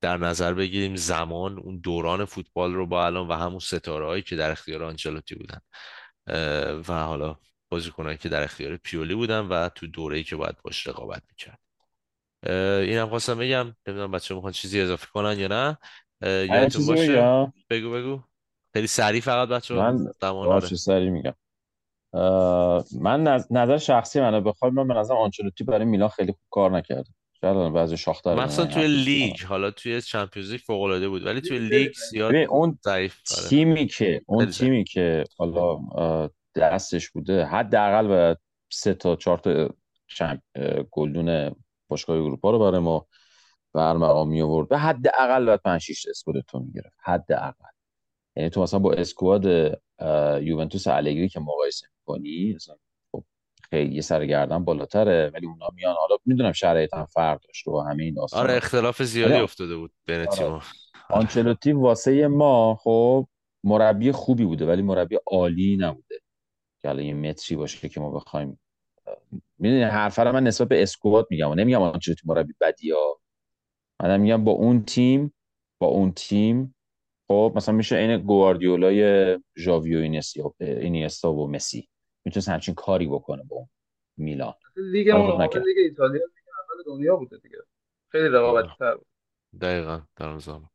در 0.00 0.16
نظر 0.16 0.54
بگیریم 0.54 0.96
زمان 0.96 1.58
اون 1.58 1.78
دوران 1.78 2.24
فوتبال 2.24 2.74
رو 2.74 2.86
با 2.86 3.06
الان 3.06 3.28
و 3.28 3.32
همون 3.32 3.58
ستاره 3.58 4.06
هایی 4.06 4.22
که 4.22 4.36
در 4.36 4.50
اختیار 4.50 4.84
آنچلوتی 4.84 5.34
بودن 5.34 5.60
و 6.88 7.04
حالا 7.04 7.36
بازیکنایی 7.68 8.18
که 8.18 8.28
در 8.28 8.42
اختیار 8.42 8.76
پیولی 8.76 9.14
بودن 9.14 9.40
و 9.40 9.68
تو 9.68 9.86
دوره 9.86 10.16
ای 10.16 10.24
که 10.24 10.36
باید 10.36 10.56
باش 10.64 10.86
رقابت 10.86 11.22
می‌کرد. 11.28 11.58
اینم 12.88 13.08
خواستم 13.08 13.38
بگم 13.38 13.76
نمی‌دونم 13.86 14.10
بچه 14.10 14.34
می‌خوان 14.34 14.52
چیزی 14.52 14.80
اضافه 14.80 15.06
کنن 15.06 15.38
یا 15.38 15.48
نه؟ 15.48 15.78
یادتون 16.22 16.86
باشه؟ 16.86 17.52
بگو 17.70 17.90
بگو. 17.90 18.22
خیلی 18.72 18.86
سریع 18.86 19.20
فقط 19.20 19.48
بچه 19.48 19.74
من 19.74 20.06
باشه 20.20 20.76
سریع 20.76 21.10
میگم. 21.10 21.34
من 23.00 23.44
نظر 23.50 23.78
شخصی 23.78 24.20
منو 24.20 24.40
بخوام 24.40 24.74
من 24.74 24.88
به 24.88 24.94
نظر 24.94 25.14
آنچلوتی 25.14 25.64
برای 25.64 25.84
میلان 25.84 26.08
خیلی 26.08 26.32
خوب 26.32 26.42
کار 26.50 26.70
نکرده. 26.70 27.10
شاید 27.40 27.72
بعضی 27.72 27.96
شاختر 27.96 28.34
مثلا 28.34 28.66
توی 28.66 28.86
لیگ. 28.86 29.44
حالا 29.44 29.70
توی 29.70 30.02
چمپیونز 30.02 30.50
لیگ 30.50 30.60
فوق 30.60 30.82
العاده 30.82 31.08
بود. 31.08 31.26
ولی 31.26 31.40
توی 31.40 31.58
لیگ 31.58 31.92
زیاد 32.10 32.34
اون 32.34 32.78
ضعیف 32.84 33.20
آره. 33.38 33.48
تیمی 33.48 33.86
که 33.86 34.22
اون 34.26 34.46
تیمی 34.46 34.84
که 34.84 35.24
حالا 35.38 35.78
دستش 36.54 37.10
بوده 37.10 37.44
حداقل 37.44 38.06
باید 38.06 38.38
سه 38.72 38.94
تا 38.94 39.16
چهار 39.16 39.38
تا 39.38 39.68
گلدون 40.90 41.54
باشگاه 41.88 42.16
اروپا 42.16 42.50
رو 42.50 42.58
برای 42.58 42.80
ما 42.80 43.06
برمقام 43.74 44.28
می 44.28 44.42
آورد 44.42 44.68
به 44.68 44.78
حداقل 44.78 45.46
باید 45.46 45.60
5 45.60 45.80
6 45.80 46.06
اسکودتو 46.10 46.58
می‌گرفت. 46.58 46.96
حداقل. 47.02 47.64
یعنی 48.36 48.50
تو 48.50 48.62
مثلا 48.62 48.80
با 48.80 48.92
اسکواد 48.92 49.44
یوونتوس 50.42 50.86
الگری 50.86 51.28
که 51.28 51.40
مقایسه 51.40 51.86
می‌کنی 51.98 52.54
مثلا 52.54 52.76
خب 53.12 53.24
خیلی 53.70 53.94
یه 53.94 54.00
سرگردن 54.00 54.64
بالاتره 54.64 55.30
ولی 55.34 55.46
اونا 55.46 55.68
میان. 55.74 55.94
حالا 55.94 56.16
می‌دونم 56.26 56.52
شرایط 56.52 56.94
هم 56.94 57.06
فرق 57.06 57.40
داشت 57.46 57.68
و 57.68 57.80
همه 57.80 58.02
این 58.04 58.14
داستان 58.14 58.40
آره 58.40 58.54
اختلاف 58.54 59.02
زیادی 59.02 59.34
افتاده 59.34 59.76
بود 59.76 59.92
بین 60.06 60.20
آره. 60.20 60.26
تیم‌ها. 60.26 60.62
آنچلوتی 61.10 61.72
واسه 61.72 62.28
ما 62.28 62.74
خب 62.74 63.26
مربی 63.64 64.12
خوبی 64.12 64.44
بوده 64.44 64.66
ولی 64.66 64.82
مربی 64.82 65.18
عالی 65.26 65.76
نبوده. 65.76 66.20
که 66.82 66.88
الان 66.88 67.04
یه 67.04 67.14
متری 67.14 67.56
باشه 67.56 67.88
که 67.88 68.00
ما 68.00 68.10
بخوایم 68.10 68.60
می‌دونی 69.58 69.82
حرف 69.82 70.18
من 70.18 70.44
نسبت 70.44 70.68
به 70.68 70.82
اسکواد 70.82 71.26
میگم 71.30 71.50
و 71.50 71.54
نمیگم 71.54 71.82
آنچلوتی 71.82 72.22
مربی 72.24 72.54
بدی 72.60 72.90
ها. 72.90 73.20
من 74.02 74.20
میگم 74.20 74.44
با 74.44 74.52
اون 74.52 74.84
تیم 74.84 75.34
با 75.80 75.86
اون 75.86 76.12
تیم 76.12 76.74
خب 77.30 77.52
مثلا 77.56 77.74
میشه 77.74 77.96
این 77.96 78.16
گواردیولای 78.16 79.38
ژاوی 79.56 79.96
و 79.96 79.98
اینیستا 80.60 81.32
و 81.32 81.50
مسی. 81.50 81.88
می‌تونست 82.24 82.48
همچین 82.48 82.74
کاری 82.74 83.06
بکنه 83.06 83.42
با 83.42 83.68
میلان. 84.16 84.54
لیگ 84.76 85.10
ما 85.10 85.44
لیگ 85.44 85.78
ایتالیا 85.78 86.22
اول 86.22 86.82
دنیا 86.86 87.16
بوده 87.16 87.38
دیگه. 87.38 87.58
خیلی 88.12 88.28
رقابتی 88.28 88.68
تر 88.78 88.94
بود. 88.94 89.06
دقیقا 89.60 90.00
در 90.16 90.38
زمان 90.38 90.70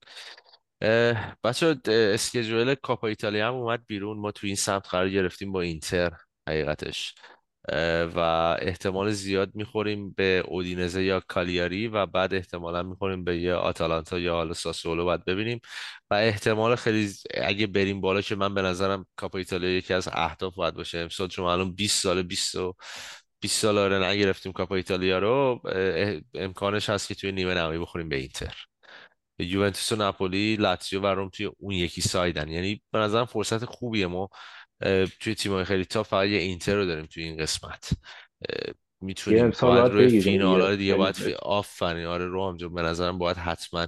بچه 1.44 1.76
اسکیجول 1.88 2.76
کاپا 2.76 3.07
ایتالیا 3.07 3.48
هم 3.48 3.53
اومد 3.53 3.86
بیرون. 3.88 4.18
ما 4.18 4.32
تو 4.32 4.48
این 4.48 4.56
سمت 4.56 4.88
قرار 4.88 5.10
گرفتیم 5.10 5.52
با 5.52 5.61
اینتر 5.61 6.14
حقیقتش. 6.49 7.15
و 8.16 8.20
احتمال 8.62 9.12
زیاد 9.12 9.56
می‌خوریم 9.56 10.12
به 10.12 10.44
اودینزه 10.48 11.04
یا 11.04 11.20
کالیاری 11.28 11.88
و 11.88 12.06
بعد 12.06 12.34
احتمالا 12.34 12.84
می‌خوریم 12.84 13.24
به 13.24 13.38
یه 13.38 13.54
آتالانتا 13.54 14.20
یا 14.20 14.34
حالا 14.34 14.54
ساسولو 14.54 15.06
باید 15.06 15.26
ببینیم. 15.26 15.62
و 16.12 16.14
احتمال 16.14 16.76
خیلی 16.76 17.14
اگه 17.34 17.68
بریم 17.68 18.02
بالا 18.02 18.22
که 18.22 18.36
من 18.36 18.54
به 18.54 18.62
نظرم 18.62 19.06
کاپا 19.16 19.38
ایتالیا 19.38 19.78
یکی 19.78 19.94
از 19.94 20.10
اهداف 20.14 20.56
باید 20.56 20.74
باشه. 20.74 20.98
امسال 20.98 21.28
چون 21.28 21.46
الان 21.46 21.76
20 21.76 22.04
سال 22.04 22.22
20 22.24 22.56
و 22.56 22.76
20 23.40 23.62
سال 23.62 23.78
آره 23.78 24.08
نگرفتیم 24.08 24.52
کاپا 24.52 24.76
ایتالیا 24.76 25.20
رو. 25.20 25.62
امکانش 26.34 26.90
هست 26.90 27.08
که 27.08 27.16
توی 27.16 27.32
نیمه 27.32 27.54
نهایی 27.54 27.80
بخوریم 27.80 28.10
به 28.10 28.16
اینتر. 28.16 28.56
یوونتوس 29.40 29.92
و 29.92 29.96
ناپولی 29.96 30.56
لاتزیو 30.56 31.02
و 31.02 31.06
روم 31.08 31.30
توی 31.30 31.46
اون 31.58 31.74
یکی 31.74 32.02
side 32.02 32.34
ن. 32.34 32.49
یعنی 32.50 32.82
به 32.92 33.00
نظرم 33.00 33.26
فرصت 33.26 33.66
خوبیه. 33.66 34.08
ما 34.08 34.30
توی 35.19 35.35
تیمای 35.35 35.64
خیلی 35.64 35.85
تا 35.85 36.03
فقط 36.03 36.27
یه 36.27 36.38
اینتر 36.38 36.76
رو 36.76 36.85
داریم 36.85 37.06
توی 37.06 37.23
این 37.23 37.38
قسمت. 37.38 37.89
می‌تونیم 39.02 39.49
باید 39.61 39.91
روی 39.91 40.22
فینال 40.22 40.61
ها 40.61 40.76
دیگه 40.76 40.95
باید 40.95 41.15
فی... 41.15 41.34
آفرین. 41.34 42.06
آره 42.06 42.26
رو 42.26 42.49
همجا 42.49 42.69
به 42.69 42.81
نظرم 42.81 43.18
باید 43.18 43.38
حتما 43.38 43.88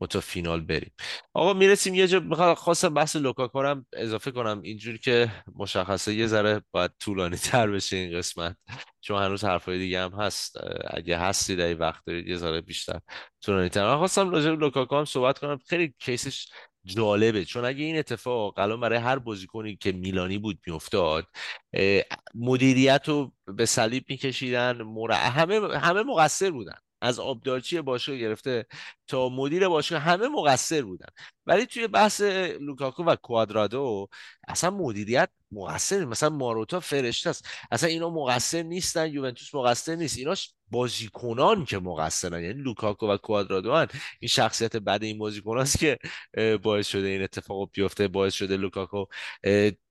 ما 0.00 0.06
تا 0.06 0.20
فینال 0.20 0.60
بریم. 0.60 0.92
آقا 1.34 1.52
می‌رسیم 1.52 1.94
یه 1.94 2.06
جا 2.06 2.20
می‌خوام 2.20 2.54
خواستم 2.54 2.94
بحث 2.94 3.16
لوکاکو 3.16 3.62
هم 3.62 3.86
اضافه 3.92 4.30
کنم. 4.30 4.62
اینجوری 4.62 4.98
که 4.98 5.32
مشخصه 5.54 6.14
یه 6.14 6.26
ذره 6.26 6.62
باید 6.70 6.90
طولانی 7.00 7.36
تر 7.36 7.70
بشه 7.70 7.96
این 7.96 8.18
قسمت 8.18 8.56
چون 9.00 9.22
هنوز 9.22 9.44
حرفای 9.44 9.78
دیگه 9.78 10.00
هم 10.00 10.12
هست. 10.12 10.56
اگه 10.90 11.18
هستی 11.18 11.56
در 11.56 11.80
وقت 11.80 12.04
دارید 12.06 12.28
یه 12.28 12.36
ذره 12.36 12.60
بیشتر 12.60 13.00
طولانی 13.44 13.68
تر. 13.68 13.84
من 13.84 13.96
خواستم 13.96 14.30
راجع 14.30 14.50
به 14.50 14.56
لوکاکو 14.56 14.96
هم 14.96 15.04
صحبت 15.04 15.38
کنم. 15.38 15.58
خیلی 15.68 15.94
case 15.98 16.31
ش 16.31 16.48
جالبه 16.88 17.44
چون 17.44 17.64
اگه 17.64 17.84
این 17.84 17.98
اتفاق 17.98 18.58
الان 18.58 18.80
برای 18.80 18.98
هر 18.98 19.18
بازیکنی 19.18 19.76
که 19.76 19.92
میلانی 19.92 20.38
بود 20.38 20.58
میافتاد 20.66 21.26
مدیریت 22.34 23.08
رو 23.08 23.32
به 23.46 23.66
صلیب 23.66 24.04
میکشیدن. 24.08 24.80
همه 25.12 25.78
همه 25.78 26.02
مقصر 26.02 26.50
بودن 26.50 26.78
از 27.00 27.18
آبدارچی 27.18 27.80
باشگاه 27.80 28.16
گرفته 28.16 28.66
تا 29.06 29.28
مدیر 29.28 29.68
باشگاه 29.68 30.00
همه 30.00 30.28
مقصر 30.28 30.82
بودن. 30.82 31.08
ولی 31.46 31.66
توی 31.66 31.86
بحث 31.86 32.20
لوکاکو 32.60 33.04
و 33.04 33.16
کوادرادو 33.16 34.08
اصلا 34.48 34.70
مدیریت 34.70 35.30
مقصر 35.52 36.04
مثلا 36.04 36.28
ماروتا 36.28 36.80
فرشته 36.80 37.30
است. 37.30 37.48
اصلا 37.70 37.88
اینا 37.88 38.10
مقصر 38.10 38.62
نیستن 38.62 39.12
یوونتوس 39.12 39.54
مقصر 39.54 39.94
نیست. 39.94 40.18
ایناش 40.18 40.54
بازیکنان 40.70 41.64
که 41.64 41.78
مقصرن. 41.78 42.42
یعنی 42.42 42.62
لوکاکو 42.62 43.06
و 43.06 43.16
کوادرادو 43.16 43.74
ان. 43.74 43.86
این 44.20 44.28
شخصیت 44.28 44.76
بعد 44.76 45.02
این 45.04 45.18
بازیکنان 45.18 45.62
است 45.62 45.78
که 45.78 45.98
باعث 46.62 46.86
شده 46.88 47.06
این 47.06 47.22
اتفاق 47.22 47.70
بیفته 47.72 48.08
باعث 48.08 48.34
شده 48.34 48.56
لوکاکو 48.56 49.04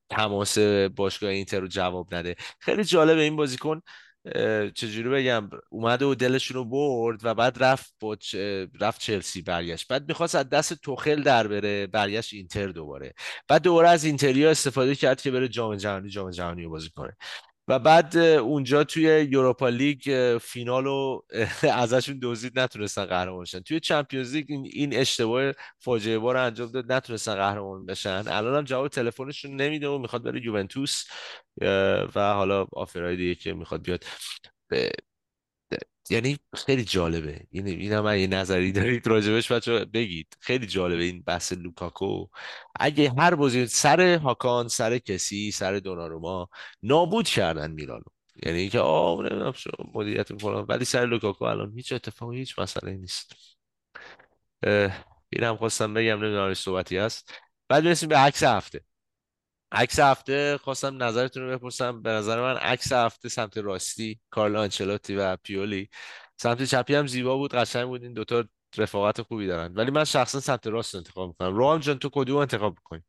تماس 0.09 0.57
باشگاه 0.95 1.29
اینتر 1.29 1.59
رو 1.59 1.67
جواب 1.67 2.15
نده. 2.15 2.35
خیلی 2.59 2.84
جالبه 2.84 3.21
این 3.21 3.35
بازیکن. 3.35 3.81
چجوری 4.75 5.09
بگم؟ 5.09 5.49
اومده 5.69 6.05
و 6.05 6.15
دلشون 6.15 6.57
رو 6.57 6.65
برد 6.65 7.19
و 7.23 7.33
بعد 7.33 7.63
رفت 7.63 7.93
با 7.99 8.17
رفت 8.81 9.01
چلسی 9.01 9.41
برگشت. 9.41 9.87
بعد 9.87 10.07
می‌خواست 10.07 10.35
از 10.35 10.49
دست 10.49 10.73
توخل 10.73 11.23
در 11.23 11.47
بره 11.47 11.87
برگشت 11.87 12.33
اینتر 12.33 12.67
دوباره. 12.67 13.13
بعد 13.47 13.61
دوباره 13.61 13.89
از 13.89 14.03
اینتریا 14.03 14.51
استفاده 14.51 14.95
کرد 14.95 15.21
که 15.21 15.31
بره 15.31 15.47
جام 15.47 15.75
جهانی 15.75 16.09
جام 16.09 16.31
جهانی 16.31 16.63
رو 16.63 16.69
بازی 16.69 16.89
کنه. 16.89 17.17
و 17.68 17.80
بعد 17.80 18.18
اونجا 18.18 18.84
توی 18.84 19.27
یوروپا 19.31 19.69
لیگ 19.69 20.38
فینال 20.41 20.84
رو 20.84 21.26
ازشون 21.73 22.19
دزدید 22.23 22.60
نتونستن 22.60 23.06
قهرمان 23.06 23.41
بشن. 23.44 23.60
توی 23.60 23.80
چمپیونز 23.80 24.35
لیگ 24.35 24.45
این 24.52 24.95
اشتباه 24.95 25.52
فاجعه 25.80 26.19
بار 26.19 26.38
انجام 26.38 26.72
داد 26.72 26.91
نتونستن 26.91 27.35
قهرمان 27.35 27.85
بشن. 27.85 28.23
الان 28.27 28.56
هم 28.57 28.64
جواب 28.64 28.88
تلفنشون 28.88 29.56
نمیده 29.61 29.88
و 29.88 29.98
می‌خواد 29.98 30.23
بره 30.23 30.45
یوونتوس 30.45 31.03
و 32.15 32.34
حالا 32.34 32.68
آفرهای 32.73 33.15
دیگه 33.15 33.35
که 33.35 33.53
می‌خواد 33.53 33.81
بیاد. 33.84 34.03
یعنی 36.09 36.38
خیلی 36.55 36.84
جالبه. 36.84 37.47
این 37.51 37.67
این 37.67 37.93
هم 37.93 38.17
یه 38.17 38.27
نظری 38.27 38.71
دارید 38.71 39.07
راجبش 39.07 39.51
بهش 39.51 39.85
بگید. 39.85 40.38
خیلی 40.39 40.67
جالبه 40.67 41.03
این 41.03 41.21
بحث 41.21 41.53
لوکاکو. 41.53 42.27
اگه 42.79 43.13
هر 43.17 43.35
بازی 43.35 43.67
سر 43.67 44.15
هاکان 44.15 44.67
سر 44.67 44.97
کسی 44.97 45.51
سر 45.51 45.79
دوناروما 45.79 46.49
نابود 46.84 47.27
کردن 47.27 47.71
میلانو. 47.71 48.03
یعنی 48.43 48.69
که 48.69 48.79
آه 48.79 49.19
نمی‌دونم 49.19 49.51
شو 49.51 49.69
مدیریت 49.93 50.31
می‌کنم. 50.31 50.65
ولی 50.69 50.85
سر 50.85 51.05
لوکاکو 51.05 51.45
الان 51.45 51.73
هیچ 51.75 51.93
اتفاقی 51.93 52.38
هیچ 52.38 52.59
مسئله 52.59 52.93
نیست. 52.93 53.34
این 55.29 55.43
هم 55.43 55.57
خواستم 55.57 55.93
بگم 55.93 56.23
نمی‌دونم 56.23 56.53
صحبتی 56.53 56.97
هست. 56.97 57.34
بعد 57.69 57.84
برسیم 57.84 58.09
به 58.09 58.17
عکس 58.17 58.43
هفته. 58.43 58.81
عکس 59.72 59.99
هفته 59.99 60.57
خواستم 60.57 61.03
نظرتون 61.03 61.44
رو 61.44 61.57
بپرسم. 61.57 62.02
به 62.02 62.10
نظر 62.10 62.41
من 62.41 62.57
عکس 62.57 62.94
هفته 62.94 63.30
سمت 63.30 63.57
راستی 63.57 64.19
کارلو 64.30 64.60
آنچلوتی 64.60 65.15
و 65.15 65.35
پیولی. 65.35 65.89
سمت 66.38 66.64
چپی 66.64 66.95
هم 66.95 67.07
زیبا 67.07 67.38
بود 67.38 67.56
قشنگ 67.56 67.88
بود. 67.88 68.03
این 68.03 68.14
دوتا 68.14 68.44
رفاقت 68.77 69.22
خوبی 69.22 69.48
دارن. 69.48 69.73
ولی 69.76 69.91
من 69.91 70.03
شخصا 70.03 70.39
سمت 70.39 70.68
راست 70.68 70.95
انتخاب 70.95 71.27
می‌کنم. 71.27 71.56
روحان 71.56 71.80
جان 71.80 71.99
تو 71.99 72.10
کدوم 72.14 72.38
انتخاب 72.38 72.72
می‌کنی؟ 72.72 73.02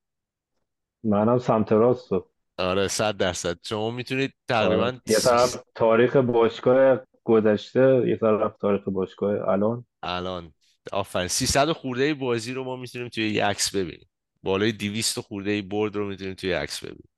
منم 1.05 1.39
سمت 1.39 1.73
راست. 1.73 2.13
آره 2.59 2.89
صد 2.89 3.17
درصد. 3.17 3.59
شما 3.65 3.91
می‌تونید 3.91 4.35
تقریبا 4.49 4.85
آره. 4.85 5.01
یه 5.07 5.19
طرف 5.19 5.63
تاریخ 5.75 6.17
باشگاه 6.17 7.01
گذشته 7.25 8.05
یه 8.07 8.17
طرف 8.17 8.57
تاریخ 8.61 8.83
باشگاه 8.89 9.49
الان. 9.49 9.87
الان. 10.03 10.53
آفرین. 10.93 11.29
300 11.29 11.73
خورده 11.73 12.15
بازی 12.15 12.53
رو 12.53 12.65
ما 12.65 12.77
می‌تونیم 12.77 13.09
توی 13.09 13.31
یه 13.31 13.45
عکس 13.45 13.77
ببینیم. 13.77 14.08
بالای 14.43 14.73
200 14.73 15.21
خورده 15.21 15.51
ای 15.51 15.63
برد 15.63 15.97
رو 15.97 16.07
می‌تونیم 16.07 16.35
توی 16.35 16.53
عکس 16.53 16.85
ببینیم. 16.85 17.09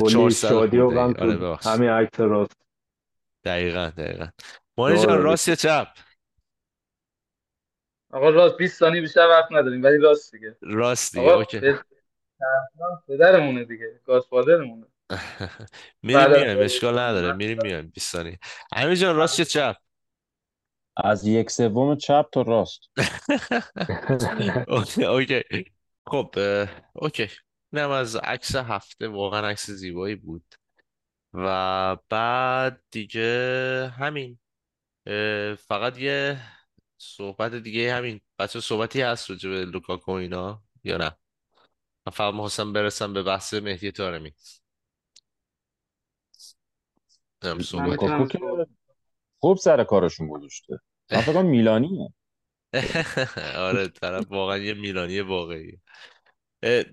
کلی 0.00 0.30
شادی 0.30 0.78
و 0.78 0.90
غم 0.90 1.14
آره 1.18 1.56
همین 1.56 1.88
عکس 1.90 2.20
راست. 2.20 2.56
دقیقا 3.44 3.92
دقیقا. 3.96 4.28
مانی 4.78 4.98
جان 4.98 5.22
راست 5.22 5.48
یا 5.48 5.54
چپ؟ 5.54 5.88
آقا 8.12 8.30
راست 8.30 8.56
20 8.56 8.78
ثانیه 8.78 9.00
بیشتر 9.00 9.26
وقت 9.28 9.52
نداریم 9.52 9.82
ولی 9.82 9.98
راست 9.98 10.32
دیگه. 10.32 10.56
راست 10.62 11.14
دیگه 11.14 11.30
okay. 11.32 11.60
پدرمونه 13.08 13.64
دیگه 13.64 14.00
godfather 14.04 14.57
مونه. 14.57 14.86
میریم 16.02 16.30
میایم 16.30 16.58
اشکال 16.60 16.98
نداره. 16.98 17.32
میریم 17.32 17.58
میایم. 17.62 17.88
20 17.88 18.12
ثانیه. 18.12 18.38
امیر 18.72 18.94
جان 18.94 19.16
راست 19.16 19.38
یا 19.38 19.44
چپ؟ 19.44 19.76
از 20.96 21.26
یک 21.26 21.50
سوم 21.50 21.96
چپ 21.96 22.26
تا 22.32 22.42
راست. 22.42 22.80
okay 24.68 25.04
okay. 25.04 25.73
خب 26.06 26.34
okay. 26.92 27.28
اینم 27.72 27.90
از 27.90 28.16
عکس 28.16 28.56
هفته 28.56 29.08
واقعا 29.08 29.48
عکس 29.48 29.70
زیبایی 29.70 30.14
بود. 30.14 30.54
و 31.32 31.96
بعد 32.08 32.82
دیگه 32.90 33.92
همین. 33.98 34.38
فقط 35.58 35.98
یه 35.98 36.40
صحبت 36.98 37.54
دیگه 37.54 37.94
همین. 37.94 38.20
بچه 38.38 38.60
صحبتی 38.60 39.00
هست 39.00 39.30
راجع 39.30 39.50
به 39.50 39.64
لوکاکو 39.64 40.10
اینا 40.10 40.62
یا 40.84 40.96
نه؟ 40.96 41.16
من 42.06 42.12
فقط 42.12 42.34
محسن 42.34 42.72
برسم 42.72 43.12
به 43.12 43.22
بحث 43.22 43.54
مهدی 43.54 43.92
تارمی 43.92 44.34
خوب 49.40 49.56
سر 49.56 49.84
کارشون 49.84 50.28
گذاشته. 50.28 50.80
من 51.12 51.20
فکر 51.20 51.42
میلانیه. 51.42 52.08
آره 53.56 53.88
طرف 53.88 54.24
واقعا 54.30 54.58
یه 54.58 54.74
میلانی 54.74 55.20
واقعی. 55.20 55.78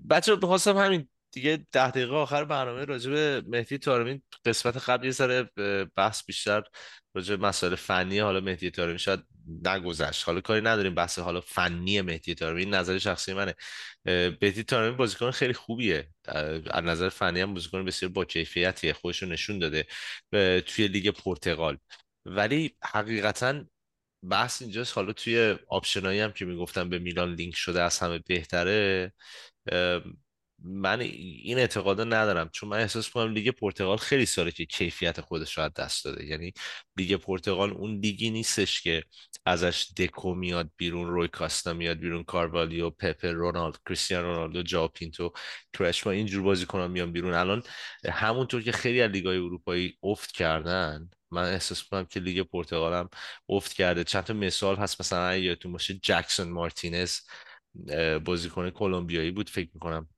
بچه 0.10 0.36
بخواستم 0.36 0.78
همین 0.78 1.10
دیگه 1.32 1.68
ده 1.72 1.91
دقیقه 1.91 2.16
آخر 2.16 2.45
برنامه 2.45 2.86
راجع 2.86 3.12
به 3.12 3.44
مهدی 3.48 3.78
تارمی 3.78 4.24
قسمت 4.45 4.78
قبل 4.90 5.06
یه 5.06 5.12
سر 5.12 5.48
بحث 5.95 6.26
بیشتر 6.26 6.64
راجع 7.16 7.36
به 7.36 7.48
مسائل 7.48 7.76
فنی 7.76 8.20
حالا 8.20 8.40
مهدی 8.40 8.72
تارمی 8.72 8.99
شاید 8.99 9.20
نگذشت. 9.66 10.24
حالا 10.26 10.41
کاری 10.41 10.62
نداریم 10.62 10.95
بحث 10.95 11.20
حالا 11.20 11.41
فنی 11.41 12.02
مهدی 12.02 12.36
تارمی 12.36 12.60
این 12.64 12.74
نظر 12.74 12.98
شخصی 12.98 13.34
منه. 13.34 13.56
مهدی 14.41 14.64
تارمی 14.64 14.95
بازیکن 14.98 15.32
خیلی 15.32 15.53
خوبیه. 15.53 16.10
از 16.72 16.84
نظر 16.84 17.10
فنی 17.10 17.41
هم 17.41 17.53
بازیکن 17.53 17.86
بسیار 17.86 18.12
با 18.12 18.26
کیفیتیه 18.26 18.94
خودش 18.94 19.24
نشون 19.24 19.60
داده 19.60 19.86
توی 20.62 20.88
لیگ 20.88 21.10
پرتغال. 21.10 21.78
ولی 22.26 22.76
حقیقتا 22.84 23.64
بحث 24.30 24.61
اینجاست. 24.61 24.93
حالا 24.95 25.14
توی 25.14 25.56
آپشنایی 25.68 26.19
هم 26.19 26.31
که 26.31 26.45
می‌گفتم 26.45 26.89
به 26.89 26.99
میلان 26.99 27.34
لینک 27.34 27.56
شده 27.56 27.81
از 27.81 27.99
همه 27.99 28.19
بهتره 28.19 29.14
من 30.64 30.99
این 30.99 31.57
اعتقاد 31.57 32.02
ندارم. 32.02 32.49
چون 32.49 32.69
من 32.69 32.77
احساس 32.80 33.10
کنم 33.10 33.34
لیگ 33.34 33.49
پرتغال 33.49 33.98
خیلی 33.98 34.26
ساله 34.26 34.52
که 34.52 34.65
کیفیت 34.65 35.22
خودش 35.22 35.57
رو 35.58 35.66
از 35.66 35.70
دست 35.69 36.06
داده. 36.06 36.26
یعنی 36.26 36.53
لیگ 36.98 37.15
پرتغال 37.15 37.72
اون 37.72 37.99
لیگی 37.99 38.30
نیستش 38.30 38.81
که 38.81 39.03
ازش 39.45 39.88
دکو 39.98 40.35
میاد 40.35 40.72
بیرون 40.77 41.07
روی 41.07 41.27
کاستا 41.27 41.73
میاد 41.73 41.98
بیرون 41.98 42.23
کاروالیو 42.23 42.89
په 42.90 43.11
په 43.11 43.32
رونالد 43.31 43.77
کریستیانو 43.85 44.27
رونالدو 44.27 44.64
ژائو 44.64 44.88
پینتو 44.88 45.31
کوارشما 45.74 46.14
اینجور 46.14 46.43
بازیکنان 46.43 46.91
میان 46.91 47.11
بیرون. 47.11 47.34
الان 47.34 47.64
همونطور 48.10 48.61
که 48.61 48.72
خیلی 48.72 49.02
از 49.02 49.11
لیگای 49.11 49.38
اروپایی 49.38 49.98
افت 50.03 50.31
کردن 50.31 51.10
من 51.32 51.44
احساس 51.44 51.84
کنم 51.84 52.06
که 52.06 52.20
لیگ 52.20 52.41
پرتغال 52.41 52.94
هم 52.94 53.10
افت 53.49 53.74
کرده. 53.74 54.03
چند 54.03 54.24
تا 54.24 54.34
مثال 54.34 54.76
هست 54.76 55.02
مثلا 55.02 55.38
یادتون 55.38 55.72
باشه 55.72 55.94
جکسون 55.94 56.49
مارتینز 56.49 57.20
بازیکن 58.26 58.70
کلمبیایی 58.70 59.32
بود. 59.32 59.49
فکر 59.49 59.70
می‌کنم 59.74 60.10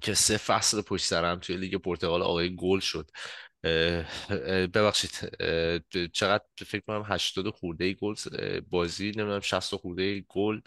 که 0.00 0.14
سه 0.14 0.36
فصل 0.36 0.82
پشت 0.82 1.04
سر 1.04 1.21
هم 1.21 1.38
توی 1.38 1.56
لیگ 1.56 1.74
پرتغال 1.74 2.22
آقای 2.22 2.56
گل 2.56 2.80
شد. 2.80 3.10
ببخشید 4.74 5.10
چقدر 6.12 6.44
فکر 6.66 6.82
کنم 6.86 7.04
80 7.06 7.50
خورده 7.50 7.92
گل 7.92 8.14
بازی 8.70 9.10
نمی‌دونم 9.10 9.40
60 9.40 9.76
خورده 9.76 10.20
گل 10.28 10.60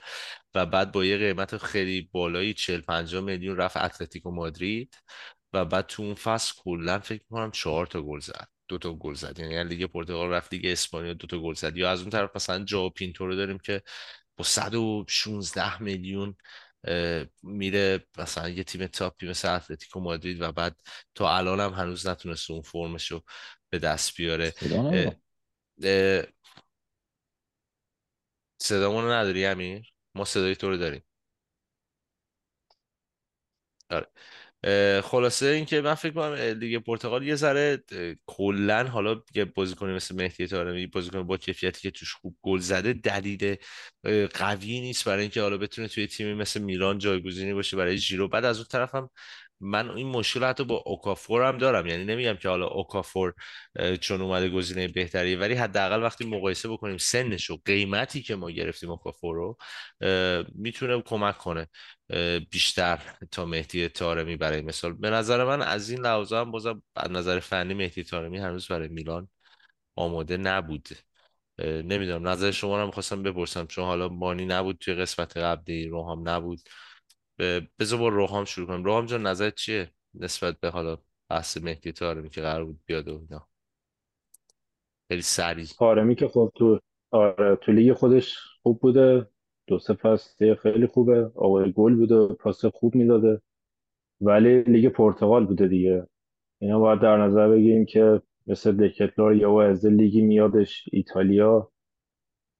و 0.56 0.65
بعد 0.65 0.91
با 0.91 1.06
یه 1.06 1.18
قیمت 1.18 1.57
خیلی 1.57 2.10
بالایی 2.11 2.53
40 2.53 2.81
50 2.81 3.22
میلیون 3.22 3.57
رفت 3.57 3.77
اتلتیکو 3.77 4.31
مادرید 4.31 4.97
و 5.53 5.65
بعد 5.65 5.88
تو 5.88 6.03
اون 6.03 6.15
فصل 6.15 6.53
کلا 6.57 6.99
فکر 6.99 7.23
کنم 7.30 7.52
4 7.52 7.85
تا 7.85 8.02
گل 8.02 8.19
زد. 8.19 8.55
دو 8.67 8.77
تا 8.77 8.93
گل 8.93 9.13
زد. 9.13 9.39
یعنی 9.39 9.63
لیگ 9.63 9.85
پرتغال 9.85 10.29
رفت 10.29 10.53
لیگ 10.53 10.65
اسپانیا 10.65 11.13
دو 11.13 11.27
تا 11.27 11.39
گل 11.39 11.53
زد. 11.53 11.77
یا 11.77 11.91
از 11.91 12.01
اون 12.01 12.09
طرف 12.09 12.35
مثلا 12.35 12.63
ژائو 12.64 12.89
پینتو 12.89 13.27
رو 13.27 13.35
داریم 13.35 13.57
که 13.57 13.81
با 14.37 14.43
116 14.43 15.81
میلیون 15.83 16.35
میره 17.43 18.07
مثلا 18.17 18.49
یه 18.49 18.63
تیم 18.63 18.87
تاپی 18.87 19.29
مثل 19.29 19.55
اتلتیکو 19.55 19.99
مادرید 19.99 20.41
و 20.41 20.51
بعد 20.51 20.81
تا 21.15 21.37
الان 21.37 21.59
هم 21.59 21.73
هنوز 21.73 22.07
نتونسته 22.07 22.53
اون 22.53 22.61
فرمش 22.61 23.11
رو 23.11 23.23
به 23.69 23.79
دست 23.79 24.17
بیاره. 24.17 24.53
صدامون 28.61 29.03
رو 29.03 29.11
نداری 29.11 29.45
امیر؟ 29.45 29.93
ما 30.15 30.25
صدای 30.25 30.55
تو 30.55 30.69
رو 30.69 30.77
داریم. 30.77 31.03
آره. 33.89 34.07
خلاصه 35.03 35.45
اینکه 35.45 35.81
من 35.81 35.93
فکر 35.93 36.13
کنم 36.13 36.33
لیگ 36.33 36.83
پرتغال 36.83 37.23
یه 37.23 37.35
ذره 37.35 37.83
کلا 38.25 38.83
حالا 38.83 39.21
یه 39.35 39.45
بازیکن 39.45 39.89
مثل 39.89 40.15
مهدی 40.15 40.47
طارمی 40.47 40.87
بازیکن 40.87 41.23
با 41.23 41.37
کیفیتی 41.37 41.81
که 41.81 41.91
توش 41.91 42.13
خوب 42.13 42.37
گل 42.41 42.59
زده 42.59 42.93
دلیل 42.93 43.55
قوی 44.33 44.79
نیست 44.79 45.05
برای 45.05 45.21
اینکه 45.21 45.41
حالا 45.41 45.57
بتونه 45.57 45.87
توی 45.87 46.07
تیمی 46.07 46.33
مثل 46.33 46.61
میلان 46.61 46.97
جایگزینی 46.97 47.53
باشه 47.53 47.77
برای 47.77 47.97
ژیرو. 47.97 48.27
بعد 48.27 48.45
از 48.45 48.57
اون 48.57 48.67
طرف 48.71 48.95
هم 48.95 49.09
من 49.59 49.89
این 49.89 50.07
مشکل 50.07 50.43
حتی 50.43 50.63
با 50.63 50.83
اوکافور 50.85 51.47
هم 51.47 51.57
دارم. 51.57 51.87
یعنی 51.87 52.03
نمیگم 52.03 52.35
که 52.35 52.49
حالا 52.49 52.67
اوکافور 52.67 53.33
چون 54.01 54.21
اومده 54.21 54.49
گزینه 54.49 54.87
بهتری 54.87 55.35
ولی 55.35 55.53
حداقل 55.53 56.03
وقتی 56.03 56.25
مقایسه 56.25 56.69
بکنیم 56.69 56.97
سنش 56.97 57.49
و 57.49 57.57
قیمتی 57.65 58.21
که 58.21 58.35
ما 58.35 58.51
گرفتیم 58.51 58.89
اوکافور 58.89 59.35
رو 59.35 59.57
می‌تونه 60.55 61.01
کمک 61.01 61.37
کنه. 61.37 61.67
بیشتر 62.52 62.99
تا 63.32 63.45
مهدی 63.45 63.88
تارمی 63.88 64.36
برای 64.36 64.61
مثال. 64.61 64.94
به 64.94 65.10
نظر 65.10 65.44
من 65.44 65.61
از 65.61 65.90
این 65.90 65.99
لحاظ 65.99 66.34
هم 66.34 66.52
بازم 66.52 66.84
از 66.95 67.11
نظر 67.11 67.40
فنی 67.40 67.73
مهدی 67.73 68.03
تارمی 68.03 68.38
هنوز 68.38 68.68
برای 68.68 68.88
میلان 68.88 69.27
آماده 69.95 70.38
نبود. 70.38 70.88
نمی‌دونم 71.60 72.27
نظر 72.27 72.52
شما 72.52 72.80
رو 72.82 72.86
می‌خواستم 72.86 73.23
بپرسم 73.23 73.65
چون 73.65 73.86
حالا 73.86 74.10
مانی 74.10 74.45
نبود 74.45 74.77
توی 74.77 74.94
قسمت 74.94 75.38
قبلی 75.38 75.88
روحام 75.88 76.30
نبود. 76.30 76.60
بذار 77.80 77.99
با 77.99 78.07
روحام 78.07 78.45
شروع 78.45 78.68
کنم 78.68 78.84
روحام 78.84 79.06
جان 79.06 79.27
نظر 79.27 79.49
چیه 79.49 79.91
نسبت 80.14 80.60
به 80.60 80.69
حالا 80.69 80.98
بحث 81.30 81.57
مهدی 81.57 81.91
تارمی 81.91 82.30
که 82.30 82.41
قرار 82.41 82.65
بود 82.65 82.80
بیاد 82.86 83.07
و 83.07 83.19
اینا؟ 83.22 83.48
خیلی 85.07 85.22
سریع. 85.22 85.65
تارمی 85.65 86.15
که 86.15 86.27
خب 86.27 86.52
تو 86.56 86.80
آره 87.11 87.56
تو 87.56 87.72
لیگ 87.72 87.94
خودش 87.94 88.38
خوب 88.64 88.80
بوده. 88.80 89.30
دو 89.67 89.79
سه 89.79 89.93
فصل 89.93 90.55
خیلی 90.55 90.87
خوبه. 90.87 91.31
آقای 91.35 91.71
گل 91.71 91.95
بوده 91.95 92.33
پاس 92.33 92.65
خوب 92.65 92.95
می‌داده. 92.95 93.41
ولی 94.21 94.63
لیگ 94.63 94.87
پرتغال 94.87 95.45
بوده 95.45 95.67
دیگه. 95.67 96.07
اینا 96.61 96.79
باید 96.79 96.99
در 97.01 97.17
نظر 97.17 97.49
بگیریم 97.49 97.85
که 97.85 98.21
مثل 98.47 98.87
دکتلار 98.87 99.35
یا 99.35 99.61
از 99.61 99.85
لیگی 99.85 100.21
میادش 100.21 100.89
ایتالیا 100.91 101.71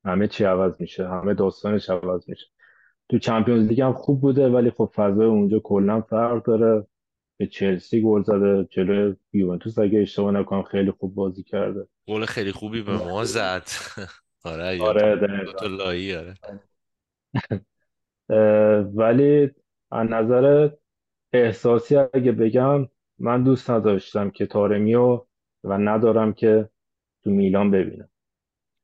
همه 0.06 0.28
چی 0.28 0.44
عوض 0.44 0.74
میشه. 0.80 1.08
همه 1.08 1.34
داستانش 1.34 1.90
عوض 1.90 2.30
میشه. 2.30 2.46
تو 3.10 3.20
چمپیونز 3.20 3.68
لیگ 3.68 3.82
هم 3.82 3.94
خوب 3.94 4.22
بوده 4.22 4.50
ولی 4.50 4.72
خب 4.72 4.92
فضای 4.96 5.26
اونجا 5.26 5.60
کلا 5.60 6.02
فرق 6.02 6.46
داره. 6.46 6.88
به 7.38 7.48
چلسی 7.48 8.02
گل 8.02 8.24
زده 8.24 8.68
جلوی 8.72 9.16
یوونتوس 9.34 9.80
اگه 9.80 10.00
اشتباه 10.00 10.32
نکنم 10.32 10.64
خیلی 10.64 10.92
خوب 10.92 11.16
بازی 11.16 11.44
کرده. 11.44 11.88
گل 12.08 12.26
خیلی 12.26 12.52
خوبی 12.52 12.82
به 12.82 12.92
ما 12.92 13.26
زد. 13.26 13.68
آره 14.44 14.82
آره 14.82 15.46
تو 15.60 15.68
ولی 18.96 19.52
از 19.92 20.10
نظر 20.10 20.70
احساسی 21.34 21.96
اگه 21.96 22.32
بگم 22.32 22.90
من 23.20 23.44
دوست 23.44 23.70
نداشتم 23.70 24.30
که 24.30 24.46
تارمیو 24.46 25.26
و 25.64 25.78
ندارم 25.78 26.34
که 26.34 26.70
تو 27.24 27.30
میلان 27.30 27.72
ببینم. 27.72 28.10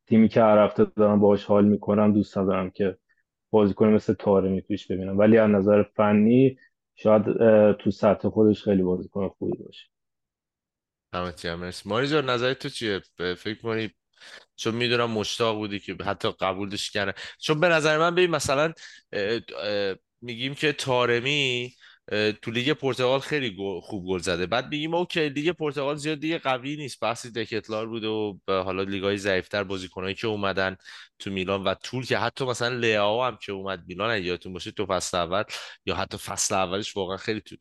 تیمی 0.07 0.29
که 0.29 0.41
هر 0.41 0.57
هفته 0.57 0.85
دارم 0.85 1.19
باهاش 1.19 1.45
حال 1.45 1.65
می‌کنم 1.65 2.13
دوست 2.13 2.37
ندارم 2.37 2.69
که 2.69 2.97
بازیکن 3.49 3.87
مثل 3.87 4.13
تارمی 4.13 4.61
توش 4.61 4.91
ببینم. 4.91 5.19
ولی 5.19 5.37
از 5.37 5.49
نظر 5.49 5.83
فنی 5.83 6.57
شاید 6.95 7.23
تو 7.71 7.91
سطح 7.91 8.29
خودش 8.29 8.63
خیلی 8.63 8.83
بازیکن 8.83 9.27
خوبی 9.27 9.63
باشه. 9.63 9.87
همه 11.13 11.55
مرسی. 11.55 11.89
ماری 11.89 12.07
جان 12.07 12.29
نظر 12.29 12.53
تو 12.53 12.69
چیه؟ 12.69 13.01
فکر 13.17 13.61
کنی 13.61 13.91
چون 14.55 14.75
می‌دونم 14.75 15.11
مشتاق 15.11 15.55
بودی 15.55 15.79
که 15.79 15.95
حتی 16.05 16.31
قبولش 16.31 16.91
کنه 16.91 17.13
چون 17.39 17.59
به 17.59 17.69
نظر 17.69 17.97
من 17.97 18.15
ببین 18.15 18.31
مثلا 18.31 18.73
میگیم 20.21 20.55
که 20.55 20.73
تارمی 20.73 21.73
تو 22.41 22.51
لیگ 22.51 22.71
پرتغال 22.71 23.19
خیلی 23.19 23.55
خوب 23.81 24.05
گل 24.07 24.19
زده. 24.19 24.45
بعد 24.45 24.69
میگیم 24.69 24.93
اوکی 24.93 25.29
لیگ 25.29 25.49
پرتغال 25.49 25.95
زیاد 25.95 26.19
دیگه 26.19 26.37
قوی 26.37 26.75
نیست. 26.75 26.99
بحثی 26.99 27.31
دکتلار 27.31 27.87
بوده 27.87 28.07
و 28.07 28.37
حالا 28.47 28.83
لیگای 28.83 29.17
ضعیفتر 29.17 29.63
بازیکنایی 29.63 30.15
که 30.15 30.27
اومدن 30.27 30.77
تو 31.21 31.31
میلان 31.31 31.63
و 31.63 31.73
طول 31.73 32.05
که 32.05 32.17
حتی 32.17 32.45
مثلا 32.45 32.77
لیاو 32.77 33.23
هم 33.23 33.37
که 33.45 33.51
اومد 33.51 33.83
میلان 33.87 34.23
یادتون 34.23 34.53
باشه 34.53 34.71
تو 34.71 34.85
فصل 34.85 35.17
اول 35.17 35.43
یا 35.85 35.95
حتی 35.95 36.17
فصل 36.17 36.55
اولش 36.55 36.97
واقعا 36.97 37.17
خیلی 37.17 37.41
تو 37.41 37.55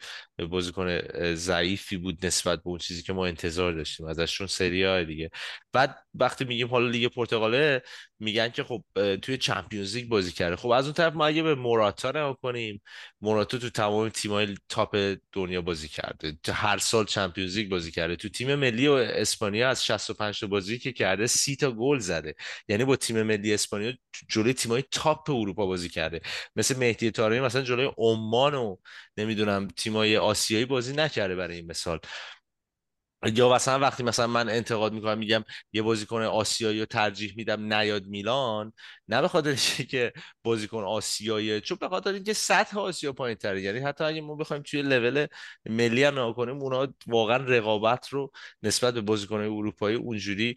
بازیکن 0.46 0.98
ضعیفی 1.34 1.96
بود 1.96 2.26
نسبت 2.26 2.58
به 2.58 2.68
اون 2.68 2.78
چیزی 2.78 3.02
که 3.02 3.12
ما 3.12 3.26
انتظار 3.26 3.72
داشتیم. 3.72 4.06
ازشون 4.06 4.46
سری 4.46 5.04
دیگه. 5.04 5.30
بعد 5.72 5.98
وقتی 6.14 6.44
میگیم 6.44 6.68
حالا 6.68 6.88
لیگ 6.88 7.06
پرتغاله 7.12 7.82
میگن 8.18 8.48
که 8.48 8.64
خب 8.64 8.84
توی 9.22 9.38
Champions 9.38 9.96
League 9.96 10.08
بازی 10.08 10.32
کرده. 10.32 10.56
خب 10.56 10.68
از 10.68 10.84
اون 10.84 10.94
طرف 10.94 11.14
ما 11.14 11.26
اگه 11.26 11.42
به 11.42 11.54
موراتا 11.54 12.10
نگاه 12.10 12.38
کنیم 12.42 12.82
موراتا 13.20 13.58
تو 13.58 13.70
تمام 13.70 14.08
تیم‌های 14.08 14.54
top 14.68 15.16
دنیا 15.32 15.62
بازی 15.62 15.88
کرده. 15.88 16.32
تو 16.42 16.52
هر 16.52 16.78
سال 16.78 17.04
Champions 17.04 17.56
League 17.56 17.70
بازی 17.70 17.90
کرده. 17.90 18.16
تو 18.16 18.28
تیم 18.28 18.54
ملی 18.54 18.88
و 18.88 18.92
اسپانیا 18.92 19.68
از 19.70 19.84
65 19.84 20.40
تا 20.40 20.46
بازی 20.46 20.78
که 20.78 20.92
کرده 20.92 21.26
30 21.26 21.56
تا 21.56 21.70
گل 21.72 21.98
زده. 21.98 22.34
یعنی 22.68 22.84
با 22.84 22.96
تیم 22.96 23.22
ملی 23.22 23.49
اسپانیا 23.54 23.92
جلوی 24.28 24.52
تیم‌های 24.54 24.84
top 24.90 25.30
اروپا 25.30 25.66
بازی 25.66 25.88
کرده. 25.88 26.20
مثل 26.56 26.76
مهدی 26.78 27.10
طارمی 27.10 27.40
مثلا 27.40 27.62
جلوی 27.62 27.90
عمان 27.98 28.54
و 28.54 28.76
نمی‌دونم 29.16 29.68
تیم‌های 29.68 30.16
آسیایی 30.16 30.64
بازی 30.64 30.92
نکرده 30.92 31.36
برای 31.36 31.56
این 31.56 31.66
مثال. 31.66 32.00
یا 33.26 33.54
مثلا 33.54 33.78
وقتی 33.78 34.02
مثلا 34.02 34.26
من 34.26 34.48
انتقاد 34.48 34.92
می‌کنم 34.92 35.18
میگم 35.18 35.44
یه 35.72 35.82
بازیکن 35.82 36.22
آسیایی 36.22 36.80
رو 36.80 36.86
ترجیح 36.86 37.32
میدم 37.36 37.72
نیاد 37.74 38.06
میلان 38.06 38.72
نه 39.08 39.20
به 39.20 39.28
خاطر 39.28 39.54
که 39.90 40.12
بازیکن 40.42 40.82
آسیایی 40.84 41.60
چون 41.60 41.78
به 41.80 41.88
خاطر 41.88 42.12
اینکه 42.12 42.32
سطح 42.32 42.78
آسیا 42.78 43.12
پایین 43.12 43.38
تره 43.38 43.62
یعنی 43.62 43.78
حتی 43.78 44.04
اگه 44.04 44.20
ما 44.20 44.34
بخوایم 44.36 44.62
توی 44.62 44.82
لول 44.82 45.26
ملی 45.66 46.04
هم 46.04 46.32
کنیم 46.32 46.56
اونا 46.62 46.94
واقعا 47.06 47.36
رقابت 47.36 48.08
رو 48.08 48.30
نسبت 48.62 48.94
به 48.94 49.00
بازیکن 49.00 49.36
اروپایی 49.40 49.96
اونجوری 49.96 50.56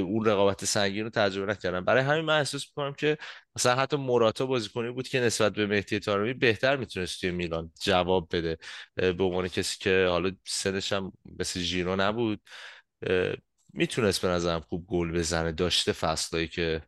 اون 0.00 0.24
رقابت 0.24 0.64
سنگین 0.64 1.04
رو 1.04 1.10
تجربه 1.10 1.52
نکردن. 1.52 1.84
برای 1.84 2.02
همین 2.02 2.24
من 2.24 2.38
احساس 2.38 2.66
می‌کنم 2.68 2.94
که 2.94 3.18
مثلا 3.56 3.74
حتی 3.74 3.96
موراتا 3.96 4.46
بازیکنی 4.46 4.90
بود 4.90 5.08
که 5.08 5.20
نسبت 5.20 5.52
به 5.52 5.66
مهدی 5.66 5.98
تارمی 5.98 6.34
بهتر 6.34 6.76
می‌تونست 6.76 7.20
توی 7.20 7.30
میلان 7.30 7.72
جواب 7.82 8.36
بده 8.36 8.58
به 8.94 9.24
عنوان 9.24 9.48
کسی 9.48 9.78
که 9.80 10.06
حالا 10.10 10.32
سنش 10.44 10.92
هم 10.92 11.12
مثل 11.38 11.60
ژیرو 11.60 11.96
نبود 11.96 12.40
می‌تونست 13.72 14.22
به 14.22 14.28
نظرم 14.28 14.60
خوب 14.60 14.86
گل 14.86 15.12
بزنه. 15.12 15.52
داشته 15.52 15.92
فصلایی 15.92 16.48
که 16.48 16.82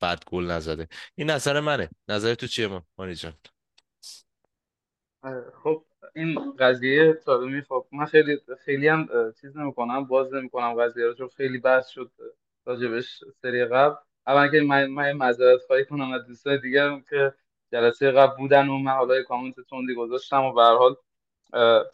بعد 0.00 0.24
گل 0.26 0.44
نزده. 0.44 0.88
این 1.14 1.30
نظر 1.30 1.60
منه. 1.60 1.90
نظر 2.08 2.34
تو 2.34 2.46
چیه 2.46 2.82
مانی 2.98 3.14
جان؟ 3.14 3.34
خب 5.62 5.84
این 6.14 6.56
قضیه 6.58 7.12
تارمی 7.14 7.62
خب 7.62 7.86
من 7.92 8.06
خیلی 8.06 8.38
خیلی 8.64 8.88
هم 8.88 9.08
چیز 9.40 9.56
نمی‌کنم 9.56 10.04
باز 10.04 10.34
نمی‌کنم 10.34 10.74
قضیه 10.74 11.06
رو 11.06 11.14
چون 11.14 11.28
خیلی 11.28 11.58
بحث 11.58 11.88
شد 11.88 12.12
راجبش 12.66 13.24
سری 13.42 13.64
قبل. 13.64 13.94
اول 14.26 14.50
که 14.50 14.60
من 14.60 14.86
من 14.86 15.12
معذرت 15.12 15.60
خواهی 15.66 15.84
کنم 15.84 16.12
از 16.12 16.26
دوستای 16.26 16.58
دیگه 16.58 17.02
که 17.10 17.34
جلسه 17.72 18.10
قبل 18.10 18.36
بودن 18.36 18.68
و 18.68 18.78
من 18.78 18.92
حالا 18.92 19.22
کامنت 19.22 19.54
تندی 19.70 19.94
گذاشتم 19.94 20.44
و 20.44 20.52
به 20.52 20.62
هر 20.62 20.74
حال 20.74 20.96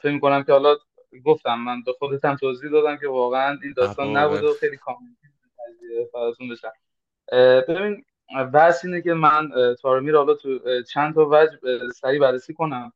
فکر 0.02 0.12
می‌کنم 0.12 0.42
که 0.42 0.52
حالا 0.52 0.76
گفتم 1.24 1.58
من 1.58 1.82
به 1.82 1.92
خودتم 1.92 2.36
توضیح 2.36 2.70
دادم 2.70 2.96
که 2.96 3.08
واقعا 3.08 3.58
این 3.62 3.74
داستان 3.76 4.16
نبود 4.16 4.44
و 4.44 4.54
خیلی 4.60 4.76
کامنت 4.76 5.16
براتون 6.14 6.48
بشم. 6.48 6.72
ببین 7.68 8.04
بحث 8.52 8.84
اینه 8.84 9.02
که 9.02 9.14
من 9.14 9.50
تارمی 9.82 10.10
رو 10.10 10.18
حالا 10.18 10.34
تو 10.34 10.82
چند 10.82 11.14
تا 11.14 11.28
وجه 11.30 11.58
سریع 11.94 12.20
بررسی 12.20 12.54
کنم. 12.54 12.92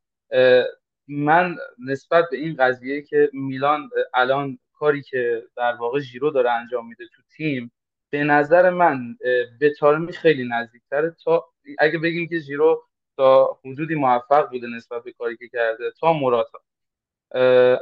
من 1.09 1.56
نسبت 1.86 2.24
به 2.30 2.36
این 2.36 2.56
قضیه 2.59 3.02
که 3.02 3.30
میلان 3.32 3.90
الان 4.14 4.59
کاری 4.72 5.02
که 5.02 5.42
در 5.56 5.72
واقع 5.72 6.00
ژیرو 6.00 6.30
داره 6.30 6.50
انجام 6.50 6.88
میده 6.88 7.04
تو 7.14 7.22
تیم 7.36 7.72
به 8.12 8.24
نظر 8.24 8.70
من 8.70 9.16
به 9.60 9.70
تارمی 9.78 10.12
خیلی 10.12 10.48
نزدیکتره. 10.48 11.16
تا 11.24 11.44
اگه 11.78 11.98
بگیم 11.98 12.28
که 12.28 12.39
ژیرو 12.39 12.82
تا 13.16 13.59
حدودی 13.64 13.94
موفق 13.94 14.51
بوده 14.51 14.66
نسبت 14.66 15.05
به 15.05 15.12
کاری 15.12 15.36
که 15.36 15.48
کرده 15.48 15.90
تا 16.01 16.12
مراتا 16.12 16.60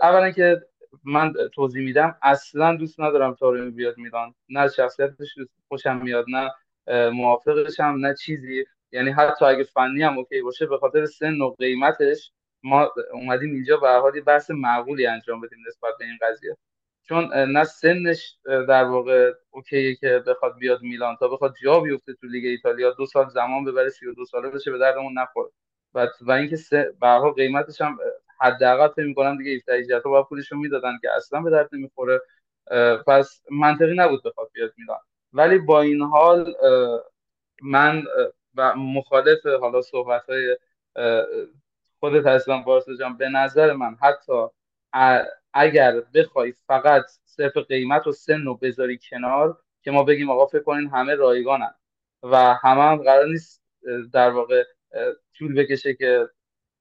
اولا 0.02 0.31
که 0.31 0.61
من 1.05 1.32
توضیح 1.55 1.85
میدم 1.85 2.16
اصلا 2.23 2.77
دوست 2.77 3.01
ندارم 3.01 3.35
تارمی 3.35 3.70
بیاد 3.70 3.98
میلان. 3.98 4.35
نه 4.48 4.69
شخصیتش 4.69 5.35
خوشم 5.69 5.97
میاد 5.97 6.24
نه 6.28 6.51
موافقش 7.11 7.81
هم 7.81 8.07
نه 8.07 8.15
چیزی. 8.15 8.65
یعنی 8.93 9.11
حتی 9.11 9.44
اگه 9.44 9.65
فنی 9.65 10.02
هم 10.02 10.19
اوکی 10.19 10.43
باشه 10.43 10.66
به 10.66 10.78
خاطر 10.78 11.07
سن 11.07 11.40
و 11.40 11.51
قیمتش 11.51 12.32
ما 12.62 12.90
اومدیم 13.12 13.52
اینجا 13.52 13.77
به 13.77 13.89
حالی 13.89 14.20
بحث 14.20 14.51
معقولی 14.51 15.07
انجام 15.07 15.40
بدیم 15.40 15.59
نسبت 15.69 15.93
به 15.98 16.05
این 16.05 16.19
قضیه. 16.23 16.57
چون 17.11 17.35
نه 17.35 17.65
سنش 17.65 18.39
در 18.45 18.85
واقع 18.85 19.32
اوکیه 19.51 19.95
که 19.95 20.23
بخواد 20.27 20.57
بیاد 20.59 20.82
میلان. 20.82 21.16
تا 21.16 21.28
بخواد 21.28 21.55
جا 21.62 21.81
بیفته 21.81 22.15
تو 22.15 22.27
لیگ 22.27 22.45
ایتالیا 22.45 22.91
دو 22.91 23.07
سال 23.07 23.28
زمان 23.28 23.65
ببره 23.65 23.89
32 23.89 24.24
ساله 24.24 24.51
بشه 24.51 24.70
به 24.70 24.78
دردمون 24.78 25.19
نخوره. 25.19 25.51
و 25.95 26.09
و 26.20 26.32
اینکه 26.32 26.57
به 27.01 27.32
قیمتش 27.37 27.81
هم 27.81 27.99
حداقل 28.41 28.89
فکر 28.89 29.07
می‌کنم 29.07 29.39
دیگه 29.39 29.51
17 29.51 29.74
18 29.74 30.01
تا 30.01 30.23
پولشو 30.23 30.57
می‌دادن 30.57 30.99
که 31.03 31.11
اصلا 31.16 31.41
به 31.41 31.51
درد 31.51 31.69
نمی‌خوره. 31.73 32.20
پس 33.07 33.43
منطقی 33.51 33.95
نبود 33.97 34.23
بخواد 34.23 34.51
بیاد 34.53 34.73
میلان. 34.78 34.99
ولی 35.32 35.59
با 35.59 35.81
این 35.81 36.03
حال 36.03 36.55
من 37.62 38.05
و 38.55 38.74
مخالف 38.77 39.47
حالا 39.47 39.82
صحبت 39.82 40.31
های 40.31 40.57
خودت 42.01 42.27
هستم 42.27 42.62
بارسا 42.62 42.97
جان 42.97 43.16
به 43.16 43.28
نظر 43.28 43.73
من 43.73 43.97
حتی 44.03 44.47
اگر 45.55 46.01
بخوای 46.14 46.55
فقط 46.66 47.05
صرف 47.24 47.56
قیمت 47.56 48.06
و 48.06 48.12
سن 48.12 48.44
رو 48.44 48.55
بذاری 48.55 48.98
کنار 49.10 49.59
که 49.82 49.90
ما 49.90 50.02
بگیم 50.02 50.31
آقا 50.31 50.47
فکر 50.47 50.62
کنین 50.62 50.89
همه 50.89 51.14
رایگانن 51.14 51.74
و 52.22 52.55
همه 52.55 52.82
هم 52.82 52.97
قرار 52.97 53.27
نیست 53.27 53.62
در 54.12 54.31
واقع 54.31 54.64
طول 55.39 55.55
بکشه 55.55 55.94
که 55.94 56.28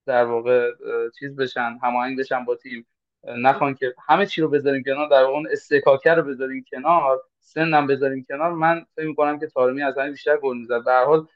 در 0.06 0.26
واقع 0.26 0.72
چیز 1.20 1.36
بشن 1.36 1.78
هماهنگ 1.84 2.20
بشن 2.20 2.46
با 2.46 2.56
تیم. 2.56 2.88
نخوان 3.24 3.74
که 3.76 3.96
همه 4.08 4.26
چی 4.26 4.42
رو 4.42 4.50
بذاریم 4.50 4.84
کنار 4.84 5.10
در 5.10 5.24
واقع 5.24 5.34
اون 5.34 5.48
استکاکر 5.52 6.16
رو 6.16 6.24
بذاریم 6.24 6.66
کنار 6.72 7.24
سنم 7.40 7.88
بذاریم 7.88 8.26
کنار. 8.30 8.52
من 8.52 8.86
فکر 8.96 9.08
می‌کنم 9.08 9.40
که 9.40 9.48
تارمی 9.48 9.84
از 9.84 9.98
همین 9.98 10.12
بیشتر 10.12 10.38
گل 10.38 10.58
می‌زد. 10.58 10.84
به 10.86 10.92
حال 10.94 11.28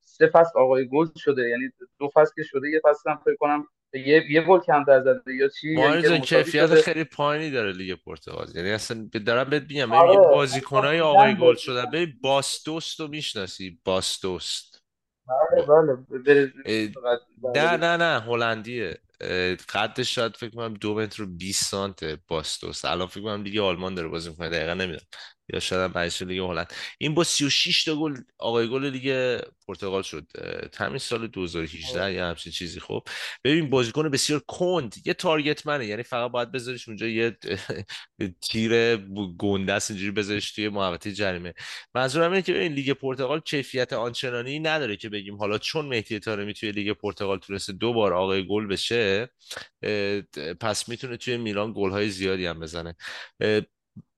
سه 0.00 0.26
فصل 0.26 0.58
آقای 0.58 0.88
گل 0.88 1.06
شده 1.16 1.48
یعنی 1.48 1.72
دو 1.98 2.08
فصل 2.14 2.32
که 2.34 2.42
شده 2.42 2.70
یه 2.70 2.80
فصل 2.84 3.10
هم 3.10 3.16
فکر 3.24 3.36
کنم 3.36 3.66
یه 3.98 4.24
یه 4.30 4.40
گل 4.40 4.60
کمتر 4.60 5.00
زده 5.00 5.34
یا 5.34 5.48
چی؟ 5.48 5.72
یعنی 5.72 6.20
کیفیت 6.20 6.74
خیلی 6.80 7.04
پایینی 7.04 7.50
داره 7.50 7.72
لیگ 7.72 7.98
پرتغال. 8.06 8.48
یعنی 8.54 8.70
اصلا 8.70 9.08
دارم 9.26 9.50
بهت 9.50 9.62
میگم 9.62 9.92
آره. 9.92 10.16
بازیکنای 10.16 11.00
آقای 11.00 11.36
گل 11.36 11.54
شده 11.54 11.86
به 11.86 12.12
باس 12.20 12.47
دوست 12.47 13.00
رو 13.00 13.08
می‌شناسی؟ 13.08 13.80
باستوست 13.84 14.82
بله 15.26 15.96
بله. 16.24 16.52
نه 17.54 17.76
نه 17.76 17.96
نه 17.96 18.20
هلندیه. 18.20 18.98
قدش 19.74 20.14
شاید 20.14 20.36
فکر 20.36 20.50
کنم 20.50 20.74
دو 20.74 20.94
متر 20.94 21.22
و 21.22 21.26
20 21.26 21.64
سانت 21.64 22.04
باس 22.28 22.44
دوست. 22.44 22.84
الان 22.84 23.06
فکر 23.06 23.22
کنم 23.22 23.42
لیگ 23.42 23.58
آلمان 23.58 23.94
داره 23.94 24.08
بازی 24.08 24.30
می‌کنه. 24.30 24.48
دقیقا 24.48 24.74
نمی‌دونم. 24.74 25.06
یا 25.52 25.60
شاید 25.60 25.96
هم 25.96 26.02
لیگ 26.28 26.38
هلند. 26.38 26.72
این 26.98 27.14
با 27.14 27.24
36 27.24 27.84
تا 27.84 27.96
گل 27.96 28.16
آقای 28.38 28.68
گل 28.68 28.90
لیگ 28.90 29.38
پرتغال 29.66 30.02
شد. 30.02 30.26
همین 30.76 30.98
سال 30.98 31.26
2018 31.26 32.12
یا 32.12 32.28
همچین 32.28 32.52
چیزی. 32.52 32.80
خب 32.80 33.02
ببین 33.44 33.70
بازیکن 33.70 34.08
بسیار 34.08 34.40
کند. 34.48 34.94
یه 35.04 35.14
target 35.14 35.66
man 35.66 35.78
ه. 35.78 35.86
یعنی 35.86 36.02
فقط 36.02 36.30
باید 36.30 36.52
بذاریش 36.52 36.88
اونجا 36.88 37.06
یه 37.06 37.36
تیر 38.50 38.96
گنده 39.38 39.72
است 39.72 39.90
اینجوری 39.90 40.10
بذاریش 40.10 40.52
توی 40.52 40.68
محوطه 40.68 41.12
جریمه. 41.12 41.54
منظورم 41.94 42.30
اینه 42.30 42.42
که 42.42 42.58
این 42.60 42.72
لیگ 42.72 42.90
پرتغال 42.92 43.40
کیفیت 43.40 43.92
آنچنانی 43.92 44.58
نداره 44.58 44.96
که 44.96 45.08
بگیم 45.08 45.36
حالا 45.36 45.58
چون 45.58 45.86
مهدی 45.86 46.18
طارمی 46.18 46.54
توی 46.54 46.72
لیگ 46.72 46.92
پرتغال 46.92 47.38
تونسته 47.38 47.72
دو 47.72 47.92
بار 47.92 48.14
آقای 48.14 48.46
گل 48.46 48.66
بشه 48.66 49.28
پس 50.60 50.88
می‌تونه 50.88 51.16
توی 51.16 51.36
میلان 51.36 51.72
گل 51.76 51.90
های 51.90 52.10
زیادی 52.10 52.46
هم 52.46 52.60
بزنه. 52.60 52.96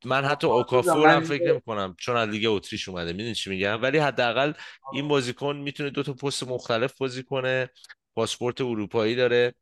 من 0.04 0.24
حتی 0.24 0.46
اوکافور 0.46 1.08
هم 1.08 1.24
فکر 1.24 1.52
نمی 1.52 1.60
کنم 1.60 1.94
چون 1.98 2.16
از 2.16 2.28
لیگ 2.28 2.46
اتریش 2.46 2.88
اومده. 2.88 3.12
می‌دونی 3.12 3.34
چی 3.34 3.50
میگم؟ 3.50 3.82
ولی 3.82 3.98
حداقل 3.98 4.52
این 4.92 5.08
بازیکن 5.08 5.56
می‌تونه 5.56 5.90
دو 5.90 6.02
تا 6.02 6.12
پست 6.12 6.42
مختلف 6.42 6.98
بازی 6.98 7.22
کنه. 7.22 7.70
پاسپورت 8.16 8.60
اروپایی 8.60 9.16
داره. 9.16 9.54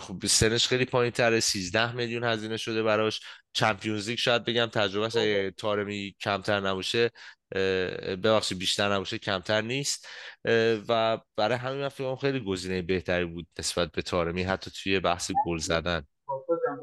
خب 0.00 0.26
سنش 0.26 0.68
خیلی 0.68 0.84
پایین 0.84 1.12
تره 1.12 1.40
13 1.40 1.92
میلیون 1.92 2.24
هزینه 2.24 2.56
شده 2.56 2.82
براش. 2.82 3.20
چمپیونز 3.52 4.08
لیگ 4.08 4.18
شاید 4.18 4.44
بگم 4.44 4.66
تجربه 4.66 5.20
اگه 5.20 5.50
تارمی 5.50 6.16
کمتر 6.20 6.60
نباشه 6.60 7.10
ببخشید 8.16 8.58
بیشتر 8.58 8.94
نباشه 8.94 9.18
کمتر 9.18 9.60
نیست. 9.60 10.08
و 10.88 11.18
برای 11.36 11.58
همین 11.58 11.88
من 12.00 12.16
خیلی 12.16 12.40
گزینه 12.40 12.82
بهتری 12.82 13.24
بود 13.24 13.46
نسبت 13.58 13.92
به 13.92 14.02
تارمی 14.02 14.42
حتی 14.42 14.70
توی 14.82 15.00
بحث 15.00 15.30
گل 15.46 15.58
زدن. 15.58 16.06
آره 16.26 16.80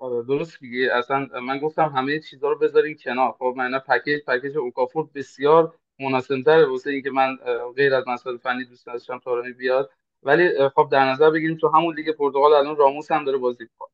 درست 0.00 0.62
میگی. 0.62 0.88
اصلا 0.88 1.28
من 1.42 1.58
گفتم 1.58 1.92
همه 1.96 2.18
چیزها 2.18 2.50
رو 2.50 2.58
بذارین 2.58 2.96
کنار. 3.04 3.32
خب 3.32 3.54
من 3.56 3.78
پکیج 3.78 4.24
پکیج 4.26 4.56
اوکافور 4.56 5.08
بسیار 5.14 5.74
مناسب‌تره 6.00 6.66
واسه 6.66 6.90
اینکه 6.90 7.10
من 7.10 7.36
غیر 7.76 7.94
از 7.94 8.08
مسائل 8.08 8.36
فنی 8.36 8.64
دوست 8.64 8.86
داشتم 8.86 9.18
تارمی 9.18 9.52
بیاد. 9.52 9.90
ولی 10.22 10.68
خب 10.68 10.88
در 10.92 11.10
نظر 11.10 11.30
بگیریم 11.30 11.56
تو 11.56 11.68
همون 11.68 11.94
لیگ 11.94 12.10
پرتغال 12.10 12.52
الان 12.52 12.76
راموس 12.76 13.12
هم 13.12 13.24
داره 13.24 13.38
بازی 13.38 13.64
می‌کنه. 13.64 13.90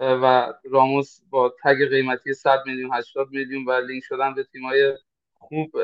و 0.00 0.52
راموس 0.64 1.20
با 1.30 1.54
تگ 1.64 1.88
قیمتی 1.90 2.34
100 2.34 2.62
میلیون 2.66 2.94
80 2.94 3.28
میلیون 3.30 3.64
و 3.64 3.72
لینک 3.72 4.02
شدن 4.04 4.34
به 4.34 4.44
تیمای 4.44 4.94
خوب 5.38 5.76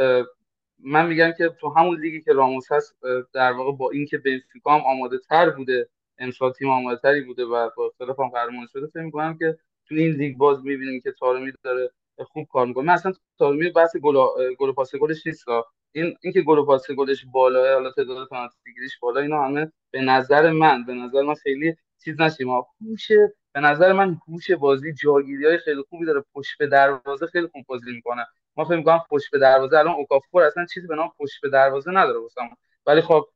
من 0.78 1.06
میگم 1.06 1.32
که 1.38 1.48
تو 1.48 1.68
همون 1.68 2.00
لیگی 2.00 2.20
که 2.20 2.32
راموس 2.32 2.72
هست 2.72 2.96
در 3.34 3.52
واقع 3.52 3.72
با 3.72 3.90
اینکه 3.90 4.18
بنفیکا 4.18 4.74
هم 4.74 4.80
آماده 4.86 5.18
تر 5.18 5.50
بوده 5.50 5.88
امسال 6.22 6.52
تیم 6.52 6.70
آماده 6.70 7.00
تری 7.00 7.20
بوده 7.20 7.44
و 7.44 7.70
با 7.76 7.86
اختلاف 7.86 8.20
هم 8.20 8.28
قهرمان 8.28 8.66
شده 8.72 8.86
فکر 8.86 9.02
می‌کنم 9.02 9.38
که 9.38 9.58
تو 9.88 9.94
این 9.94 10.12
لیگ 10.12 10.36
باز 10.36 10.64
می‌بینیم 10.64 11.00
که 11.00 11.12
تارمی 11.12 11.52
داره 11.64 11.90
خوب 12.26 12.46
کار 12.52 12.66
می‌کنه. 12.66 12.84
من 12.84 12.92
اصلا 12.92 13.12
تارمی 13.38 13.70
بحث 13.70 13.96
گل 13.96 14.16
گل 14.58 14.72
پاس 14.72 14.94
گلش 14.94 15.26
نیست 15.26 15.44
این 15.92 16.16
اینکه 16.22 16.42
گل 16.42 16.64
پاس 16.64 16.90
گلش 16.90 17.24
بالاه 17.32 17.72
حالا 17.74 17.90
تعداد 17.90 18.28
پنالتی 18.28 18.54
گیریش 18.74 18.98
بالا 18.98 19.20
اینا 19.20 19.44
همه 19.44 19.72
به 19.90 20.00
نظر 20.00 20.50
من 20.50 20.84
به 20.84 20.94
نظر 20.94 21.22
من 21.22 21.34
خیلی 21.34 21.76
چیز 22.04 22.20
نشیم. 22.20 22.48
هوش 22.50 23.08
به 23.54 23.60
نظر 23.60 23.92
من 23.92 24.16
هوش 24.28 24.50
بازی 24.50 24.92
جاگیری 24.92 25.46
های 25.46 25.58
خیلی 25.58 25.82
خوبی 25.88 26.06
داره. 26.06 26.24
پشت 26.34 26.58
به 26.58 26.66
دروازه 26.66 27.26
خیلی 27.26 27.46
خوب 27.46 27.64
بازی 27.66 27.92
می‌کنه. 27.92 28.26
ما 28.56 28.64
فکر 28.64 28.76
می‌کنم 28.76 29.00
پشت 29.10 29.30
به 29.32 29.38
دروازه 29.38 29.78
الان 29.78 29.94
اوکافور 29.94 30.42
اصلا 30.42 30.66
چیزی 30.74 30.86
به 30.86 30.96
نام 30.96 31.12
پشت 31.18 31.40
به 31.42 31.48
دروازه 31.50 31.90
نداره 31.90 32.18
واسم 32.18 32.48
ولی 32.86 33.00
خب 33.00 33.28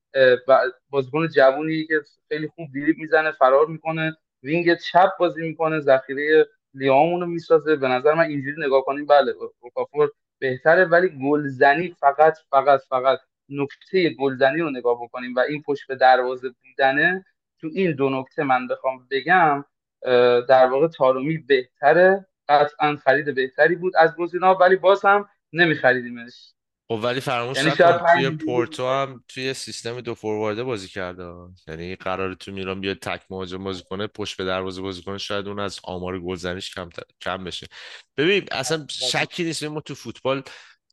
بازیکن 0.90 1.28
جوونی 1.28 1.86
که 1.86 2.00
خیلی 2.28 2.48
خوب 2.48 2.68
دریبل 2.74 3.00
می‌زنه 3.00 3.32
فرار 3.32 3.66
می‌کنه 3.66 4.16
wing 4.42 4.74
چپ 4.78 5.10
بازی 5.18 5.42
می‌کنه 5.42 5.80
ذخیره 5.80 6.46
لیائومون 6.74 7.20
رو 7.20 7.26
می‌سازه. 7.26 7.76
به 7.76 7.88
نظر 7.88 8.14
من 8.14 8.24
اینجوری 8.24 8.56
نگاه 8.66 8.84
کنیم 8.84 9.06
بله 9.06 9.34
اوکافور 9.60 10.10
بهتره 10.38 10.84
ولی 10.84 11.08
گلزنی 11.08 11.96
فقط 12.00 12.38
فقط 12.50 12.80
فقط 12.88 13.18
نکته 13.48 14.10
گلزنی 14.10 14.60
رو 14.60 14.70
نگاه 14.70 15.02
بکنیم 15.02 15.34
و 15.34 15.40
این 15.40 15.62
پشت 15.62 15.86
به 15.88 15.96
دروازه 15.96 16.48
بودنه. 16.48 17.24
تو 17.60 17.68
این 17.74 17.92
دو 17.92 18.10
نکته 18.10 18.42
من 18.44 18.68
بخوام 18.68 19.08
بگم 19.10 19.64
در 20.48 20.66
واقع 20.66 20.88
طارمی 20.88 21.38
بهتره 21.38 22.26
قطعا 22.48 22.96
خرید 22.96 23.34
بهتری 23.34 23.76
بود 23.76 23.96
از 23.96 24.16
گزینا 24.16 24.54
ولی 24.54 24.76
باز 24.76 25.04
هم 25.04 25.28
نمیخریدیمش. 25.52 26.55
خب 26.88 27.00
ولی 27.02 27.20
فراموش 27.20 27.56
یعنی 27.56 27.70
توی 27.70 28.30
پورتو 28.30 28.88
هم 28.88 29.24
توی 29.28 29.54
سیستم 29.54 30.00
دو 30.00 30.14
فوروارده 30.14 30.64
بازی 30.64 30.88
کرده. 30.88 31.32
یعنی 31.68 31.96
قرار 31.96 32.34
تو 32.34 32.52
میلان 32.52 32.80
بیاد 32.80 32.96
تک 32.96 33.22
مهاجم 33.30 33.64
بازی 33.64 33.82
کنه 33.90 34.06
پشت 34.06 34.36
به 34.36 34.44
دروازه 34.44 34.82
بازی 34.82 35.02
کنه 35.02 35.18
شاید 35.18 35.48
اون 35.48 35.60
از 35.60 35.80
آمار 35.84 36.20
گلزنیش 36.20 36.74
کم 36.74 36.88
کم 37.20 37.44
بشه. 37.44 37.66
ببین 38.16 38.48
اصلا 38.52 38.86
شکی 38.90 39.44
نیست 39.44 39.64
ما 39.64 39.80
تو 39.80 39.94
فوتبال 39.94 40.42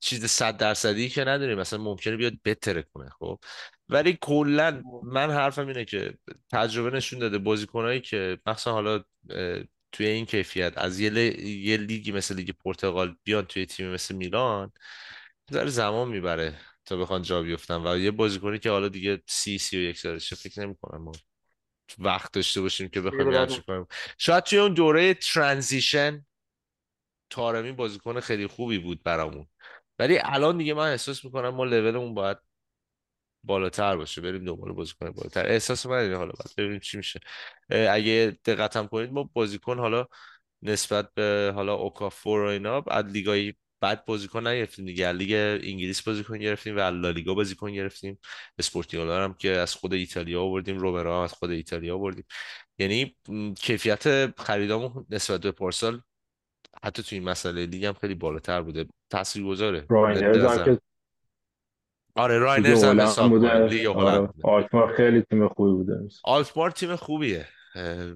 چیز 0.01 0.25
صد 0.25 0.57
درصدی 0.57 1.09
که 1.09 1.23
نداریم. 1.23 1.59
مثلا 1.59 1.79
ممکنه 1.79 2.17
بیاد 2.17 2.33
بتره 2.45 2.85
کنه 2.93 3.09
خب؟ 3.09 3.39
ولی 3.89 4.17
کلا 4.21 4.81
من 5.03 5.31
حرفم 5.31 5.67
اینه 5.67 5.85
که 5.85 6.13
تجربه 6.51 6.97
نشون 6.97 7.19
داده 7.19 7.37
بازیکنایی 7.37 8.01
که 8.01 8.37
مثلا 8.45 8.73
حالا 8.73 9.03
توی 9.91 10.05
این 10.05 10.25
کیفیت 10.25 10.73
از 10.77 10.99
یه, 10.99 11.41
یه 11.47 11.77
لیگی 11.77 12.11
مثل 12.11 12.35
لیگ 12.35 12.49
پرتغال 12.65 13.15
بیان 13.23 13.45
توی 13.45 13.65
تیم 13.65 13.89
مثل 13.89 14.15
میلان 14.15 14.71
ذره 15.51 15.69
زمان 15.69 16.07
می‌بره 16.07 16.59
تا 16.85 16.97
بخوان 16.97 17.21
جا 17.21 17.41
بیفتن 17.41 17.87
و 17.87 17.97
یه 17.97 18.11
بازیکنی 18.11 18.59
که 18.59 18.69
حالا 18.69 18.87
دیگه 18.87 19.23
سی 19.27 19.57
سی 19.57 19.77
و 19.77 19.79
یک 19.79 19.97
سالشه 19.97 20.35
فکر 20.35 20.61
نمی 20.61 20.75
کنم 20.81 21.03
ما 21.03 21.11
وقت 21.99 22.33
داشته 22.33 22.61
باشیم 22.61 22.89
که 22.89 23.01
بخوایم 23.01 23.61
کنیم. 23.67 23.85
شاید 24.17 24.43
توی 24.43 24.59
اون 24.59 24.73
دوره 24.73 25.13
ترانزیشن 25.13 26.25
تارمی 27.29 27.71
بازیکن 27.71 28.19
خیلی 28.19 28.47
خوبی 28.47 28.77
بود 28.77 29.03
برامون. 29.03 29.47
ولی 29.99 30.19
الان 30.23 30.57
دیگه 30.57 30.73
من 30.73 30.91
احساس 30.91 31.25
می‌کنم 31.25 31.49
ما 31.49 31.63
لولمون 31.65 32.13
باید 32.13 32.37
بالاتر 33.43 33.97
باشه. 33.97 34.21
بریم 34.21 34.45
دنبال 34.45 34.71
بازیکن 34.71 35.11
بالاتر. 35.11 35.47
احساس 35.47 35.85
من 35.85 35.97
اینه 35.97 36.17
حالا 36.17 36.31
باید 36.31 36.55
ببینیم 36.57 36.79
چی 36.79 36.97
میشه. 36.97 37.19
اگه 37.69 38.37
دقتم 38.45 38.87
کنید 38.87 39.11
ما 39.11 39.23
بازیکن 39.23 39.79
حالا 39.79 40.07
نسبت 40.61 41.13
به 41.13 41.51
حالا 41.55 41.73
اوکافور 41.73 42.41
و 42.41 42.47
اینا 42.47 42.83
از 42.87 43.05
لیگای 43.05 43.53
بعد 43.83 44.05
بازیکن 44.05 44.47
نگرفتیم 44.47 44.85
دیگه. 44.85 45.11
لیگ 45.11 45.33
انگلیس 45.63 46.01
بازیکن 46.01 46.37
گرفتیم 46.37 46.75
و 46.75 46.79
لالیگا 46.79 47.33
بازیکن 47.33 47.71
گرفتیم. 47.71 48.19
اسپورتیلو 48.57 49.09
هم 49.09 49.33
که 49.33 49.49
از 49.49 49.73
خود 49.73 49.93
ایتالیا 49.93 50.41
آوردیم. 50.41 50.77
رومرو 50.77 51.23
از 51.23 51.33
خود 51.33 51.49
ایتالیا 51.49 51.95
آوردیم. 51.95 52.25
یعنی 52.77 53.15
کیفیت 53.59 54.39
خریدامون 54.39 55.05
نسبت 55.09 55.41
به 55.41 55.51
پارسال 55.51 56.01
حتی 56.83 57.03
تو 57.03 57.15
این 57.15 57.23
مسئله 57.23 57.65
لیگ 57.65 57.85
هم 57.85 57.93
خیلی 57.93 58.15
بالاتر 58.15 58.61
بوده. 58.61 58.85
تاثیرگذاره. 59.09 59.85
آره 62.15 62.39
رایندرز 62.39 62.83
هم 62.83 63.01
حساب 63.01 63.45
لیگ 63.45 63.87
آره. 63.87 64.29
آلکمار 64.43 64.95
خیلی 64.97 65.21
تیم 65.21 65.47
خوبی 65.47 65.71
بوده. 65.71 66.09
آلکمار 66.23 66.71
تیم 66.71 66.95
خوبیه. 66.95 67.47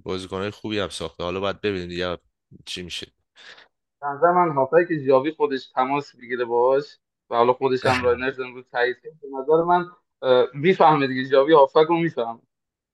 بازیکنهای 0.03 0.49
خوبی 0.49 0.79
هم 0.79 0.89
ساخته. 0.89 1.23
حالا 1.23 1.39
باید 1.39 1.61
ببینید 1.61 1.89
دیگه 1.89 2.17
چی 2.65 2.81
میشه. 2.81 3.07
نظر 4.05 4.31
من 4.31 4.55
هافایی 4.55 4.87
که 4.87 5.05
جاوی 5.07 5.31
خودش 5.31 5.69
تماس 5.69 6.15
بگیره 6.15 6.45
باش 6.45 6.97
و 7.29 7.35
حالا 7.35 7.53
خودش 7.53 7.85
هم 7.85 8.03
راینرز 8.03 8.39
امروز 8.39 8.65
تایید 8.71 8.97
کرد. 9.03 9.13
به 9.21 9.27
نظر 9.41 9.63
من 9.63 9.85
می‌فهمه 10.53 11.07
دیگه. 11.07 11.29
جاوی 11.29 11.53
هافک 11.53 11.85
رو 11.89 11.97
می‌فهمه. 11.97 12.39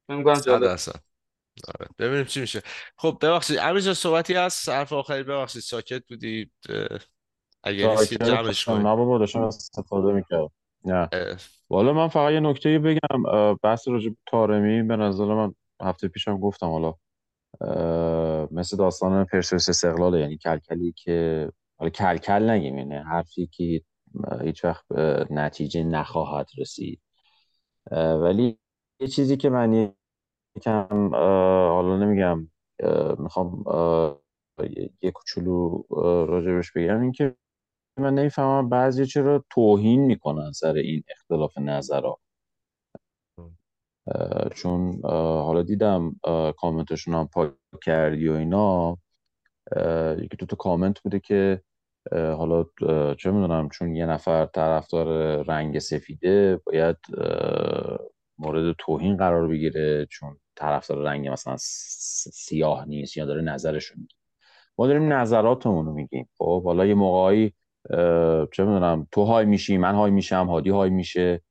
فکر 0.08 0.18
می‌کنم 0.18 0.40
جالب. 0.40 0.78
آره. 1.80 1.88
ببینیم 2.00 2.26
چی 2.26 2.42
میشه. 2.42 2.62
خب 2.98 3.18
ببخشید. 3.22 3.58
امیرجان 3.58 3.94
صحبتی 3.94 4.34
هست؟ 4.34 4.70
حرف 4.70 4.94
آخری 4.94 5.24
ببخشید. 5.24 5.62
ساکت 5.62 6.08
بودی؟ 6.08 6.52
اگه 7.64 7.88
نیستی 7.88 8.18
جمعش 8.18 8.66
کنیم. 8.66 8.88
نه 8.88 8.96
بابا 8.96 9.18
داشتم 9.18 9.42
استفاده 9.42 10.14
می‌کردم. 10.14 10.50
نه. 10.86 11.10
والا 11.70 11.94
من 11.94 12.08
فقط 12.08 12.32
یه 12.32 12.40
نکته 12.40 12.80
بگم. 12.80 13.24
بحث 13.64 13.88
راجع 13.88 14.10
تارمی 14.28 14.84
به 14.84 14.96
نظر 14.96 15.26
من 15.26 15.54
هفته 15.82 16.08
پیشم 16.08 16.38
گفتم. 16.38 16.68
حالا 16.68 16.94
مثل 18.52 18.78
داستان 18.78 19.26
پرسپولیس 19.26 19.70
استقلال 19.70 20.20
یعنی 20.20 20.38
کلکلی 20.38 20.94
که 20.98 21.50
حالا 21.80 21.90
کلکل 21.90 22.50
نگیم 22.50 22.78
یعنی 22.78 22.96
حرفی 22.96 23.48
که 23.48 23.82
هیچ 24.42 24.66
وقت 24.66 24.92
نتیجه 25.32 25.84
نخواهد 25.84 26.48
رسید. 26.58 27.02
ولی 27.92 28.60
چیزی 29.12 29.38
که 29.38 29.50
من 29.50 29.94
یکم 30.56 31.16
حالا 31.16 31.98
نمیگم 31.98 32.48
می‌خوام 33.20 33.64
یه 35.02 35.12
کوچولو 35.12 35.84
راجبش 36.26 36.72
بگم 36.72 37.02
این 37.02 37.12
که 37.12 37.36
من 38.00 38.14
نمی‌فهمم 38.14 38.70
بعضی 38.70 39.06
چرا 39.06 39.46
توهین 39.50 40.02
می‌کنن 40.02 40.52
سر 40.52 40.74
این 40.74 41.04
اختلاف 41.10 41.58
نظرها 41.58 42.20
چون 44.56 45.00
حالا 45.04 45.62
دیدم 45.62 46.16
کامنتشون 46.58 47.14
هم 47.14 47.30
پاک 47.34 47.54
کردی 47.86 48.30
و 48.30 48.34
اینا. 48.34 48.98
یکی 50.18 50.38
دو 50.38 50.46
تا 50.46 50.56
کامنت 50.56 51.00
بوده 51.00 51.20
که 51.20 51.62
حالا 52.12 52.66
چه 53.18 53.32
می‌دونم 53.32 53.70
چون 53.70 53.96
یه 53.96 54.06
نفر 54.06 54.46
طرفدار 54.46 55.38
رنگ 55.44 55.80
سفیده 55.80 56.60
باید 56.66 56.98
مورد 58.38 58.76
توهین 58.78 59.18
قرار 59.18 59.48
بگیره 59.48 60.06
چون 60.06 60.38
طرفدار 60.56 60.98
رنگ 60.98 61.28
مثلا 61.28 61.56
سیاه 61.58 62.86
نیست 62.86 63.18
یا 63.18 63.26
داره 63.26 63.42
نظرشون 63.42 63.98
میگه. 64.00 64.16
ما 64.78 64.88
داریم 64.88 65.14
نظراتمون 65.14 65.86
رو 65.86 65.94
میگیم. 65.94 66.30
خب 66.38 66.64
حالا 66.64 66.86
یه 66.86 66.94
موقعی 66.94 67.54
چه 68.52 68.64
می‌دونم 68.64 69.08
تو 69.12 69.24
های 69.24 69.46
میشی 69.46 69.78
من 69.78 69.96
های 69.96 70.12
میشم 70.12 70.48
هادی 70.48 70.70
های 70.70 70.90
میشه 70.90 71.42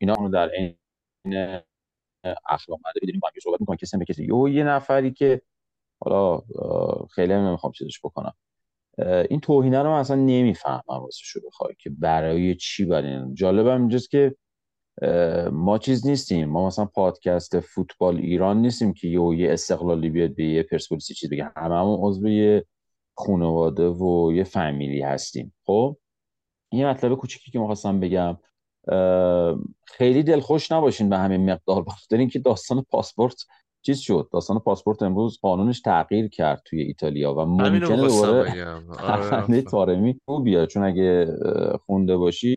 اینا 0.00 0.14
رو 0.18 0.28
در 0.28 0.50
این 0.50 0.74
اخلاق 2.48 2.78
مده 2.78 3.00
بدونیم 3.02 3.20
با 3.20 3.28
صحبت 3.42 3.60
می‌کنن 3.60 3.76
کسی 3.76 3.96
به 3.96 4.04
کسی. 4.04 4.28
یه 4.50 4.64
نفری 4.64 5.12
که 5.12 5.42
حالا 6.00 6.42
خیلی 7.14 7.34
نمی‌خوام 7.34 7.72
چیزش 7.72 8.00
بکنم. 8.04 8.32
این 9.30 9.40
توهینه 9.40 9.82
رو 9.82 9.90
من 9.90 9.98
اصلا 9.98 10.16
نمی‌فهمم 10.16 10.82
واسه 10.86 11.20
شو 11.22 11.40
بخوای 11.46 11.74
که 11.78 11.90
برای 11.90 12.54
چی 12.54 12.84
برای 12.84 13.34
جالبم 13.34 13.80
اینجاست 13.80 14.10
که 14.10 14.36
ما 15.52 15.78
چیز 15.78 16.06
نیستیم. 16.06 16.48
ما 16.48 16.66
مثلا 16.66 16.84
پادکست 16.84 17.60
فوتبال 17.60 18.16
ایران 18.16 18.60
نیستیم 18.60 18.92
که 18.92 19.08
یه 19.08 19.38
یه 19.38 19.52
استقلالی 19.52 20.10
بیاد 20.10 20.34
به 20.34 20.44
یه 20.44 20.62
پرسپولیسی 20.62 21.14
چیز 21.14 21.30
بگه. 21.30 21.52
همه 21.56 21.74
همون 21.74 21.98
عضو 22.02 22.28
یه 22.28 22.64
خانواده 23.16 23.88
و 23.88 24.32
یه 24.34 24.44
فامیلی 24.44 25.02
هستیم. 25.02 25.54
خب؟ 25.66 25.96
یه 26.72 26.86
مطلب 26.86 27.14
کوچیکی 27.14 27.50
که 27.50 27.58
می‌خواستم 27.58 28.00
بگم. 28.00 28.38
خیلی 29.84 30.22
دلخوش 30.22 30.72
نباشین 30.72 31.08
به 31.08 31.18
همین 31.18 31.50
مقدار. 31.50 31.82
بخاطر 31.82 32.16
اینکه 32.16 32.38
داستان 32.38 32.82
پاسپورت 32.90 33.44
چیز 33.82 33.98
شد. 33.98 34.28
داستان 34.32 34.58
پاسپورت 34.58 35.02
امروز 35.02 35.38
قانونش 35.42 35.80
تغییر 35.80 36.28
کرد 36.28 36.62
توی 36.64 36.82
ایتالیا 36.82 37.34
و 37.34 37.40
ممکنه 37.40 37.78
دوباره 37.80 38.76
آره 38.98 39.62
تارمی 39.62 40.20
بیاد. 40.44 40.68
چون 40.68 40.82
اگه 40.82 41.36
خونده 41.86 42.16
باشی 42.16 42.56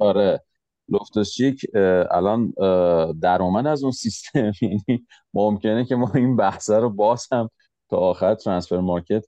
آره. 0.00 0.40
لوفتوسچیک 0.88 1.66
الان 2.10 2.50
در 3.20 3.42
اومد 3.42 3.66
از 3.66 3.82
اون 3.82 3.92
سیستم. 3.92 4.52
یعنی 4.62 5.06
ممکنه 5.34 5.84
که 5.84 5.96
ما 5.96 6.10
این 6.14 6.36
بحثه 6.36 6.78
رو 6.78 6.90
باز 6.90 7.26
هم 7.32 7.50
تا 7.90 7.96
آخر 7.96 8.34
ترانسفر 8.34 8.80
مارکت 8.80 9.24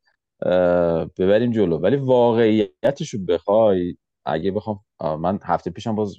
ببریم 1.19 1.53
جلو. 1.53 1.79
ولی 1.79 1.97
واقعیتش 1.97 3.15
رو 3.15 3.25
بخوای 3.29 3.97
اگه 4.27 4.51
بخوام 4.51 4.81
من 5.19 5.39
هفته 5.43 5.71
پیشم 5.71 5.95
باز 5.95 6.17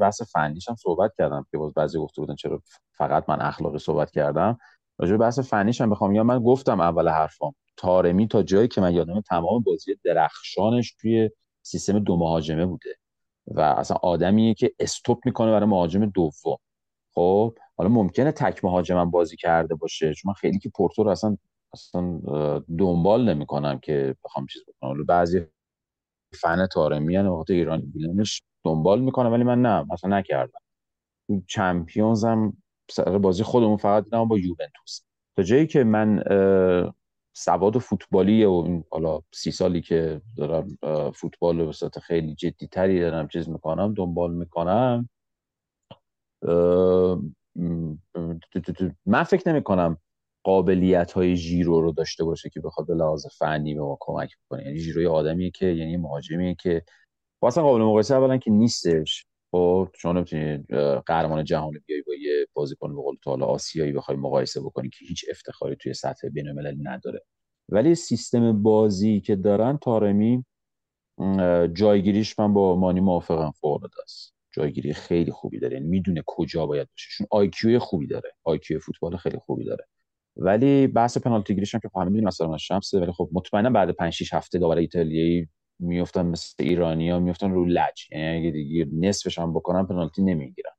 بحث 0.00 0.22
فنیش 0.22 0.68
هم 0.68 0.76
صحبت 0.76 1.12
کردم 1.18 1.46
که 1.50 1.58
باز 1.58 1.74
بعضی 1.74 1.98
گفته 1.98 2.20
بودن 2.22 2.34
چرا 2.34 2.62
فقط 2.92 3.24
من 3.28 3.40
اخلاقی 3.40 3.78
صحبت 3.78 4.10
کردم. 4.10 4.58
راجع 4.98 5.16
بحث 5.16 5.38
فنیش 5.38 5.80
هم 5.80 5.90
بخوام 5.90 6.14
یا 6.14 6.24
من 6.24 6.38
گفتم 6.42 6.80
اول 6.80 7.08
حرفام 7.08 7.54
تارمی 7.76 8.28
تا 8.28 8.42
جایی 8.42 8.68
که 8.68 8.80
من 8.80 8.94
یادم 8.94 9.20
تمام 9.20 9.62
بازی 9.62 9.96
درخشانش 10.04 10.96
توی 11.00 11.30
سیستم 11.62 11.98
دو 11.98 12.16
مهاجمه 12.16 12.66
بوده 12.66 12.90
و 13.46 13.60
اصلا 13.60 13.96
آدمیه 14.02 14.54
که 14.54 14.72
استوب 14.80 15.20
می‌کنه 15.24 15.50
برای 15.52 15.68
مهاجم 15.68 16.06
دوم. 16.06 16.56
خب 17.14 17.54
حالا 17.76 17.90
ممکنه 17.90 18.32
تک 18.32 18.64
مهاجمم 18.64 19.10
بازی 19.10 19.36
کرده 19.36 19.74
باشه 19.74 20.14
چون 20.14 20.28
من 20.30 20.34
خیلی 20.34 20.58
که 20.58 20.70
پورتو 20.76 21.08
اصلا 21.08 21.36
اصلا 21.74 22.20
دنبال 22.78 23.34
نمی‌کنم 23.34 23.78
که 23.78 24.16
بخوام 24.24 24.46
چیز 24.46 24.62
بکنم. 24.62 24.90
حالا 24.90 25.04
بعضی 25.08 25.40
فن 26.36 26.66
تارمی 26.66 27.16
ان 27.16 27.26
وقت 27.26 27.50
ایران 27.50 27.80
بیلنش 27.80 28.42
دنبال 28.64 29.00
می‌کنم 29.00 29.32
ولی 29.32 29.44
من 29.44 29.62
نه 29.62 29.86
مثلا 29.92 30.18
نکردم 30.18 30.60
تو 31.26 31.42
چمپیونز 31.46 32.24
هم 32.24 32.56
سر 32.90 33.18
بازی 33.18 33.42
خودمون 33.42 33.76
فقط 33.76 34.04
دیدم 34.04 34.28
با 34.28 34.38
یوونتوس 34.38 35.00
تا 35.36 35.42
جایی 35.42 35.66
که 35.66 35.84
من 35.84 36.22
سواد 37.36 37.78
فوتبالی 37.78 38.44
و 38.44 38.50
این 38.50 38.84
حالا 38.90 39.20
سی 39.34 39.50
سالی 39.50 39.80
که 39.80 40.20
دارم 40.36 40.78
فوتبال 41.14 41.66
به 41.66 41.72
صورت 41.72 41.98
خیلی 41.98 42.34
جدی 42.34 42.66
تری 42.66 43.00
دارم 43.00 43.28
چیز 43.28 43.48
می‌کنم 43.48 43.94
دنبال 43.94 44.34
می‌کنم 44.34 45.08
من 49.06 49.22
فکر 49.22 49.52
نمی 49.52 49.62
کنم 49.62 49.96
قابلیت 50.46 51.12
های 51.12 51.36
ژیرو 51.36 51.80
رو 51.80 51.92
داشته 51.92 52.24
باشه 52.24 52.50
که 52.50 52.60
بخواد 52.60 52.86
به 52.86 52.94
لحاظ 52.94 53.26
فنی 53.38 53.74
به 53.74 53.80
ما 53.80 53.96
کمک 54.00 54.30
کنه 54.48 54.64
یعنی 54.64 54.78
ژیرو 54.78 55.12
آدمیه 55.12 55.50
که 55.50 55.66
یعنی 55.66 55.96
مهاجمیه 55.96 56.54
که 56.54 56.82
اصلا 57.42 57.62
قابل 57.62 57.82
مقایسه 57.82 58.14
اولا 58.14 58.36
که 58.36 58.50
نیستش. 58.50 59.26
خب 59.52 59.88
شما 59.98 60.12
نمی‌تونی 60.12 60.64
قهرمان 61.06 61.44
جهان 61.44 61.72
بیای 61.86 62.02
با 62.02 62.14
یه 62.14 62.46
بازیکن 62.52 62.96
به 62.96 63.02
قول 63.02 63.16
تعالی 63.24 63.42
آسیایی 63.42 63.92
بخوای 63.92 64.16
مقایسه 64.16 64.60
بکنی 64.60 64.88
که 64.88 65.04
هیچ 65.08 65.24
افتخاری 65.30 65.76
توی 65.76 65.94
سطح 65.94 66.28
بین‌المللی 66.28 66.82
نداره. 66.82 67.22
ولی 67.68 67.94
سیستم 67.94 68.62
بازی 68.62 69.20
که 69.20 69.36
دارن 69.36 69.78
طارمی 69.82 70.44
جایگیریش 71.72 72.38
من 72.38 72.54
با 72.54 72.76
مانی 72.76 73.00
موافقم 73.00 73.50
فوق 73.50 73.86
است. 74.02 74.34
جایگیری 74.54 74.92
خیلی 74.92 75.30
خوبی 75.30 75.58
داره. 75.58 75.74
یعنی 75.74 75.88
می‌دونه 75.88 76.22
کجا 76.26 76.66
باید 76.66 76.88
باشه. 76.90 77.08
چون 77.10 77.26
IQ 77.30 77.78
خوبی 77.78 78.06
داره. 78.06 78.32
IQ 78.44 78.78
فوتبال 78.78 79.16
خیلی 79.16 79.38
خوبی 79.38 79.64
داره. 79.64 79.86
ولی 80.36 80.86
بحث 80.86 81.18
پنالتی 81.18 81.54
گیریش 81.54 81.74
هم 81.74 81.80
که 81.80 81.88
خب 81.88 81.96
همه 81.96 82.04
می‌دونیم 82.04 82.28
مثلا 82.28 82.56
شمسه 82.56 83.00
ولی 83.00 83.12
خب 83.12 83.28
مطمئنا 83.32 83.70
بعد 83.70 83.90
5 83.90 84.12
6 84.12 84.34
هفته 84.34 84.58
داور 84.58 84.76
ایتالیایی 84.76 85.48
میفتن 85.78 86.26
مثل 86.26 86.54
ایرانی 86.58 87.10
ها 87.10 87.18
رو 87.42 87.64
لج. 87.64 88.10
یعنی 88.12 88.38
اگه 88.38 88.50
دیگه 88.50 88.86
نصفش 88.92 89.38
هم 89.38 89.54
بکنن 89.54 89.86
پنالتی 89.86 90.22
نمی‌گیرن. 90.22 90.70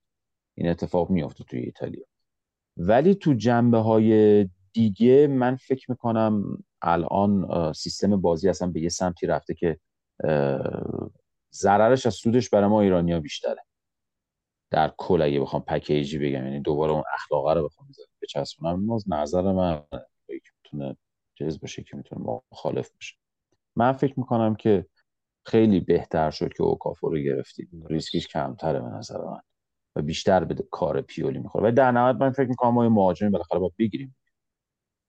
این 0.57 0.69
اتفاق 0.69 1.09
میفته 1.09 1.43
توی 1.43 1.59
ایتالیا. 1.59 2.05
ولی 2.77 3.15
تو 3.15 3.33
جنبه 3.33 3.77
های 3.77 4.49
دیگه 4.73 5.27
من 5.27 5.55
فکر 5.55 5.91
می‌کنم 5.91 6.43
الان 6.81 7.47
سیستم 7.73 8.21
بازی 8.21 8.49
اصلا 8.49 8.67
به 8.67 8.81
یه 8.81 8.89
سمتی 8.89 9.27
رفته 9.27 9.53
که 9.53 9.79
ضررش 11.53 12.05
از 12.05 12.13
سودش 12.13 12.49
برای 12.49 12.69
ما 12.69 12.81
ایرانیا 12.81 13.19
بیشتره. 13.19 13.66
در 14.69 14.93
کل 14.97 15.21
اگه 15.21 15.39
بخوام 15.39 15.61
پکیجی 15.61 16.17
بگم 16.17 16.45
یعنی 16.45 16.59
دوباره 16.59 16.91
اون 16.91 17.03
اخلاقه 17.13 17.53
رو 17.53 17.65
بخوام 17.65 17.89
بچسبونم 18.21 18.91
از 18.91 19.05
نظر 19.09 19.41
من 19.41 19.83
که 20.27 20.51
می‌تونه 20.63 20.97
جز 21.35 21.59
باشه 21.59 21.83
که 21.83 21.97
می‌تونه 21.97 22.39
مخالف 22.51 22.91
باشه. 22.91 23.15
من 23.75 23.91
فکر 23.91 24.13
می‌کنم 24.17 24.55
که 24.55 24.85
خیلی 25.45 25.79
بهتر 25.79 26.31
شد 26.31 26.53
که 26.53 26.63
اوکافو 26.63 27.09
رو 27.09 27.17
گرفتیم. 27.17 27.85
ریسکش 27.89 28.27
کمتره 28.27 28.79
به 28.79 28.87
نظر 28.87 29.17
من 29.17 29.41
و 29.95 30.01
بیشتر 30.01 30.43
به 30.43 30.55
کار 30.71 31.01
پیولی 31.01 31.39
می‌خوره. 31.39 31.69
و 31.69 31.71
در 31.71 31.91
نهایت 31.91 32.15
من 32.15 32.31
فکر 32.31 32.47
می‌کنم 32.47 32.73
ما 32.73 32.83
یه 32.83 32.89
مهاجمی 32.89 33.29
بالاخره 33.29 33.59
باید 33.59 33.73
بگیریم. 33.79 34.15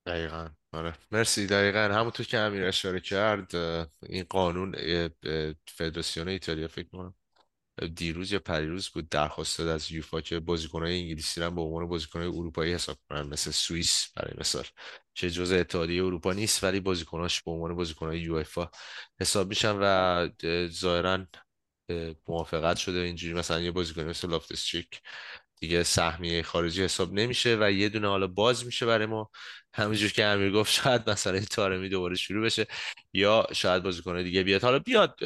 دقیقا. 0.06 0.48
آره. 0.72 0.92
مرسی. 1.10 1.46
دقیقا. 1.46 1.78
همونطور 1.78 2.26
که 2.26 2.38
امیر 2.38 2.64
اشاره 2.64 3.00
کرد 3.00 3.54
این 4.02 4.24
قانون 4.30 4.74
فدراسیون 5.66 6.28
ایتالیا 6.28 6.68
فکر 6.68 6.88
کنم 6.88 7.14
دیروز 7.86 8.32
یا 8.32 8.38
پریروز 8.38 8.88
بود 8.88 9.08
درخواست 9.08 9.58
داد 9.58 9.68
از 9.68 9.92
یوفا 9.92 10.20
که 10.20 10.40
بازیکنهای 10.40 11.00
انگلیسی 11.00 11.40
رو 11.40 11.50
به 11.50 11.60
عنوان 11.60 11.88
بازیکنهای 11.88 12.28
اروپایی 12.28 12.74
حساب 12.74 12.98
کنن 13.08 13.22
مثل 13.22 13.50
سوئیس 13.50 14.08
برای 14.16 14.34
مثال. 14.38 14.64
چه 15.14 15.30
جزء 15.30 15.56
اتحادیه 15.60 16.04
اروپا 16.04 16.32
نیست 16.32 16.64
ولی 16.64 16.80
بازیکناش 16.80 17.42
به 17.42 17.50
عنوان 17.50 17.76
بازیکنهای 17.76 18.20
یوفا 18.20 18.68
حساب 19.20 19.48
میشن 19.48 19.76
و 19.80 20.28
ظاهرا 20.68 21.26
موافقت 22.28 22.76
شده 22.76 22.98
اینجوری. 22.98 23.34
مثلا 23.34 23.60
یه 23.60 23.70
بازیکن 23.70 24.02
مثل 24.04 24.30
لافتسچیک 24.30 25.00
دیگه 25.60 25.82
سهمیه 25.82 26.42
خارجی 26.42 26.84
حساب 26.84 27.12
نمیشه 27.12 27.56
و 27.60 27.70
یه 27.72 27.88
دونه 27.88 28.08
حالا 28.08 28.26
باز 28.26 28.66
میشه 28.66 28.86
برای 28.86 29.06
ما. 29.06 29.30
همینجور 29.78 30.10
که 30.10 30.24
امیر 30.24 30.52
گفت 30.52 30.72
شاید 30.72 31.10
مثلا 31.10 31.40
تارمی 31.40 31.88
دوباره 31.88 32.14
شروع 32.14 32.44
بشه 32.44 32.66
یا 33.12 33.46
شاید 33.52 33.82
بازیکن 33.82 34.22
دیگه 34.22 34.42
بیاد. 34.42 34.62
حالا 34.62 34.78
بیاد 34.78 35.18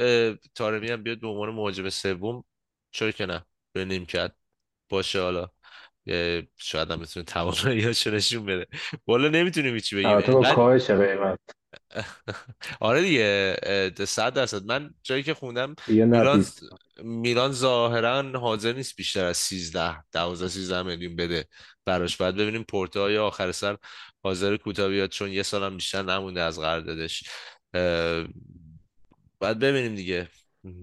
تارمی 0.54 0.90
هم 0.90 1.02
بیاد 1.02 1.20
به 1.20 1.28
عنوان 1.28 1.50
مهاجم 1.50 1.88
سوم. 1.88 2.44
چرا 2.90 3.10
که 3.10 3.26
نه 3.26 3.44
به 3.72 3.84
نیمکت 3.84 4.32
باشه 4.88 5.20
حالا. 5.20 5.48
شاید 6.56 6.90
هم 6.90 7.00
بتونه 7.00 7.24
توانایی‌هاشو 7.24 8.10
نشون 8.10 8.46
بده. 8.46 8.66
والا 9.06 9.28
نمی‌تونیم 9.28 9.78
چی 9.78 9.96
بگیم. 9.96 10.20
تو 10.20 10.42
کاهش 10.42 10.90
قیمت. 10.90 11.38
آره 12.80 13.02
دیگه 13.02 13.56
صد 14.04 14.34
درصد. 14.34 14.64
من 14.64 14.94
جایی 15.02 15.22
که 15.22 15.34
خوندم 15.34 15.74
میلان 15.88 16.44
میلان 17.02 17.52
ظاهرا 17.52 18.40
حاضر 18.40 18.72
نیست 18.72 18.96
بیشتر 18.96 19.24
از 19.24 19.36
13 19.36 20.04
12 20.12 20.48
13 20.48 20.82
میلیون 20.82 21.16
بده 21.16 21.48
براش. 21.84 22.16
بعد 22.16 22.36
ببینیم 22.36 22.62
پورتو 22.62 23.10
یا 23.10 23.26
آخر 23.26 23.52
سر 23.52 23.76
حاضر 24.22 24.56
کوتاه 24.56 24.88
بیاد 24.88 25.10
چون 25.10 25.32
یه 25.32 25.42
سالم 25.42 25.76
بیشتر 25.76 26.02
نمونده 26.02 26.40
از 26.42 26.58
قراردادش. 26.60 27.24
بعد 29.40 29.58
ببینیم 29.58 29.94
دیگه. 29.94 30.28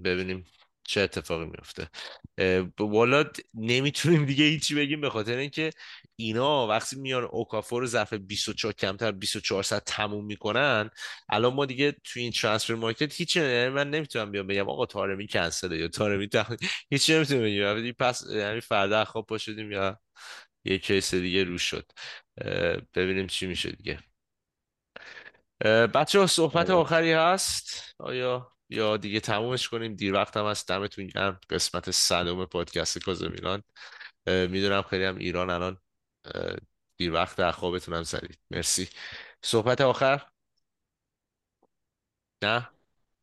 ببینیم 0.03 0.45
چه 0.84 1.02
اتفاقی 1.02 1.45
میفته. 1.45 1.90
والا 2.80 3.24
نمی‌تونیم 3.53 4.26
دیگه 4.26 4.44
هیچی 4.45 4.76
بگیم 4.76 5.02
به 5.02 5.10
خاطر 5.10 5.38
اینکه 5.38 5.70
اینا 6.16 6.68
وقتی 6.68 6.95
میان 6.99 7.24
اوکافور 7.24 7.82
رو 7.82 7.88
ظرف 7.88 8.14
24 8.14 8.74
کمتر 8.74 9.11
24 9.11 9.64
ساعت 9.64 9.86
تموم 9.86 10.26
می‌کنن 10.26 10.90
الان 11.30 11.53
ما 11.53 11.66
دیگه 11.66 11.91
تو 11.91 12.20
این 12.20 12.32
ترانسفر 12.32 12.74
مارکت 12.76 13.14
هیچی 13.16 13.40
یعنی 13.40 13.70
من 13.70 13.90
نمی‌تونم 13.90 14.32
بیام 14.32 14.48
بگم 14.48 14.70
آقا 14.70 14.86
تارمی 14.86 15.28
کنسله 15.28 15.78
یا 15.78 15.88
تارمی 15.88 16.28
تخ... 16.28 16.52
هیچی 16.91 17.14
نمی‌تونم 17.16 17.41
بگم. 17.41 17.52
یعنی 17.78 17.91
پس 17.94 18.24
یعنی 18.32 18.61
فردا 18.61 19.06
خواب 19.06 19.26
پاشدیم 19.26 19.72
یا 19.72 19.99
یه 20.66 20.80
کیس 20.80 21.16
دیگه 21.16 21.44
رو 21.44 21.57
شد. 21.57 21.91
ببینیم 22.94 23.28
چی 23.28 23.48
میشه 23.48 23.72
دیگه. 23.72 23.99
بچه 25.88 26.20
ها 26.20 26.28
صحبت 26.28 26.70
آخری 26.70 27.11
هست؟ 27.11 27.95
آیا؟ 27.99 28.52
یا 28.70 28.98
دیگه 28.98 29.20
تمومش 29.20 29.70
کنیم؟ 29.70 29.95
دیر 29.95 30.14
وقت 30.14 30.38
هم 30.38 30.45
هست. 30.45 30.68
دمتون 30.68 31.07
گرم. 31.07 31.40
قسمت 31.49 31.91
صدوم 31.91 32.45
پادکست 32.45 32.98
کازا 33.03 33.28
میلان 33.28 33.64
می‌دونم 34.28 34.82
خیلی 34.82 35.03
هم 35.03 35.18
ایران 35.18 35.49
الان 35.49 35.78
دیر 36.98 37.14
وقت 37.14 37.38
در 37.38 37.52
خوابتون 37.52 37.94
هم 37.94 38.03
زدید. 38.03 38.40
مرسی. 38.52 38.90
صحبت 39.44 39.82
آخر؟ 39.82 40.26
نه؟ 42.44 42.70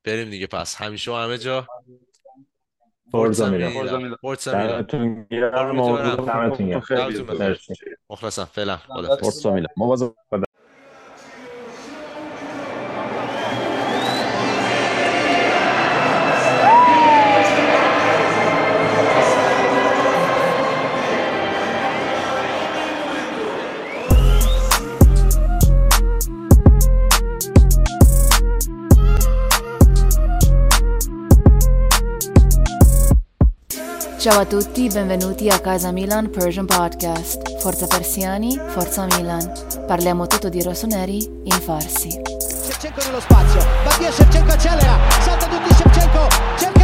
بریم 0.05 0.31
دیگه 0.31 0.47
پس. 0.47 0.75
همیشه 0.75 1.11
و 1.11 1.15
همه 1.15 1.39
جا. 1.39 1.67
فورزا 3.13 3.51
میلان 3.51 3.71
فورزا 3.73 3.99
میلان 3.99 4.19
مخلصم. 8.11 8.45
فعلا. 8.45 8.77
فورزا 8.77 9.53
میلان 9.53 10.46
Ciao 34.29 34.41
a 34.41 34.45
tutti, 34.45 34.89
benvenuti 34.89 35.49
a 35.49 35.61
Casa 35.61 35.93
Milan 35.93 36.31
Persian 36.31 36.67
Podcast. 36.67 37.61
Forza 37.61 37.87
Persiani, 37.87 38.59
Forza 38.71 39.05
Milan. 39.05 39.53
Parliamo 39.87 40.27
tutto 40.27 40.49
di 40.49 40.61
rossoneri 40.65 41.25
in 41.45 41.53
farsi. 41.53 42.11
Shevchenko 42.11 43.05
nello 43.05 43.21
spazio, 43.21 43.61
Mattia 43.85 44.11
Shevchenko 44.11 44.51
accelera, 44.51 44.99
salta 45.21 45.47
tutti 45.47 45.75
Shevchenko, 45.75 46.19
conclusione! 46.19 46.76